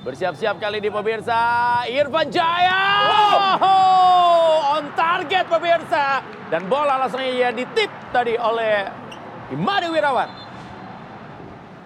Bersiap-siap 0.04 0.60
kali 0.60 0.84
ini 0.84 0.92
pemirsa. 0.92 1.40
Irfan 1.88 2.28
Jaya. 2.28 2.80
Oh, 3.64 4.76
on 4.76 4.92
target 4.92 5.48
pemirsa. 5.48 6.20
Dan 6.52 6.68
bola 6.68 7.00
langsung 7.00 7.24
ya 7.24 7.48
ditip 7.48 7.88
tadi 8.12 8.36
oleh 8.36 8.92
Imade 9.56 9.88
Wirawan. 9.88 10.47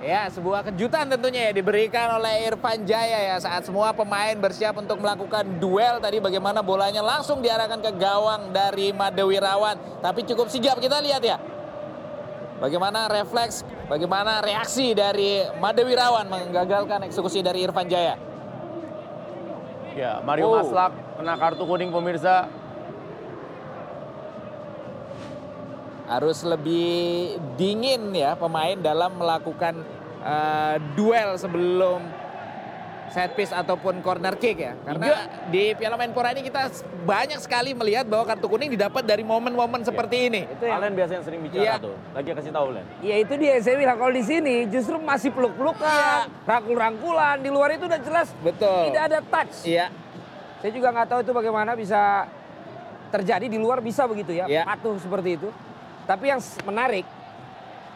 Ya, 0.02 0.26
sebuah 0.26 0.66
kejutan 0.66 1.06
tentunya 1.06 1.46
ya 1.46 1.52
diberikan 1.54 2.18
oleh 2.18 2.50
Irfan 2.50 2.82
Jaya 2.82 3.22
ya 3.22 3.36
saat 3.38 3.62
semua 3.62 3.94
pemain 3.94 4.34
bersiap 4.34 4.74
untuk 4.74 4.98
melakukan 4.98 5.46
duel 5.62 6.02
tadi 6.02 6.18
bagaimana 6.18 6.58
bolanya 6.58 6.98
langsung 6.98 7.38
diarahkan 7.38 7.78
ke 7.78 7.94
gawang 8.02 8.50
dari 8.50 8.90
Made 8.90 9.22
Wirawan. 9.22 10.02
Tapi 10.02 10.26
cukup 10.26 10.50
sigap 10.50 10.82
kita 10.82 10.98
lihat 10.98 11.22
ya. 11.22 11.38
Bagaimana 12.58 13.06
refleks, 13.06 13.62
bagaimana 13.86 14.42
reaksi 14.42 14.90
dari 14.90 15.46
Made 15.62 15.86
Wirawan 15.86 16.26
menggagalkan 16.26 17.06
eksekusi 17.06 17.38
dari 17.38 17.62
Irfan 17.62 17.86
Jaya. 17.86 18.18
Ya, 19.94 20.18
Mario 20.18 20.50
Oh. 20.50 20.58
Maslak 20.58 20.98
kena 21.14 21.38
kartu 21.38 21.62
kuning 21.62 21.94
pemirsa. 21.94 22.50
Harus 26.12 26.44
lebih 26.44 26.88
dingin 27.56 28.12
ya 28.12 28.36
pemain 28.36 28.76
dalam 28.76 29.16
melakukan 29.16 29.80
eh, 30.20 30.76
duel 30.92 31.40
sebelum 31.40 32.04
set 33.08 33.36
piece 33.36 33.52
ataupun 33.52 34.00
corner 34.00 34.32
kick 34.40 34.56
ya. 34.56 34.72
Karena 34.80 35.28
di 35.52 35.76
Piala 35.76 36.00
Menpora 36.00 36.32
ini 36.32 36.48
kita 36.48 36.72
banyak 37.04 37.44
sekali 37.44 37.76
melihat 37.76 38.08
bahwa 38.08 38.24
kartu 38.24 38.48
kuning 38.48 38.72
didapat 38.72 39.04
dari 39.04 39.20
momen-momen 39.20 39.84
seperti 39.84 40.32
ini. 40.32 40.48
Itu 40.48 40.64
yang 40.64 40.80
Alen 40.80 40.96
biasanya 40.96 41.20
sering 41.20 41.44
bicara 41.44 41.60
Iya. 41.60 41.74
tuh. 41.76 41.92
Lagi 42.16 42.28
kasih 42.32 42.52
tahu 42.56 42.72
Len. 42.72 42.84
Ya 43.04 43.16
itu 43.20 43.36
dia 43.36 43.60
saya 43.60 43.76
bilang 43.76 44.00
kalau 44.00 44.16
di 44.16 44.24
sini 44.24 44.64
justru 44.64 44.96
masih 44.96 45.28
peluk-pelukan, 45.28 46.24
rangkul-rangkulan, 46.48 47.36
di 47.44 47.52
luar 47.52 47.76
itu 47.76 47.84
udah 47.84 48.00
jelas 48.00 48.32
Betul. 48.40 48.88
tidak 48.88 49.02
ada 49.12 49.18
touch. 49.20 49.56
Iya. 49.68 49.92
Saya 50.64 50.72
juga 50.72 50.88
nggak 50.88 51.08
tahu 51.12 51.20
itu 51.20 51.32
bagaimana 51.36 51.76
bisa 51.76 52.24
terjadi 53.12 53.44
di 53.44 53.60
luar 53.60 53.84
bisa 53.84 54.08
begitu 54.08 54.32
ya, 54.32 54.48
Iya. 54.48 54.64
patuh 54.64 54.96
seperti 54.96 55.36
itu. 55.36 55.52
Tapi 56.02 56.24
yang 56.26 56.40
menarik, 56.64 57.06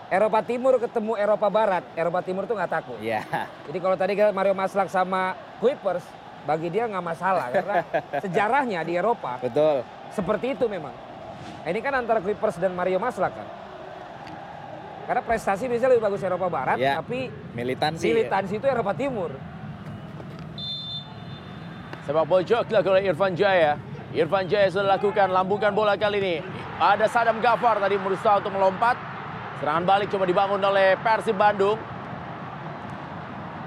Eropa 0.07 0.39
Timur 0.41 0.79
ketemu 0.79 1.13
Eropa 1.19 1.49
Barat, 1.51 1.83
Eropa 1.93 2.23
Timur 2.23 2.47
tuh 2.47 2.55
nggak 2.55 2.73
takut. 2.73 2.99
Iya. 3.03 3.27
Jadi 3.67 3.79
kalau 3.79 3.97
tadi 3.99 4.13
Mario 4.31 4.55
Maslak 4.55 4.87
sama 4.87 5.35
Kuipers, 5.59 6.07
bagi 6.47 6.71
dia 6.71 6.87
nggak 6.87 7.03
masalah 7.05 7.51
karena 7.51 7.83
sejarahnya 8.23 8.87
di 8.87 8.95
Eropa 8.95 9.43
Betul. 9.43 9.83
seperti 10.15 10.55
itu 10.55 10.71
memang. 10.71 10.95
Nah, 11.63 11.69
ini 11.69 11.83
kan 11.83 11.91
antara 11.93 12.23
Kuipers 12.23 12.55
dan 12.57 12.71
Mario 12.71 13.03
Maslak 13.03 13.35
kan. 13.35 13.49
Karena 15.07 15.23
prestasi 15.23 15.67
biasanya 15.67 15.91
lebih 15.95 16.05
bagus 16.07 16.23
Eropa 16.23 16.47
Barat, 16.47 16.79
Iya. 16.79 16.99
tapi 16.99 17.31
Militansi. 17.55 18.07
militansi 18.07 18.59
itu 18.59 18.67
Eropa 18.67 18.95
Timur. 18.95 19.31
Sepak 22.03 22.23
pojok 22.25 22.63
dilakukan 22.65 22.93
oleh 22.95 23.05
Irfan 23.05 23.35
Jaya. 23.35 23.75
Irfan 24.17 24.49
Jaya 24.49 24.73
sudah 24.73 24.97
lakukan, 24.97 25.29
lambungkan 25.29 25.77
bola 25.77 25.93
kali 25.93 26.17
ini. 26.25 26.35
Ada 26.81 27.05
Sadam 27.05 27.37
Gafar 27.45 27.77
tadi 27.77 28.01
berusaha 28.01 28.41
untuk 28.41 28.57
melompat. 28.57 28.97
Serangan 29.61 29.85
balik 29.85 30.09
coba 30.09 30.25
dibangun 30.25 30.61
oleh 30.65 30.97
Persib 31.05 31.37
Bandung. 31.37 31.77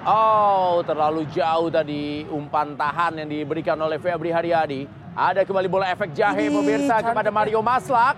Oh, 0.09 0.81
terlalu 0.81 1.29
jauh 1.29 1.69
tadi 1.69 2.25
umpan 2.33 2.73
tahan 2.73 3.21
yang 3.21 3.29
diberikan 3.29 3.77
oleh 3.77 4.01
Febri 4.01 4.33
Haryadi. 4.33 4.89
Ada 5.13 5.45
kembali 5.45 5.69
bola 5.69 5.85
efek 5.93 6.17
jahe 6.17 6.49
Ih, 6.49 6.53
pemirsa 6.53 6.97
cantik 6.97 7.13
kepada. 7.13 7.29
Mario 7.29 7.61
Maslak. 7.61 8.17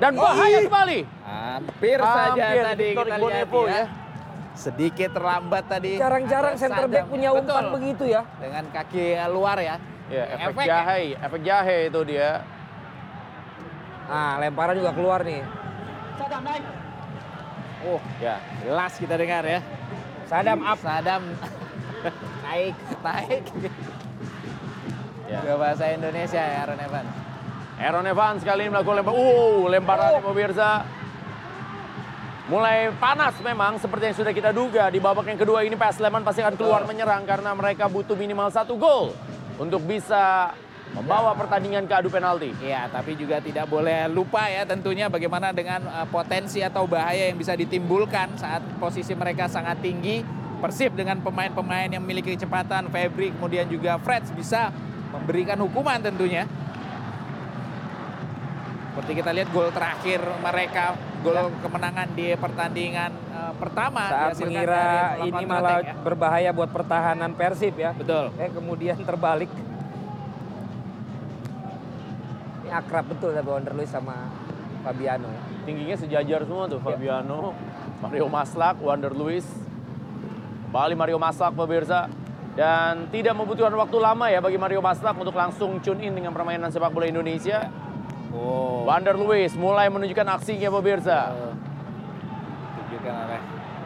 Dan 0.00 0.16
bahaya 0.16 0.64
kembali. 0.64 1.00
Hampir 1.24 1.98
saja 2.00 2.32
Hampir, 2.32 2.64
tadi 2.64 2.88
Victor 2.92 3.06
kita 3.08 3.16
lihat 3.20 3.48
ya. 3.52 3.64
ya. 3.68 3.84
Sedikit 4.56 5.10
terlambat 5.12 5.64
tadi. 5.68 5.92
Jarang-jarang 6.00 6.54
center 6.56 6.88
back 6.88 7.04
punya 7.12 7.28
umpan 7.32 7.68
Betul. 7.68 7.74
begitu 7.76 8.04
ya. 8.08 8.24
Dengan 8.40 8.64
kaki 8.72 9.20
luar 9.28 9.60
ya. 9.60 9.76
Ya, 10.06 10.22
efek, 10.38 10.54
Efek 10.54 10.66
ya. 10.66 10.70
jahe, 10.70 11.00
efek 11.18 11.40
jahe 11.42 11.78
itu 11.90 12.00
dia. 12.06 12.46
Nah, 14.06 14.38
lemparan 14.38 14.78
juga 14.78 14.94
keluar 14.94 15.26
nih. 15.26 15.42
Oh, 17.86 18.00
Ya, 18.22 18.38
jelas 18.62 18.92
kita 19.02 19.18
dengar 19.18 19.42
ya. 19.42 19.60
Sadam 20.30 20.62
up. 20.62 20.78
Sadam 20.78 21.22
naik, 22.46 22.74
naik. 23.02 23.44
Ya. 25.26 25.42
Dua 25.42 25.56
bahasa 25.58 25.90
Indonesia 25.90 26.38
ya 26.38 26.62
Aaron 26.62 26.78
Evans. 26.78 27.12
Aaron 27.76 28.06
Evans 28.06 28.40
kali 28.46 28.60
ini 28.66 28.70
melakukan 28.70 29.02
lempar. 29.02 29.14
Uh, 29.14 29.66
lemparan 29.66 30.22
pemirsa. 30.22 30.70
Mulai 32.46 32.94
panas 33.02 33.34
memang 33.42 33.74
seperti 33.82 34.14
yang 34.14 34.16
sudah 34.22 34.30
kita 34.30 34.54
duga. 34.54 34.86
Di 34.86 35.02
babak 35.02 35.26
yang 35.26 35.34
kedua 35.38 35.66
ini 35.66 35.74
PS 35.74 35.98
Sleman 35.98 36.22
pasti 36.22 36.46
akan 36.46 36.54
keluar 36.54 36.86
menyerang 36.86 37.26
karena 37.26 37.50
mereka 37.58 37.90
butuh 37.90 38.14
minimal 38.14 38.54
satu 38.54 38.78
gol 38.78 39.10
untuk 39.56 39.82
bisa 39.84 40.52
membawa 40.94 41.34
pertandingan 41.34 41.84
ke 41.84 41.94
adu 41.96 42.08
penalti. 42.12 42.54
Iya, 42.62 42.86
tapi 42.88 43.18
juga 43.18 43.42
tidak 43.42 43.66
boleh 43.66 44.06
lupa 44.06 44.46
ya 44.46 44.62
tentunya 44.62 45.10
bagaimana 45.10 45.50
dengan 45.50 45.82
uh, 45.90 46.06
potensi 46.06 46.62
atau 46.62 46.86
bahaya 46.86 47.28
yang 47.28 47.36
bisa 47.36 47.58
ditimbulkan 47.58 48.38
saat 48.38 48.62
posisi 48.78 49.12
mereka 49.16 49.50
sangat 49.50 49.82
tinggi. 49.82 50.22
Persib 50.56 50.96
dengan 50.96 51.20
pemain-pemain 51.20 51.92
yang 51.92 52.00
memiliki 52.00 52.32
kecepatan, 52.32 52.88
Febri 52.88 53.28
kemudian 53.28 53.68
juga 53.68 54.00
Freds 54.00 54.32
bisa 54.32 54.72
memberikan 55.12 55.60
hukuman 55.60 56.00
tentunya. 56.00 56.48
Seperti 58.96 59.12
kita 59.20 59.28
lihat 59.28 59.52
gol 59.52 59.68
terakhir 59.76 60.24
mereka, 60.40 60.96
gol 61.20 61.52
kemenangan 61.60 62.08
di 62.16 62.32
pertandingan 62.32 63.12
uh, 63.28 63.52
pertama 63.60 64.08
Saat 64.08 64.40
mengira 64.40 65.20
dari 65.20 65.28
ini 65.28 65.44
malah 65.44 65.84
ya. 65.84 65.92
berbahaya 66.00 66.48
buat 66.56 66.72
pertahanan 66.72 67.36
Persib 67.36 67.76
ya. 67.76 67.92
Betul. 67.92 68.32
Eh 68.40 68.48
kemudian 68.48 68.96
terbalik. 68.96 69.52
Ini 72.64 72.72
akrab 72.72 73.04
betul 73.12 73.36
tapi 73.36 73.44
Wonder 73.44 73.76
Luis 73.76 73.92
sama 73.92 74.32
Fabiano. 74.80 75.28
ya. 75.28 75.40
Tingginya 75.68 75.96
sejajar 76.00 76.40
semua 76.48 76.64
tuh 76.64 76.80
Fabiano, 76.80 77.52
Mario 78.00 78.32
Maslak, 78.32 78.80
Wander 78.80 79.12
Luis. 79.12 79.44
Kembali 80.72 80.96
Mario 80.96 81.20
Maslak 81.20 81.52
pemirsa. 81.52 82.08
Dan 82.56 83.12
tidak 83.12 83.36
membutuhkan 83.36 83.76
waktu 83.76 84.00
lama 84.00 84.32
ya 84.32 84.40
bagi 84.40 84.56
Mario 84.56 84.80
Maslak 84.80 85.20
untuk 85.20 85.36
langsung 85.36 85.84
tune 85.84 86.00
in 86.00 86.16
dengan 86.16 86.32
permainan 86.32 86.72
sepak 86.72 86.88
bola 86.88 87.04
Indonesia. 87.04 87.68
Oh. 88.36 88.84
Wander 88.84 89.16
Luiz 89.16 89.56
mulai 89.56 89.88
menunjukkan 89.88 90.28
aksinya 90.30 90.68
pemirsa. 90.70 91.32
Tunjukkan 92.76 93.14
oleh 93.16 93.40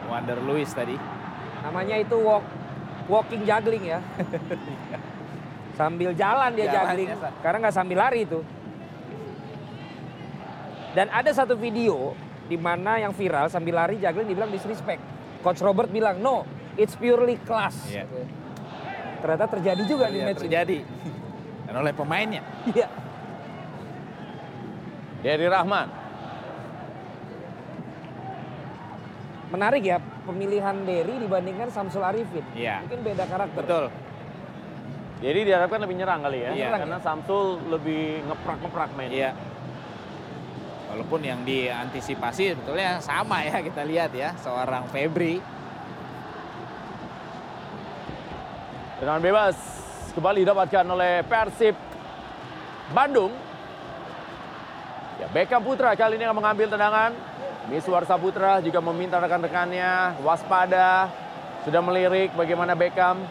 Wander 0.05 0.39
Luiz 0.43 0.69
tadi. 0.69 0.99
Namanya 1.63 1.95
itu 1.97 2.19
walk, 2.19 2.43
walking 3.07 3.47
juggling 3.47 3.87
ya. 3.87 3.99
sambil 5.79 6.11
jalan 6.13 6.51
dia 6.53 6.67
Jalan, 6.67 6.83
juggling. 6.93 7.07
ya. 7.09 7.29
Karena 7.39 7.57
nggak 7.63 7.73
sambil 7.73 7.97
lari 7.97 8.27
itu. 8.27 8.39
Dan 10.91 11.07
ada 11.07 11.31
satu 11.31 11.55
video 11.55 12.11
di 12.45 12.59
mana 12.59 12.99
yang 12.99 13.15
viral 13.15 13.47
sambil 13.47 13.79
lari 13.79 13.95
juggling 13.95 14.27
dibilang 14.27 14.51
disrespect. 14.51 14.99
Coach 15.39 15.63
Robert 15.63 15.87
bilang, 15.87 16.19
no, 16.19 16.43
it's 16.75 16.93
purely 16.93 17.39
class. 17.41 17.87
Iya. 17.87 18.05
Ternyata 19.17 19.45
terjadi 19.49 19.81
juga 19.87 20.05
di 20.11 20.19
Iya, 20.19 20.25
match 20.27 20.37
ini. 20.37 20.43
terjadi. 20.43 20.77
Dan 21.65 21.73
oleh 21.79 21.93
pemainnya. 21.95 22.43
Iya. 22.67 22.87
Dari 25.21 25.45
Rahman. 25.45 25.87
Menarik 29.51 29.83
ya 29.83 29.97
pemilihan 30.25 30.75
Derry 30.87 31.19
dibandingkan 31.21 31.67
Samsul 31.69 32.01
Arifin. 32.01 32.45
Iya. 32.55 32.81
Mungkin 32.87 32.99
beda 33.03 33.23
karakter. 33.27 33.61
Betul. 33.61 33.85
Jadi 35.21 35.39
diharapkan 35.45 35.79
lebih 35.85 35.95
nyerang 36.01 36.25
kali 36.25 36.39
ya. 36.41 36.51
Iya. 36.55 36.69
Karena 36.73 36.97
Samsul 37.03 37.59
lebih 37.69 38.25
ngeprak-ngeprak 38.31 38.89
main. 38.95 39.11
Iya. 39.11 39.31
Walaupun 40.91 41.21
yang 41.23 41.43
diantisipasi 41.47 42.57
sebetulnya 42.57 42.99
sama 42.99 43.47
ya 43.47 43.63
kita 43.63 43.85
lihat 43.87 44.11
ya 44.11 44.35
seorang 44.39 44.87
Febri. 44.91 45.39
Tendangan 48.99 49.23
bebas 49.23 49.55
kembali 50.13 50.45
didapatkan 50.45 50.85
oleh 50.85 51.25
Persib 51.25 51.75
Bandung. 52.93 53.33
Beckham 55.31 55.63
Putra 55.63 55.95
kali 55.95 56.19
ini 56.19 56.27
akan 56.27 56.43
mengambil 56.43 56.67
tendangan. 56.67 57.15
Miswar 57.71 58.03
Saputra 58.03 58.59
juga 58.59 58.83
meminta 58.83 59.15
rekan-rekannya 59.15 60.19
waspada. 60.27 61.07
Sudah 61.63 61.79
melirik 61.79 62.35
bagaimana 62.35 62.75
Beckham. 62.75 63.23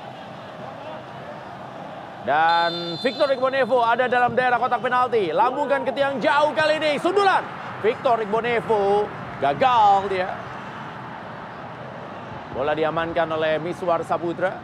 Dan 2.24 2.96
Victor 3.04 3.28
Igbonevo 3.32 3.84
ada 3.84 4.08
dalam 4.08 4.32
daerah 4.32 4.56
kotak 4.56 4.80
penalti. 4.80 5.28
Lambungkan 5.28 5.84
ke 5.84 5.92
tiang 5.92 6.16
jauh 6.16 6.56
kali 6.56 6.80
ini. 6.80 6.96
Sundulan. 6.96 7.44
Victor 7.84 8.16
Igbonevo 8.24 9.04
gagal 9.44 10.08
dia. 10.08 10.28
Bola 12.56 12.72
diamankan 12.72 13.28
oleh 13.28 13.60
Miswar 13.60 14.00
Saputra. 14.08 14.56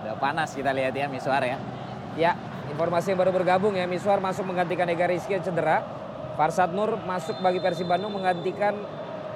Udah 0.00 0.16
panas 0.16 0.56
kita 0.56 0.72
lihat 0.72 0.96
ya 0.96 1.12
Miswar 1.12 1.44
ya. 1.44 1.60
Ya, 2.16 2.36
informasi 2.70 3.14
yang 3.14 3.18
baru 3.18 3.32
bergabung 3.34 3.74
ya. 3.74 3.88
Miswar 3.88 4.22
masuk 4.22 4.46
menggantikan 4.46 4.86
Ega 4.86 5.10
Rizky 5.10 5.34
yang 5.34 5.42
cedera. 5.42 5.82
Farsad 6.38 6.72
Nur 6.72 6.96
masuk 7.02 7.40
bagi 7.42 7.58
Persib 7.58 7.88
Bandung 7.88 8.14
menggantikan 8.14 8.76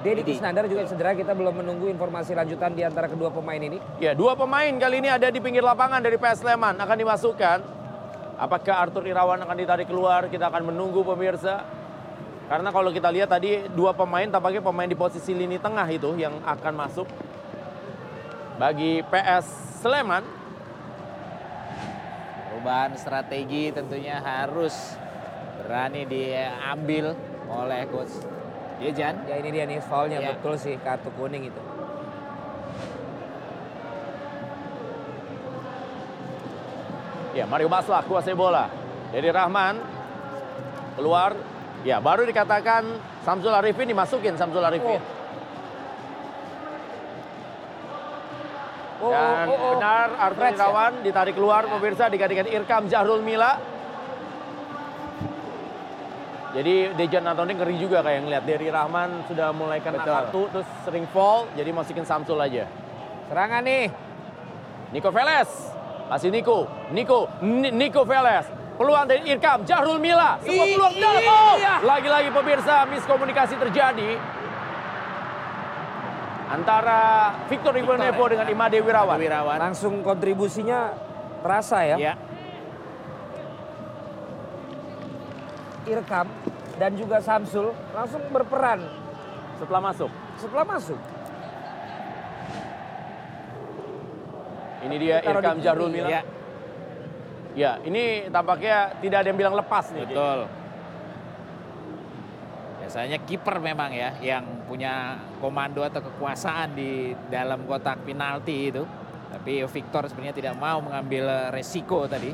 Deddy. 0.04 0.22
Kusnandar 0.22 0.70
juga 0.70 0.86
cedera. 0.86 1.16
Kita 1.16 1.32
belum 1.34 1.64
menunggu 1.64 1.90
informasi 1.90 2.36
lanjutan 2.36 2.76
di 2.76 2.86
antara 2.86 3.10
kedua 3.10 3.32
pemain 3.32 3.58
ini. 3.58 3.80
Ya, 3.98 4.14
dua 4.14 4.38
pemain 4.38 4.70
kali 4.76 5.02
ini 5.02 5.08
ada 5.10 5.32
di 5.32 5.40
pinggir 5.42 5.64
lapangan 5.64 5.98
dari 5.98 6.20
PS 6.20 6.46
Sleman 6.46 6.78
akan 6.78 6.96
dimasukkan. 7.00 7.58
Apakah 8.36 8.84
Arthur 8.84 9.08
Irawan 9.08 9.40
akan 9.40 9.56
ditarik 9.56 9.88
keluar? 9.88 10.28
Kita 10.28 10.52
akan 10.52 10.68
menunggu 10.68 11.00
pemirsa. 11.00 11.64
Karena 12.46 12.70
kalau 12.70 12.94
kita 12.94 13.10
lihat 13.10 13.32
tadi 13.32 13.66
dua 13.74 13.90
pemain 13.90 14.28
tampaknya 14.30 14.62
pemain 14.62 14.86
di 14.86 14.94
posisi 14.94 15.34
lini 15.34 15.58
tengah 15.58 15.88
itu 15.90 16.14
yang 16.14 16.38
akan 16.46 16.74
masuk 16.78 17.08
bagi 18.60 19.02
PS 19.08 19.46
Sleman. 19.82 20.35
Perubahan 22.66 22.98
strategi 22.98 23.70
tentunya 23.70 24.18
harus 24.18 24.74
berani 25.62 26.02
diambil 26.02 27.14
oleh 27.46 27.86
coach 27.86 28.10
Dejan. 28.82 29.22
Ya 29.30 29.38
ini 29.38 29.54
dia 29.54 29.70
nih 29.70 29.78
foulnya 29.86 30.18
Ya. 30.18 30.34
betul 30.34 30.58
sih 30.58 30.74
kartu 30.82 31.06
kuning 31.14 31.46
itu. 31.46 31.62
Ya, 37.38 37.46
Mario 37.46 37.70
Maslak 37.70 38.02
kuasai 38.10 38.34
bola. 38.34 38.66
Dari 39.14 39.30
Rahman 39.30 39.78
keluar. 40.98 41.38
Ya, 41.86 42.02
baru 42.02 42.26
dikatakan 42.26 42.82
Samsul 43.22 43.54
Arifin 43.54 43.94
dimasukin 43.94 44.34
Samsul 44.34 44.66
Arifin. 44.66 44.98
Oh, 44.98 45.15
Dan 49.12 49.46
oh, 49.48 49.54
oh. 49.54 49.70
benar 49.76 50.08
Arthur 50.16 50.34
Stretch 50.36 50.58
ya? 50.58 50.64
Irawan 50.66 50.92
ditarik 51.02 51.34
keluar 51.34 51.62
pemirsa 51.66 52.04
digantikan 52.08 52.46
Irkam 52.48 52.82
Jahrul 52.90 53.22
Mila. 53.22 53.76
Jadi 56.56 56.96
Dejan 56.96 57.28
Antoni 57.28 57.52
ngeri 57.52 57.76
juga 57.76 58.00
kayak 58.00 58.20
ngeliat 58.24 58.42
Derry 58.48 58.72
Rahman 58.72 59.28
sudah 59.28 59.52
mulai 59.52 59.76
kena 59.84 60.00
Betul. 60.00 60.08
kartu 60.08 60.42
terus 60.56 60.68
sering 60.88 61.04
fall 61.12 61.44
jadi 61.52 61.68
masukin 61.68 62.08
Samsul 62.08 62.40
aja. 62.40 62.64
Serangan 63.28 63.60
nih. 63.60 63.92
Niko 64.96 65.12
Veles. 65.12 65.50
Kasih 66.08 66.32
Niko. 66.32 66.64
Niko. 66.94 67.28
Ni- 67.44 67.74
Niko 67.74 68.08
Veles. 68.08 68.48
Peluang 68.80 69.04
dari 69.04 69.28
Irkam. 69.28 69.68
Jahrul 69.68 70.00
Mila. 70.00 70.40
Sebuah 70.40 70.66
Ih, 70.68 70.72
peluang 70.76 70.94
dalam. 70.96 71.22
Oh, 71.28 71.54
iya. 71.60 71.74
lagi-lagi 71.84 72.28
pemirsa 72.32 72.88
miskomunikasi 72.88 73.54
terjadi. 73.60 74.10
Antara 76.46 77.34
Victor 77.50 77.74
Igbonevo 77.74 78.24
dengan 78.30 78.46
Imade 78.46 78.78
Wirawan. 78.78 79.18
Wirawan. 79.18 79.58
Langsung 79.58 79.98
kontribusinya 80.06 80.94
terasa 81.42 81.82
ya. 81.82 81.96
Ya. 81.98 82.14
Irkam 85.86 86.26
dan 86.82 86.90
juga 86.98 87.22
Samsul 87.22 87.70
langsung 87.94 88.22
berperan 88.34 88.82
Setelah 89.58 89.82
masuk. 89.90 90.10
setelah 90.36 90.66
masuk. 90.66 91.00
Ini 94.86 94.96
dia 95.02 95.16
Taruh 95.22 95.40
Irkam 95.42 95.58
Jahrul. 95.62 95.90
Ya. 95.94 96.22
Ya, 97.56 97.80
ini 97.88 98.28
tampaknya 98.28 98.92
tidak 99.00 99.24
ada 99.24 99.28
yang 99.32 99.38
bilang 99.40 99.56
lepas 99.56 99.88
nih. 99.90 100.04
Betul. 100.04 100.44
Biasanya 102.86 103.18
kiper 103.26 103.58
memang 103.58 103.90
ya 103.90 104.14
yang 104.22 104.62
punya 104.62 105.18
komando 105.42 105.82
atau 105.82 105.98
kekuasaan 106.06 106.78
di 106.78 107.18
dalam 107.26 107.66
kotak 107.66 108.06
penalti 108.06 108.70
itu. 108.70 108.86
Tapi 109.26 109.66
Victor 109.66 110.06
sebenarnya 110.06 110.38
tidak 110.38 110.54
mau 110.54 110.78
mengambil 110.78 111.50
resiko 111.50 112.06
tadi. 112.06 112.30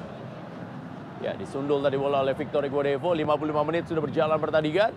Ya, 1.24 1.32
disundul 1.32 1.80
tadi 1.80 1.96
bola 1.96 2.20
oleh 2.20 2.36
Victor 2.36 2.68
Igbonevo. 2.68 3.16
55 3.16 3.64
menit 3.64 3.88
sudah 3.88 4.04
berjalan 4.04 4.36
pertandingan. 4.36 4.92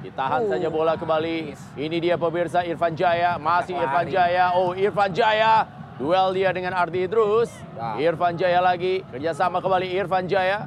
Ditahan 0.00 0.40
Oh. 0.40 0.48
saja 0.48 0.72
bola 0.72 0.96
kembali. 0.96 1.52
Ini 1.76 1.96
dia 2.00 2.16
pemirsa 2.16 2.64
Irfan 2.64 2.96
Jaya. 2.96 3.36
Masih. 3.36 3.76
Irfan 3.76 4.08
Jaya. 4.08 4.56
Oh, 4.56 4.72
Irfan 4.72 5.12
Jaya. 5.12 5.68
Duel 6.00 6.32
dia 6.32 6.48
dengan 6.56 6.72
Ardi 6.72 7.04
Idrus. 7.04 7.52
Nah. 7.76 8.00
Irfan 8.00 8.40
Jaya 8.40 8.64
lagi. 8.64 9.04
Kerjasama 9.12 9.60
kembali 9.60 9.92
Irfan 9.92 10.24
Jaya. 10.24 10.64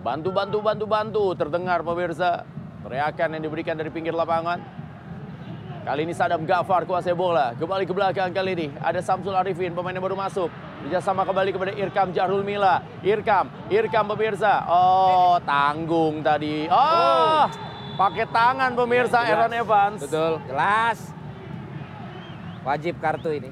Ya, 0.00 0.04
bantu, 0.04 0.32
bantu, 0.32 0.58
bantu, 0.64 0.84
bantu. 0.88 1.24
Terdengar 1.36 1.84
pemirsa. 1.84 2.48
Teriakan 2.80 3.36
yang 3.36 3.42
diberikan 3.44 3.76
dari 3.76 3.92
pinggir 3.92 4.16
lapangan. 4.16 4.56
Kali 5.84 6.04
ini 6.04 6.12
Sadam 6.16 6.44
Gafar 6.48 6.88
kuasai 6.88 7.12
bola. 7.12 7.52
Kembali 7.56 7.84
ke 7.84 7.92
belakang 7.92 8.32
kali 8.32 8.52
ini. 8.56 8.66
Ada 8.80 9.04
Samsul 9.04 9.36
Arifin, 9.36 9.72
pemain 9.76 9.92
yang 9.92 10.04
baru 10.04 10.16
masuk. 10.16 10.48
Kerjasama 10.84 11.28
kembali 11.28 11.50
kepada 11.52 11.72
Irkam 11.76 12.08
Jahrul 12.12 12.40
Mila. 12.44 12.80
Irkam, 13.04 13.52
Irkam 13.68 14.08
pemirsa. 14.08 14.64
Oh, 14.68 15.36
tanggung 15.44 16.24
tadi. 16.24 16.68
Oh, 16.72 17.44
pakai 17.96 18.24
tangan 18.28 18.72
pemirsa 18.72 19.24
Jelas. 19.24 19.36
Aaron 19.36 19.52
Evans. 19.56 20.00
Betul. 20.00 20.32
Jelas. 20.48 20.98
Wajib 22.64 22.94
kartu 23.00 23.28
ini. 23.32 23.50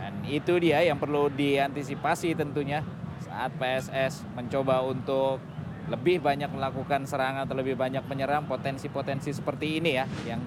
Dan 0.00 0.12
itu 0.28 0.52
dia 0.60 0.80
yang 0.84 0.96
perlu 0.96 1.28
diantisipasi 1.28 2.32
tentunya 2.36 2.84
saat 3.28 3.52
PSS 3.60 4.24
mencoba 4.32 4.80
untuk 4.88 5.36
lebih 5.88 6.20
banyak 6.20 6.48
melakukan 6.52 7.04
serangan 7.04 7.48
atau 7.48 7.56
lebih 7.56 7.76
banyak 7.76 8.04
menyerang 8.08 8.44
potensi-potensi 8.44 9.32
seperti 9.32 9.80
ini 9.80 9.96
ya 9.96 10.04
yang 10.24 10.40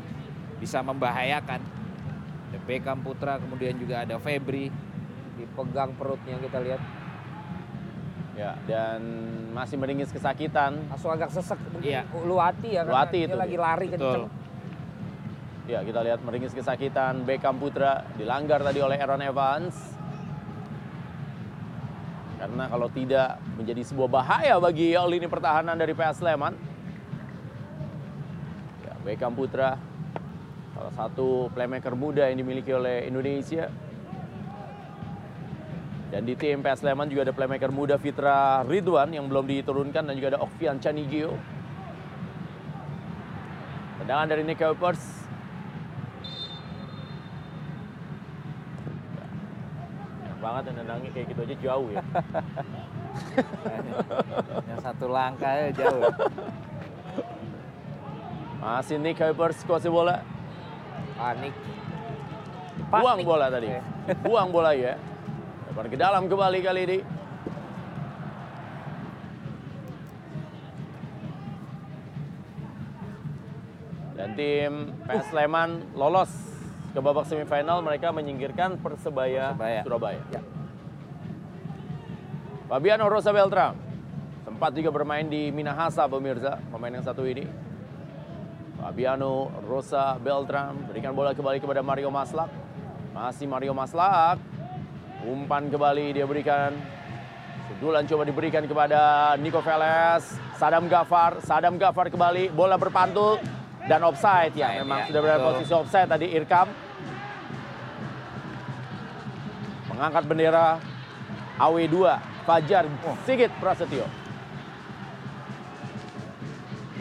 bisa 0.61 0.85
membahayakan. 0.85 1.61
Ada 2.51 2.59
Beckham 2.65 3.01
Putra 3.01 3.37
kemudian 3.41 3.77
juga 3.77 4.05
ada 4.05 4.17
Febri. 4.21 4.69
Dipegang 5.37 5.97
perutnya 5.97 6.37
kita 6.37 6.61
lihat. 6.61 6.81
Ya, 8.37 8.57
dan 8.69 9.01
masih 9.53 9.81
meringis 9.81 10.13
kesakitan. 10.13 10.77
Langsung 10.89 11.09
agak 11.09 11.33
sesek. 11.33 11.57
Mungkin 11.73 11.89
Iya. 11.89 12.01
Luati 12.25 12.69
ya. 12.77 12.81
Luati 12.85 13.25
dia 13.25 13.27
itu 13.29 13.37
lagi 13.37 13.57
lari 13.57 13.87
kenceng. 13.89 14.29
Ya, 15.65 15.79
kita 15.81 16.01
lihat 16.05 16.19
meringis 16.21 16.53
kesakitan. 16.53 17.25
Beckham 17.25 17.57
Putra 17.57 18.05
dilanggar 18.17 18.61
tadi 18.61 18.81
oleh 18.81 18.97
Aaron 18.97 19.21
Evans. 19.25 20.00
Karena 22.41 22.65
kalau 22.65 22.89
tidak 22.89 23.37
menjadi 23.53 23.85
sebuah 23.85 24.09
bahaya 24.09 24.57
bagi 24.57 24.97
lini 24.97 25.29
pertahanan 25.29 25.77
dari 25.77 25.93
PS 25.93 26.25
Sleman. 26.25 26.57
Ya, 28.81 28.93
Beckham 29.05 29.37
Putra 29.37 29.77
Salah 30.81 30.97
satu 30.97 31.45
playmaker 31.53 31.93
muda 31.93 32.25
yang 32.25 32.41
dimiliki 32.41 32.73
oleh 32.73 33.05
Indonesia. 33.05 33.69
Dan 36.09 36.25
di 36.25 36.33
tim 36.33 36.65
PS 36.65 36.81
Sleman 36.81 37.05
juga 37.05 37.29
ada 37.29 37.37
playmaker 37.37 37.69
muda 37.69 38.01
Fitra 38.01 38.65
Ridwan 38.65 39.13
yang 39.13 39.29
belum 39.29 39.45
diturunkan 39.45 40.09
dan 40.09 40.13
juga 40.17 40.33
ada 40.33 40.41
Okvian 40.41 40.81
Canigio. 40.81 41.37
Tendangan 44.01 44.25
dari 44.25 44.41
Nick 44.41 44.57
Kuipers. 44.57 45.21
Enak 50.25 50.39
banget 50.51 50.67
yang 50.67 50.83
nendangnya 50.83 51.09
kayak 51.15 51.27
gitu 51.31 51.41
aja 51.47 51.55
jauh 51.63 51.87
ya. 51.95 52.03
Yang 54.67 54.79
satu 54.83 55.05
langkah 55.07 55.47
ya 55.47 55.71
jauh. 55.71 56.03
Masih 58.59 58.99
Nick 58.99 59.15
Kuipers 59.15 59.63
kuasai 59.63 59.87
bola. 59.87 60.19
Panik. 61.15 61.55
Buang 62.91 63.23
bola 63.23 63.47
tadi. 63.47 63.71
Buang 64.27 64.51
bola 64.51 64.75
ya. 64.75 64.99
Lebar 65.71 65.87
ke 65.87 65.95
dalam 65.95 66.27
kembali 66.27 66.59
kali 66.59 66.81
ini. 66.83 66.99
Dan 74.19 74.35
tim 74.35 74.99
PS 75.07 75.31
Sleman 75.31 75.95
lolos 75.95 76.50
ke 76.91 76.99
babak 76.99 77.25
semifinal. 77.27 77.79
Mereka 77.81 78.11
menyingkirkan 78.11 78.79
Persebaya, 78.79 79.55
Persebaya. 79.55 79.81
Surabaya. 79.83 80.21
Fabiano 82.71 83.11
Rosa 83.11 83.35
Beltram 83.35 83.75
sempat 84.47 84.71
juga 84.71 84.95
bermain 84.95 85.27
di 85.27 85.51
Minahasa 85.51 86.07
pemirsa, 86.07 86.55
pemain 86.71 86.93
yang 86.93 87.03
satu 87.03 87.27
ini. 87.27 87.43
Fabiano 88.79 89.51
Rosa 89.67 90.15
Beltram 90.17 90.89
berikan 90.89 91.13
bola 91.13 91.35
kembali 91.35 91.59
kepada 91.59 91.83
Mario 91.83 92.09
Maslak. 92.09 92.49
Masih 93.13 93.45
Mario 93.45 93.75
Maslak. 93.75 94.39
Umpan 95.21 95.69
kembali 95.69 96.17
dia 96.17 96.25
berikan. 96.25 96.73
Sundulan 97.69 98.09
coba 98.09 98.25
diberikan 98.25 98.65
kepada 98.65 99.33
Nico 99.37 99.61
Veles. 99.61 100.25
Sadam 100.57 100.89
Gafar. 100.89 101.45
Sadam 101.45 101.77
Gafar 101.77 102.09
kembali. 102.09 102.49
Bola 102.49 102.73
berpantul. 102.79 103.60
Dan 103.89 103.99
offside 104.05 104.53
ya. 104.53 104.67
Offside, 104.73 104.79
Memang 104.85 104.99
ya, 104.99 105.05
sudah 105.09 105.19
berada 105.21 105.39
betul. 105.39 105.49
posisi 105.57 105.73
offside 105.73 106.09
tadi 106.09 106.25
Irkam. 106.33 106.67
Mengangkat 109.89 110.23
bendera 110.25 110.67
AW2. 111.57 111.97
Fajar 112.41 112.89
Sigit 113.21 113.53
Prasetyo. 113.61 114.05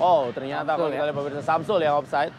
Oh 0.01 0.29
ternyata 0.33 0.73
Samsul 0.73 0.81
kalau 0.81 0.91
kita 0.93 1.01
ya. 1.01 1.07
lihat 1.09 1.17
pemirsa 1.17 1.43
Samsul 1.45 1.81
yang 1.81 1.97
offside. 2.01 2.33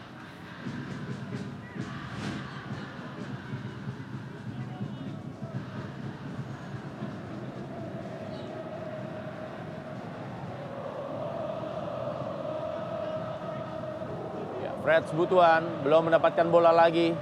Fred 14.92 15.08
Butuan 15.16 15.80
belum 15.88 16.12
mendapatkan 16.12 16.52
bola 16.52 16.68
lagi. 16.68 17.16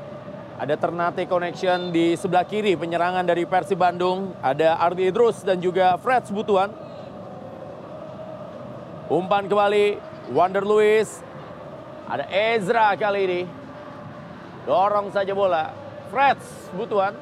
Ada 0.58 0.74
Ternate 0.74 1.22
Connection 1.30 1.94
di 1.94 2.18
sebelah 2.18 2.42
kiri 2.42 2.74
penyerangan 2.74 3.22
dari 3.22 3.46
Persib 3.46 3.78
Bandung. 3.78 4.34
Ada 4.42 4.74
Ardi 4.74 5.06
Idrus 5.06 5.46
dan 5.46 5.62
juga 5.62 5.94
Fred 6.02 6.26
Butuan. 6.34 6.74
Umpan 9.06 9.46
kembali 9.46 10.02
Wander 10.34 10.66
Luis. 10.66 11.22
Ada 12.10 12.26
Ezra 12.58 12.90
kali 12.98 13.20
ini. 13.22 13.42
Dorong 14.66 15.14
saja 15.14 15.30
bola. 15.30 15.70
Fred 16.10 16.42
Butuan. 16.74 17.14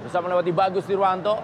Berusaha 0.00 0.24
melewati 0.24 0.52
Bagus 0.56 0.88
Dirwanto. 0.88 1.36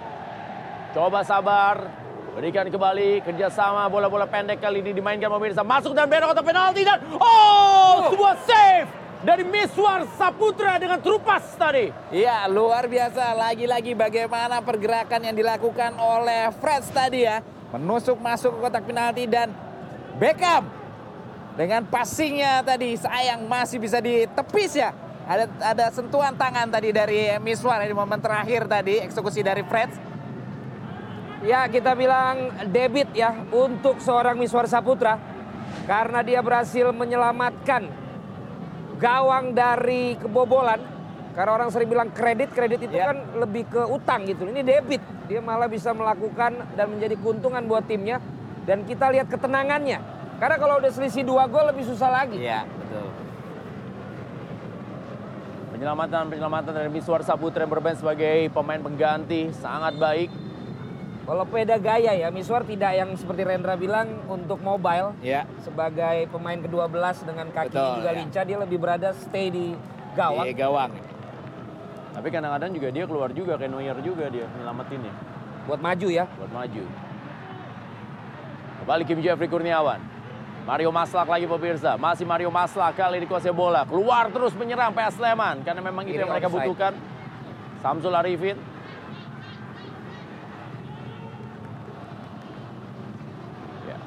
Coba 0.97 1.29
sabar. 1.29 2.02
Berikan 2.33 2.65
kembali 2.65 3.21
kerjasama 3.29 3.85
bola-bola 3.93 4.25
pendek 4.25 4.57
kali 4.57 4.81
ini 4.81 4.97
dimainkan 4.97 5.29
pemirsa. 5.29 5.61
Masuk 5.61 5.93
dan 5.93 6.09
belok 6.09 6.33
atau 6.33 6.41
penalti 6.41 6.81
dan 6.81 6.97
oh, 7.21 8.09
sebuah 8.09 8.35
save 8.49 8.89
dari 9.21 9.45
Miswar 9.45 10.09
Saputra 10.17 10.81
dengan 10.81 10.97
terupas 10.97 11.45
tadi. 11.61 11.93
Iya, 12.09 12.49
luar 12.49 12.89
biasa. 12.89 13.37
Lagi-lagi 13.37 13.93
bagaimana 13.93 14.65
pergerakan 14.65 15.29
yang 15.29 15.37
dilakukan 15.37 15.93
oleh 16.01 16.49
Fred 16.57 16.81
tadi 16.89 17.29
ya. 17.29 17.45
Menusuk 17.77 18.17
masuk 18.17 18.57
ke 18.57 18.59
kotak 18.65 18.85
penalti 18.89 19.29
dan 19.29 19.53
Beckham 20.17 20.73
dengan 21.53 21.85
passingnya 21.85 22.65
tadi 22.65 22.97
sayang 22.97 23.45
masih 23.45 23.77
bisa 23.77 24.01
ditepis 24.01 24.81
ya. 24.81 24.97
Ada 25.29 25.53
ada 25.61 25.87
sentuhan 25.93 26.33
tangan 26.33 26.65
tadi 26.73 26.97
dari 26.97 27.37
Miswar 27.45 27.85
di 27.85 27.93
momen 27.93 28.25
terakhir 28.25 28.65
tadi 28.65 29.05
eksekusi 29.05 29.45
dari 29.45 29.61
Fred. 29.69 30.12
Ya 31.43 31.67
kita 31.67 31.99
bilang 31.99 32.55
debit 32.71 33.11
ya 33.19 33.35
untuk 33.51 33.99
seorang 33.99 34.39
Miswar 34.39 34.71
Saputra. 34.71 35.19
Karena 35.83 36.23
dia 36.23 36.39
berhasil 36.39 36.95
menyelamatkan 36.95 37.91
gawang 39.03 39.51
dari 39.51 40.15
kebobolan. 40.23 40.79
Karena 41.35 41.51
orang 41.59 41.75
sering 41.75 41.91
bilang 41.91 42.15
kredit, 42.15 42.55
kredit 42.55 42.87
itu 42.87 42.95
kan 42.95 43.19
lebih 43.43 43.67
ke 43.67 43.83
utang 43.91 44.23
gitu. 44.23 44.47
Ini 44.47 44.63
debit. 44.63 45.03
Dia 45.27 45.43
malah 45.43 45.67
bisa 45.67 45.91
melakukan 45.91 46.79
dan 46.79 46.87
menjadi 46.95 47.19
keuntungan 47.19 47.67
buat 47.67 47.91
timnya. 47.91 48.23
Dan 48.63 48.87
kita 48.87 49.11
lihat 49.11 49.27
ketenangannya. 49.27 49.99
Karena 50.39 50.57
kalau 50.63 50.79
udah 50.79 50.93
selisih 50.95 51.27
dua 51.27 51.51
gol 51.51 51.67
lebih 51.75 51.83
susah 51.83 52.23
lagi. 52.23 52.39
Iya, 52.39 52.63
betul. 52.67 53.07
Penyelamatan-penyelamatan 55.75 56.71
dari 56.71 56.91
Miswar 56.95 57.27
Saputra 57.27 57.67
yang 57.67 57.73
bermain 57.75 57.99
sebagai 57.99 58.47
pemain 58.55 58.79
pengganti 58.79 59.51
sangat 59.51 59.99
baik. 59.99 60.31
Kalau 61.23 61.47
beda 61.47 61.79
gaya 61.79 62.13
ya, 62.19 62.29
Miswar 62.35 62.67
tidak 62.67 62.99
yang 62.99 63.15
seperti 63.15 63.47
Rendra 63.47 63.79
bilang 63.79 64.27
untuk 64.27 64.59
mobile. 64.59 65.15
Ya. 65.23 65.47
Sebagai 65.63 66.27
pemain 66.35 66.59
ke-12 66.59 67.23
dengan 67.23 67.47
kakinya 67.55 67.79
Betul, 67.79 67.99
juga 68.03 68.11
ya. 68.11 68.19
lincah, 68.19 68.43
dia 68.43 68.59
lebih 68.59 68.79
berada 68.83 69.09
stay 69.15 69.47
di 69.55 69.79
gawang. 70.19 70.47
Di 70.51 70.55
gawang. 70.59 70.91
Tapi 72.13 72.29
kadang-kadang 72.29 72.71
juga 72.75 72.89
dia 72.91 73.05
keluar 73.07 73.31
juga 73.31 73.55
kayak 73.55 73.71
Neuer 73.71 73.99
juga 74.03 74.27
dia 74.29 74.51
nyelamatinnya. 74.59 75.15
Buat 75.71 75.81
maju 75.81 76.09
ya. 76.11 76.25
Buat 76.27 76.53
maju. 76.53 76.85
Kembali 78.83 79.03
Kim 79.07 79.19
Jeffrey 79.23 79.47
Kurniawan. 79.47 80.03
Mario 80.67 80.91
Maslak 80.91 81.27
lagi 81.31 81.47
pemirsa. 81.47 81.95
Masih 81.95 82.27
Mario 82.27 82.51
Maslak 82.51 82.99
kali 82.99 83.23
ini 83.23 83.27
kuasai 83.31 83.55
bola. 83.55 83.87
Keluar 83.87 84.27
terus 84.31 84.55
menyerang 84.59 84.91
PS 84.91 85.23
Sleman. 85.23 85.63
Karena 85.63 85.83
memang 85.83 86.03
itu 86.03 86.19
Kiri 86.19 86.23
yang 86.27 86.31
mereka 86.35 86.51
butuhkan. 86.51 86.93
Samsul 87.79 88.15
Arifin. 88.15 88.59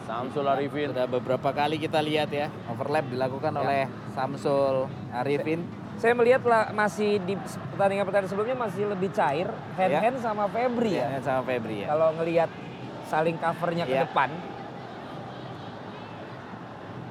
Samsul 0.05 0.45
Arifin. 0.45 0.93
Sudah 0.93 1.09
beberapa 1.09 1.49
kali 1.49 1.81
kita 1.81 1.99
lihat 1.99 2.29
ya 2.29 2.47
overlap 2.69 3.09
dilakukan 3.09 3.51
oleh 3.51 3.89
Samsul 4.13 4.85
Arifin. 5.11 5.65
Saya 5.95 6.11
melihat 6.11 6.43
lah 6.43 6.69
masih 6.71 7.17
di 7.23 7.33
pertandingan-pertandingan 7.73 8.29
sebelumnya 8.29 8.57
masih 8.59 8.83
lebih 8.91 9.09
cair 9.15 9.47
hand 9.79 9.93
Ya. 9.95 9.99
hand 10.03 10.17
sama 10.19 10.45
Febri 10.51 10.99
ya. 10.99 11.07
Hand-hand 11.07 11.25
sama 11.25 11.41
Febri 11.43 11.75
ya. 11.81 11.87
Kalau 11.89 12.07
ngelihat 12.19 12.49
saling 13.07 13.35
covernya 13.39 13.85
ke 13.87 13.95
Ya. 13.95 14.03
depan. 14.03 14.29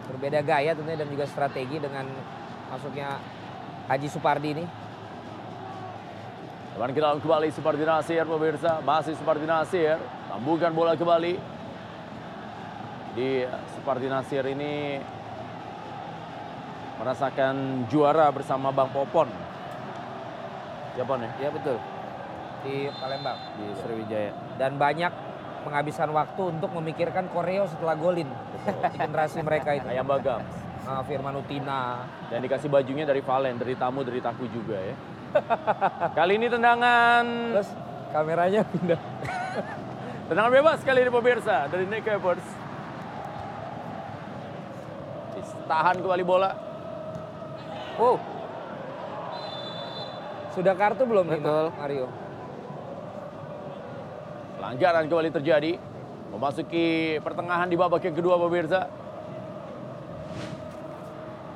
Berbeda 0.05 0.41
gaya 0.45 0.71
tentunya 0.77 1.01
dan 1.01 1.09
juga 1.09 1.25
strategi 1.27 1.77
dengan 1.81 2.07
masuknya 2.69 3.19
Haji 3.89 4.09
Supardi 4.09 4.49
ini. 4.53 4.65
Teman 6.77 6.91
kita 6.93 7.09
kembali 7.19 7.49
Supardi 7.51 7.85
Nasir 7.87 8.25
pemirsa. 8.27 8.83
Masih 8.85 9.15
Supardi 9.17 9.47
Nasir. 9.49 9.97
Sambungkan 10.29 10.75
bola 10.77 10.93
kembali. 10.93 11.54
Di 13.15 13.47
Supardi 13.79 14.11
Nasir 14.11 14.43
ini 14.51 14.99
merasakan 16.99 17.87
juara 17.87 18.27
bersama 18.35 18.75
Bang 18.75 18.91
Popon. 18.91 19.31
Siapa 20.99 21.15
nih? 21.23 21.31
Ya 21.39 21.51
betul. 21.55 21.79
di 22.65 22.89
Palembang. 22.97 23.37
Di 23.61 23.67
Sriwijaya. 23.77 24.33
Dan 24.57 24.81
banyak 24.81 25.13
menghabiskan 25.69 26.09
waktu 26.17 26.43
untuk 26.49 26.73
memikirkan 26.75 27.29
koreo 27.29 27.69
setelah 27.69 27.93
golin. 27.93 28.25
Di 28.93 28.97
generasi 28.97 29.45
mereka 29.45 29.77
itu. 29.77 29.87
Ayam 29.89 30.07
Bagam. 30.09 30.43
Ah, 30.85 31.01
Firman 31.01 31.33
Utina. 31.41 32.05
Dan 32.29 32.45
dikasih 32.45 32.69
bajunya 32.69 33.09
dari 33.09 33.25
Valen, 33.25 33.57
dari 33.57 33.73
tamu, 33.73 34.05
dari 34.05 34.21
taku 34.21 34.45
juga 34.53 34.77
ya. 34.77 34.93
Kali 36.21 36.37
ini 36.37 36.53
tendangan... 36.53 37.25
Terus 37.57 37.73
kameranya 38.13 38.61
pindah. 38.69 39.01
tendangan 40.29 40.53
bebas 40.53 40.85
kali 40.85 41.09
ini 41.09 41.09
pemirsa 41.09 41.73
dari 41.73 41.89
Nick 41.89 42.05
Evers. 42.05 42.64
Tahan 45.65 45.97
kembali 46.01 46.25
bola. 46.25 46.51
Oh. 48.01 48.19
Sudah 50.55 50.75
kartu 50.79 51.03
belum 51.03 51.27
nih 51.27 51.41
Betul. 51.43 51.67
Mario? 51.75 52.07
Pelanggaran 54.59 55.05
kembali 55.11 55.31
terjadi. 55.35 55.73
Memasuki 56.35 57.19
pertengahan 57.23 57.71
di 57.71 57.79
babak 57.79 58.03
yang 58.03 58.17
kedua 58.19 58.35
pemirsa. 58.39 58.91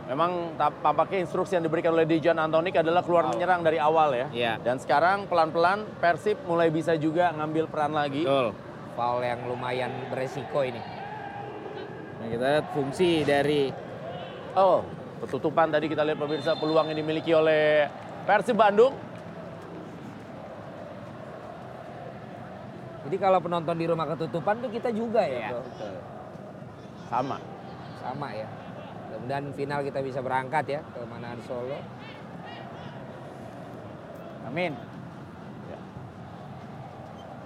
Memang 0.08 0.56
tampaknya 0.56 1.20
instruksi 1.20 1.52
yang 1.52 1.68
diberikan 1.68 1.92
oleh 1.92 2.08
Dejan 2.08 2.40
Antonik 2.40 2.80
adalah 2.80 3.04
keluar 3.04 3.28
menyerang 3.28 3.60
dari 3.60 3.76
awal 3.76 4.16
ya. 4.16 4.26
Iya. 4.32 4.52
Dan 4.64 4.80
sekarang 4.80 5.28
pelan-pelan 5.28 5.84
Persib 6.00 6.40
mulai 6.48 6.72
bisa 6.72 6.96
juga 6.96 7.28
ngambil 7.36 7.68
peran 7.68 7.92
lagi. 7.92 8.24
Betul. 8.24 8.56
Foul 8.96 9.20
yang 9.20 9.44
lumayan 9.46 9.92
beresiko 10.08 10.64
ini. 10.64 10.97
Nah, 12.18 12.26
kita 12.26 12.44
lihat 12.58 12.66
fungsi 12.74 13.22
dari 13.22 13.70
Oh, 14.58 14.82
petutupan 15.22 15.70
tadi 15.70 15.86
kita 15.86 16.02
lihat 16.02 16.18
pemirsa 16.18 16.58
peluang 16.58 16.90
yang 16.90 16.98
dimiliki 16.98 17.30
oleh 17.30 17.86
Persib 18.26 18.58
Bandung. 18.58 18.90
Jadi 23.06 23.16
kalau 23.22 23.38
penonton 23.38 23.76
di 23.78 23.86
rumah 23.86 24.04
ketutupan 24.10 24.58
tuh 24.58 24.68
kita 24.68 24.90
juga 24.90 25.22
ya, 25.22 25.54
Bro? 25.54 25.62
Sama. 27.06 27.38
Sama 28.02 28.28
ya. 28.34 28.48
Mudah-mudahan 29.08 29.46
final 29.56 29.80
kita 29.86 29.98
bisa 30.02 30.20
berangkat 30.20 30.64
ya 30.66 30.80
ke 30.82 31.00
Manahan 31.06 31.40
Solo. 31.46 31.78
Amin. 34.44 34.74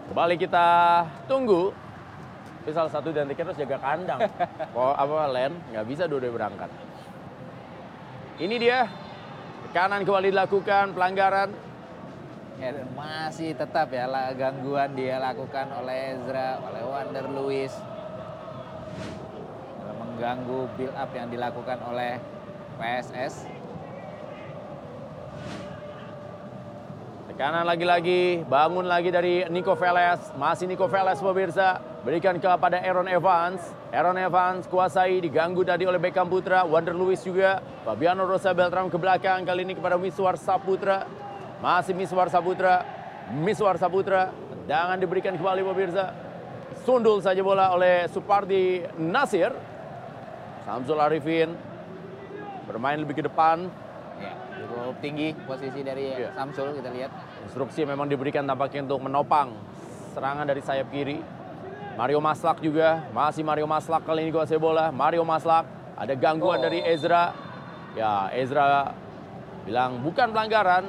Kembali 0.09 0.35
kita 0.41 0.67
tunggu. 1.29 1.71
Tapi 2.63 2.79
salah 2.79 2.95
satu 2.95 3.11
dan 3.11 3.27
tiket 3.27 3.43
harus 3.43 3.59
jaga 3.59 3.75
kandang. 3.83 4.23
Kok 4.79 4.95
apa 4.95 5.27
Len 5.35 5.51
nggak 5.75 5.83
bisa 5.83 6.07
dua 6.07 6.23
berangkat. 6.23 6.71
Ini 8.39 8.55
dia 8.55 8.87
kanan 9.75 10.07
kembali 10.07 10.31
dilakukan 10.31 10.95
pelanggaran. 10.95 11.51
Ya, 12.63 12.71
masih 12.95 13.59
tetap 13.59 13.91
ya 13.91 14.07
gangguan 14.39 14.95
dia 14.95 15.19
lakukan 15.19 15.75
oleh 15.75 16.15
Ezra, 16.15 16.63
oleh 16.63 16.87
Wander 16.87 17.27
Luis. 17.35 17.75
Dalam 19.83 19.97
mengganggu 19.99 20.71
build 20.79 20.95
up 20.95 21.11
yang 21.19 21.35
dilakukan 21.35 21.83
oleh 21.83 22.23
PSS. 22.79 23.51
Tekanan 27.27 27.67
lagi-lagi, 27.67 28.47
bangun 28.47 28.87
lagi 28.87 29.11
dari 29.11 29.51
Nico 29.51 29.75
Veles. 29.75 30.31
Masih 30.39 30.71
Nico 30.71 30.87
Veles 30.87 31.19
pemirsa. 31.19 31.92
Berikan 32.03 32.35
kepada 32.43 32.83
Aaron 32.83 33.07
Evans. 33.07 33.63
Aaron 33.95 34.19
Evans 34.19 34.67
kuasai, 34.67 35.23
diganggu 35.23 35.63
tadi 35.63 35.87
oleh 35.87 36.03
Beckham 36.03 36.27
Putra. 36.27 36.67
Wander 36.67 36.99
Luis 36.99 37.23
juga. 37.23 37.63
Fabiano 37.87 38.27
Rosa 38.27 38.51
Beltram 38.51 38.91
ke 38.91 38.99
belakang. 38.99 39.47
Kali 39.47 39.63
ini 39.63 39.79
kepada 39.79 39.95
Miswar 39.95 40.35
Saputra. 40.35 41.07
Masih 41.63 41.95
Miswar 41.95 42.27
Saputra. 42.27 42.83
Miswar 43.31 43.79
Saputra. 43.79 44.35
Tendangan 44.35 44.99
diberikan 44.99 45.39
kembali 45.39 45.63
pemirsa. 45.63 46.11
Sundul 46.83 47.23
saja 47.23 47.39
bola 47.39 47.71
oleh 47.71 48.11
Supardi 48.11 48.83
Nasir. 48.99 49.55
Samsul 50.67 50.99
Arifin 50.99 51.55
bermain 52.67 52.99
lebih 52.99 53.23
ke 53.23 53.31
depan. 53.31 53.71
Ya, 54.19 54.35
cukup 54.59 54.99
tinggi 54.99 55.39
posisi 55.47 55.87
dari 55.87 56.19
Samsul 56.35 56.75
kita 56.75 56.91
lihat. 56.91 57.15
Instruksi 57.47 57.87
memang 57.87 58.11
diberikan 58.11 58.43
tampaknya 58.43 58.91
untuk 58.91 59.07
menopang 59.07 59.55
serangan 60.19 60.51
dari 60.51 60.59
sayap 60.59 60.91
kiri. 60.91 61.42
Mario 61.93 62.21
Maslak 62.25 62.65
juga, 62.65 63.05
masih 63.13 63.45
Mario 63.45 63.69
Maslak 63.69 64.03
kali 64.03 64.25
ini 64.25 64.33
kuasai 64.33 64.57
bola. 64.57 64.89
Mario 64.89 65.23
Maslak, 65.23 65.69
ada 65.95 66.15
gangguan 66.17 66.59
Oh. 66.59 66.65
dari 66.65 66.81
Ezra. 66.81 67.37
Ya, 67.93 68.33
Ezra 68.33 68.97
bilang 69.69 70.01
bukan 70.01 70.33
pelanggaran. 70.33 70.89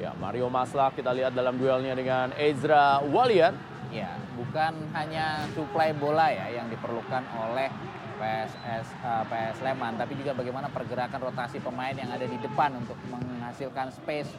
Ya, 0.00 0.16
Mario 0.16 0.48
Maslak 0.48 0.96
kita 0.96 1.12
lihat 1.12 1.36
dalam 1.36 1.60
duelnya 1.60 1.92
dengan 1.92 2.32
Ezra 2.40 3.04
Walian. 3.04 3.52
Ya, 3.92 4.16
bukan 4.32 4.72
hanya 4.96 5.44
suplai 5.52 5.92
bola 5.92 6.32
ya 6.32 6.48
yang 6.48 6.72
diperlukan 6.72 7.20
oleh 7.36 7.68
PSS 8.16 8.86
eh, 8.96 9.22
PS 9.28 9.54
Sleman, 9.60 10.00
tapi 10.00 10.16
juga 10.16 10.32
bagaimana 10.32 10.72
pergerakan 10.72 11.20
rotasi 11.20 11.60
pemain 11.60 11.92
yang 11.92 12.08
ada 12.08 12.24
di 12.24 12.38
depan 12.40 12.80
untuk 12.80 12.96
menghasilkan 13.12 13.92
space, 13.92 14.32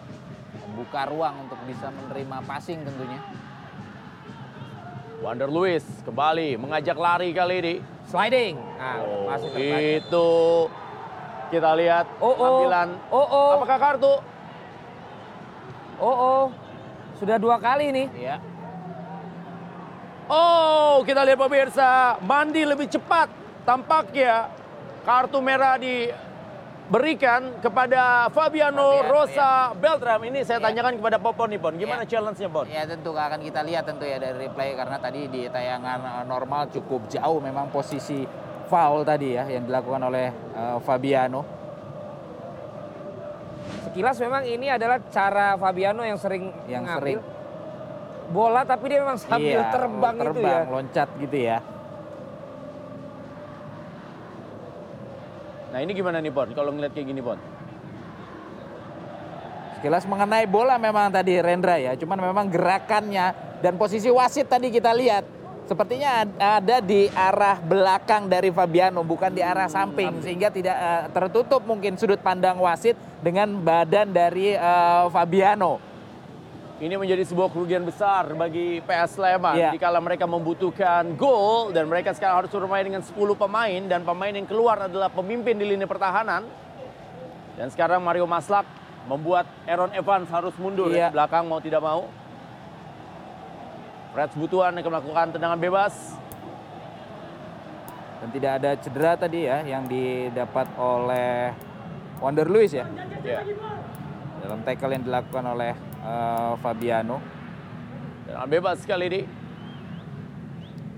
membuka 0.53 1.07
ruang 1.07 1.48
untuk 1.48 1.60
bisa 1.64 1.88
menerima 1.90 2.38
passing 2.44 2.84
tentunya. 2.84 3.19
Wander 5.22 5.48
Luis 5.48 5.86
kembali 6.02 6.57
mengajak 6.57 6.98
lari 6.98 7.30
kali 7.32 7.56
ini. 7.61 7.76
Sliding. 8.10 8.57
Nah, 8.57 8.98
Oh, 8.99 9.30
masih 9.30 9.49
terbaca. 9.53 9.80
itu 10.02 10.30
kita 11.52 11.72
lihat 11.78 12.06
Oh, 12.18 12.26
oh. 12.26 12.34
penampilan. 12.34 12.90
Oh, 13.14 13.28
oh. 13.30 13.49
Apakah 13.61 13.78
kartu? 13.78 14.14
Oh, 16.02 16.15
oh. 16.18 16.44
Sudah 17.22 17.38
dua 17.38 17.61
kali 17.61 17.94
nih. 17.94 18.07
Iya. 18.18 18.38
Oh, 20.26 21.03
kita 21.03 21.22
lihat 21.22 21.38
pemirsa, 21.38 22.18
Mandi 22.23 22.64
lebih 22.65 22.88
cepat. 22.88 23.30
Tampaknya 23.61 24.49
kartu 25.06 25.38
merah 25.38 25.78
diberikan 26.91 27.55
kepada 27.63 28.27
Fabiano 28.35 28.99
Fabiano, 28.99 29.07
Rosa 29.07 29.72
Beltram. 29.80 30.27
Ini 30.27 30.43
saya 30.43 30.59
tanyakan 30.59 30.99
kepada 30.99 31.23
Popon 31.23 31.47
nih, 31.55 31.59
Pon. 31.63 31.80
Gimana 31.80 32.03
challenge-nya, 32.03 32.51
Pon? 32.51 32.68
Ya 32.68 32.84
tentu 32.84 33.15
akan 33.15 33.39
kita 33.39 33.63
lihat 33.63 33.88
tentu 33.88 34.03
ya 34.03 34.19
dari 34.19 34.51
replay 34.51 34.76
karena 34.76 34.99
tadi 34.99 35.31
di 35.31 35.47
tayangan 35.47 35.99
eh, 36.03 36.23
normal 36.27 36.68
cukup 36.68 37.07
jauh 37.07 37.39
memang 37.39 37.72
posisi 37.72 38.27
foul 38.68 39.07
tadi 39.07 39.39
ya 39.39 39.47
yang 39.47 39.72
dilakukan 39.72 40.03
oleh 40.03 40.35
eh, 40.35 40.77
Fabiano. 40.84 41.47
Sekilas 43.88 44.19
memang 44.19 44.43
ini 44.43 44.68
adalah 44.68 44.99
cara 45.07 45.55
Fabiano 45.55 46.03
yang 46.03 46.19
sering 46.19 46.51
Yang 46.68 46.84
mengambil 46.91 47.07
sering. 47.07 47.19
bola 48.35 48.61
tapi 48.68 48.84
dia 48.91 48.99
memang 48.99 49.15
sambil 49.15 49.63
Iya, 49.63 49.72
terbang, 49.72 50.15
itu 50.19 50.23
terbang, 50.27 50.63
ya. 50.68 50.68
loncat 50.68 51.09
gitu 51.23 51.38
ya. 51.39 51.57
Nah, 55.72 55.80
ini 55.80 55.91
gimana 55.95 56.19
nih, 56.19 56.31
Pon? 56.35 56.52
Kalau 56.52 56.76
ngeliat 56.76 56.91
kayak 56.91 57.07
gini, 57.07 57.23
Pon? 57.23 57.39
Sekilas 59.80 60.06
mengenai 60.06 60.45
bola 60.45 60.77
memang 60.77 61.10
tadi 61.10 61.41
Rendra 61.41 61.80
ya, 61.81 61.98
cuman 61.98 62.22
memang 62.22 62.45
gerakannya 62.52 63.34
dan 63.65 63.81
posisi 63.81 64.14
wasit 64.14 64.45
tadi 64.45 64.69
kita 64.69 64.93
lihat 64.93 65.26
sepertinya 65.65 66.22
ad- 66.22 66.38
ada 66.38 66.77
di 66.85 67.10
arah 67.10 67.57
belakang 67.57 68.30
dari 68.30 68.53
Fabiano 68.53 69.02
bukan 69.02 69.34
di 69.34 69.41
arah 69.41 69.65
samping 69.65 70.22
sehingga 70.22 70.53
tidak 70.53 70.77
eh, 70.77 71.03
tertutup 71.10 71.65
mungkin 71.65 71.98
sudut 71.98 72.22
pandang 72.22 72.61
wasit 72.61 72.93
dengan 73.26 73.57
badan 73.57 74.14
dari 74.14 74.53
eh, 74.53 75.03
Fabiano. 75.10 75.90
Ini 76.82 76.98
menjadi 76.98 77.22
sebuah 77.30 77.53
kerugian 77.53 77.86
besar 77.86 78.34
bagi 78.34 78.82
PS 78.82 79.22
Sleman. 79.22 79.53
Iya. 79.53 79.70
Jika 79.78 79.94
mereka 80.02 80.26
membutuhkan 80.26 81.14
gol 81.14 81.70
dan 81.70 81.86
mereka 81.86 82.10
sekarang 82.18 82.41
harus 82.41 82.49
bermain 82.49 82.82
dengan 82.82 83.06
10 83.06 83.14
pemain 83.38 83.82
dan 83.86 84.02
pemain 84.02 84.34
yang 84.34 84.49
keluar 84.49 84.90
adalah 84.90 85.14
pemimpin 85.14 85.62
di 85.62 85.70
lini 85.70 85.86
pertahanan. 85.86 86.41
Dan 87.53 87.70
sekarang 87.70 88.02
Mario 88.02 88.26
Maslak 88.26 88.66
membuat 89.06 89.45
Aaron 89.70 89.94
Evans 89.94 90.26
harus 90.34 90.58
mundur 90.58 90.90
ya, 90.90 91.14
di 91.14 91.22
belakang 91.22 91.45
mau 91.45 91.62
tidak 91.62 91.86
mau. 91.86 92.10
Fred 94.18 94.34
Butuan 94.34 94.74
akan 94.74 94.90
melakukan 94.90 95.38
tendangan 95.38 95.62
bebas. 95.62 96.18
Dan 98.26 98.30
tidak 98.34 98.52
ada 98.58 98.72
cedera 98.82 99.14
tadi 99.22 99.45
ya 99.45 99.62
yang 99.70 99.86
didapat 99.86 100.66
oleh 100.82 101.53
Wander 102.18 102.49
Luis 102.49 102.74
ya. 102.74 102.90
Iya. 103.22 103.45
Dalam 104.41 104.66
tackle 104.66 104.98
yang 104.98 105.06
dilakukan 105.06 105.45
oleh 105.45 105.90
eh, 106.02 106.52
Fabiano. 106.60 107.18
Tendangan 108.26 108.49
bebas 108.49 108.78
sekali 108.82 109.06
ini. 109.10 109.22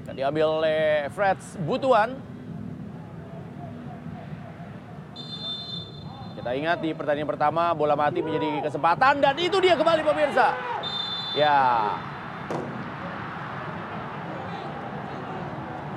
Akan 0.04 0.16
diambil 0.16 0.60
oleh 0.60 1.08
Fred 1.12 1.40
Butuan. 1.64 2.16
Kita 6.36 6.52
ingat 6.60 6.84
di 6.84 6.92
pertandingan 6.92 7.32
pertama 7.32 7.72
bola 7.72 7.96
mati 7.96 8.20
menjadi 8.20 8.68
kesempatan 8.68 9.24
dan 9.24 9.32
itu 9.40 9.64
dia 9.64 9.80
kembali 9.80 10.04
pemirsa. 10.04 10.52
Ya. 11.40 11.58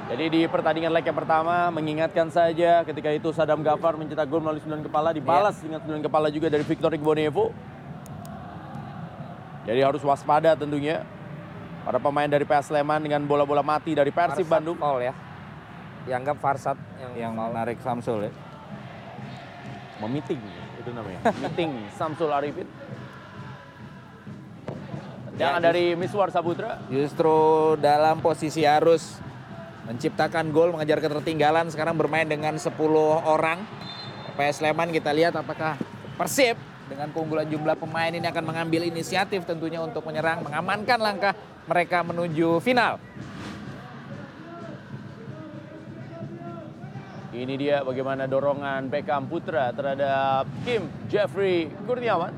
Jadi 0.06 0.24
di 0.30 0.40
pertandingan 0.46 0.94
leg 0.94 1.02
yang 1.02 1.18
pertama 1.18 1.66
mengingatkan 1.74 2.30
saja 2.30 2.86
ketika 2.86 3.10
itu 3.10 3.34
Sadam 3.34 3.58
Gafar 3.66 3.98
mencetak 3.98 4.30
gol 4.30 4.38
melalui 4.38 4.62
sembilan 4.62 4.86
kepala 4.86 5.10
dibalas 5.10 5.58
dengan 5.58 5.82
sembilan 5.82 6.02
kepala 6.06 6.30
juga 6.30 6.46
dari 6.46 6.62
Victor 6.62 6.94
Igbonevo. 6.94 7.75
Jadi 9.66 9.80
harus 9.82 10.02
waspada 10.06 10.54
tentunya 10.54 11.02
para 11.82 11.98
pemain 11.98 12.30
dari 12.30 12.46
PS 12.46 12.70
Sleman 12.70 13.02
dengan 13.02 13.26
bola-bola 13.26 13.66
mati 13.66 13.98
dari 13.98 14.14
Persib 14.14 14.46
Farsad 14.46 14.50
Bandung. 14.50 14.78
foul 14.78 15.02
ya. 15.02 15.14
Dianggap 16.06 16.38
Farsad 16.38 16.78
yang, 17.02 17.12
yang 17.18 17.32
foul. 17.34 17.50
menarik 17.50 17.78
Samsul 17.82 18.30
ya. 18.30 18.32
Memiting 20.06 20.38
itu 20.78 20.90
namanya. 20.94 21.18
Meeting 21.42 21.70
Samsul 21.98 22.30
Arifin. 22.30 22.68
Tendangan 25.34 25.60
Ya, 25.60 25.66
dari 25.68 25.84
Miswar 25.98 26.30
Saputra. 26.32 26.80
Justru 26.88 27.76
dalam 27.82 28.24
posisi 28.24 28.64
harus 28.64 29.20
menciptakan 29.84 30.48
gol, 30.48 30.72
mengejar 30.72 30.98
ketertinggalan, 30.98 31.68
sekarang 31.68 31.98
bermain 31.98 32.24
dengan 32.24 32.56
10 32.56 32.72
orang. 33.26 33.60
PS 34.36 34.64
Sleman 34.64 34.92
kita 34.92 35.12
lihat 35.12 35.36
apakah 35.36 35.76
Persib 36.16 36.56
dengan 36.86 37.10
keunggulan 37.10 37.46
jumlah 37.50 37.76
pemain 37.78 38.14
ini 38.14 38.24
akan 38.26 38.44
mengambil 38.46 38.86
inisiatif 38.86 39.42
tentunya 39.42 39.82
untuk 39.82 40.06
menyerang, 40.06 40.46
mengamankan 40.46 40.98
langkah 41.02 41.34
mereka 41.66 42.06
menuju 42.06 42.62
final. 42.62 43.02
Ini 47.36 47.54
dia 47.60 47.84
bagaimana 47.84 48.24
dorongan 48.24 48.88
Beckham 48.88 49.28
Putra 49.28 49.68
terhadap 49.68 50.48
Kim 50.64 50.88
Jeffrey 51.04 51.68
Kurniawan. 51.84 52.32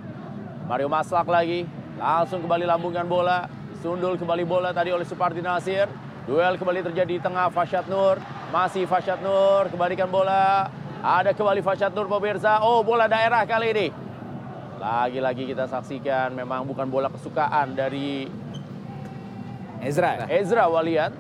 Mario 0.67 0.91
Maslak 0.91 1.29
lagi. 1.31 1.71
Langsung 1.95 2.43
kembali 2.43 2.67
lambungkan 2.67 3.07
bola. 3.07 3.47
Sundul 3.79 4.19
kembali 4.19 4.43
bola 4.43 4.75
tadi 4.75 4.91
oleh 4.91 5.07
Supardi 5.07 5.39
Nasir. 5.39 5.87
Duel 6.27 6.59
kembali 6.59 6.83
terjadi 6.91 7.15
di 7.15 7.23
tengah 7.23 7.47
Fasyad 7.47 7.87
Nur. 7.87 8.19
Masih 8.51 8.91
Fasyad 8.91 9.23
Nur. 9.23 9.71
Kembalikan 9.71 10.11
bola. 10.11 10.67
Ada 10.99 11.31
kembali 11.31 11.63
Fasyad 11.63 11.95
Nur 11.95 12.11
pemirsa. 12.11 12.67
Oh 12.67 12.83
bola 12.83 13.07
daerah 13.07 13.47
kali 13.47 13.71
ini. 13.71 14.08
Lagi-lagi 14.79 15.43
kita 15.51 15.67
saksikan 15.67 16.31
memang 16.39 16.63
bukan 16.63 16.87
bola 16.87 17.11
kesukaan 17.11 17.75
dari 17.75 18.31
Ezra. 19.83 20.31
Ezra 20.31 20.71
Walian. 20.71 21.11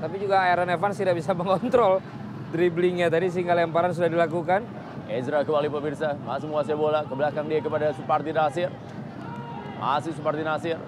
Tapi 0.00 0.18
juga 0.18 0.42
Aaron 0.42 0.66
Evans 0.66 0.98
tidak 0.98 1.14
bisa 1.14 1.30
mengontrol 1.36 2.02
dribblingnya 2.50 3.06
tadi 3.06 3.30
sehingga 3.30 3.54
lemparan 3.54 3.92
sudah 3.94 4.08
dilakukan. 4.08 4.64
Ezra 5.12 5.44
kembali 5.44 5.68
pemirsa, 5.68 6.16
masih 6.24 6.48
menguasai 6.48 6.74
bola 6.74 7.04
ke 7.04 7.12
belakang 7.12 7.46
dia 7.46 7.60
kepada 7.60 7.92
Supardi 7.92 8.32
Nasir. 8.32 8.72
Masih 9.76 10.16
Supardi 10.16 10.40
Nasir, 10.40 10.80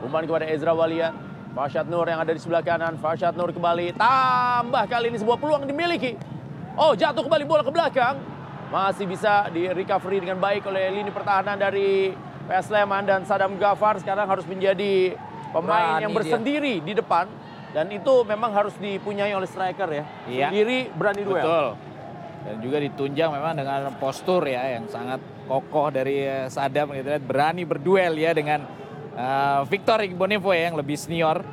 umpan 0.00 0.22
kepada 0.22 0.46
Ezra 0.46 0.70
Walian. 0.70 1.12
Farshad 1.52 1.84
Nur 1.84 2.08
yang 2.08 2.16
ada 2.16 2.32
di 2.32 2.40
sebelah 2.40 2.64
kanan, 2.64 2.96
Farshad 2.96 3.36
Nur 3.36 3.52
kembali, 3.52 3.92
tambah 3.92 4.88
kali 4.88 5.12
ini 5.12 5.20
sebuah 5.20 5.36
peluang 5.36 5.68
dimiliki. 5.68 6.16
Oh 6.80 6.96
jatuh 6.96 7.20
kembali 7.28 7.44
bola 7.44 7.60
ke 7.60 7.68
belakang, 7.68 8.16
masih 8.72 9.04
bisa 9.04 9.52
di 9.52 9.68
recovery 9.68 10.24
dengan 10.24 10.40
baik 10.40 10.64
oleh 10.64 10.88
lini 10.88 11.12
pertahanan 11.12 11.60
dari 11.60 12.16
PS 12.48 12.72
Sleman 12.72 13.04
dan 13.04 13.20
Sadam 13.28 13.60
Gafar 13.60 14.00
sekarang 14.00 14.24
harus 14.24 14.48
menjadi 14.48 15.12
pemain 15.52 16.00
Berani 16.00 16.02
yang 16.08 16.12
dia. 16.16 16.18
bersendiri 16.24 16.74
di 16.80 16.92
depan 16.96 17.28
dan 17.76 17.92
itu 17.92 18.24
memang 18.24 18.48
harus 18.56 18.72
dipunyai 18.80 19.36
oleh 19.36 19.44
striker 19.44 19.88
ya. 19.92 20.04
Iya. 20.24 20.48
Sendiri 20.48 20.88
berani 20.96 21.20
duel. 21.20 21.44
Betul. 21.44 21.66
Dan 22.42 22.54
juga 22.64 22.76
ditunjang 22.80 23.30
memang 23.30 23.52
dengan 23.54 23.80
postur 24.00 24.42
ya 24.48 24.80
yang 24.80 24.88
sangat 24.88 25.20
kokoh 25.46 25.92
dari 25.92 26.24
eh, 26.24 26.48
Sadam 26.48 26.96
gitu 26.96 27.12
lihat 27.12 27.22
berani 27.28 27.62
berduel 27.68 28.16
ya 28.16 28.32
dengan 28.32 28.64
eh, 29.14 29.60
Victor 29.68 30.00
Igbonifo 30.00 30.50
ya 30.56 30.72
yang 30.72 30.80
lebih 30.80 30.96
senior. 30.96 31.44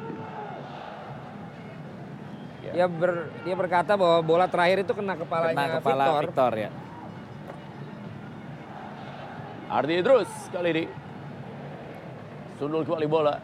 Dia 2.70 2.86
ber, 2.86 3.34
dia 3.44 3.56
berkata 3.58 3.98
bahwa 3.98 4.22
bola 4.24 4.46
terakhir 4.46 4.86
itu 4.88 4.94
kena 4.94 5.18
kepalanya 5.18 5.58
Kena 5.58 5.78
kepala 5.82 6.04
Victor. 6.06 6.24
Victor, 6.24 6.54
ya. 6.56 6.70
Ardi 9.70 10.02
Idrus 10.02 10.30
kali 10.50 10.70
ini. 10.74 10.84
Sundul 12.58 12.82
kembali 12.82 13.06
bola. 13.06 13.38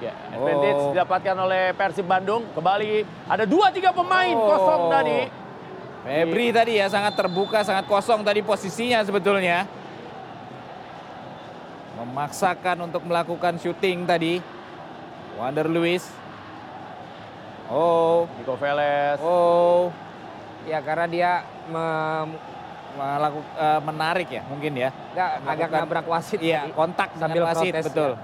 Ya, 0.00 0.12
advantage 0.32 0.80
Oh. 0.80 0.90
didapatkan 0.92 1.36
oleh 1.44 1.72
Persib 1.76 2.08
Bandung. 2.08 2.48
Kembali 2.56 3.04
ada 3.28 3.44
dua 3.44 3.68
tiga 3.72 3.92
pemain 3.92 4.32
kosong 4.32 4.82
tadi. 4.88 5.20
Febri 6.04 6.48
tadi 6.48 6.80
ya 6.80 6.88
sangat 6.88 7.12
terbuka, 7.12 7.60
sangat 7.60 7.84
kosong 7.84 8.24
tadi 8.24 8.40
posisinya 8.40 9.04
sebetulnya. 9.04 9.68
Memaksakan 12.00 12.88
untuk 12.88 13.04
melakukan 13.04 13.60
syuting 13.60 14.08
tadi. 14.08 14.40
Wander 15.36 15.68
Luis. 15.68 16.08
Oh. 17.68 18.24
Nico 18.40 18.56
Veles. 18.56 19.20
Oh. 19.20 19.92
Ya 20.64 20.80
karena 20.80 21.06
dia 21.08 21.32
Melaku, 22.96 23.38
eh, 23.54 23.80
menarik 23.82 24.28
ya 24.30 24.42
mungkin 24.44 24.72
ya. 24.74 24.90
Nggak, 25.12 25.30
agak 25.44 25.68
nabrak 25.70 26.06
wasit 26.06 26.40
Iya, 26.40 26.72
kontak 26.72 27.12
Sambil 27.12 27.28
dengan 27.36 27.48
wasit, 27.50 27.70
protes, 27.70 27.84
betul. 27.86 28.12
ya. 28.12 28.20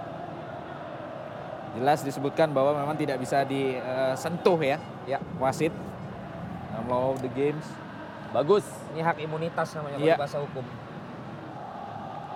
Jelas 1.73 1.99
disebutkan 2.01 2.49
bahwa 2.51 2.73
memang 2.75 2.97
tidak 2.97 3.17
bisa 3.17 3.45
disentuh 3.45 4.57
ya, 4.59 4.77
ya 5.07 5.19
wasit 5.37 5.73
dalam 6.69 6.85
law 6.87 7.13
of 7.13 7.21
the 7.21 7.31
games. 7.31 7.65
Bagus. 8.31 8.65
Ini 8.91 9.01
hak 9.03 9.21
imunitas 9.21 9.69
namanya 9.73 9.97
Iya. 9.99 10.17
bahasa 10.17 10.41
hukum. 10.41 10.65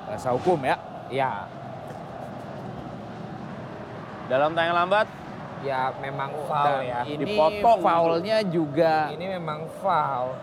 Bahasa 0.06 0.28
hukum 0.30 0.58
ya. 0.60 0.76
Ya, 1.06 1.48
Dalam 4.26 4.52
tayang 4.52 4.74
lambat. 4.76 5.06
ya 5.64 5.88
memang 5.98 6.30
foul 6.44 6.68
Dan 6.68 6.84
ya. 6.84 7.00
ini 7.08 7.24
Dipotong. 7.24 7.80
foulnya 7.80 8.38
juga 8.44 9.08
Ini 9.08 9.26
memang 9.34 9.66
foul. 9.80 10.36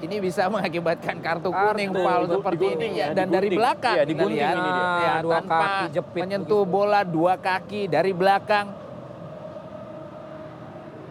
Ini 0.00 0.16
bisa 0.18 0.48
mengakibatkan 0.48 1.20
kartu 1.20 1.48
Kartu, 1.48 1.66
kuning 1.70 1.90
foul 1.92 2.24
digunting 2.24 2.32
seperti 2.40 2.64
ini 2.72 2.86
ya, 2.96 3.06
dan 3.12 3.26
dari 3.28 3.48
belakang 3.52 3.94
Iya, 3.94 4.02
kita 4.02 4.10
digunting 4.10 4.40
lihat. 4.40 4.56
ini 4.56 4.70
dia. 4.70 4.80
Ya, 4.80 5.14
Dua 5.20 5.32
tanpa 5.36 5.56
kaki 5.60 5.84
jepit 5.92 6.22
menyentuh 6.24 6.62
begitu. 6.64 6.74
bola 6.74 7.00
dua 7.02 7.34
kaki 7.36 7.80
dari 7.86 8.12
belakang. 8.12 8.66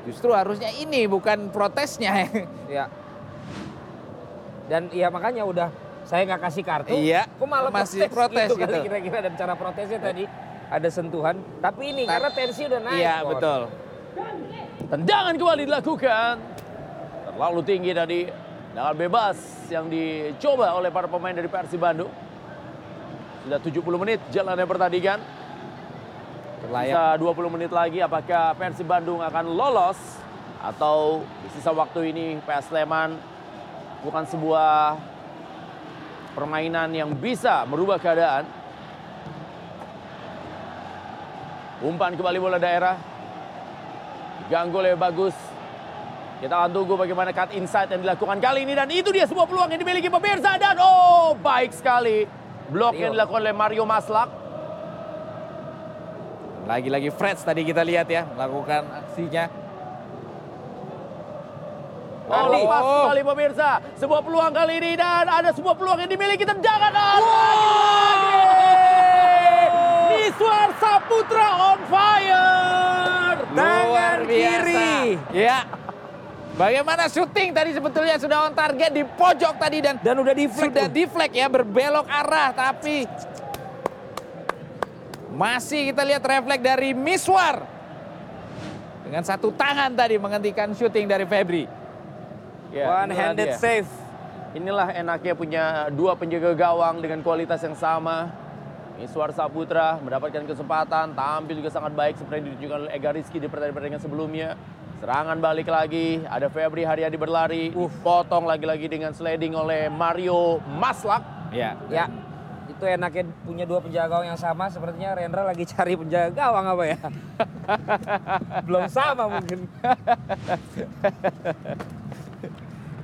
Justru 0.03 0.29
harusnya 0.33 0.69
ini 0.73 1.05
bukan 1.05 1.49
protesnya. 1.49 2.13
Ya. 2.69 2.85
Dan 4.69 4.93
ya 4.93 5.09
makanya 5.09 5.41
udah 5.41 5.69
saya 6.05 6.21
nggak 6.25 6.41
kasih 6.43 6.61
kartu. 6.61 6.93
Iya, 6.93 7.25
Kok 7.25 7.45
malah 7.45 7.73
masih 7.73 8.05
protes, 8.05 8.13
protes 8.13 8.49
gitu, 8.53 8.61
gitu. 8.61 8.85
kira-kira 8.85 9.17
dan 9.25 9.33
cara 9.33 9.53
protesnya 9.57 9.97
tadi 9.97 10.29
ada 10.69 10.89
sentuhan. 10.89 11.41
Tapi 11.57 11.89
ini 11.89 12.05
karena 12.05 12.29
tensi 12.29 12.69
udah 12.69 12.77
naik. 12.77 13.01
Iya, 13.01 13.15
betul. 13.25 13.61
Tendangan 14.85 15.33
kembali 15.33 15.63
dilakukan. 15.65 16.33
Terlalu 17.25 17.61
tinggi 17.65 17.91
tadi. 17.91 18.19
Dengan 18.79 18.95
bebas 18.95 19.35
yang 19.67 19.91
dicoba 19.91 20.71
oleh 20.71 20.87
para 20.87 21.03
pemain 21.03 21.35
dari 21.35 21.51
Persib 21.51 21.83
Bandung. 21.83 22.07
Sudah 23.43 23.59
70 23.59 23.75
menit 23.99 24.23
jalannya 24.31 24.63
pertandingan. 24.63 25.19
Sisa 26.63 27.19
20 27.19 27.55
menit 27.59 27.75
lagi 27.75 27.99
apakah 27.99 28.55
Persib 28.55 28.87
Bandung 28.87 29.19
akan 29.19 29.51
lolos 29.51 29.99
atau 30.63 31.27
di 31.43 31.51
sisa 31.51 31.75
waktu 31.75 32.15
ini 32.15 32.39
PS 32.47 32.71
Sleman 32.71 33.19
bukan 33.99 34.23
sebuah 34.23 34.95
permainan 36.31 36.95
yang 36.95 37.11
bisa 37.19 37.67
merubah 37.67 37.99
keadaan. 37.99 38.47
Umpan 41.83 42.15
kembali 42.15 42.39
bola 42.39 42.55
daerah. 42.55 42.95
Ganggu 44.47 44.79
oleh 44.79 44.95
bagus. 44.95 45.48
Kita 46.39 46.55
akan 46.55 46.71
tunggu 46.71 46.95
bagaimana 46.95 47.35
cut 47.35 47.51
inside 47.51 47.91
yang 47.91 47.99
dilakukan 47.99 48.39
kali 48.39 48.63
ini 48.63 48.71
dan 48.71 48.87
itu 48.87 49.11
dia 49.11 49.27
sebuah 49.27 49.43
peluang 49.43 49.75
yang 49.75 49.81
dimiliki 49.83 50.07
pemirsa 50.07 50.55
dan 50.55 50.79
oh 50.79 51.35
baik 51.35 51.75
sekali 51.75 52.23
blok 52.71 52.95
yang 52.95 53.11
dilakukan 53.11 53.43
oleh 53.43 53.51
Mario 53.51 53.83
Maslak. 53.83 54.31
Lagi-lagi 56.63 57.11
Freds 57.11 57.43
tadi 57.43 57.67
kita 57.67 57.83
lihat 57.83 58.07
ya 58.07 58.23
melakukan 58.23 58.87
aksinya. 58.87 59.51
Oh, 62.29 62.45
lepas 62.53 62.83
kembali 62.87 63.21
pemirsa. 63.25 63.69
Sebuah 63.97 64.21
peluang 64.21 64.53
kali 64.53 64.73
ini 64.79 64.93
dan 64.95 65.25
ada 65.27 65.49
sebuah 65.49 65.75
peluang 65.75 66.07
yang 66.07 66.11
dimiliki 66.13 66.45
tendangan. 66.45 66.93
dan 66.93 67.19
lagi-lagi. 67.19 68.37
Miswar 70.13 70.69
Saputra 70.77 71.49
on 71.73 71.79
fire. 71.89 73.33
Luar 73.49 74.19
biasa. 74.29 74.87
Ya. 75.33 75.88
Bagaimana 76.59 77.07
syuting 77.07 77.55
tadi 77.55 77.71
sebetulnya 77.71 78.19
sudah 78.19 78.51
on 78.51 78.51
target 78.51 78.91
di 78.91 79.07
pojok 79.07 79.55
tadi 79.55 79.79
dan 79.79 79.95
dan 80.03 80.19
udah 80.19 80.35
deflect 80.35 80.75
sudah 80.75 80.87
deflect 80.91 81.31
ya 81.31 81.47
berbelok 81.47 82.03
arah 82.03 82.51
tapi 82.51 83.07
masih 85.31 85.95
kita 85.95 86.03
lihat 86.03 86.19
refleks 86.19 86.59
dari 86.59 86.91
Miswar 86.91 87.63
dengan 89.07 89.23
satu 89.23 89.55
tangan 89.55 89.95
tadi 89.95 90.19
menghentikan 90.19 90.75
syuting 90.75 91.07
dari 91.07 91.23
Febri. 91.23 91.63
Ya, 92.75 93.07
One 93.07 93.15
handed 93.15 93.55
dia. 93.55 93.57
save. 93.57 93.89
Inilah 94.53 94.93
enaknya 94.93 95.33
punya 95.33 95.63
dua 95.89 96.13
penjaga 96.19 96.53
gawang 96.53 96.99
dengan 96.99 97.23
kualitas 97.23 97.63
yang 97.63 97.73
sama. 97.73 98.29
Miswar 98.99 99.31
Saputra 99.31 99.95
mendapatkan 100.03 100.43
kesempatan, 100.43 101.15
tampil 101.15 101.63
juga 101.63 101.71
sangat 101.71 101.95
baik 101.95 102.19
seperti 102.19 102.35
yang 102.35 102.45
ditunjukkan 102.51 102.77
oleh 102.83 102.91
Ega 102.91 103.09
Rizky 103.15 103.39
di 103.39 103.47
pertandingan 103.47 104.03
sebelumnya. 104.03 104.59
Serangan 104.99 105.39
balik 105.39 105.71
lagi, 105.71 106.19
ada 106.27 106.51
Febri 106.51 106.83
Haryadi 106.83 107.15
berlari, 107.15 107.71
potong 108.03 108.43
lagi-lagi 108.43 108.91
dengan 108.91 109.15
sliding 109.15 109.55
oleh 109.55 109.87
Mario 109.87 110.59
Maslak. 110.75 111.23
Ya. 111.55 111.79
Ya. 111.87 112.11
Itu 112.67 112.83
enaknya 112.83 113.31
punya 113.47 113.63
dua 113.63 113.79
penjaga 113.79 114.11
gawang 114.11 114.27
yang 114.35 114.39
sama 114.39 114.67
sepertinya 114.67 115.15
Rendra 115.15 115.47
lagi 115.47 115.63
cari 115.63 115.95
penjaga 115.95 116.35
gawang 116.35 116.65
apa 116.67 116.83
ya? 116.83 116.99
Belum 118.67 118.91
sama 118.91 119.39
mungkin. 119.39 119.71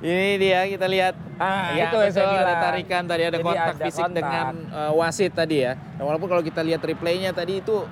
Ini 0.04 0.36
dia 0.36 0.68
kita 0.68 0.86
lihat. 0.92 1.16
Ah, 1.40 1.72
ya, 1.72 1.88
itu 1.88 1.96
yang 1.96 2.12
saya 2.12 2.28
bilang. 2.28 2.44
ada 2.44 2.54
tarikan 2.60 3.02
tadi 3.08 3.22
ada 3.24 3.40
Jadi 3.40 3.44
kontak 3.48 3.64
ada 3.64 3.84
fisik 3.88 4.04
kontak. 4.04 4.20
dengan 4.20 4.52
eh, 4.68 4.92
wasit 4.92 5.32
tadi 5.32 5.56
ya. 5.64 5.72
Dan 5.96 6.04
walaupun 6.04 6.28
kalau 6.28 6.42
kita 6.44 6.60
lihat 6.60 6.84
replaynya 6.84 7.32
tadi 7.32 7.64
itu 7.64 7.88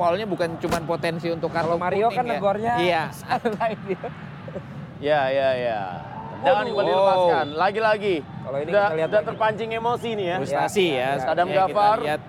foulnya 0.00 0.24
bukan 0.24 0.56
cuma 0.56 0.80
potensi 0.82 1.28
untuk 1.28 1.52
kartu 1.52 1.68
Kalau 1.68 1.76
Mario 1.78 2.08
kuning 2.08 2.16
kan 2.16 2.24
ya. 2.24 2.32
negornya 2.32 2.72
Iya. 2.80 3.02
dia. 3.84 4.02
Ya, 5.00 5.20
ya, 5.28 5.48
ya. 5.54 5.80
Jangan 6.40 6.64
Waduh. 6.64 6.72
kembali 6.72 6.88
Wow. 6.88 6.98
lepaskan. 6.98 7.46
Lagi-lagi. 7.54 8.16
Kalau 8.24 8.58
ini 8.58 8.64
Sudah, 8.66 8.80
kita 8.82 8.96
lihat 8.96 9.08
sudah 9.08 9.20
lagi. 9.20 9.28
terpancing 9.28 9.70
emosi 9.70 10.08
nih 10.10 10.26
ya. 10.26 10.36
Frustasi 10.40 10.86
ya. 10.90 11.08
Adam 11.20 11.20
sepertinya 11.20 11.56
Gafar. 11.68 11.96
Kita 11.96 12.08
lihat 12.08 12.22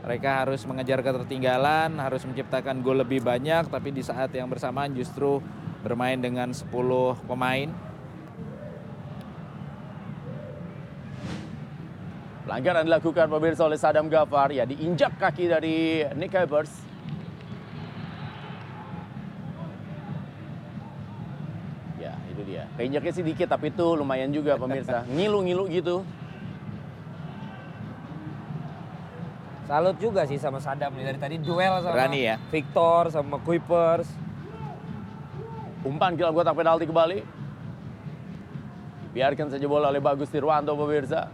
Mereka 0.00 0.30
harus 0.34 0.60
mengejar 0.64 0.98
ketertinggalan, 0.98 1.90
harus 1.94 2.24
menciptakan 2.24 2.80
gol 2.80 2.96
lebih 2.98 3.20
banyak, 3.20 3.68
tapi 3.68 3.92
di 3.92 4.00
saat 4.00 4.32
yang 4.32 4.48
bersamaan 4.48 4.88
justru 4.90 5.44
bermain 5.78 6.16
dengan 6.16 6.56
10 6.56 6.72
pemain. 7.28 7.68
Pelanggaran 12.42 12.82
dilakukan 12.82 13.28
pemirsa 13.28 13.62
oleh 13.62 13.76
Sadam 13.76 14.08
Gafar. 14.08 14.50
Ya, 14.50 14.64
diinjak 14.64 15.20
kaki 15.20 15.46
dari 15.46 15.76
Nick 16.16 16.32
Evers. 16.32 16.72
Ya, 22.00 22.16
Keinjaknya 22.78 23.12
sih 23.12 23.24
dikit, 23.26 23.48
tapi 23.50 23.74
itu 23.74 23.86
lumayan 23.98 24.30
juga 24.30 24.54
pemirsa. 24.54 25.02
Ngilu-ngilu 25.14 25.64
gitu. 25.70 26.06
Salut 29.70 29.94
juga 30.02 30.26
sih 30.26 30.34
sama 30.34 30.58
Sadam 30.58 30.90
nih 30.98 31.14
dari 31.14 31.18
tadi 31.22 31.36
duel 31.38 31.78
sama 31.78 31.94
Berani 31.94 32.26
ya. 32.26 32.36
Victor 32.50 33.06
sama 33.14 33.38
Kuipers. 33.38 34.10
Umpan 35.86 36.18
kira 36.18 36.34
kotak 36.34 36.58
penalti 36.58 36.90
kembali. 36.90 37.22
Biarkan 39.14 39.46
saja 39.46 39.66
bola 39.70 39.94
oleh 39.94 40.02
Bagus 40.02 40.26
Tirwanto 40.26 40.74
pemirsa. 40.74 41.30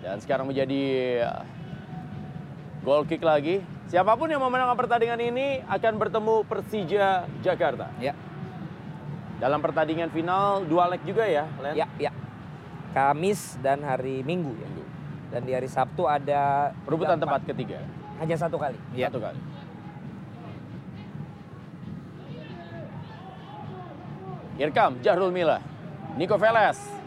Dan 0.00 0.16
sekarang 0.24 0.48
menjadi 0.48 0.80
uh, 1.28 1.44
goal 2.80 3.04
kick 3.04 3.20
lagi. 3.20 3.60
Siapa 3.88 4.20
pun 4.20 4.28
yang 4.28 4.44
memenangkan 4.44 4.76
pertandingan 4.76 5.16
ini 5.16 5.64
akan 5.64 5.92
bertemu 5.96 6.44
Persija 6.44 7.24
Jakarta. 7.40 7.88
Ya. 7.96 8.12
Dalam 9.40 9.64
pertandingan 9.64 10.12
final 10.12 10.68
dua 10.68 10.92
leg 10.92 11.00
juga 11.08 11.24
ya, 11.24 11.48
Len? 11.64 11.72
Ya, 11.72 11.88
ya. 11.96 12.12
Kamis 12.92 13.56
dan 13.64 13.80
hari 13.80 14.20
Minggu 14.20 14.52
ya. 14.60 14.68
Dan 15.32 15.40
di 15.48 15.56
hari 15.56 15.72
Sabtu 15.72 16.04
ada 16.04 16.72
Perebutan 16.84 17.16
tempat 17.16 17.40
empat. 17.40 17.50
ketiga. 17.56 17.80
Hanya 18.20 18.36
satu 18.36 18.60
kali. 18.60 18.76
Ya. 18.92 19.08
Satu 19.08 19.24
kali. 19.24 19.40
Irkam, 24.58 24.98
Jahrul 25.00 25.30
Mila, 25.32 25.62
Nico 26.18 26.34
Veles. 26.36 26.97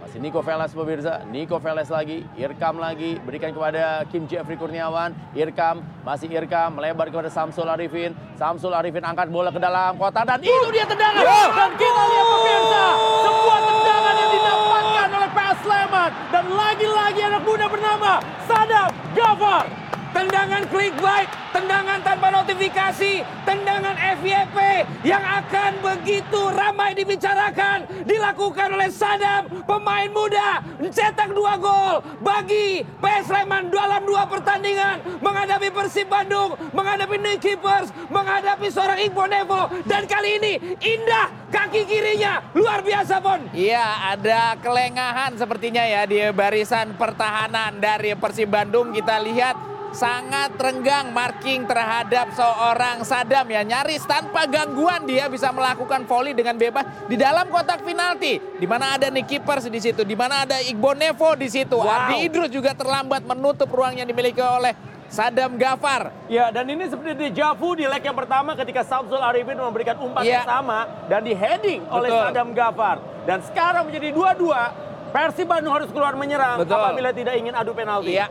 Masih 0.00 0.16
Nico 0.16 0.40
Veles 0.40 0.72
pemirsa, 0.72 1.20
Nico 1.28 1.60
Veles 1.60 1.92
lagi, 1.92 2.24
Irkam 2.32 2.80
lagi, 2.80 3.20
berikan 3.20 3.52
kepada 3.52 4.00
Kim 4.08 4.24
Jeffrey 4.24 4.56
Kurniawan, 4.56 5.12
Irkam, 5.36 5.84
masih 6.00 6.32
Irkam, 6.32 6.80
melebar 6.80 7.12
kepada 7.12 7.28
Samsul 7.28 7.68
Arifin, 7.68 8.16
Samsul 8.40 8.72
Arifin 8.72 9.04
angkat 9.04 9.28
bola 9.28 9.52
ke 9.52 9.60
dalam 9.60 10.00
kotak 10.00 10.24
dan 10.24 10.40
itu 10.40 10.68
dia 10.72 10.88
tendangan. 10.88 11.20
Dan 11.52 11.70
kita 11.76 12.02
lihat 12.08 12.26
pemirsa, 12.32 12.84
sebuah 13.28 13.60
tendangan 13.60 14.14
yang 14.16 14.30
didapatkan 14.32 15.08
oleh 15.12 15.30
PS 15.36 15.58
Sleman. 15.68 16.10
Dan 16.32 16.44
lagi-lagi 16.48 17.20
anak 17.20 17.42
muda 17.44 17.66
bernama 17.68 18.12
Sadam 18.48 18.90
Gafar. 19.12 19.64
Tendangan 20.10 20.66
clickbait, 20.66 21.28
tendangan 21.54 22.02
tanpa 22.02 22.34
notifikasi, 22.34 23.22
tendangan 23.46 23.94
FYP 24.18 24.58
yang 25.06 25.22
akan 25.22 25.78
begitu 25.78 26.40
ramai 26.50 26.98
dibicarakan 26.98 27.86
dilakukan 28.02 28.74
oleh 28.74 28.90
Sadam, 28.90 29.46
pemain 29.64 30.10
muda 30.10 30.60
mencetak 30.82 31.30
dua 31.30 31.54
gol 31.62 32.02
bagi 32.18 32.82
PS 32.98 33.30
Sleman 33.30 33.70
dalam 33.70 34.02
dua 34.02 34.26
pertandingan 34.26 34.98
menghadapi 35.22 35.70
Persib 35.70 36.10
Bandung, 36.10 36.58
menghadapi 36.74 37.16
New 37.16 37.38
Keepers, 37.38 37.94
menghadapi 38.10 38.66
seorang 38.66 38.98
Iqbal 39.06 39.30
Nevo 39.30 39.70
dan 39.86 40.10
kali 40.10 40.42
ini 40.42 40.52
indah 40.82 41.30
kaki 41.54 41.86
kirinya 41.86 42.42
luar 42.58 42.82
biasa 42.82 43.22
Pon. 43.22 43.46
Iya, 43.54 44.14
ada 44.18 44.58
kelengahan 44.58 45.38
sepertinya 45.38 45.86
ya 45.86 46.02
di 46.04 46.18
barisan 46.34 46.98
pertahanan 46.98 47.78
dari 47.78 48.14
Persib 48.18 48.50
Bandung. 48.50 48.90
Kita 48.90 49.22
lihat 49.22 49.79
sangat 49.92 50.54
renggang 50.56 51.10
marking 51.10 51.66
terhadap 51.66 52.30
seorang 52.32 53.02
Sadam 53.02 53.46
ya. 53.50 53.62
Nyaris 53.62 54.06
tanpa 54.06 54.46
gangguan 54.46 55.04
dia 55.04 55.26
bisa 55.26 55.50
melakukan 55.50 56.06
volley 56.06 56.32
dengan 56.32 56.54
bebas 56.56 56.86
di 57.06 57.16
dalam 57.18 57.46
kotak 57.50 57.82
penalti. 57.82 58.38
Di 58.38 58.66
mana 58.66 58.96
ada 58.96 59.10
Nick 59.10 59.26
Keepers 59.28 59.66
di 59.66 59.80
situ, 59.80 60.02
di 60.02 60.14
mana 60.14 60.46
ada 60.46 60.58
Iqbal 60.62 60.96
Nevo 60.96 61.34
di 61.34 61.48
situ. 61.50 61.76
Wow. 61.76 61.88
Ardi 61.90 62.26
Idrus 62.26 62.50
juga 62.50 62.72
terlambat 62.72 63.26
menutup 63.26 63.70
ruang 63.70 63.98
yang 63.98 64.06
dimiliki 64.06 64.40
oleh 64.40 64.72
Sadam 65.10 65.58
Gafar. 65.58 66.14
Ya, 66.30 66.54
dan 66.54 66.70
ini 66.70 66.86
seperti 66.86 67.18
di 67.18 67.28
Javu 67.34 67.74
di 67.74 67.82
leg 67.82 67.98
yang 67.98 68.14
pertama 68.14 68.54
ketika 68.54 68.86
Samsul 68.86 69.18
Arifin 69.18 69.58
memberikan 69.58 69.98
umpan 69.98 70.22
Iya. 70.22 70.46
yang 70.46 70.46
sama 70.46 70.86
dan 71.10 71.26
di 71.26 71.34
heading 71.34 71.82
oleh 71.90 72.08
Betul. 72.14 72.22
Sadam 72.30 72.48
Gafar. 72.54 72.96
Dan 73.26 73.38
sekarang 73.42 73.90
menjadi 73.90 74.14
dua-dua. 74.14 74.70
Persib 75.10 75.50
Bandung 75.50 75.74
harus 75.74 75.90
keluar 75.90 76.14
menyerang 76.14 76.62
Betul. 76.62 76.78
apabila 76.78 77.10
tidak 77.10 77.34
ingin 77.34 77.50
adu 77.50 77.74
penalti. 77.74 78.14
Iya. 78.14 78.30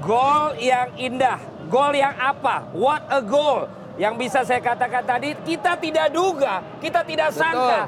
Gol 0.00 0.60
yang 0.60 0.92
indah, 0.96 1.38
gol 1.66 1.92
yang 1.92 2.12
apa? 2.16 2.68
What 2.72 3.08
a 3.08 3.20
goal. 3.24 3.66
Yang 3.96 4.14
bisa 4.28 4.44
saya 4.44 4.60
katakan 4.60 5.08
tadi, 5.08 5.32
kita 5.40 5.80
tidak 5.80 6.12
duga, 6.12 6.60
kita 6.84 7.00
tidak 7.00 7.32
Betul. 7.32 7.40
sangka. 7.40 7.80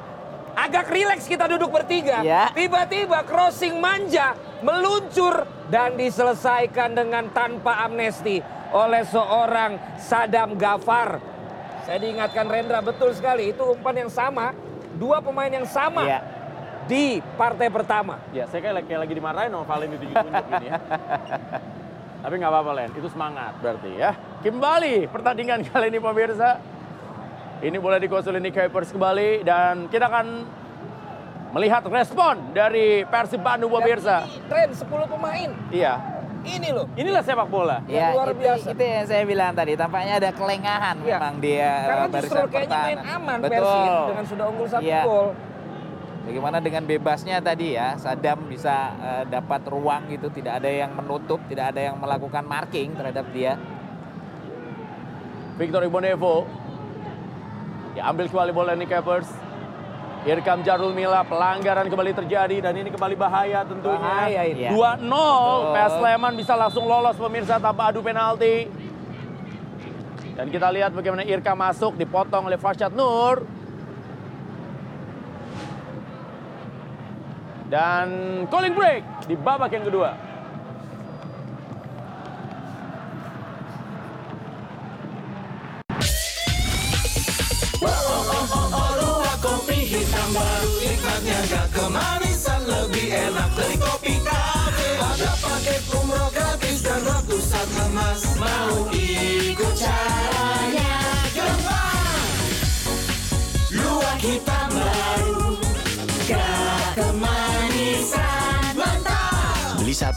Agak 0.58 0.90
rileks 0.90 1.28
kita 1.28 1.46
duduk 1.46 1.70
bertiga. 1.70 2.24
Ya. 2.24 2.50
Tiba-tiba 2.50 3.22
crossing 3.22 3.78
manja, 3.78 4.34
meluncur 4.58 5.46
dan 5.68 5.94
diselesaikan 5.94 6.96
dengan 6.96 7.30
tanpa 7.30 7.86
amnesti 7.86 8.42
oleh 8.72 9.04
seorang 9.06 9.78
Sadam 10.00 10.56
Gafar. 10.58 11.20
Saya 11.86 12.02
diingatkan 12.02 12.48
Rendra 12.50 12.80
betul 12.82 13.14
sekali, 13.14 13.52
itu 13.52 13.62
umpan 13.64 14.08
yang 14.08 14.10
sama, 14.10 14.50
dua 14.98 15.22
pemain 15.22 15.48
yang 15.48 15.64
sama 15.64 16.04
Iya. 16.04 16.20
di 16.84 17.20
partai 17.38 17.68
pertama. 17.70 18.18
Ya, 18.34 18.44
saya 18.50 18.60
kayak, 18.60 18.84
kayak 18.88 19.00
lagi 19.06 19.14
dimarahin 19.14 19.52
sama 19.54 19.64
Valen 19.64 19.88
ditunjuk-tunjuk 19.94 20.44
ini 20.58 20.66
ya. 20.68 20.76
Tapi 22.18 22.34
nggak 22.34 22.50
apa-apa 22.50 22.72
Len, 22.74 22.90
itu 22.92 23.06
semangat 23.06 23.54
berarti 23.58 23.90
ya. 23.94 24.10
Kembali 24.40 25.06
pertandingan 25.06 25.62
kali 25.68 25.86
ini 25.88 25.98
pemirsa. 25.98 26.58
Ini 27.58 27.74
boleh 27.74 27.98
dikuasai 27.98 28.38
Nick 28.38 28.54
Kuipers 28.54 28.94
kembali 28.94 29.42
dan 29.42 29.90
kita 29.90 30.06
akan 30.06 30.46
melihat 31.50 31.82
respon 31.84 32.54
dari 32.54 33.02
Persib 33.02 33.42
Bandung 33.42 33.70
pemirsa. 33.72 34.22
Tren 34.46 34.70
10 34.70 34.86
pemain, 34.86 35.50
Iya, 35.68 35.98
ini 36.44 36.70
loh. 36.70 36.86
inilah 36.94 37.18
sepak 37.18 37.50
bola. 37.50 37.82
Yang 37.84 38.14
luar 38.14 38.28
itu, 38.28 38.38
biasa. 38.38 38.66
itu 38.70 38.82
yang 38.84 39.06
saya 39.06 39.22
bilang 39.26 39.52
tadi. 39.52 39.74
Tampaknya 39.74 40.22
ada 40.22 40.30
kelengahan 40.30 40.96
Iya. 41.02 41.18
memang 41.18 41.34
dia 41.42 41.72
Karena 41.82 42.04
eh, 42.04 42.10
justru 42.14 42.40
kayaknya 42.46 42.78
main 42.78 43.00
aman 43.02 43.38
Betul. 43.40 43.50
Persib 43.58 43.90
dengan 44.06 44.24
sudah 44.30 44.44
unggul 44.46 44.68
satu 44.68 44.84
Iya. 44.84 45.02
gol. 45.02 45.28
Bagaimana 46.28 46.60
dengan 46.60 46.84
bebasnya 46.84 47.40
tadi 47.40 47.72
ya, 47.72 47.96
Sadam 47.96 48.52
bisa 48.52 48.92
eh, 49.00 49.24
dapat 49.32 49.64
ruang 49.64 50.12
gitu, 50.12 50.28
tidak 50.28 50.60
ada 50.60 50.68
yang 50.68 50.92
menutup, 50.92 51.40
tidak 51.48 51.72
ada 51.72 51.88
yang 51.88 51.96
melakukan 51.96 52.44
marking 52.44 52.92
terhadap 52.92 53.24
dia. 53.32 53.56
Victor 55.56 55.88
Ibonevo. 55.88 56.44
Diambil 57.96 58.28
kembali 58.28 58.52
bola 58.52 58.76
Nick 58.76 58.92
Kuipers. 58.92 59.32
Irkam 60.28 60.60
Jarul 60.60 60.92
Mila, 60.92 61.24
pelanggaran 61.24 61.88
kembali 61.88 62.12
terjadi 62.12 62.60
dan 62.60 62.76
ini 62.76 62.92
kembali 62.92 63.16
bahaya 63.16 63.64
tentunya. 63.64 64.28
Bahaya 64.28 64.42
ini. 64.44 64.68
Iya. 64.68 64.70
2-0, 64.76 65.08
Betul. 65.08 65.72
PS 65.72 65.92
Sleman 65.96 66.32
bisa 66.36 66.52
langsung 66.60 66.84
lolos 66.84 67.16
pemirsa 67.16 67.56
tanpa 67.56 67.88
adu 67.88 68.04
penalti. 68.04 68.68
Dan 70.36 70.52
kita 70.52 70.68
lihat 70.68 70.92
bagaimana 70.92 71.24
Irkam 71.24 71.56
masuk, 71.56 71.96
dipotong 71.96 72.52
oleh 72.52 72.60
Farshad 72.60 72.92
Nur. 72.92 73.57
Dan 77.68 78.08
calling 78.48 78.72
break 78.72 79.04
di 79.28 79.36
babak 79.36 79.68
yang 79.76 79.84
kedua. 79.84 80.28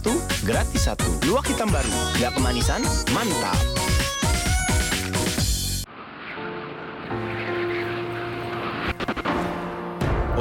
Satu, 0.01 0.17
gratis 0.41 0.81
satu. 0.89 1.05
Luwak 1.29 1.45
hitam 1.45 1.69
baru, 1.69 1.93
nggak 2.17 2.33
kemanisan, 2.33 2.81
mantap. 3.13 3.53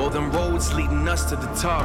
All 0.01 0.09
them 0.09 0.33
roads 0.33 0.73
leading 0.73 1.05
us 1.05 1.29
to 1.29 1.37
the 1.37 1.51
top. 1.61 1.85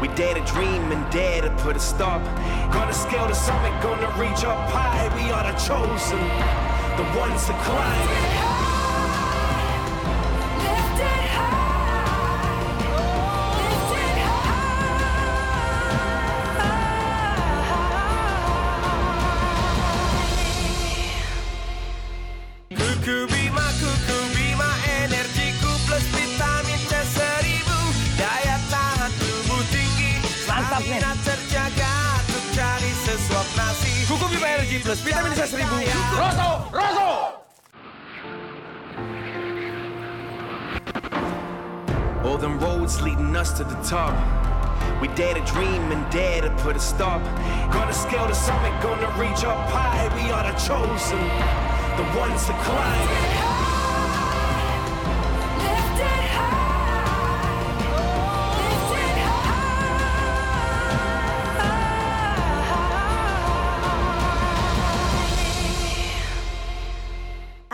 We 0.00 0.08
dare 0.16 0.32
to 0.32 0.44
dream 0.48 0.88
and 0.88 1.04
dare 1.12 1.44
to 1.44 1.52
put 1.60 1.76
a 1.76 1.82
stop. 1.82 2.24
Gonna 2.72 2.96
scale 2.96 3.28
the 3.28 3.36
summit, 3.36 3.74
gonna 3.84 4.08
reach 4.16 4.48
up 4.48 4.56
high. 4.72 5.12
We 5.12 5.28
are 5.28 5.44
the 5.44 5.56
chosen, 5.60 6.22
the 6.96 7.04
ones 7.20 7.44
climb. 7.68 8.57
Plus 34.82 35.00
vitamin 35.00 35.34
C 35.34 35.56
1000. 35.56 35.68
Rosso! 36.16 36.68
Rosso! 36.72 37.38
All 42.24 42.38
them 42.38 42.58
roads 42.58 43.00
leading 43.00 43.34
us 43.36 43.52
to 43.58 43.64
the 43.64 43.76
top. 43.82 44.14
We 45.00 45.08
dare 45.08 45.34
to 45.34 45.40
dream 45.52 45.92
and 45.92 46.10
dare 46.12 46.42
to 46.42 46.50
put 46.62 46.76
a 46.76 46.80
stop. 46.80 47.22
Gonna 47.72 47.92
scale 47.92 48.26
the 48.26 48.34
summit, 48.34 48.72
gonna 48.82 49.08
reach 49.18 49.44
up 49.44 49.68
high. 49.70 50.08
We 50.14 50.30
are 50.30 50.44
the 50.50 50.58
chosen, 50.58 51.18
the 51.96 52.18
ones 52.18 52.44
to 52.46 52.52
climb. 52.64 53.47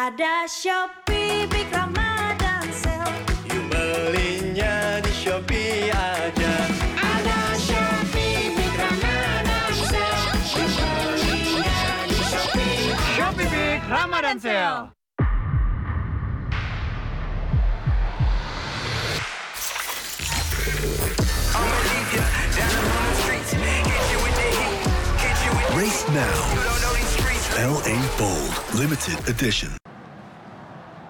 Ada 0.04 0.44
Shopee 0.44 1.48
Big 1.48 1.64
Ramadan 1.72 2.68
Sale. 2.76 3.08
You 3.48 3.64
belinya 3.72 5.00
di 5.00 5.08
Shopee 5.16 5.88
aja. 5.88 6.54
Ada 7.00 7.56
Shopee 7.56 8.52
Big 8.52 8.74
Ramadan 8.76 9.72
Sale. 9.72 10.28
You 10.44 10.68
belinya 10.76 11.88
di 12.04 12.20
Shopee. 12.20 12.92
Shopee 13.16 13.48
Big 13.48 13.80
Ramadan 13.88 14.36
Sale. 14.36 14.92
Race 25.72 26.04
now. 26.12 26.36
LA 27.56 27.96
Bold 28.20 28.52
Limited 28.76 29.16
Edition. 29.32 29.83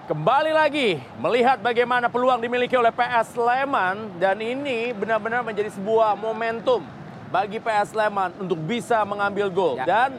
Kembali 0.05 0.53
lagi 0.53 1.01
melihat 1.17 1.57
bagaimana 1.57 2.05
peluang 2.13 2.37
dimiliki 2.37 2.77
oleh 2.77 2.93
PS 2.93 3.33
Sleman 3.33 4.21
dan 4.21 4.37
ini 4.37 4.93
benar-benar 4.93 5.41
menjadi 5.41 5.73
sebuah 5.73 6.13
momentum 6.13 6.85
bagi 7.33 7.57
PS 7.57 7.97
Sleman 7.97 8.29
untuk 8.37 8.53
bisa 8.69 9.01
mengambil 9.01 9.49
gol 9.49 9.81
dan 9.81 10.13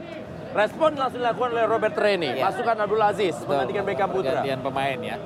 respon 0.58 0.98
langsung 0.98 1.22
dilakukan 1.22 1.54
oleh 1.54 1.70
Robert 1.70 1.94
Rene, 1.94 2.34
Ya. 2.34 2.50
pasukan 2.50 2.82
Abdul 2.82 2.98
Aziz 2.98 3.38
menggantikan 3.46 3.86
Beckham 3.86 4.10
Putra. 4.10 4.42
Pemain 4.42 4.98
ya. 4.98 5.16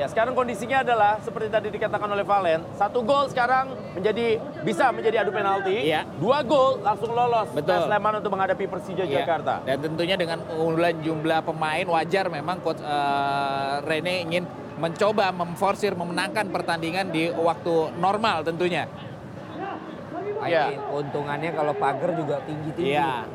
Ya 0.00 0.08
sekarang 0.08 0.32
kondisinya 0.32 0.80
adalah 0.80 1.20
seperti 1.20 1.52
tadi 1.52 1.68
dikatakan 1.68 2.08
oleh 2.08 2.24
Valen, 2.24 2.64
satu 2.72 3.04
gol 3.04 3.28
sekarang 3.28 3.76
menjadi 3.92 4.40
bisa 4.64 4.88
menjadi 4.96 5.20
adu 5.20 5.28
penalti, 5.28 5.76
Iya. 5.76 6.08
dua 6.16 6.40
gol 6.40 6.80
langsung 6.80 7.12
lolos 7.12 7.52
Betul. 7.52 7.84
Sleman 7.84 8.24
untuk 8.24 8.32
menghadapi 8.32 8.64
Persija 8.64 9.04
Iya. 9.04 9.28
Jakarta. 9.28 9.60
Dan 9.68 9.76
tentunya 9.84 10.16
dengan 10.16 10.40
unggulan 10.56 10.96
jumlah 11.04 11.44
pemain 11.44 11.84
wajar 11.84 12.32
memang 12.32 12.64
coach 12.64 12.80
eh, 12.80 13.74
Rene 13.84 14.24
ingin 14.24 14.48
mencoba 14.80 15.36
memforsir 15.36 15.92
memenangkan 15.92 16.48
pertandingan 16.48 17.12
di 17.12 17.28
waktu 17.36 17.92
normal 18.00 18.40
tentunya. 18.40 18.88
Iya. 20.40 20.80
Keuntungannya 20.80 21.52
kalau 21.52 21.76
pagar 21.76 22.16
juga 22.16 22.40
tinggi-tinggi. 22.48 22.96
Iya. 22.96 23.28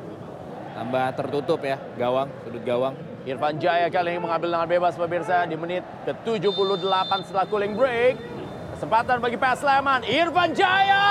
Tambah 0.74 1.06
tertutup 1.14 1.62
ya 1.62 1.78
gawang, 1.94 2.34
sudut 2.42 2.66
gawang. 2.66 2.98
Irfan 3.26 3.58
Jaya 3.58 3.90
kali 3.90 4.14
ini 4.14 4.22
mengambil 4.22 4.54
dengan 4.54 4.70
bebas 4.70 4.94
pemirsa 4.94 5.50
di 5.50 5.58
menit 5.58 5.82
ke-78 6.06 7.10
setelah 7.26 7.46
cooling 7.50 7.74
break. 7.74 8.22
Kesempatan 8.78 9.18
bagi 9.18 9.34
PS 9.34 9.66
Sleman, 9.66 10.06
Irfan 10.06 10.54
Jaya! 10.54 11.06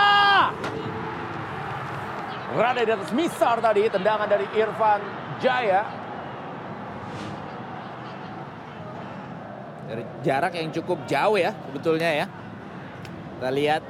Berada 2.55 2.87
di 2.87 2.93
atas 2.95 3.11
misar 3.11 3.59
tadi, 3.59 3.91
tendangan 3.91 4.31
dari 4.31 4.47
Irfan 4.55 5.03
Jaya. 5.43 5.83
Dari 9.91 10.03
jarak 10.23 10.55
yang 10.55 10.71
cukup 10.71 11.03
jauh 11.11 11.35
ya 11.35 11.51
sebetulnya 11.67 12.11
ya. 12.15 12.27
Kita 13.37 13.51
lihat 13.51 13.83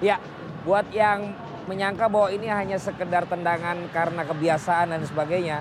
Ya, 0.00 0.16
buat 0.64 0.88
yang 0.96 1.36
menyangka 1.64 2.06
bahwa 2.06 2.28
ini 2.28 2.46
hanya 2.46 2.76
sekedar 2.76 3.24
tendangan 3.24 3.76
karena 3.90 4.22
kebiasaan 4.22 4.90
dan 4.90 5.02
sebagainya. 5.02 5.60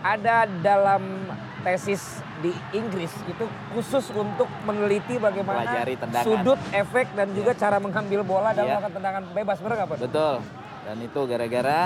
Ada 0.00 0.50
dalam 0.60 1.30
tesis 1.62 2.02
di 2.38 2.50
Inggris 2.72 3.14
itu 3.24 3.44
khusus 3.70 4.10
untuk 4.10 4.50
meneliti 4.62 5.14
bagaimana 5.14 5.62
Pelajari 5.62 5.94
tendangan. 5.94 6.26
sudut, 6.26 6.58
efek 6.74 7.06
dan 7.14 7.30
juga 7.30 7.54
cara 7.54 7.78
mengambil 7.78 8.20
bola 8.22 8.50
dalam 8.50 8.66
Iya. 8.66 8.74
melakukan 8.76 8.92
tendangan 8.92 9.22
bebas 9.30 9.56
benar 9.56 9.74
nggak 9.78 9.88
Pak? 9.88 9.98
betul. 10.02 10.34
Dan 10.82 10.96
itu 10.98 11.20
gara-gara. 11.24 11.80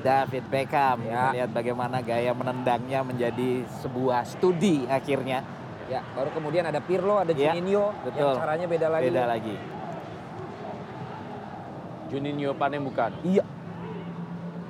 David 0.00 0.44
Beckham. 0.48 0.98
Ya. 1.04 1.10
Kita 1.12 1.34
lihat 1.36 1.50
bagaimana 1.52 1.96
gaya 2.00 2.32
menendangnya 2.32 3.02
menjadi 3.02 3.66
sebuah 3.82 4.24
studi 4.24 4.86
akhirnya. 4.86 5.42
Ya, 5.84 6.06
baru 6.14 6.30
kemudian 6.30 6.62
ada 6.62 6.78
Pirlo, 6.78 7.18
ada 7.18 7.34
Ya, 7.34 7.50
Juninho 7.50 7.90
betul. 8.00 8.30
yang 8.30 8.38
caranya 8.38 8.66
beda 8.70 8.88
lagi. 8.88 9.04
Beda 9.10 9.24
lagi. 9.26 9.54
Juninho 12.10 12.52
Panembukan. 12.58 13.14
Iya. 13.22 13.46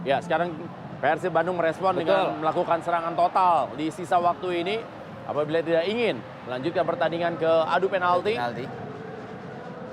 Ya, 0.05 0.17
sekarang 0.21 0.57
Persib 1.01 1.33
Bandung 1.33 1.57
merespon 1.57 1.97
Betul. 1.97 2.05
dengan 2.05 2.45
melakukan 2.45 2.85
serangan 2.85 3.17
total 3.17 3.73
di 3.73 3.89
sisa 3.89 4.21
waktu 4.21 4.49
ini 4.61 4.77
apabila 5.25 5.65
tidak 5.65 5.89
ingin 5.89 6.21
melanjutkan 6.45 6.85
pertandingan 6.85 7.33
ke 7.41 7.53
adu 7.73 7.89
penalti. 7.89 8.37
Penalti. 8.37 8.65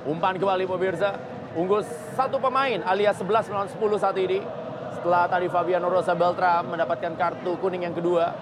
Umpan 0.03 0.35
kembali 0.35 0.67
pemirsa. 0.67 1.15
Unggul 1.55 1.81
satu 2.13 2.37
pemain 2.43 2.83
alias 2.83 3.17
11 3.23 3.47
melawan 3.47 3.71
10 3.71 4.03
saat 4.03 4.17
ini. 4.19 4.43
Setelah 4.99 5.31
tadi 5.31 5.47
Fabiano 5.47 5.87
Rosa 5.87 6.11
Beltram 6.11 6.75
mendapatkan 6.75 7.15
kartu 7.15 7.55
kuning 7.63 7.87
yang 7.87 7.95
kedua. 7.95 8.35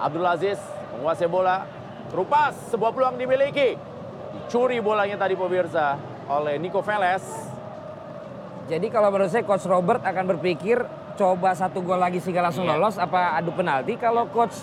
Abdul 0.00 0.24
Aziz 0.24 0.56
menguasai 0.96 1.28
bola. 1.28 1.68
Terupas 2.08 2.56
sebuah 2.72 2.96
peluang 2.96 3.20
dimiliki. 3.20 3.76
Dicuri 4.30 4.80
bolanya 4.80 5.20
tadi 5.20 5.36
pemirsa 5.36 6.00
oleh 6.32 6.56
Nico 6.56 6.80
Veles. 6.80 7.22
Jadi 8.70 8.86
kalau 8.86 9.10
menurut 9.10 9.26
saya 9.28 9.42
Coach 9.42 9.66
Robert 9.66 9.98
akan 10.00 10.24
berpikir 10.30 10.78
coba 11.18 11.50
satu 11.52 11.82
gol 11.82 11.98
lagi 11.98 12.22
sehingga 12.22 12.40
langsung 12.40 12.62
Iya. 12.64 12.78
lolos 12.78 12.96
apa 12.96 13.34
adu 13.34 13.50
penalti. 13.50 13.98
Kalau 13.98 14.30
Coach 14.30 14.62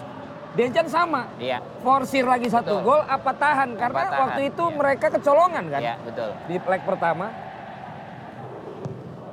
Dejan 0.56 0.88
sama. 0.88 1.28
Iya. 1.38 1.60
Forsir 1.84 2.24
lagi 2.24 2.48
satu 2.48 2.80
Betul. 2.80 2.88
gol 2.88 3.02
apa 3.04 3.30
tahan 3.30 3.78
karena 3.78 4.04
tahan, 4.08 4.20
waktu 4.26 4.42
itu 4.48 4.64
mereka 4.72 5.06
kecolongan 5.12 5.70
kan 5.70 5.82
Iya, 5.84 5.96
betul. 6.02 6.30
di 6.48 6.56
leg 6.58 6.82
pertama. 6.82 7.28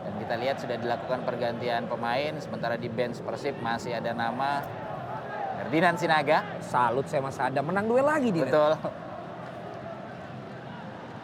Dan 0.04 0.12
kita 0.20 0.34
lihat 0.36 0.56
sudah 0.58 0.76
dilakukan 0.76 1.24
pergantian 1.24 1.86
pemain 1.86 2.34
sementara 2.36 2.74
di 2.76 2.90
bench 2.90 3.22
Persib 3.22 3.56
masih 3.56 3.96
ada 3.96 4.10
nama 4.10 4.60
Ferdinand 5.56 5.96
Sinaga. 5.96 6.44
Salut 6.60 7.06
saya 7.06 7.22
Mas 7.22 7.38
Adam 7.38 7.62
menang 7.64 7.86
duel 7.86 8.04
lagi 8.04 8.28
dia. 8.28 8.44
Betul. 8.44 8.74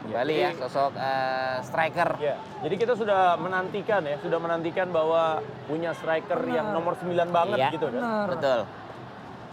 Kembali 0.00 0.32
ya 0.32 0.48
jadi- 0.48 0.58
sosok 0.58 0.92
eh, 0.94 1.56
striker. 1.60 2.10
Ya, 2.18 2.34
jadi 2.58 2.74
kita 2.74 2.92
sudah 2.96 3.36
menantikan 3.36 4.00
ya, 4.02 4.16
sudah 4.16 4.38
menantikan 4.38 4.88
bahwa 4.88 5.38
punya 5.68 5.92
striker 5.92 6.40
yang 6.46 6.72
nomor 6.72 6.96
9 6.96 7.28
banget 7.28 7.58
Iya, 7.58 7.68
gitu 7.70 7.86
kan. 7.90 8.00
Betul. 8.30 8.60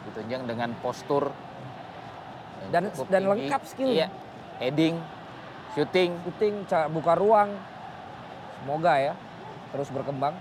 Ditunjang 0.07 0.41
dengan 0.47 0.69
postur 0.79 1.35
Dan 2.67 2.89
cukup 2.89 3.07
dan 3.07 3.21
tinggi. 3.21 3.31
lengkap 3.43 3.61
skill. 3.65 3.91
Iya. 3.91 4.07
Heading, 4.57 4.95
shooting. 5.75 6.11
Shooting, 6.23 6.55
buka 6.89 7.13
ruang. 7.13 7.51
Semoga 8.57 8.93
ya 8.97 9.13
terus 9.69 9.91
berkembang. 9.91 10.31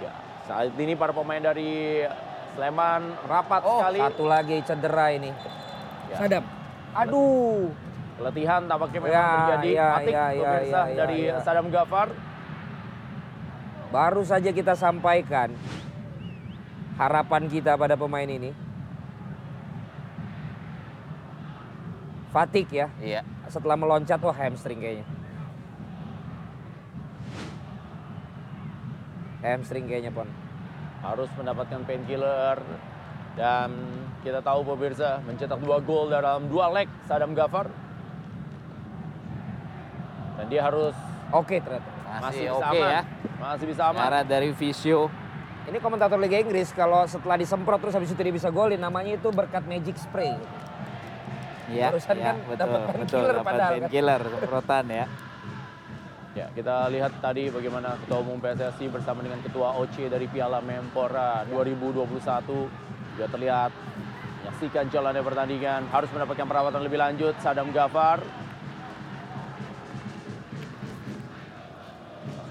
Ya, 0.00 0.12
saat 0.42 0.72
ini 0.74 0.92
para 0.92 1.12
pemain 1.12 1.38
dari 1.38 2.02
Sleman 2.52 3.16
rapat 3.24 3.62
Oh, 3.62 3.80
sekali. 3.80 4.00
satu 4.00 4.24
lagi 4.24 4.56
cedera 4.60 5.06
ini. 5.10 5.30
Ya. 6.08 6.16
Sadam. 6.18 6.44
Aduh. 6.94 7.68
Keletihan 8.22 8.70
tampaknya 8.70 9.00
memang 9.02 9.10
Ya, 9.18 9.26
terjadi. 9.34 9.70
ya, 9.74 9.86
Atik 9.98 10.14
ya, 10.14 10.24
ya, 10.30 10.30
pemirsa 10.38 10.78
ya, 10.78 10.82
ya, 10.86 10.94
dari 10.94 11.18
ya. 11.26 11.36
Sadam 11.42 11.66
Gafar. 11.74 12.08
Baru 13.90 14.22
saja 14.22 14.54
kita 14.54 14.78
sampaikan 14.78 15.50
harapan 16.94 17.50
kita 17.50 17.74
pada 17.74 17.98
pemain 17.98 18.30
ini. 18.30 18.54
Fatik 22.30 22.70
ya. 22.70 22.86
Iya. 23.02 23.26
Setelah 23.50 23.74
meloncat 23.74 24.22
wah 24.22 24.32
hamstring 24.32 24.78
kayaknya. 24.78 25.06
Hamstring 29.42 29.90
kayaknya 29.90 30.14
pon. 30.14 30.30
harus 31.02 31.26
mendapatkan 31.34 31.82
painkiller 31.82 32.62
dan 33.34 33.74
kita 34.22 34.38
tahu 34.38 34.62
pemirsa 34.62 35.18
mencetak 35.26 35.58
dua 35.58 35.82
gol 35.82 36.06
dalam 36.06 36.46
dua 36.46 36.70
leg 36.70 36.86
Sadam 37.10 37.34
Gafar 37.34 37.66
dan 40.42 40.50
dia 40.50 40.66
harus 40.66 40.98
Oke 41.32 41.64
ternyata. 41.64 41.88
Masih, 42.20 42.44
bisa 42.44 42.60
oke 42.60 42.76
aman. 42.76 42.92
ya. 42.92 43.02
Masih 43.40 43.66
bisa 43.72 43.82
aman. 43.88 44.00
Cara 44.04 44.20
dari 44.20 44.50
Visio. 44.52 45.08
Ini 45.64 45.78
komentator 45.80 46.20
Liga 46.20 46.36
Inggris 46.36 46.68
kalau 46.76 47.08
setelah 47.08 47.40
disemprot 47.40 47.80
terus 47.80 47.94
habis 47.96 48.12
itu 48.12 48.20
dia 48.20 48.34
bisa 48.34 48.52
golin 48.52 48.76
namanya 48.76 49.16
itu 49.16 49.32
berkat 49.32 49.64
magic 49.64 49.96
spray. 49.96 50.36
Iya, 51.72 51.88
Barusan 51.88 52.16
iya, 52.20 52.26
kan 52.26 52.36
betul, 52.44 52.58
dapat 52.58 52.80
betul, 52.82 52.92
painkiller 52.92 53.32
dapat 53.32 53.46
padahal 53.46 53.70
kan. 53.72 53.80
painkiller 53.80 54.22
semprotan 54.28 54.84
ya. 54.92 55.06
Ya, 56.32 56.46
kita 56.52 56.76
lihat 56.92 57.12
tadi 57.20 57.42
bagaimana 57.48 57.96
Ketua 58.04 58.18
Umum 58.20 58.36
PSSI 58.40 58.86
bersama 58.92 59.24
dengan 59.24 59.40
Ketua 59.40 59.68
OC 59.80 60.12
dari 60.12 60.26
Piala 60.28 60.60
Menpora 60.60 61.48
2021 61.48 62.12
juga 63.16 63.26
terlihat 63.28 63.70
menyaksikan 64.42 64.84
jalannya 64.92 65.22
pertandingan 65.24 65.80
harus 65.88 66.10
mendapatkan 66.12 66.44
perawatan 66.44 66.80
lebih 66.84 66.98
lanjut 67.00 67.36
Sadam 67.40 67.72
Gafar 67.72 68.20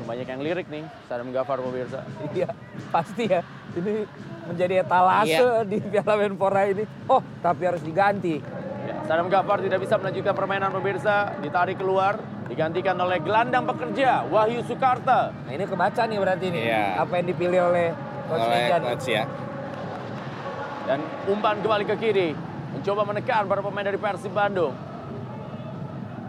banyak 0.04 0.26
yang 0.26 0.42
lirik 0.42 0.68
nih 0.68 0.84
Sadam 1.06 1.30
Gafar 1.30 1.58
pemirsa 1.58 2.02
Iya, 2.34 2.50
pasti 2.90 3.26
ya. 3.26 3.42
Ini 3.72 4.04
menjadi 4.44 4.74
etalase 4.82 5.32
Iya. 5.32 5.64
di 5.64 5.78
Piala 5.80 6.14
Menpora 6.18 6.66
ini. 6.66 6.84
Oh, 7.06 7.24
tapi 7.40 7.64
harus 7.64 7.80
diganti. 7.80 8.42
Ya, 8.82 8.96
Sadam 9.04 9.28
Gafar 9.28 9.60
tidak 9.60 9.80
bisa 9.80 9.96
melanjutkan 9.96 10.34
permainan 10.34 10.72
pemirsa 10.72 11.16
ditarik 11.38 11.78
keluar 11.78 12.18
digantikan 12.46 12.98
oleh 12.98 13.18
gelandang 13.18 13.64
pekerja 13.64 14.28
Wahyu 14.28 14.60
Sukarta 14.62 15.32
Nah, 15.32 15.52
ini 15.52 15.64
kebaca 15.64 16.02
nih 16.04 16.18
berarti 16.18 16.46
nih. 16.48 16.62
Iya. 16.66 16.84
Apa 17.00 17.14
yang 17.16 17.28
dipilih 17.28 17.60
oleh 17.66 17.88
Coach 18.28 18.46
Dejan. 18.46 18.82
ya. 19.06 19.24
dan 20.82 21.00
umpan 21.26 21.60
kembali 21.60 21.86
ke 21.86 21.96
kiri 21.96 22.30
mencoba 22.72 23.06
menekan 23.06 23.46
para 23.46 23.62
pemain 23.62 23.86
dari 23.86 23.96
Persib 23.96 24.32
Bandung 24.32 24.74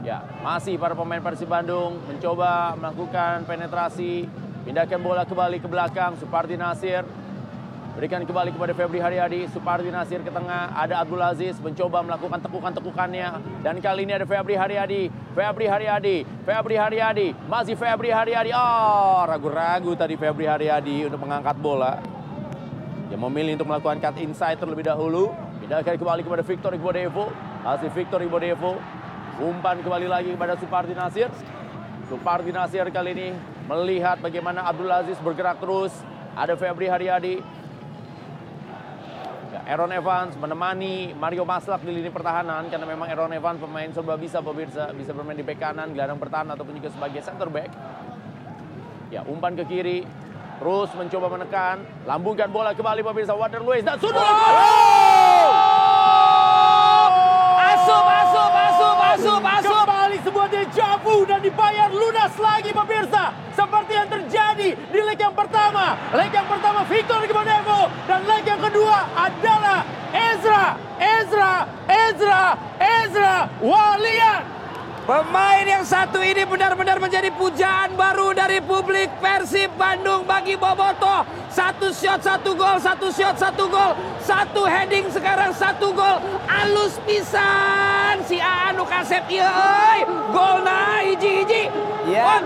ya 0.03 0.19
masih 0.43 0.75
para 0.77 0.99
pemain 0.99 1.23
Persib 1.23 1.47
Bandung 1.47 2.03
mencoba 2.11 2.75
melakukan 2.75 3.47
penetrasi 3.47 4.27
pindahkan 4.67 4.99
bola 4.99 5.23
kembali 5.23 5.63
ke 5.63 5.69
belakang 5.71 6.19
Supardi 6.19 6.59
Nasir 6.59 7.07
berikan 7.95 8.25
kembali 8.27 8.51
kepada 8.57 8.73
Febri 8.75 8.99
Haryadi 8.99 9.47
Supardi 9.55 9.95
Nasir 9.95 10.27
ke 10.27 10.33
tengah 10.35 10.75
ada 10.75 11.07
Abdul 11.07 11.23
Aziz 11.23 11.55
mencoba 11.63 12.03
melakukan 12.03 12.43
tekukan-tekukannya 12.43 13.29
dan 13.63 13.79
kali 13.79 14.03
ini 14.03 14.19
ada 14.19 14.27
Febri 14.27 14.59
Haryadi 14.59 15.07
Febri 15.39 15.67
Haryadi 15.71 16.17
Febri 16.43 16.77
Haryadi 16.77 17.29
masih 17.47 17.79
Febri 17.79 18.11
Haryadi 18.11 18.51
oh 18.51 19.23
ragu-ragu 19.23 19.95
tadi 19.95 20.19
Febri 20.19 20.51
Haryadi 20.51 21.07
untuk 21.07 21.23
mengangkat 21.23 21.55
bola 21.63 22.23
yang 23.13 23.21
memilih 23.29 23.61
untuk 23.61 23.69
melakukan 23.69 24.01
cut 24.01 24.17
inside 24.25 24.57
terlebih 24.57 24.89
dahulu. 24.89 25.29
Pindahkan 25.61 26.01
kembali 26.01 26.25
kepada 26.25 26.41
Victor 26.41 26.73
Igbodevo. 26.73 27.29
Hasil 27.61 27.93
Victor 27.93 28.25
Igbodevo. 28.25 28.81
Umpan 29.43 29.83
kembali 29.83 30.07
lagi 30.07 30.31
kepada 30.39 30.55
Supardi 30.55 30.95
Nasir. 30.95 31.27
Supardi 32.07 32.55
Nasir 32.55 32.87
kali 32.95 33.11
ini 33.11 33.29
melihat 33.67 34.23
bagaimana 34.23 34.63
Abdul 34.71 34.87
Aziz 34.87 35.19
bergerak 35.19 35.59
terus. 35.59 35.91
Ada 36.39 36.55
Febri 36.55 36.87
Haryadi. 36.87 37.43
Ya, 39.51 39.61
Aaron 39.75 39.91
Evans 39.91 40.39
menemani 40.39 41.11
Mario 41.19 41.43
Maslak 41.43 41.83
di 41.83 41.91
lini 41.91 42.07
pertahanan 42.15 42.71
karena 42.71 42.87
memang 42.87 43.11
Aaron 43.11 43.35
Evans 43.35 43.59
pemain 43.59 43.91
serba 43.91 44.15
bisa 44.15 44.39
pemirsa 44.39 44.95
bisa 44.95 45.11
bermain 45.11 45.35
di 45.35 45.43
bek 45.43 45.59
kanan, 45.59 45.91
gelandang 45.91 46.23
pertahanan 46.23 46.55
ataupun 46.55 46.79
juga 46.79 46.95
sebagai 46.95 47.21
center 47.27 47.51
back. 47.51 47.75
Ya, 49.11 49.27
umpan 49.27 49.59
ke 49.59 49.67
kiri, 49.67 50.07
terus 50.63 50.89
mencoba 50.95 51.35
menekan, 51.35 51.83
lambungkan 52.07 52.47
bola 52.49 52.79
kembali 52.79 53.03
pemirsa 53.03 53.35
Water 53.35 53.61
Luiz 53.61 53.83
dan 53.83 53.99
sudah 53.99 54.23
Asup, 54.23 55.02
asup, 59.13 59.45
asup. 59.45 59.85
Kembali 59.85 60.17
sebuah 60.25 60.49
dejavu 60.49 61.17
dan 61.29 61.41
dibayar 61.45 61.89
lunas 61.93 62.33
lagi 62.41 62.71
pemirsa. 62.73 63.37
Seperti 63.53 63.93
yang 63.93 64.09
terjadi 64.09 64.69
di 64.73 65.01
leg 65.05 65.19
yang 65.21 65.37
pertama. 65.37 65.93
Leg 66.17 66.33
yang 66.33 66.49
pertama 66.49 66.81
Victor 66.89 67.21
Gibonevo 67.29 67.93
dan 68.09 68.25
leg 68.25 68.45
yang 68.49 68.63
kedua 68.65 68.99
adalah 69.13 69.85
Ezra, 70.13 70.65
Ezra, 70.97 71.53
Ezra, 71.89 72.45
Ezra 72.81 73.37
Walian. 73.61 74.62
Pemain 75.03 75.67
yang 75.67 75.83
satu 75.83 76.23
ini 76.23 76.47
benar-benar 76.47 77.03
menjadi 77.03 77.35
pujaan 77.35 77.99
baru 77.99 78.31
dari 78.39 78.63
publik 78.63 79.11
Persib 79.19 79.75
Bandung 79.75 80.23
bagi 80.23 80.55
Boboto. 80.55 81.27
Satu 81.51 81.91
shot, 81.91 82.23
satu 82.23 82.55
gol, 82.55 82.79
satu 82.79 83.11
shot, 83.11 83.35
satu 83.35 83.67
gol. 83.67 83.99
Satu 84.23 84.63
heading 84.63 85.11
sekarang 85.11 85.51
satu 85.59 85.91
gol. 85.91 86.23
Alus 86.47 87.03
pisan 87.03 88.23
si 88.31 88.39
Anu 88.39 88.87
Kasep 88.87 89.27
euy. 89.27 90.07
Gol 90.31 90.63
na 90.63 91.03
hiji-hiji. 91.03 91.67
Ya, 92.07 92.39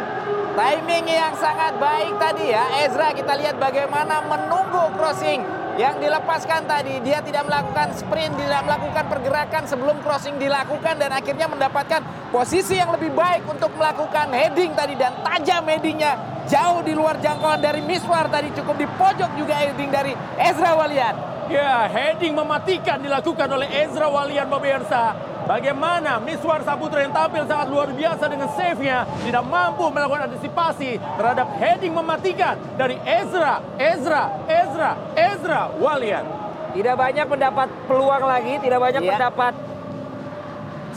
timing 0.56 1.12
yang 1.12 1.36
sangat 1.36 1.76
baik 1.76 2.16
tadi 2.16 2.56
ya. 2.56 2.64
Ezra 2.88 3.12
kita 3.12 3.36
lihat 3.36 3.60
bagaimana 3.60 4.24
menunggu 4.24 4.96
crossing 4.96 5.44
yang 5.76 6.00
dilepaskan 6.00 6.64
tadi. 6.64 7.00
Dia 7.04 7.20
tidak 7.20 7.44
melakukan 7.46 7.92
sprint, 7.94 8.34
tidak 8.40 8.64
melakukan 8.64 9.04
pergerakan 9.06 9.62
sebelum 9.68 9.96
crossing 10.00 10.36
dilakukan 10.40 10.96
dan 10.96 11.12
akhirnya 11.12 11.46
mendapatkan 11.46 12.00
posisi 12.32 12.80
yang 12.80 12.90
lebih 12.92 13.12
baik 13.12 13.44
untuk 13.46 13.70
melakukan 13.76 14.32
heading 14.32 14.72
tadi 14.72 14.96
dan 14.96 15.12
tajam 15.22 15.62
headingnya 15.68 16.16
jauh 16.48 16.80
di 16.80 16.96
luar 16.96 17.20
jangkauan 17.20 17.60
dari 17.60 17.84
Miswar 17.84 18.30
tadi 18.32 18.50
cukup 18.56 18.76
di 18.80 18.88
pojok 18.96 19.30
juga 19.36 19.54
heading 19.60 19.92
dari 19.92 20.12
Ezra 20.40 20.72
Walian. 20.74 21.35
Ya, 21.46 21.86
heading 21.86 22.34
mematikan 22.34 22.98
dilakukan 22.98 23.46
oleh 23.46 23.70
Ezra 23.70 24.10
Walian 24.10 24.50
pemirsa. 24.50 25.14
Bagaimana 25.46 26.18
Miswar 26.18 26.58
Saputra 26.66 27.06
yang 27.06 27.14
tampil 27.14 27.46
sangat 27.46 27.70
luar 27.70 27.86
biasa 27.94 28.26
dengan 28.26 28.50
save-nya 28.50 29.06
tidak 29.22 29.46
mampu 29.46 29.86
melakukan 29.94 30.26
antisipasi 30.26 30.98
terhadap 30.98 31.46
heading 31.62 31.94
mematikan 31.94 32.58
dari 32.74 32.98
Ezra, 33.06 33.62
Ezra, 33.78 34.42
Ezra, 34.50 34.90
Ezra 35.14 35.70
Walian. 35.78 36.26
Tidak 36.74 36.94
banyak 36.98 37.26
mendapat 37.30 37.70
peluang 37.86 38.26
lagi, 38.26 38.58
tidak 38.58 38.80
banyak 38.82 39.02
Iya. 39.06 39.10
mendapat 39.14 39.54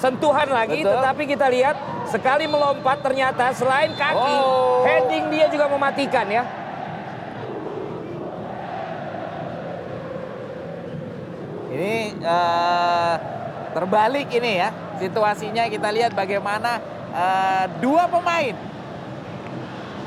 sentuhan 0.02 0.50
lagi, 0.50 0.82
Betul. 0.82 0.98
tetapi 0.98 1.24
kita 1.30 1.46
lihat 1.46 1.76
sekali 2.10 2.50
melompat 2.50 3.06
ternyata 3.06 3.54
selain 3.54 3.94
kaki, 3.94 4.36
Oh. 4.42 4.82
heading 4.82 5.30
dia 5.30 5.46
juga 5.46 5.70
mematikan 5.70 6.26
ya. 6.26 6.42
Ini 11.80 12.12
eh, 12.20 13.14
terbalik 13.72 14.28
ini 14.36 14.60
ya 14.60 14.70
situasinya 15.00 15.64
kita 15.72 15.88
lihat 15.96 16.12
bagaimana 16.12 16.84
eh, 17.16 17.66
dua 17.80 18.04
pemain 18.12 18.52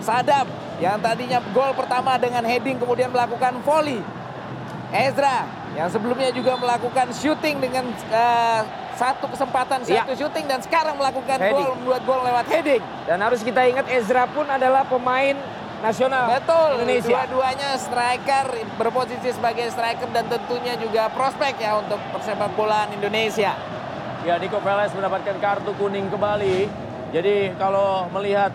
Sadam 0.04 0.44
yang 0.82 0.98
tadinya 0.98 1.38
gol 1.54 1.72
pertama 1.72 2.18
dengan 2.18 2.42
heading 2.42 2.74
kemudian 2.76 3.08
melakukan 3.08 3.62
volley. 3.62 4.02
Ezra 4.92 5.46
yang 5.72 5.88
sebelumnya 5.88 6.28
juga 6.34 6.58
melakukan 6.60 7.08
shooting 7.16 7.56
dengan 7.62 7.88
eh, 8.12 8.60
satu 8.92 9.30
kesempatan 9.32 9.80
Iya. 9.88 10.04
satu 10.04 10.12
shooting 10.18 10.44
dan 10.44 10.60
sekarang 10.60 11.00
melakukan 11.00 11.40
Heading. 11.40 11.56
gol 11.56 11.72
membuat 11.80 12.02
gol 12.04 12.20
lewat 12.20 12.46
heading. 12.52 12.82
Dan 13.08 13.18
harus 13.24 13.40
kita 13.40 13.64
ingat 13.64 13.88
Ezra 13.88 14.28
pun 14.28 14.44
adalah 14.44 14.84
pemain 14.84 15.38
nasional 15.82 16.30
Betul, 16.30 16.68
Indonesia. 16.78 17.10
dua-duanya 17.10 17.70
striker 17.76 18.46
berposisi 18.78 19.34
sebagai 19.34 19.66
striker 19.68 20.08
dan 20.14 20.24
tentunya 20.30 20.78
juga 20.78 21.10
prospek 21.10 21.58
ya 21.58 21.82
untuk 21.82 21.98
persepak 22.14 22.54
bolaan 22.54 22.94
Indonesia. 22.94 23.52
Ya, 24.22 24.38
Nico 24.38 24.62
Velez 24.62 24.94
mendapatkan 24.94 25.36
kartu 25.42 25.74
kuning 25.74 26.06
kembali. 26.06 26.70
Jadi 27.10 27.58
kalau 27.58 28.06
melihat 28.14 28.54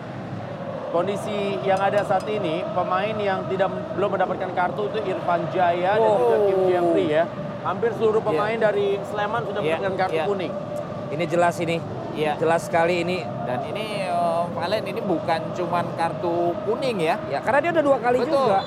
kondisi 0.88 1.60
yang 1.60 1.76
ada 1.76 2.00
saat 2.02 2.24
ini, 2.24 2.64
pemain 2.72 3.12
yang 3.20 3.44
tidak 3.52 3.68
belum 3.92 4.16
mendapatkan 4.16 4.50
kartu 4.56 4.88
itu 4.88 5.12
Irfan 5.12 5.44
Jaya 5.52 6.00
dan 6.00 6.10
juga 6.16 6.36
Kim 6.48 6.60
Jeffrey 6.66 7.06
ya. 7.12 7.24
Hampir 7.60 7.92
seluruh 8.00 8.24
pemain 8.24 8.56
dari 8.56 8.96
Sleman 9.04 9.44
sudah 9.44 9.60
Iya, 9.60 9.76
mendapatkan 9.76 9.94
kartu 10.00 10.16
iya. 10.16 10.24
kuning. 10.24 10.52
Ini 11.12 11.24
jelas 11.28 11.56
ini. 11.60 11.76
Iya. 12.18 12.34
Jelas 12.34 12.66
sekali 12.66 13.06
ini. 13.06 13.22
Dan 13.46 13.62
ini 13.70 14.02
eh, 14.10 14.42
Valen 14.50 14.82
ini 14.90 14.98
bukan 14.98 15.54
cuman 15.54 15.86
kartu 15.94 16.50
kuning 16.66 16.98
ya. 16.98 17.14
Ya, 17.30 17.38
karena 17.38 17.58
dia 17.62 17.70
udah 17.78 17.84
dua 17.86 17.98
kali 18.02 18.18
Betul. 18.26 18.34
juga. 18.34 18.60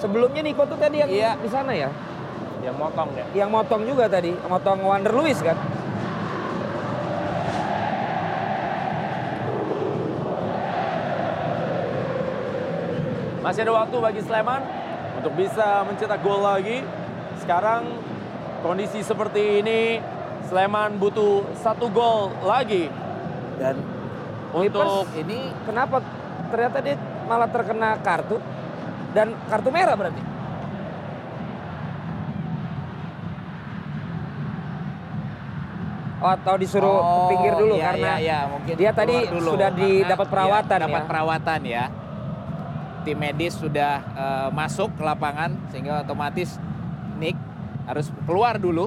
Sebelumnya 0.00 0.40
Niko 0.40 0.64
tuh 0.64 0.80
tadi 0.80 1.04
yang 1.04 1.10
Iya. 1.12 1.36
di 1.36 1.48
sana 1.52 1.76
ya. 1.76 1.92
Yang 2.64 2.76
motong 2.80 3.10
ya. 3.12 3.24
Yang 3.36 3.50
motong 3.52 3.82
juga 3.84 4.04
tadi, 4.08 4.32
motong 4.48 4.80
Wander 4.88 5.12
Luis 5.12 5.36
kan. 5.44 5.58
Masih 13.42 13.66
ada 13.66 13.74
waktu 13.74 13.96
bagi 13.98 14.20
Sleman 14.22 14.62
untuk 15.18 15.34
bisa 15.34 15.82
mencetak 15.84 16.22
gol 16.22 16.40
lagi. 16.40 16.86
Sekarang 17.42 17.84
kondisi 18.62 19.02
seperti 19.02 19.60
ini 19.60 19.98
Sleman 20.48 20.98
butuh 20.98 21.46
satu 21.56 21.86
gol 21.88 22.32
lagi. 22.42 22.90
Dan 23.56 23.78
untuk 24.52 25.06
ini 25.16 25.54
kenapa 25.64 26.02
ternyata 26.52 26.78
dia 26.84 26.96
malah 27.24 27.48
terkena 27.48 27.96
kartu 28.02 28.36
dan 29.16 29.32
kartu 29.48 29.68
merah 29.72 29.96
berarti. 29.96 30.22
Oh, 36.22 36.30
atau 36.30 36.54
disuruh 36.54 36.86
ke 36.86 37.02
Oh, 37.02 37.28
pinggir 37.34 37.52
dulu 37.58 37.74
iya, 37.74 37.84
karena 37.90 38.12
iya, 38.14 38.18
iya, 38.22 38.38
mungkin 38.46 38.74
dia 38.78 38.90
tadi 38.94 39.16
dulu. 39.26 39.58
sudah 39.58 39.70
didapat 39.74 40.26
perawatan 40.30 40.78
dapat 40.86 41.02
ya. 41.02 41.08
perawatan 41.10 41.60
ya. 41.66 41.84
Tim 43.02 43.18
medis 43.18 43.54
sudah 43.58 43.94
eh, 44.14 44.48
masuk 44.54 44.94
ke 44.94 45.02
lapangan 45.02 45.50
sehingga 45.74 46.06
otomatis 46.06 46.62
Nick 47.18 47.34
harus 47.90 48.06
keluar 48.22 48.54
dulu. 48.62 48.86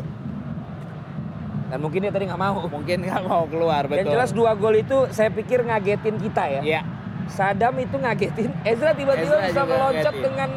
Dan 1.65 1.77
mungkin 1.81 1.99
dia 2.05 2.13
tadi 2.13 2.29
nggak 2.29 2.41
mau. 2.41 2.61
Mungkin 2.69 2.97
nggak 3.01 3.23
mau 3.25 3.43
keluar 3.49 3.89
betul. 3.89 4.05
Yang 4.05 4.07
jelas 4.13 4.29
dua 4.31 4.51
gol 4.53 4.75
itu 4.77 4.97
saya 5.09 5.29
pikir 5.29 5.65
ngagetin 5.65 6.15
kita 6.21 6.43
ya. 6.45 6.61
Iya. 6.61 6.81
Sadam 7.25 7.73
itu 7.81 7.97
ngagetin, 7.97 8.53
Ezra 8.61 8.93
tiba-tiba 8.93 9.33
Ezra 9.33 9.49
bisa 9.49 9.61
meloncat 9.65 10.13
ngagetin. 10.13 10.25
dengan 10.29 10.49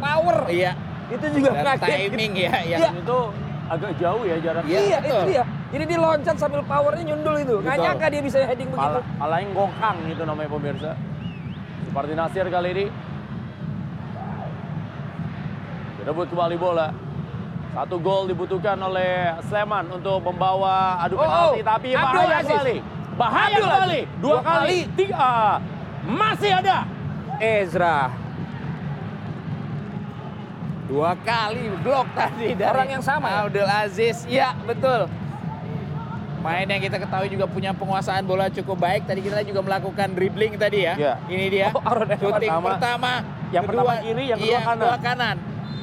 power. 0.00 0.38
Iya. 0.48 0.72
Itu 1.12 1.26
juga 1.36 1.50
Dan 1.52 1.64
ngagetin. 1.68 1.98
timing 2.08 2.32
ya 2.32 2.52
yang 2.64 2.80
Iya. 2.80 2.90
itu 2.96 3.18
agak 3.64 3.92
jauh 4.00 4.22
ya 4.24 4.36
jaraknya. 4.40 4.72
Iya, 4.72 4.98
itu 4.98 5.04
betul. 5.04 5.24
dia. 5.28 5.44
Jadi 5.74 5.84
dia 5.84 5.98
loncat 6.00 6.36
sambil 6.38 6.60
powernya 6.64 7.04
nyundul 7.04 7.36
itu. 7.36 7.54
Nggak 7.60 7.76
nyangka 7.76 8.06
dia 8.08 8.22
bisa 8.24 8.38
heading 8.40 8.68
begitu. 8.72 8.88
Pala, 8.88 9.00
palaing 9.20 9.50
gokang 9.52 9.98
itu 10.06 10.22
namanya 10.24 10.48
pemirsa. 10.48 10.90
Seperti 11.84 12.12
Nasir 12.16 12.46
kali 12.48 12.68
ini. 12.72 12.84
Direbut 15.98 16.26
kembali 16.28 16.56
bola. 16.56 16.88
Satu 17.74 17.98
gol 17.98 18.30
dibutuhkan 18.30 18.78
oleh 18.78 19.34
Sleman 19.44 19.90
untuk 19.90 20.22
membawa 20.22 20.94
adu 20.96 21.18
Oh, 21.18 21.20
penalti. 21.20 21.58
oh. 21.58 21.64
Tapi 21.66 21.88
Abdul 21.90 22.06
bahaya 22.06 22.36
Aziz. 22.36 22.48
kembali. 22.48 22.76
Bahaya 23.14 23.42
Abdul 23.52 23.66
kembali. 23.66 24.00
Dua, 24.14 24.30
Dua 24.30 24.40
kali. 24.40 24.54
kali. 24.54 24.78
Tiga. 24.94 25.32
Masih 26.04 26.52
ada. 26.54 26.78
Ezra. 27.36 27.98
Dua 30.84 31.16
kali 31.18 31.64
blok 31.80 32.06
tadi 32.14 32.54
dari 32.54 32.70
Orang 32.70 32.88
yang 32.92 33.02
sama 33.02 33.26
ya? 33.26 33.36
Abdul 33.42 33.66
Aziz. 33.66 34.16
Iya, 34.24 34.54
betul. 34.62 35.10
Main 36.38 36.68
yang 36.68 36.78
kita 36.78 37.00
ketahui 37.00 37.26
juga 37.26 37.48
punya 37.48 37.72
penguasaan 37.72 38.22
bola 38.22 38.46
cukup 38.48 38.76
baik. 38.76 39.08
Tadi 39.08 39.18
kita 39.18 39.40
juga 39.42 39.64
melakukan 39.64 40.12
dribbling 40.12 40.54
tadi 40.54 40.84
ya. 40.84 40.94
Iya. 40.94 41.12
Ini 41.26 41.44
dia. 41.48 41.68
Oh. 41.72 41.82
Shooting 42.06 42.52
Pertama. 42.52 42.68
pertama, 42.70 43.12
Yang 43.50 43.64
kedua, 43.66 43.82
pertama 43.82 44.04
kiri, 44.04 44.24
yang 44.28 44.38
kedua 44.38 44.46
iya, 44.46 44.60
kanan. 44.60 44.76
kedua 44.78 44.96
kanan. 45.00 45.36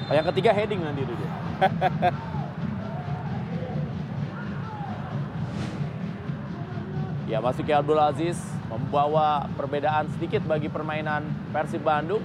Oh, 0.06 0.14
yang 0.14 0.26
ketiga 0.30 0.50
heading 0.54 0.80
nanti 0.80 1.02
itu 1.02 1.14
dia. 1.18 1.30
ya 7.32 7.38
Masuki 7.38 7.70
Abdul 7.70 8.02
Aziz 8.02 8.42
membawa 8.72 9.46
perbedaan 9.54 10.10
sedikit 10.18 10.42
bagi 10.48 10.72
permainan 10.72 11.28
Persib 11.54 11.86
Bandung. 11.86 12.24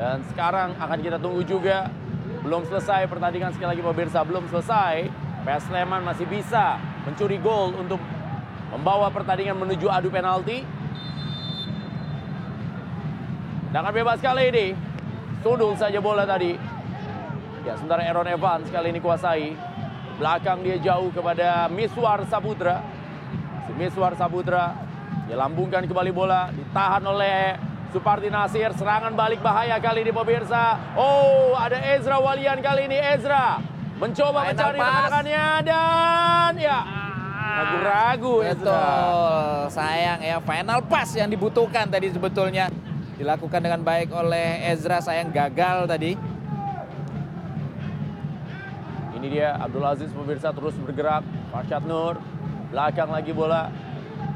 Dan 0.00 0.24
sekarang 0.32 0.72
akan 0.80 0.98
kita 1.04 1.20
tunggu 1.20 1.44
juga. 1.44 1.92
Belum 2.40 2.64
selesai 2.64 3.04
pertandingan 3.04 3.52
sekali 3.52 3.76
lagi 3.76 3.84
pemirsa. 3.84 4.24
Belum 4.24 4.48
selesai. 4.48 5.12
PS 5.44 5.68
Sleman 5.68 6.00
masih 6.04 6.24
bisa 6.24 6.80
mencuri 7.04 7.36
gol 7.36 7.76
untuk 7.76 8.00
membawa 8.72 9.12
pertandingan 9.12 9.60
menuju 9.60 9.92
adu 9.92 10.08
penalti. 10.08 10.79
Tendangan 13.70 13.94
bebas 13.94 14.18
kali 14.18 14.50
ini. 14.50 14.66
Sundul 15.46 15.78
saja 15.78 16.02
bola 16.02 16.26
tadi. 16.26 16.58
Ya, 17.62 17.78
sementara 17.78 18.02
Aaron 18.02 18.26
Evans 18.26 18.66
kali 18.66 18.90
ini 18.90 18.98
kuasai. 18.98 19.54
Belakang 20.18 20.66
dia 20.66 20.74
jauh 20.82 21.14
kepada 21.14 21.70
Miswar 21.70 22.18
Saputra. 22.26 22.82
Si 23.70 23.72
Miswar 23.78 24.18
Saputra 24.18 24.74
dia 25.30 25.38
lambungkan 25.38 25.86
kembali 25.86 26.10
bola, 26.10 26.50
ditahan 26.50 26.98
oleh 27.06 27.54
Suparti 27.94 28.26
Nasir. 28.26 28.74
Serangan 28.74 29.14
balik 29.14 29.38
bahaya 29.38 29.78
kali 29.78 30.02
ini 30.02 30.10
pemirsa. 30.10 30.74
Oh, 30.98 31.54
ada 31.54 31.78
Ezra 31.94 32.18
Walian 32.18 32.58
kali 32.58 32.90
ini. 32.90 32.98
Ezra 32.98 33.62
mencoba 34.02 34.50
Final 34.50 34.50
mencari 34.50 34.78
teman-temannya 34.82 35.46
dan 35.62 36.52
ya 36.58 36.78
ragu-ragu 37.54 38.34
Ezra. 38.50 38.82
Betul. 38.82 39.78
Sayang 39.78 40.20
ya 40.26 40.36
final 40.42 40.82
pass 40.90 41.14
yang 41.14 41.30
dibutuhkan 41.30 41.86
tadi 41.86 42.10
sebetulnya 42.10 42.66
dilakukan 43.20 43.60
dengan 43.60 43.84
baik 43.84 44.08
oleh 44.16 44.64
Ezra. 44.72 45.04
Sayang 45.04 45.28
gagal 45.28 45.84
tadi. 45.84 46.16
Ini 49.12 49.26
dia 49.28 49.52
Abdul 49.60 49.84
Aziz 49.84 50.08
pemirsa 50.08 50.48
terus 50.56 50.72
bergerak. 50.80 51.20
Farshad 51.52 51.84
Nur. 51.84 52.16
Belakang 52.72 53.12
lagi 53.12 53.36
bola. 53.36 53.68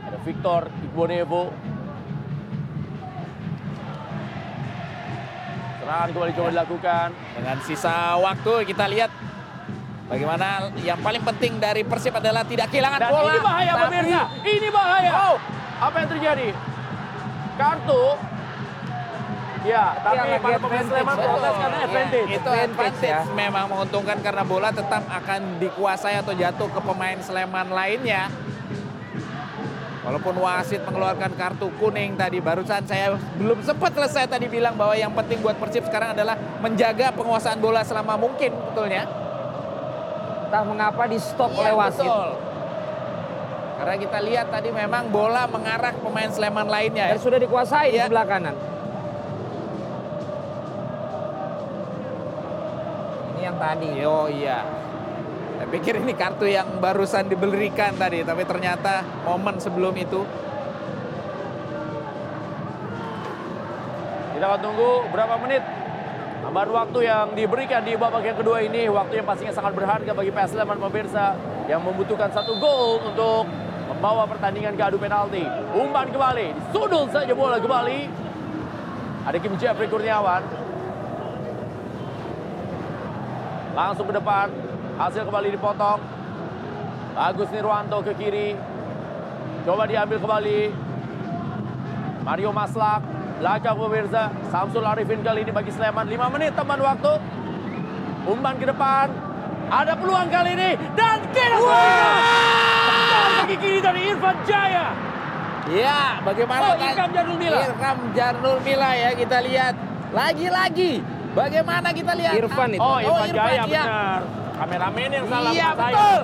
Ada 0.05 0.21
Victor 0.21 0.69
Igbonevo. 0.85 1.49
Serangan 5.81 6.09
kembali 6.13 6.33
coba 6.37 6.49
dilakukan. 6.53 7.09
Dengan 7.41 7.57
sisa 7.65 8.21
waktu 8.21 8.53
kita 8.69 8.85
lihat 8.85 9.09
bagaimana 10.13 10.69
yang 10.85 11.01
paling 11.01 11.25
penting 11.25 11.57
dari 11.57 11.89
Persib 11.89 12.13
adalah 12.13 12.45
tidak 12.45 12.69
kehilangan 12.69 13.01
Dan 13.01 13.09
bola. 13.09 13.33
ini 13.33 13.41
bahaya 13.41 13.73
Tapi- 13.73 13.85
pemirsa. 13.89 14.21
Ini 14.45 14.69
bahaya. 14.69 15.13
Oh. 15.33 15.37
Apa 15.75 15.97
yang 16.05 16.09
terjadi? 16.13 16.49
Kartu. 17.57 18.34
Ya, 19.65 19.97
tapi 19.97 20.21
lagi 20.21 20.37
para 20.39 20.59
pemain 20.61 20.85
Sleman 20.85 21.17
protes 21.17 21.55
karena 21.57 21.73
Iya, 21.75 21.87
advantage. 21.89 22.29
itu 22.31 22.51
Advantage, 22.53 23.09
ya. 23.09 23.21
memang 23.33 23.65
menguntungkan 23.67 24.19
karena 24.21 24.45
bola 24.45 24.69
tetap 24.71 25.03
akan 25.03 25.41
dikuasai 25.57 26.21
atau 26.21 26.33
jatuh 26.33 26.69
ke 26.69 26.81
pemain 26.81 27.17
Sleman 27.19 27.69
lainnya. 27.69 28.29
Walaupun 30.05 30.37
wasit 30.37 30.85
mengeluarkan 30.85 31.33
kartu 31.33 31.73
kuning 31.75 32.13
tadi 32.13 32.37
barusan 32.37 32.85
saya 32.85 33.17
belum 33.35 33.65
sempat 33.65 33.89
selesai 33.91 34.29
tadi 34.29 34.53
bilang 34.53 34.77
bahwa 34.77 34.93
yang 34.93 35.09
penting 35.11 35.41
buat 35.41 35.57
Persib 35.57 35.81
sekarang 35.83 36.13
adalah 36.13 36.37
menjaga 36.61 37.09
penguasaan 37.11 37.57
bola 37.57 37.81
selama 37.81 38.21
mungkin 38.21 38.53
betulnya. 38.53 39.09
Entah 40.45 40.61
mengapa 40.61 41.09
di 41.09 41.17
stop 41.17 41.49
Iya, 41.51 41.59
oleh 41.59 41.73
wasit. 41.73 42.05
betul. 42.05 42.29
Karena 43.75 43.97
kita 43.97 44.19
lihat 44.21 44.47
tadi 44.51 44.69
memang 44.69 45.09
bola 45.09 45.49
mengarah 45.49 45.97
pemain 45.97 46.29
Sleman 46.29 46.69
lainnya. 46.69 47.09
Dan 47.09 47.19
sudah 47.19 47.41
dikuasai 47.41 47.89
Iya. 47.89 48.05
di 48.05 48.13
sebelah 48.13 48.29
kanan. 48.29 48.57
Yang 53.45 53.57
tadi. 53.61 53.93
Oh 54.09 54.27
iya. 54.27 54.65
Saya 55.61 55.69
pikir 55.71 56.01
ini 56.01 56.17
kartu 56.17 56.49
yang 56.49 56.81
barusan 56.81 57.29
diberikan 57.29 57.95
tadi, 57.95 58.25
tapi 58.25 58.43
ternyata 58.43 59.05
momen 59.23 59.61
sebelum 59.61 59.95
itu 59.95 60.25
Kita 64.35 64.51
akan 64.51 64.61
tunggu 64.67 65.07
berapa 65.15 65.35
menit 65.41 65.63
tambahan 66.43 66.71
waktu 66.75 66.99
yang 67.07 67.27
diberikan 67.39 67.87
di 67.87 67.95
babak 67.95 68.27
yang 68.27 68.35
kedua 68.35 68.67
ini. 68.67 68.91
Waktu 68.91 69.23
yang 69.23 69.27
pastinya 69.31 69.55
sangat 69.55 69.79
berharga 69.79 70.11
bagi 70.11 70.35
PS 70.35 70.59
Sleman 70.59 70.77
pemirsa 70.83 71.39
yang 71.71 71.81
membutuhkan 71.87 72.35
satu 72.35 72.59
gol 72.59 72.99
untuk 73.09 73.47
membawa 73.95 74.27
pertandingan 74.27 74.75
ke 74.75 74.83
adu 74.83 74.99
penalti. 74.99 75.47
Umpan 75.73 76.11
kembali, 76.11 76.51
disundul 76.51 77.07
saja 77.15 77.31
bola 77.31 77.63
kembali. 77.63 78.01
Ada 79.25 79.39
Kim 79.39 79.55
Jeffrey 79.57 79.87
Kurniawan. 79.87 80.64
Langsung 83.75 84.07
ke 84.07 84.15
depan, 84.15 84.47
hasil 85.03 85.27
kembali 85.27 85.49
dipotong. 85.59 85.99
Agus 87.15 87.51
Nirwanto 87.51 87.99
ke 88.07 88.15
kiri. 88.15 88.55
Coba 89.67 89.91
diambil 89.91 90.19
kembali. 90.23 90.61
Mario 92.23 92.51
Maslak, 92.55 93.03
belakang 93.43 93.77
pemirsa. 93.77 94.31
Samsul 94.49 94.87
Arifin 94.87 95.27
kali 95.27 95.43
ini 95.43 95.51
bagi 95.51 95.75
Sleman. 95.75 96.07
5 96.07 96.35
menit 96.39 96.55
teman 96.55 96.79
waktu. 96.79 97.13
Umpan 98.31 98.55
ke 98.63 98.67
depan. 98.71 99.11
Ada 99.69 99.93
peluang 99.99 100.29
kali 100.31 100.51
ini. 100.55 100.71
Dan 100.95 101.19
kira 101.35 101.59
Kaki 103.45 103.57
kiri 103.59 103.79
dari 103.83 104.01
Irfan 104.15 104.37
Jaya. 104.47 104.87
Ya, 105.65 106.21
bagaimana 106.21 106.61
Oh, 106.61 106.75
Ilham 106.77 107.11
Janul 107.11 107.37
Mila. 107.41 107.59
Ilham 107.65 107.99
Janul 108.13 108.59
Mila 108.61 108.91
ya 108.95 109.11
kita 109.17 109.39
lihat 109.41 109.75
lagi-lagi. 110.13 111.01
Bagaimana 111.35 111.89
kita 111.91 112.13
lihat? 112.15 112.33
Irfan 112.39 112.71
itu. 112.71 112.81
Oh, 112.81 112.99
Irfan 113.03 113.29
Jaya 113.35 113.55
ya. 113.55 113.63
benar. 113.67 114.21
Kameramen 114.55 115.11
yang 115.11 115.27
salah 115.27 115.51
Iya 115.51 115.69
saya. 115.75 115.83
betul. 115.83 116.21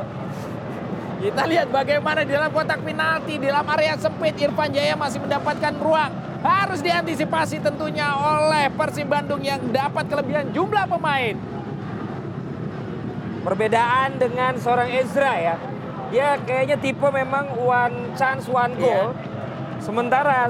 Kita 1.20 1.43
lihat 1.45 1.69
bagaimana 1.69 2.20
di 2.24 2.32
dalam 2.32 2.49
kotak 2.49 2.81
penalti, 2.81 3.35
di 3.37 3.47
dalam 3.51 3.66
area 3.69 3.93
sempit 3.99 4.39
Irfan 4.39 4.70
Jaya 4.73 4.95
masih 4.97 5.19
mendapatkan 5.20 5.74
ruang. 5.82 6.12
Harus 6.41 6.81
diantisipasi 6.81 7.61
tentunya 7.61 8.09
oleh 8.16 8.73
Persib 8.73 9.12
Bandung 9.12 9.45
yang 9.45 9.61
dapat 9.69 10.09
kelebihan 10.09 10.49
jumlah 10.57 10.89
pemain. 10.89 11.37
Perbedaan 13.45 14.16
dengan 14.16 14.57
seorang 14.57 14.89
Ezra 14.95 15.37
ya. 15.37 15.57
Dia 16.09 16.41
kayaknya 16.41 16.81
tipe 16.81 17.09
memang 17.12 17.53
one 17.61 18.16
chance 18.16 18.49
one 18.49 18.73
goal. 18.81 19.12
Sementara 19.85 20.49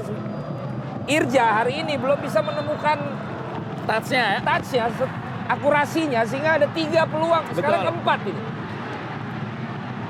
Irja 1.11 1.65
hari 1.65 1.83
ini 1.83 1.99
belum 1.99 2.23
bisa 2.23 2.39
menemukan 2.39 2.99
touch-nya 3.91 4.23
ya. 4.23 4.39
touch-nya, 4.47 4.85
akurasinya 5.51 6.21
sehingga 6.23 6.51
ada 6.63 6.67
tiga 6.71 7.03
peluang. 7.11 7.45
Sekarang 7.51 7.83
Betul. 7.83 7.91
keempat 7.91 8.21
ini. 8.31 8.43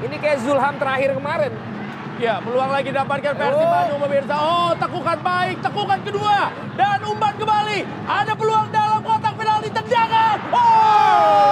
Ini 0.01 0.17
kayak 0.17 0.39
Zulham 0.45 0.75
terakhir 0.81 1.11
kemarin. 1.17 1.53
Ya, 2.21 2.37
peluang 2.45 2.69
lagi 2.69 2.93
dapatkan 2.93 3.33
versi 3.33 3.65
Oh. 3.65 3.73
Bandung 3.73 4.01
pemirsa. 4.05 4.35
Oh, 4.37 4.73
tekukan 4.77 5.19
baik, 5.25 5.57
tekukan 5.65 6.01
kedua. 6.05 6.53
Dan 6.77 7.01
umpan 7.09 7.33
kembali. 7.41 7.81
Ada 8.05 8.33
peluang 8.37 8.69
dalam 8.69 9.01
kotak 9.01 9.35
penalti 9.41 9.73
tendangan. 9.73 10.39
Oh! 10.53 11.51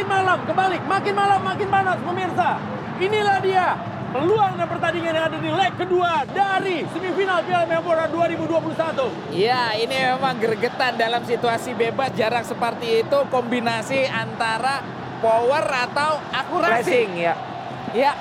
makin 0.00 0.06
malam, 0.06 0.38
kebalik, 0.48 0.82
makin 0.88 1.14
malam, 1.18 1.40
makin 1.44 1.68
panas 1.68 1.98
pemirsa. 2.00 2.50
Inilah 3.00 3.38
dia 3.44 3.66
peluang 4.10 4.58
dan 4.58 4.66
pertandingan 4.66 5.12
yang 5.14 5.26
ada 5.30 5.38
di 5.38 5.50
leg 5.50 5.72
kedua 5.78 6.26
dari 6.34 6.82
semifinal 6.90 7.46
Piala 7.46 7.66
Menpora 7.66 8.10
2021. 8.10 9.34
Ya, 9.34 9.70
ini 9.78 9.94
memang 9.94 10.34
gregetan 10.36 10.98
dalam 10.98 11.22
situasi 11.22 11.78
bebas 11.78 12.10
jarak 12.18 12.42
seperti 12.42 13.06
itu 13.06 13.18
kombinasi 13.30 14.10
antara 14.10 14.82
power 15.22 15.62
atau 15.62 16.18
akurasi. 16.34 16.82
Flashing 16.82 17.10
ya. 17.22 17.34
Ya. 17.94 18.12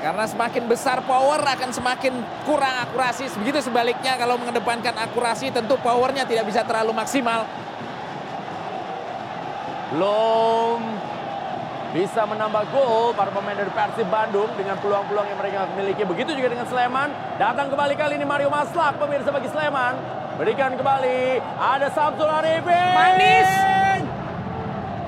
Karena 0.00 0.24
semakin 0.24 0.64
besar 0.64 1.04
power 1.04 1.38
akan 1.44 1.70
semakin 1.70 2.14
kurang 2.48 2.88
akurasi. 2.88 3.30
Begitu 3.44 3.62
sebaliknya 3.62 4.16
kalau 4.16 4.40
mengedepankan 4.40 4.96
akurasi 4.96 5.52
tentu 5.52 5.76
powernya 5.78 6.24
tidak 6.26 6.48
bisa 6.48 6.64
terlalu 6.64 6.96
maksimal. 6.96 7.44
Belum 9.92 10.99
bisa 11.90 12.22
menambah 12.22 12.70
gol 12.70 13.10
para 13.18 13.34
pemain 13.34 13.58
dari 13.58 13.70
Persib 13.74 14.06
Bandung 14.06 14.46
dengan 14.54 14.78
peluang-peluang 14.78 15.26
yang 15.26 15.38
mereka 15.38 15.66
miliki. 15.74 16.02
Begitu 16.06 16.38
juga 16.38 16.48
dengan 16.54 16.66
Sleman. 16.70 17.10
Datang 17.34 17.66
kembali 17.66 17.94
kali 17.98 18.14
ini 18.14 18.26
Mario 18.26 18.46
Maslak, 18.46 18.94
pemirsa 19.02 19.34
bagi 19.34 19.50
Sleman. 19.50 19.98
Berikan 20.38 20.78
kembali, 20.78 21.42
ada 21.58 21.90
Samsul 21.90 22.30
Arifin. 22.30 22.94
Manis. 22.94 23.50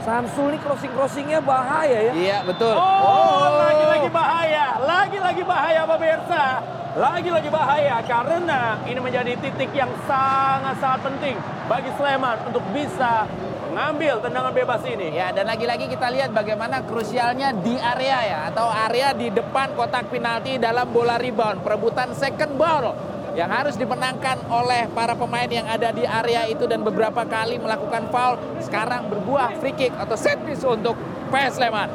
Samsul 0.03 0.51
ini 0.51 0.59
crossing-crossingnya 0.59 1.39
bahaya 1.39 2.11
ya. 2.11 2.13
Iya, 2.13 2.39
betul. 2.43 2.75
Oh, 2.75 3.63
lagi-lagi 3.63 4.11
bahaya. 4.11 4.67
Lagi-lagi 4.83 5.43
bahaya 5.47 5.83
pemirsa. 5.87 6.45
Lagi-lagi 6.93 7.49
bahaya 7.49 7.97
karena 8.05 8.77
ini 8.85 9.01
menjadi 9.01 9.33
titik 9.39 9.71
yang 9.73 9.89
sangat-sangat 10.05 11.01
penting 11.07 11.39
bagi 11.71 11.89
Sleman 11.97 12.37
untuk 12.51 12.61
bisa 12.75 13.25
mengambil 13.73 14.21
tendangan 14.21 14.53
bebas 14.53 14.85
ini. 14.85 15.17
Ya, 15.17 15.33
dan 15.33 15.49
lagi-lagi 15.49 15.89
kita 15.89 16.13
lihat 16.13 16.37
bagaimana 16.37 16.85
krusialnya 16.85 17.57
di 17.57 17.81
area 17.81 18.19
ya 18.21 18.39
atau 18.53 18.69
area 18.69 19.17
di 19.17 19.33
depan 19.33 19.73
kotak 19.73 20.13
penalti 20.13 20.61
dalam 20.61 20.93
bola 20.93 21.17
rebound, 21.17 21.65
perebutan 21.65 22.13
second 22.13 22.53
ball 22.61 22.93
yang 23.33 23.49
harus 23.49 23.81
dimenangkan 23.81 24.45
oleh 24.53 24.93
para 24.93 25.17
pemain 25.17 25.49
yang 25.49 25.65
ada 25.65 25.89
di 25.89 26.05
area 26.05 26.45
itu 26.53 26.69
dan 26.69 26.85
beberapa 26.85 27.25
kali 27.25 27.57
melakukan 27.57 28.13
foul 28.13 28.37
sekarang 28.61 29.09
berbuah 29.09 29.57
free 29.57 29.73
kick 29.73 29.93
atau 29.97 30.21
set 30.21 30.37
piece 30.45 30.61
untuk 30.69 30.93
PS 31.33 31.57
Sleman. 31.57 31.89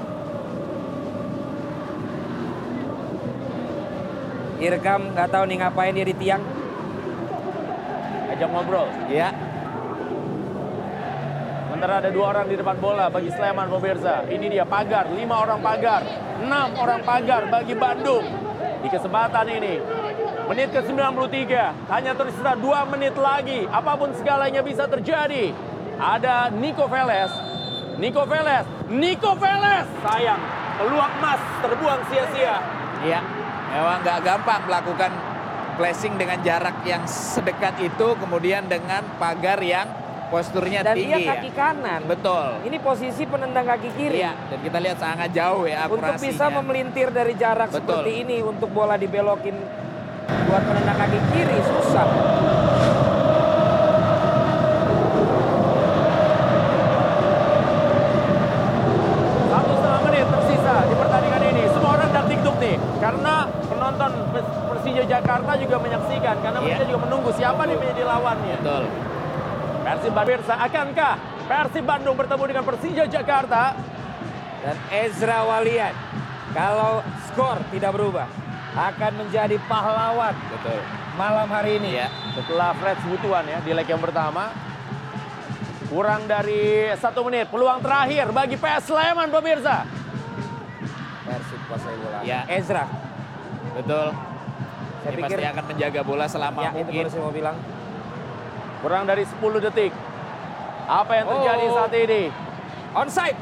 Irkam 4.57 5.13
nggak 5.13 5.29
tahu 5.29 5.45
nih 5.45 5.57
ngapain 5.61 5.93
dia 5.93 6.05
di 6.09 6.17
tiang. 6.17 6.41
Ajak 8.33 8.49
ngobrol. 8.49 8.89
Ya. 9.13 9.29
Sementara 11.77 12.01
ada 12.01 12.09
dua 12.09 12.33
orang 12.33 12.49
di 12.49 12.57
depan 12.57 12.81
bola 12.81 13.05
bagi 13.05 13.29
Sleman 13.29 13.69
pemirsa. 13.69 14.25
Ini 14.25 14.49
dia 14.49 14.65
pagar, 14.65 15.13
lima 15.13 15.45
orang 15.45 15.61
pagar, 15.61 16.01
enam 16.41 16.73
orang 16.73 17.05
pagar 17.05 17.53
bagi 17.53 17.77
Bandung. 17.77 18.25
Di 18.81 18.89
kesempatan 18.89 19.45
ini, 19.45 19.77
menit 20.49 20.73
ke-93, 20.73 21.37
hanya 21.93 22.17
tersisa 22.17 22.57
dua 22.57 22.81
menit 22.89 23.13
lagi. 23.13 23.69
Apa 23.69 23.93
pun 23.93 24.09
segalanya 24.17 24.65
bisa 24.65 24.89
terjadi. 24.89 25.53
Ada 26.01 26.49
Nico 26.49 26.89
Veles, 26.89 27.29
Nico 28.01 28.25
Veles, 28.25 28.65
Nico 28.89 29.37
Veles. 29.37 29.85
Sayang, 30.01 30.41
peluang 30.81 31.13
emas 31.21 31.41
terbuang 31.61 32.01
sia-sia. 32.09 32.57
Iya, 33.05 33.21
memang 33.69 34.01
nggak 34.01 34.19
gampang 34.25 34.61
melakukan 34.65 35.13
flashing 35.77 36.17
dengan 36.17 36.41
jarak 36.41 36.81
yang 36.89 37.05
sedekat 37.05 37.77
itu, 37.85 38.17
kemudian 38.17 38.65
dengan 38.65 39.05
pagar 39.21 39.61
yang 39.61 40.06
posturnya 40.27 40.81
Dan 40.83 40.95
tinggi. 40.95 41.13
dia 41.13 41.31
kaki 41.33 41.49
ya. 41.49 41.55
kanan. 41.55 42.01
Betul. 42.05 42.47
Ini 42.63 42.77
posisi 42.79 43.23
penendang 43.23 43.65
kaki 43.65 43.89
kiri. 43.93 44.17
Iya, 44.17 44.33
dan 44.47 44.59
kita 44.59 44.77
lihat 44.77 44.97
sangat 44.97 45.29
jauh 45.31 45.63
ya 45.63 45.85
Untuk 45.85 46.03
akurasinya. 46.03 46.27
bisa 46.27 46.45
memelintir 46.51 47.07
dari 47.09 47.33
jarak 47.33 47.69
Betul. 47.69 47.81
seperti 48.03 48.11
ini 48.21 48.37
untuk 48.41 48.69
bola 48.69 48.95
dibelokin 48.95 49.55
buat 50.45 50.63
penendang 50.63 50.97
kaki 50.97 51.19
kiri 51.31 51.57
susah. 51.61 52.07
Satu 59.47 59.71
setengah 59.73 60.01
menit 60.03 60.25
tersisa 60.27 60.73
di 60.85 60.95
pertandingan 60.95 61.41
ini. 61.47 61.63
Semua 61.71 61.91
orang 61.95 62.09
tiktuk 62.27 62.55
nih. 62.59 62.75
Karena 62.99 63.33
penonton 63.65 64.11
Pers- 64.31 64.55
Persija 64.67 65.03
Jakarta 65.07 65.51
juga 65.55 65.75
menyaksikan. 65.79 66.35
Karena 66.43 66.59
mereka 66.59 66.83
juga 66.85 66.99
menunggu 67.01 67.29
siapa 67.33 67.61
nih 67.63 67.75
menjadi 67.75 68.03
lawannya. 68.03 68.57
Betul. 68.59 68.83
Persib 69.87 70.11
Bandung, 70.11 70.43
akankah 70.51 71.13
Persib 71.47 71.85
Bandung 71.87 72.15
bertemu 72.19 72.43
dengan 72.43 72.63
Persija 72.67 73.03
Jakarta? 73.07 73.71
Dan 74.59 74.75
Ezra 74.91 75.47
Walian 75.47 75.95
kalau 76.51 76.99
skor 77.31 77.55
tidak 77.71 77.95
berubah 77.95 78.27
akan 78.75 79.11
menjadi 79.23 79.55
pahlawan 79.71 80.35
Betul. 80.51 80.83
malam 81.15 81.47
hari 81.47 81.79
ini. 81.79 81.95
Iya. 81.95 82.11
Setelah 82.35 82.75
Fred 82.75 82.99
Butuan 83.07 83.47
ya 83.47 83.63
di 83.63 83.71
leg 83.71 83.87
yang 83.87 84.03
pertama. 84.03 84.51
Kurang 85.87 86.27
dari 86.27 86.91
satu 86.99 87.23
menit. 87.23 87.47
Peluang 87.47 87.79
terakhir 87.79 88.27
bagi 88.35 88.59
PS 88.59 88.91
Sleman 88.91 89.31
pemirsa. 89.31 89.87
Persib 91.23 91.61
kuasai 91.71 91.95
bola. 91.95 92.19
Ya. 92.27 92.43
Ezra. 92.51 92.91
Betul. 93.71 94.11
Saya 94.99 95.11
Ini 95.15 95.19
pikir 95.23 95.37
pasti 95.39 95.47
akan 95.47 95.63
menjaga 95.71 96.01
bola 96.03 96.25
selama 96.27 96.59
ya 96.59 96.71
itu 96.75 96.77
mungkin. 96.83 97.01
baru 97.07 97.09
saya 97.09 97.23
mau 97.23 97.31
bilang. 97.31 97.55
Kurang 98.77 99.03
dari 99.03 99.25
10 99.25 99.57
detik. 99.59 99.91
Apa 100.87 101.11
yang 101.13 101.27
terjadi 101.27 101.65
Oh. 101.67 101.73
saat 101.75 101.93
ini? 101.93 102.23
Onside. 102.93 103.37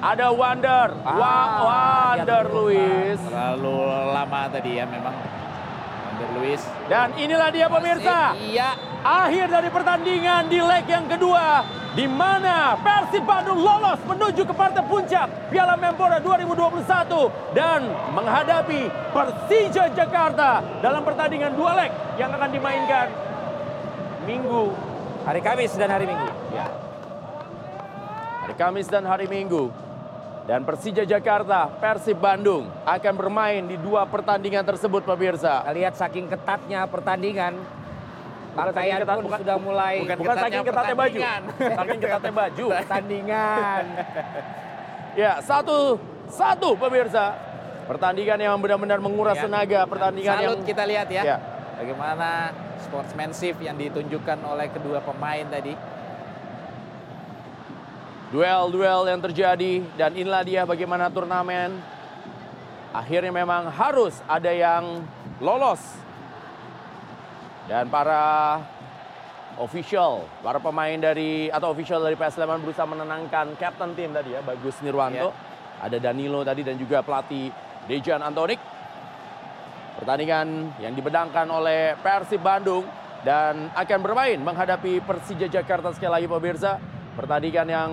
Ada 0.00 0.32
Wander. 0.32 0.88
Ah, 1.02 1.12
Wa- 1.12 1.50
Wander. 1.62 2.44
Luis. 2.50 3.20
Terlalu 3.20 3.76
lama 4.10 4.40
tadi 4.48 4.70
ya 4.74 4.84
memang. 4.84 5.12
Wander 5.12 6.30
Luis. 6.36 6.60
Dan 6.88 7.12
inilah 7.14 7.48
dia 7.48 7.68
pemirsa. 7.68 8.32
Iya. 8.34 8.76
Akhir 9.00 9.48
dari 9.48 9.68
pertandingan 9.68 10.48
di 10.48 10.58
leg 10.58 10.84
yang 10.86 11.04
kedua. 11.04 11.64
Di 11.90 12.06
mana 12.06 12.78
Persib 12.78 13.26
Bandung 13.26 13.58
lolos 13.58 13.98
menuju 14.06 14.46
ke 14.46 14.54
partai 14.54 14.78
puncak 14.80 15.26
Piala 15.50 15.74
Menpora 15.74 16.22
2021 16.22 17.26
dan 17.50 17.82
menghadapi 18.14 18.86
Persija 19.10 19.90
Jakarta 19.90 20.62
dalam 20.78 21.02
pertandingan 21.02 21.50
dua 21.52 21.74
leg 21.74 21.90
yang 22.14 22.30
akan 22.30 22.46
dimainkan 22.46 23.10
Minggu 24.30 24.62
Hari 25.20 25.40
Kamis 25.44 25.76
dan 25.76 25.92
hari 25.92 26.08
Minggu. 26.08 26.28
Ya. 26.50 26.66
Hari 28.40 28.54
Kamis 28.56 28.88
dan 28.88 29.04
hari 29.04 29.28
Minggu. 29.28 29.68
Dan 30.48 30.64
Persija 30.64 31.04
Jakarta, 31.04 31.68
Persib 31.76 32.16
Bandung 32.16 32.66
akan 32.82 33.14
bermain 33.14 33.60
di 33.62 33.76
dua 33.76 34.08
pertandingan 34.08 34.64
tersebut 34.64 35.04
pemirsa. 35.04 35.60
Kita 35.62 35.74
lihat 35.76 35.94
saking 35.94 36.26
ketatnya 36.26 36.88
pertandingan. 36.88 37.52
Bukan 38.50 38.66
Pakaian 38.74 38.98
ketat, 38.98 39.14
pun 39.14 39.24
bukan- 39.30 39.40
sudah 39.44 39.56
mulai 39.60 39.94
Bukan, 40.02 40.36
saking 40.40 40.64
ketatnya 40.66 40.96
baju. 40.96 41.20
Saking 41.54 41.98
ketatnya 42.00 42.32
baju. 42.34 42.66
pertandingan. 42.74 43.82
Ya, 45.20 45.42
satu 45.42 45.98
satu 46.30 46.78
pemirsa. 46.78 47.34
Pertandingan 47.90 48.38
yang 48.38 48.54
benar-benar 48.62 49.02
menguras 49.02 49.34
Ya. 49.34 49.50
tenaga, 49.50 49.82
pertandingan 49.84 50.38
Salut 50.38 50.46
yang 50.46 50.58
kita 50.62 50.82
lihat 50.86 51.08
ya. 51.10 51.22
Ya. 51.34 51.36
Bagaimana 51.74 52.54
sportsmanship 52.84 53.60
yang 53.60 53.76
ditunjukkan 53.76 54.38
oleh 54.44 54.68
kedua 54.72 55.00
pemain 55.04 55.46
tadi. 55.48 55.74
duel-duel 58.30 59.10
yang 59.10 59.18
terjadi 59.18 59.82
dan 59.98 60.14
inilah 60.14 60.46
dia 60.46 60.62
bagaimana 60.62 61.10
turnamen 61.10 61.82
akhirnya 62.94 63.34
memang 63.34 63.66
harus 63.74 64.22
ada 64.30 64.54
yang 64.54 65.02
lolos 65.42 65.82
dan 67.66 67.86
para 67.86 68.58
official, 69.62 70.26
para 70.42 70.58
pemain 70.58 70.98
dari 70.98 71.46
atau 71.52 71.70
official 71.70 72.02
dari 72.02 72.18
PS 72.18 72.40
Sleman 72.40 72.58
berusaha 72.64 72.82
menenangkan 72.82 73.54
captain 73.60 73.94
tim 73.94 74.10
tadi 74.10 74.34
ya, 74.34 74.42
Bagus 74.42 74.74
Nirwanto. 74.82 75.30
Ada 75.80 75.96
Danilo 76.02 76.42
tadi 76.42 76.66
dan 76.66 76.74
juga 76.76 77.00
pelatih 77.00 77.48
Dejan 77.86 78.26
Antonik. 78.26 78.58
Pertandingan 79.98 80.76
yang 80.78 80.94
dibedangkan 80.94 81.46
oleh 81.50 81.98
Persib 81.98 82.40
Bandung 82.44 82.86
dan 83.26 83.68
akan 83.74 83.98
bermain 84.00 84.38
menghadapi 84.40 85.02
Persija 85.04 85.50
Jakarta 85.50 85.92
sekali 85.92 86.22
lagi 86.22 86.28
pemirsa. 86.30 86.78
Pertandingan 87.18 87.68
yang 87.68 87.90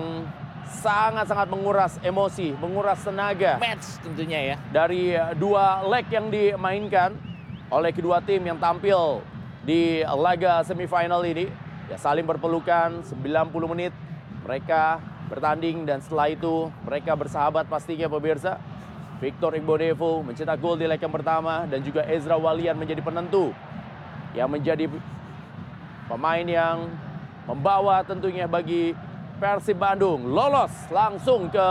sangat-sangat 0.68 1.48
menguras 1.48 1.96
emosi, 2.04 2.54
menguras 2.56 3.00
tenaga 3.00 3.56
Match 3.56 3.98
tentunya 4.04 4.54
ya. 4.54 4.56
dari 4.68 5.16
dua 5.40 5.80
leg 5.88 6.06
yang 6.12 6.28
dimainkan 6.28 7.16
oleh 7.72 7.90
kedua 7.92 8.20
tim 8.24 8.40
yang 8.44 8.60
tampil 8.60 9.24
di 9.64 10.04
laga 10.04 10.64
semifinal 10.64 11.24
ini. 11.24 11.48
Ya 11.88 11.96
saling 11.96 12.28
berpelukan 12.28 13.00
90 13.00 13.72
menit 13.72 13.96
mereka 14.44 15.00
bertanding 15.28 15.88
dan 15.88 16.04
setelah 16.04 16.28
itu 16.32 16.68
mereka 16.84 17.16
bersahabat 17.16 17.68
pastinya 17.68 18.08
pemirsa. 18.08 18.60
Victor 19.18 19.58
Igbodevo 19.58 20.22
mencetak 20.22 20.62
gol 20.62 20.78
di 20.78 20.86
leg 20.86 21.02
yang 21.02 21.10
pertama 21.10 21.66
dan 21.66 21.82
juga 21.82 22.06
Ezra 22.06 22.38
Walian 22.38 22.78
menjadi 22.78 23.02
penentu 23.02 23.50
yang 24.30 24.46
menjadi 24.46 24.86
pemain 26.06 26.46
yang 26.46 26.86
membawa 27.50 28.06
tentunya 28.06 28.46
bagi 28.46 28.94
Persib 29.42 29.78
Bandung 29.78 30.22
lolos 30.30 30.70
langsung 30.94 31.50
ke 31.50 31.68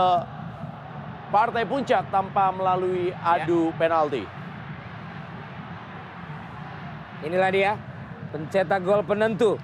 partai 1.32 1.64
puncak 1.64 2.08
tanpa 2.12 2.52
melalui 2.52 3.12
adu 3.24 3.72
penalti. 3.80 4.24
Inilah 7.24 7.50
dia 7.52 7.72
pencetak 8.28 8.84
gol 8.84 9.00
penentu. 9.04 9.56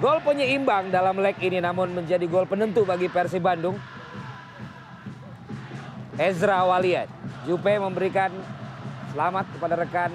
Gol 0.00 0.18
penyeimbang 0.20 0.92
dalam 0.92 1.16
leg 1.22 1.38
ini 1.40 1.64
namun 1.64 1.96
menjadi 1.96 2.28
gol 2.28 2.44
penentu 2.44 2.84
bagi 2.84 3.08
Persib 3.08 3.40
Bandung. 3.40 3.80
Ezra 6.18 6.62
Walian. 6.62 7.08
Jupe 7.44 7.74
memberikan 7.76 8.30
selamat 9.12 9.46
kepada 9.54 9.74
rekan 9.76 10.10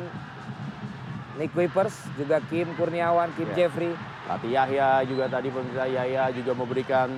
Nick 1.40 1.56
Wipers, 1.56 1.96
juga 2.20 2.44
Kim 2.52 2.68
Kurniawan, 2.76 3.32
Kim 3.36 3.48
Ya. 3.54 3.68
Jeffrey. 3.68 3.96
Latih 4.28 4.52
Yahya 4.54 5.02
juga 5.08 5.26
tadi 5.32 5.48
pemirsa 5.50 5.88
Yahya 5.88 6.30
juga 6.36 6.52
memberikan 6.54 7.10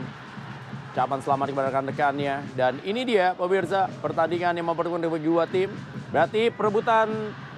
ucapan 0.94 1.20
selamat 1.24 1.46
kepada 1.52 1.68
rekan-rekannya. 1.74 2.36
Dan 2.54 2.74
ini 2.86 3.02
dia 3.04 3.34
pemirsa 3.34 3.90
pertandingan 4.00 4.54
yang 4.56 4.68
mempertemukan 4.70 5.10
kedua 5.10 5.44
tim. 5.50 5.74
Berarti 6.12 6.52
perebutan 6.54 7.08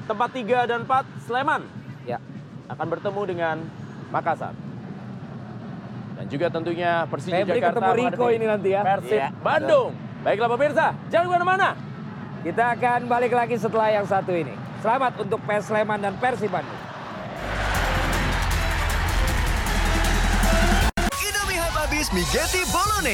tempat 0.08 0.30
3 0.32 0.70
dan 0.70 0.80
4 0.86 1.06
Sleman 1.26 1.62
ya. 2.06 2.18
akan 2.72 2.88
bertemu 2.90 3.22
dengan 3.28 3.58
Makassar. 4.10 4.56
Dan 6.16 6.26
juga 6.30 6.48
tentunya 6.48 7.04
Persija 7.10 7.44
Febri 7.44 7.60
Jakarta 7.60 7.80
ketemu 7.82 7.94
menghadapi 8.08 8.34
ini 8.38 8.46
nanti 8.48 8.70
ya. 8.72 8.82
Persib 8.86 9.20
Iya, 9.20 9.28
Bandung. 9.44 9.92
Baiklah 10.24 10.48
pemirsa, 10.56 10.96
jangan 11.12 11.28
ke 11.28 11.32
mana-mana. 11.36 11.76
Kita 12.48 12.80
akan 12.80 13.12
balik 13.12 13.36
lagi 13.36 13.60
setelah 13.60 13.92
yang 13.92 14.08
satu 14.08 14.32
ini. 14.32 14.56
Selamat 14.80 15.20
untuk 15.20 15.36
PS 15.44 15.68
Sleman 15.68 16.00
dan 16.00 16.16
Persib 16.16 16.48
Bandung. 16.48 16.80
Hype 21.60 21.76
habis 21.76 22.08
mie 22.16 22.24
Getty 22.32 22.64
Bolone. 22.72 23.12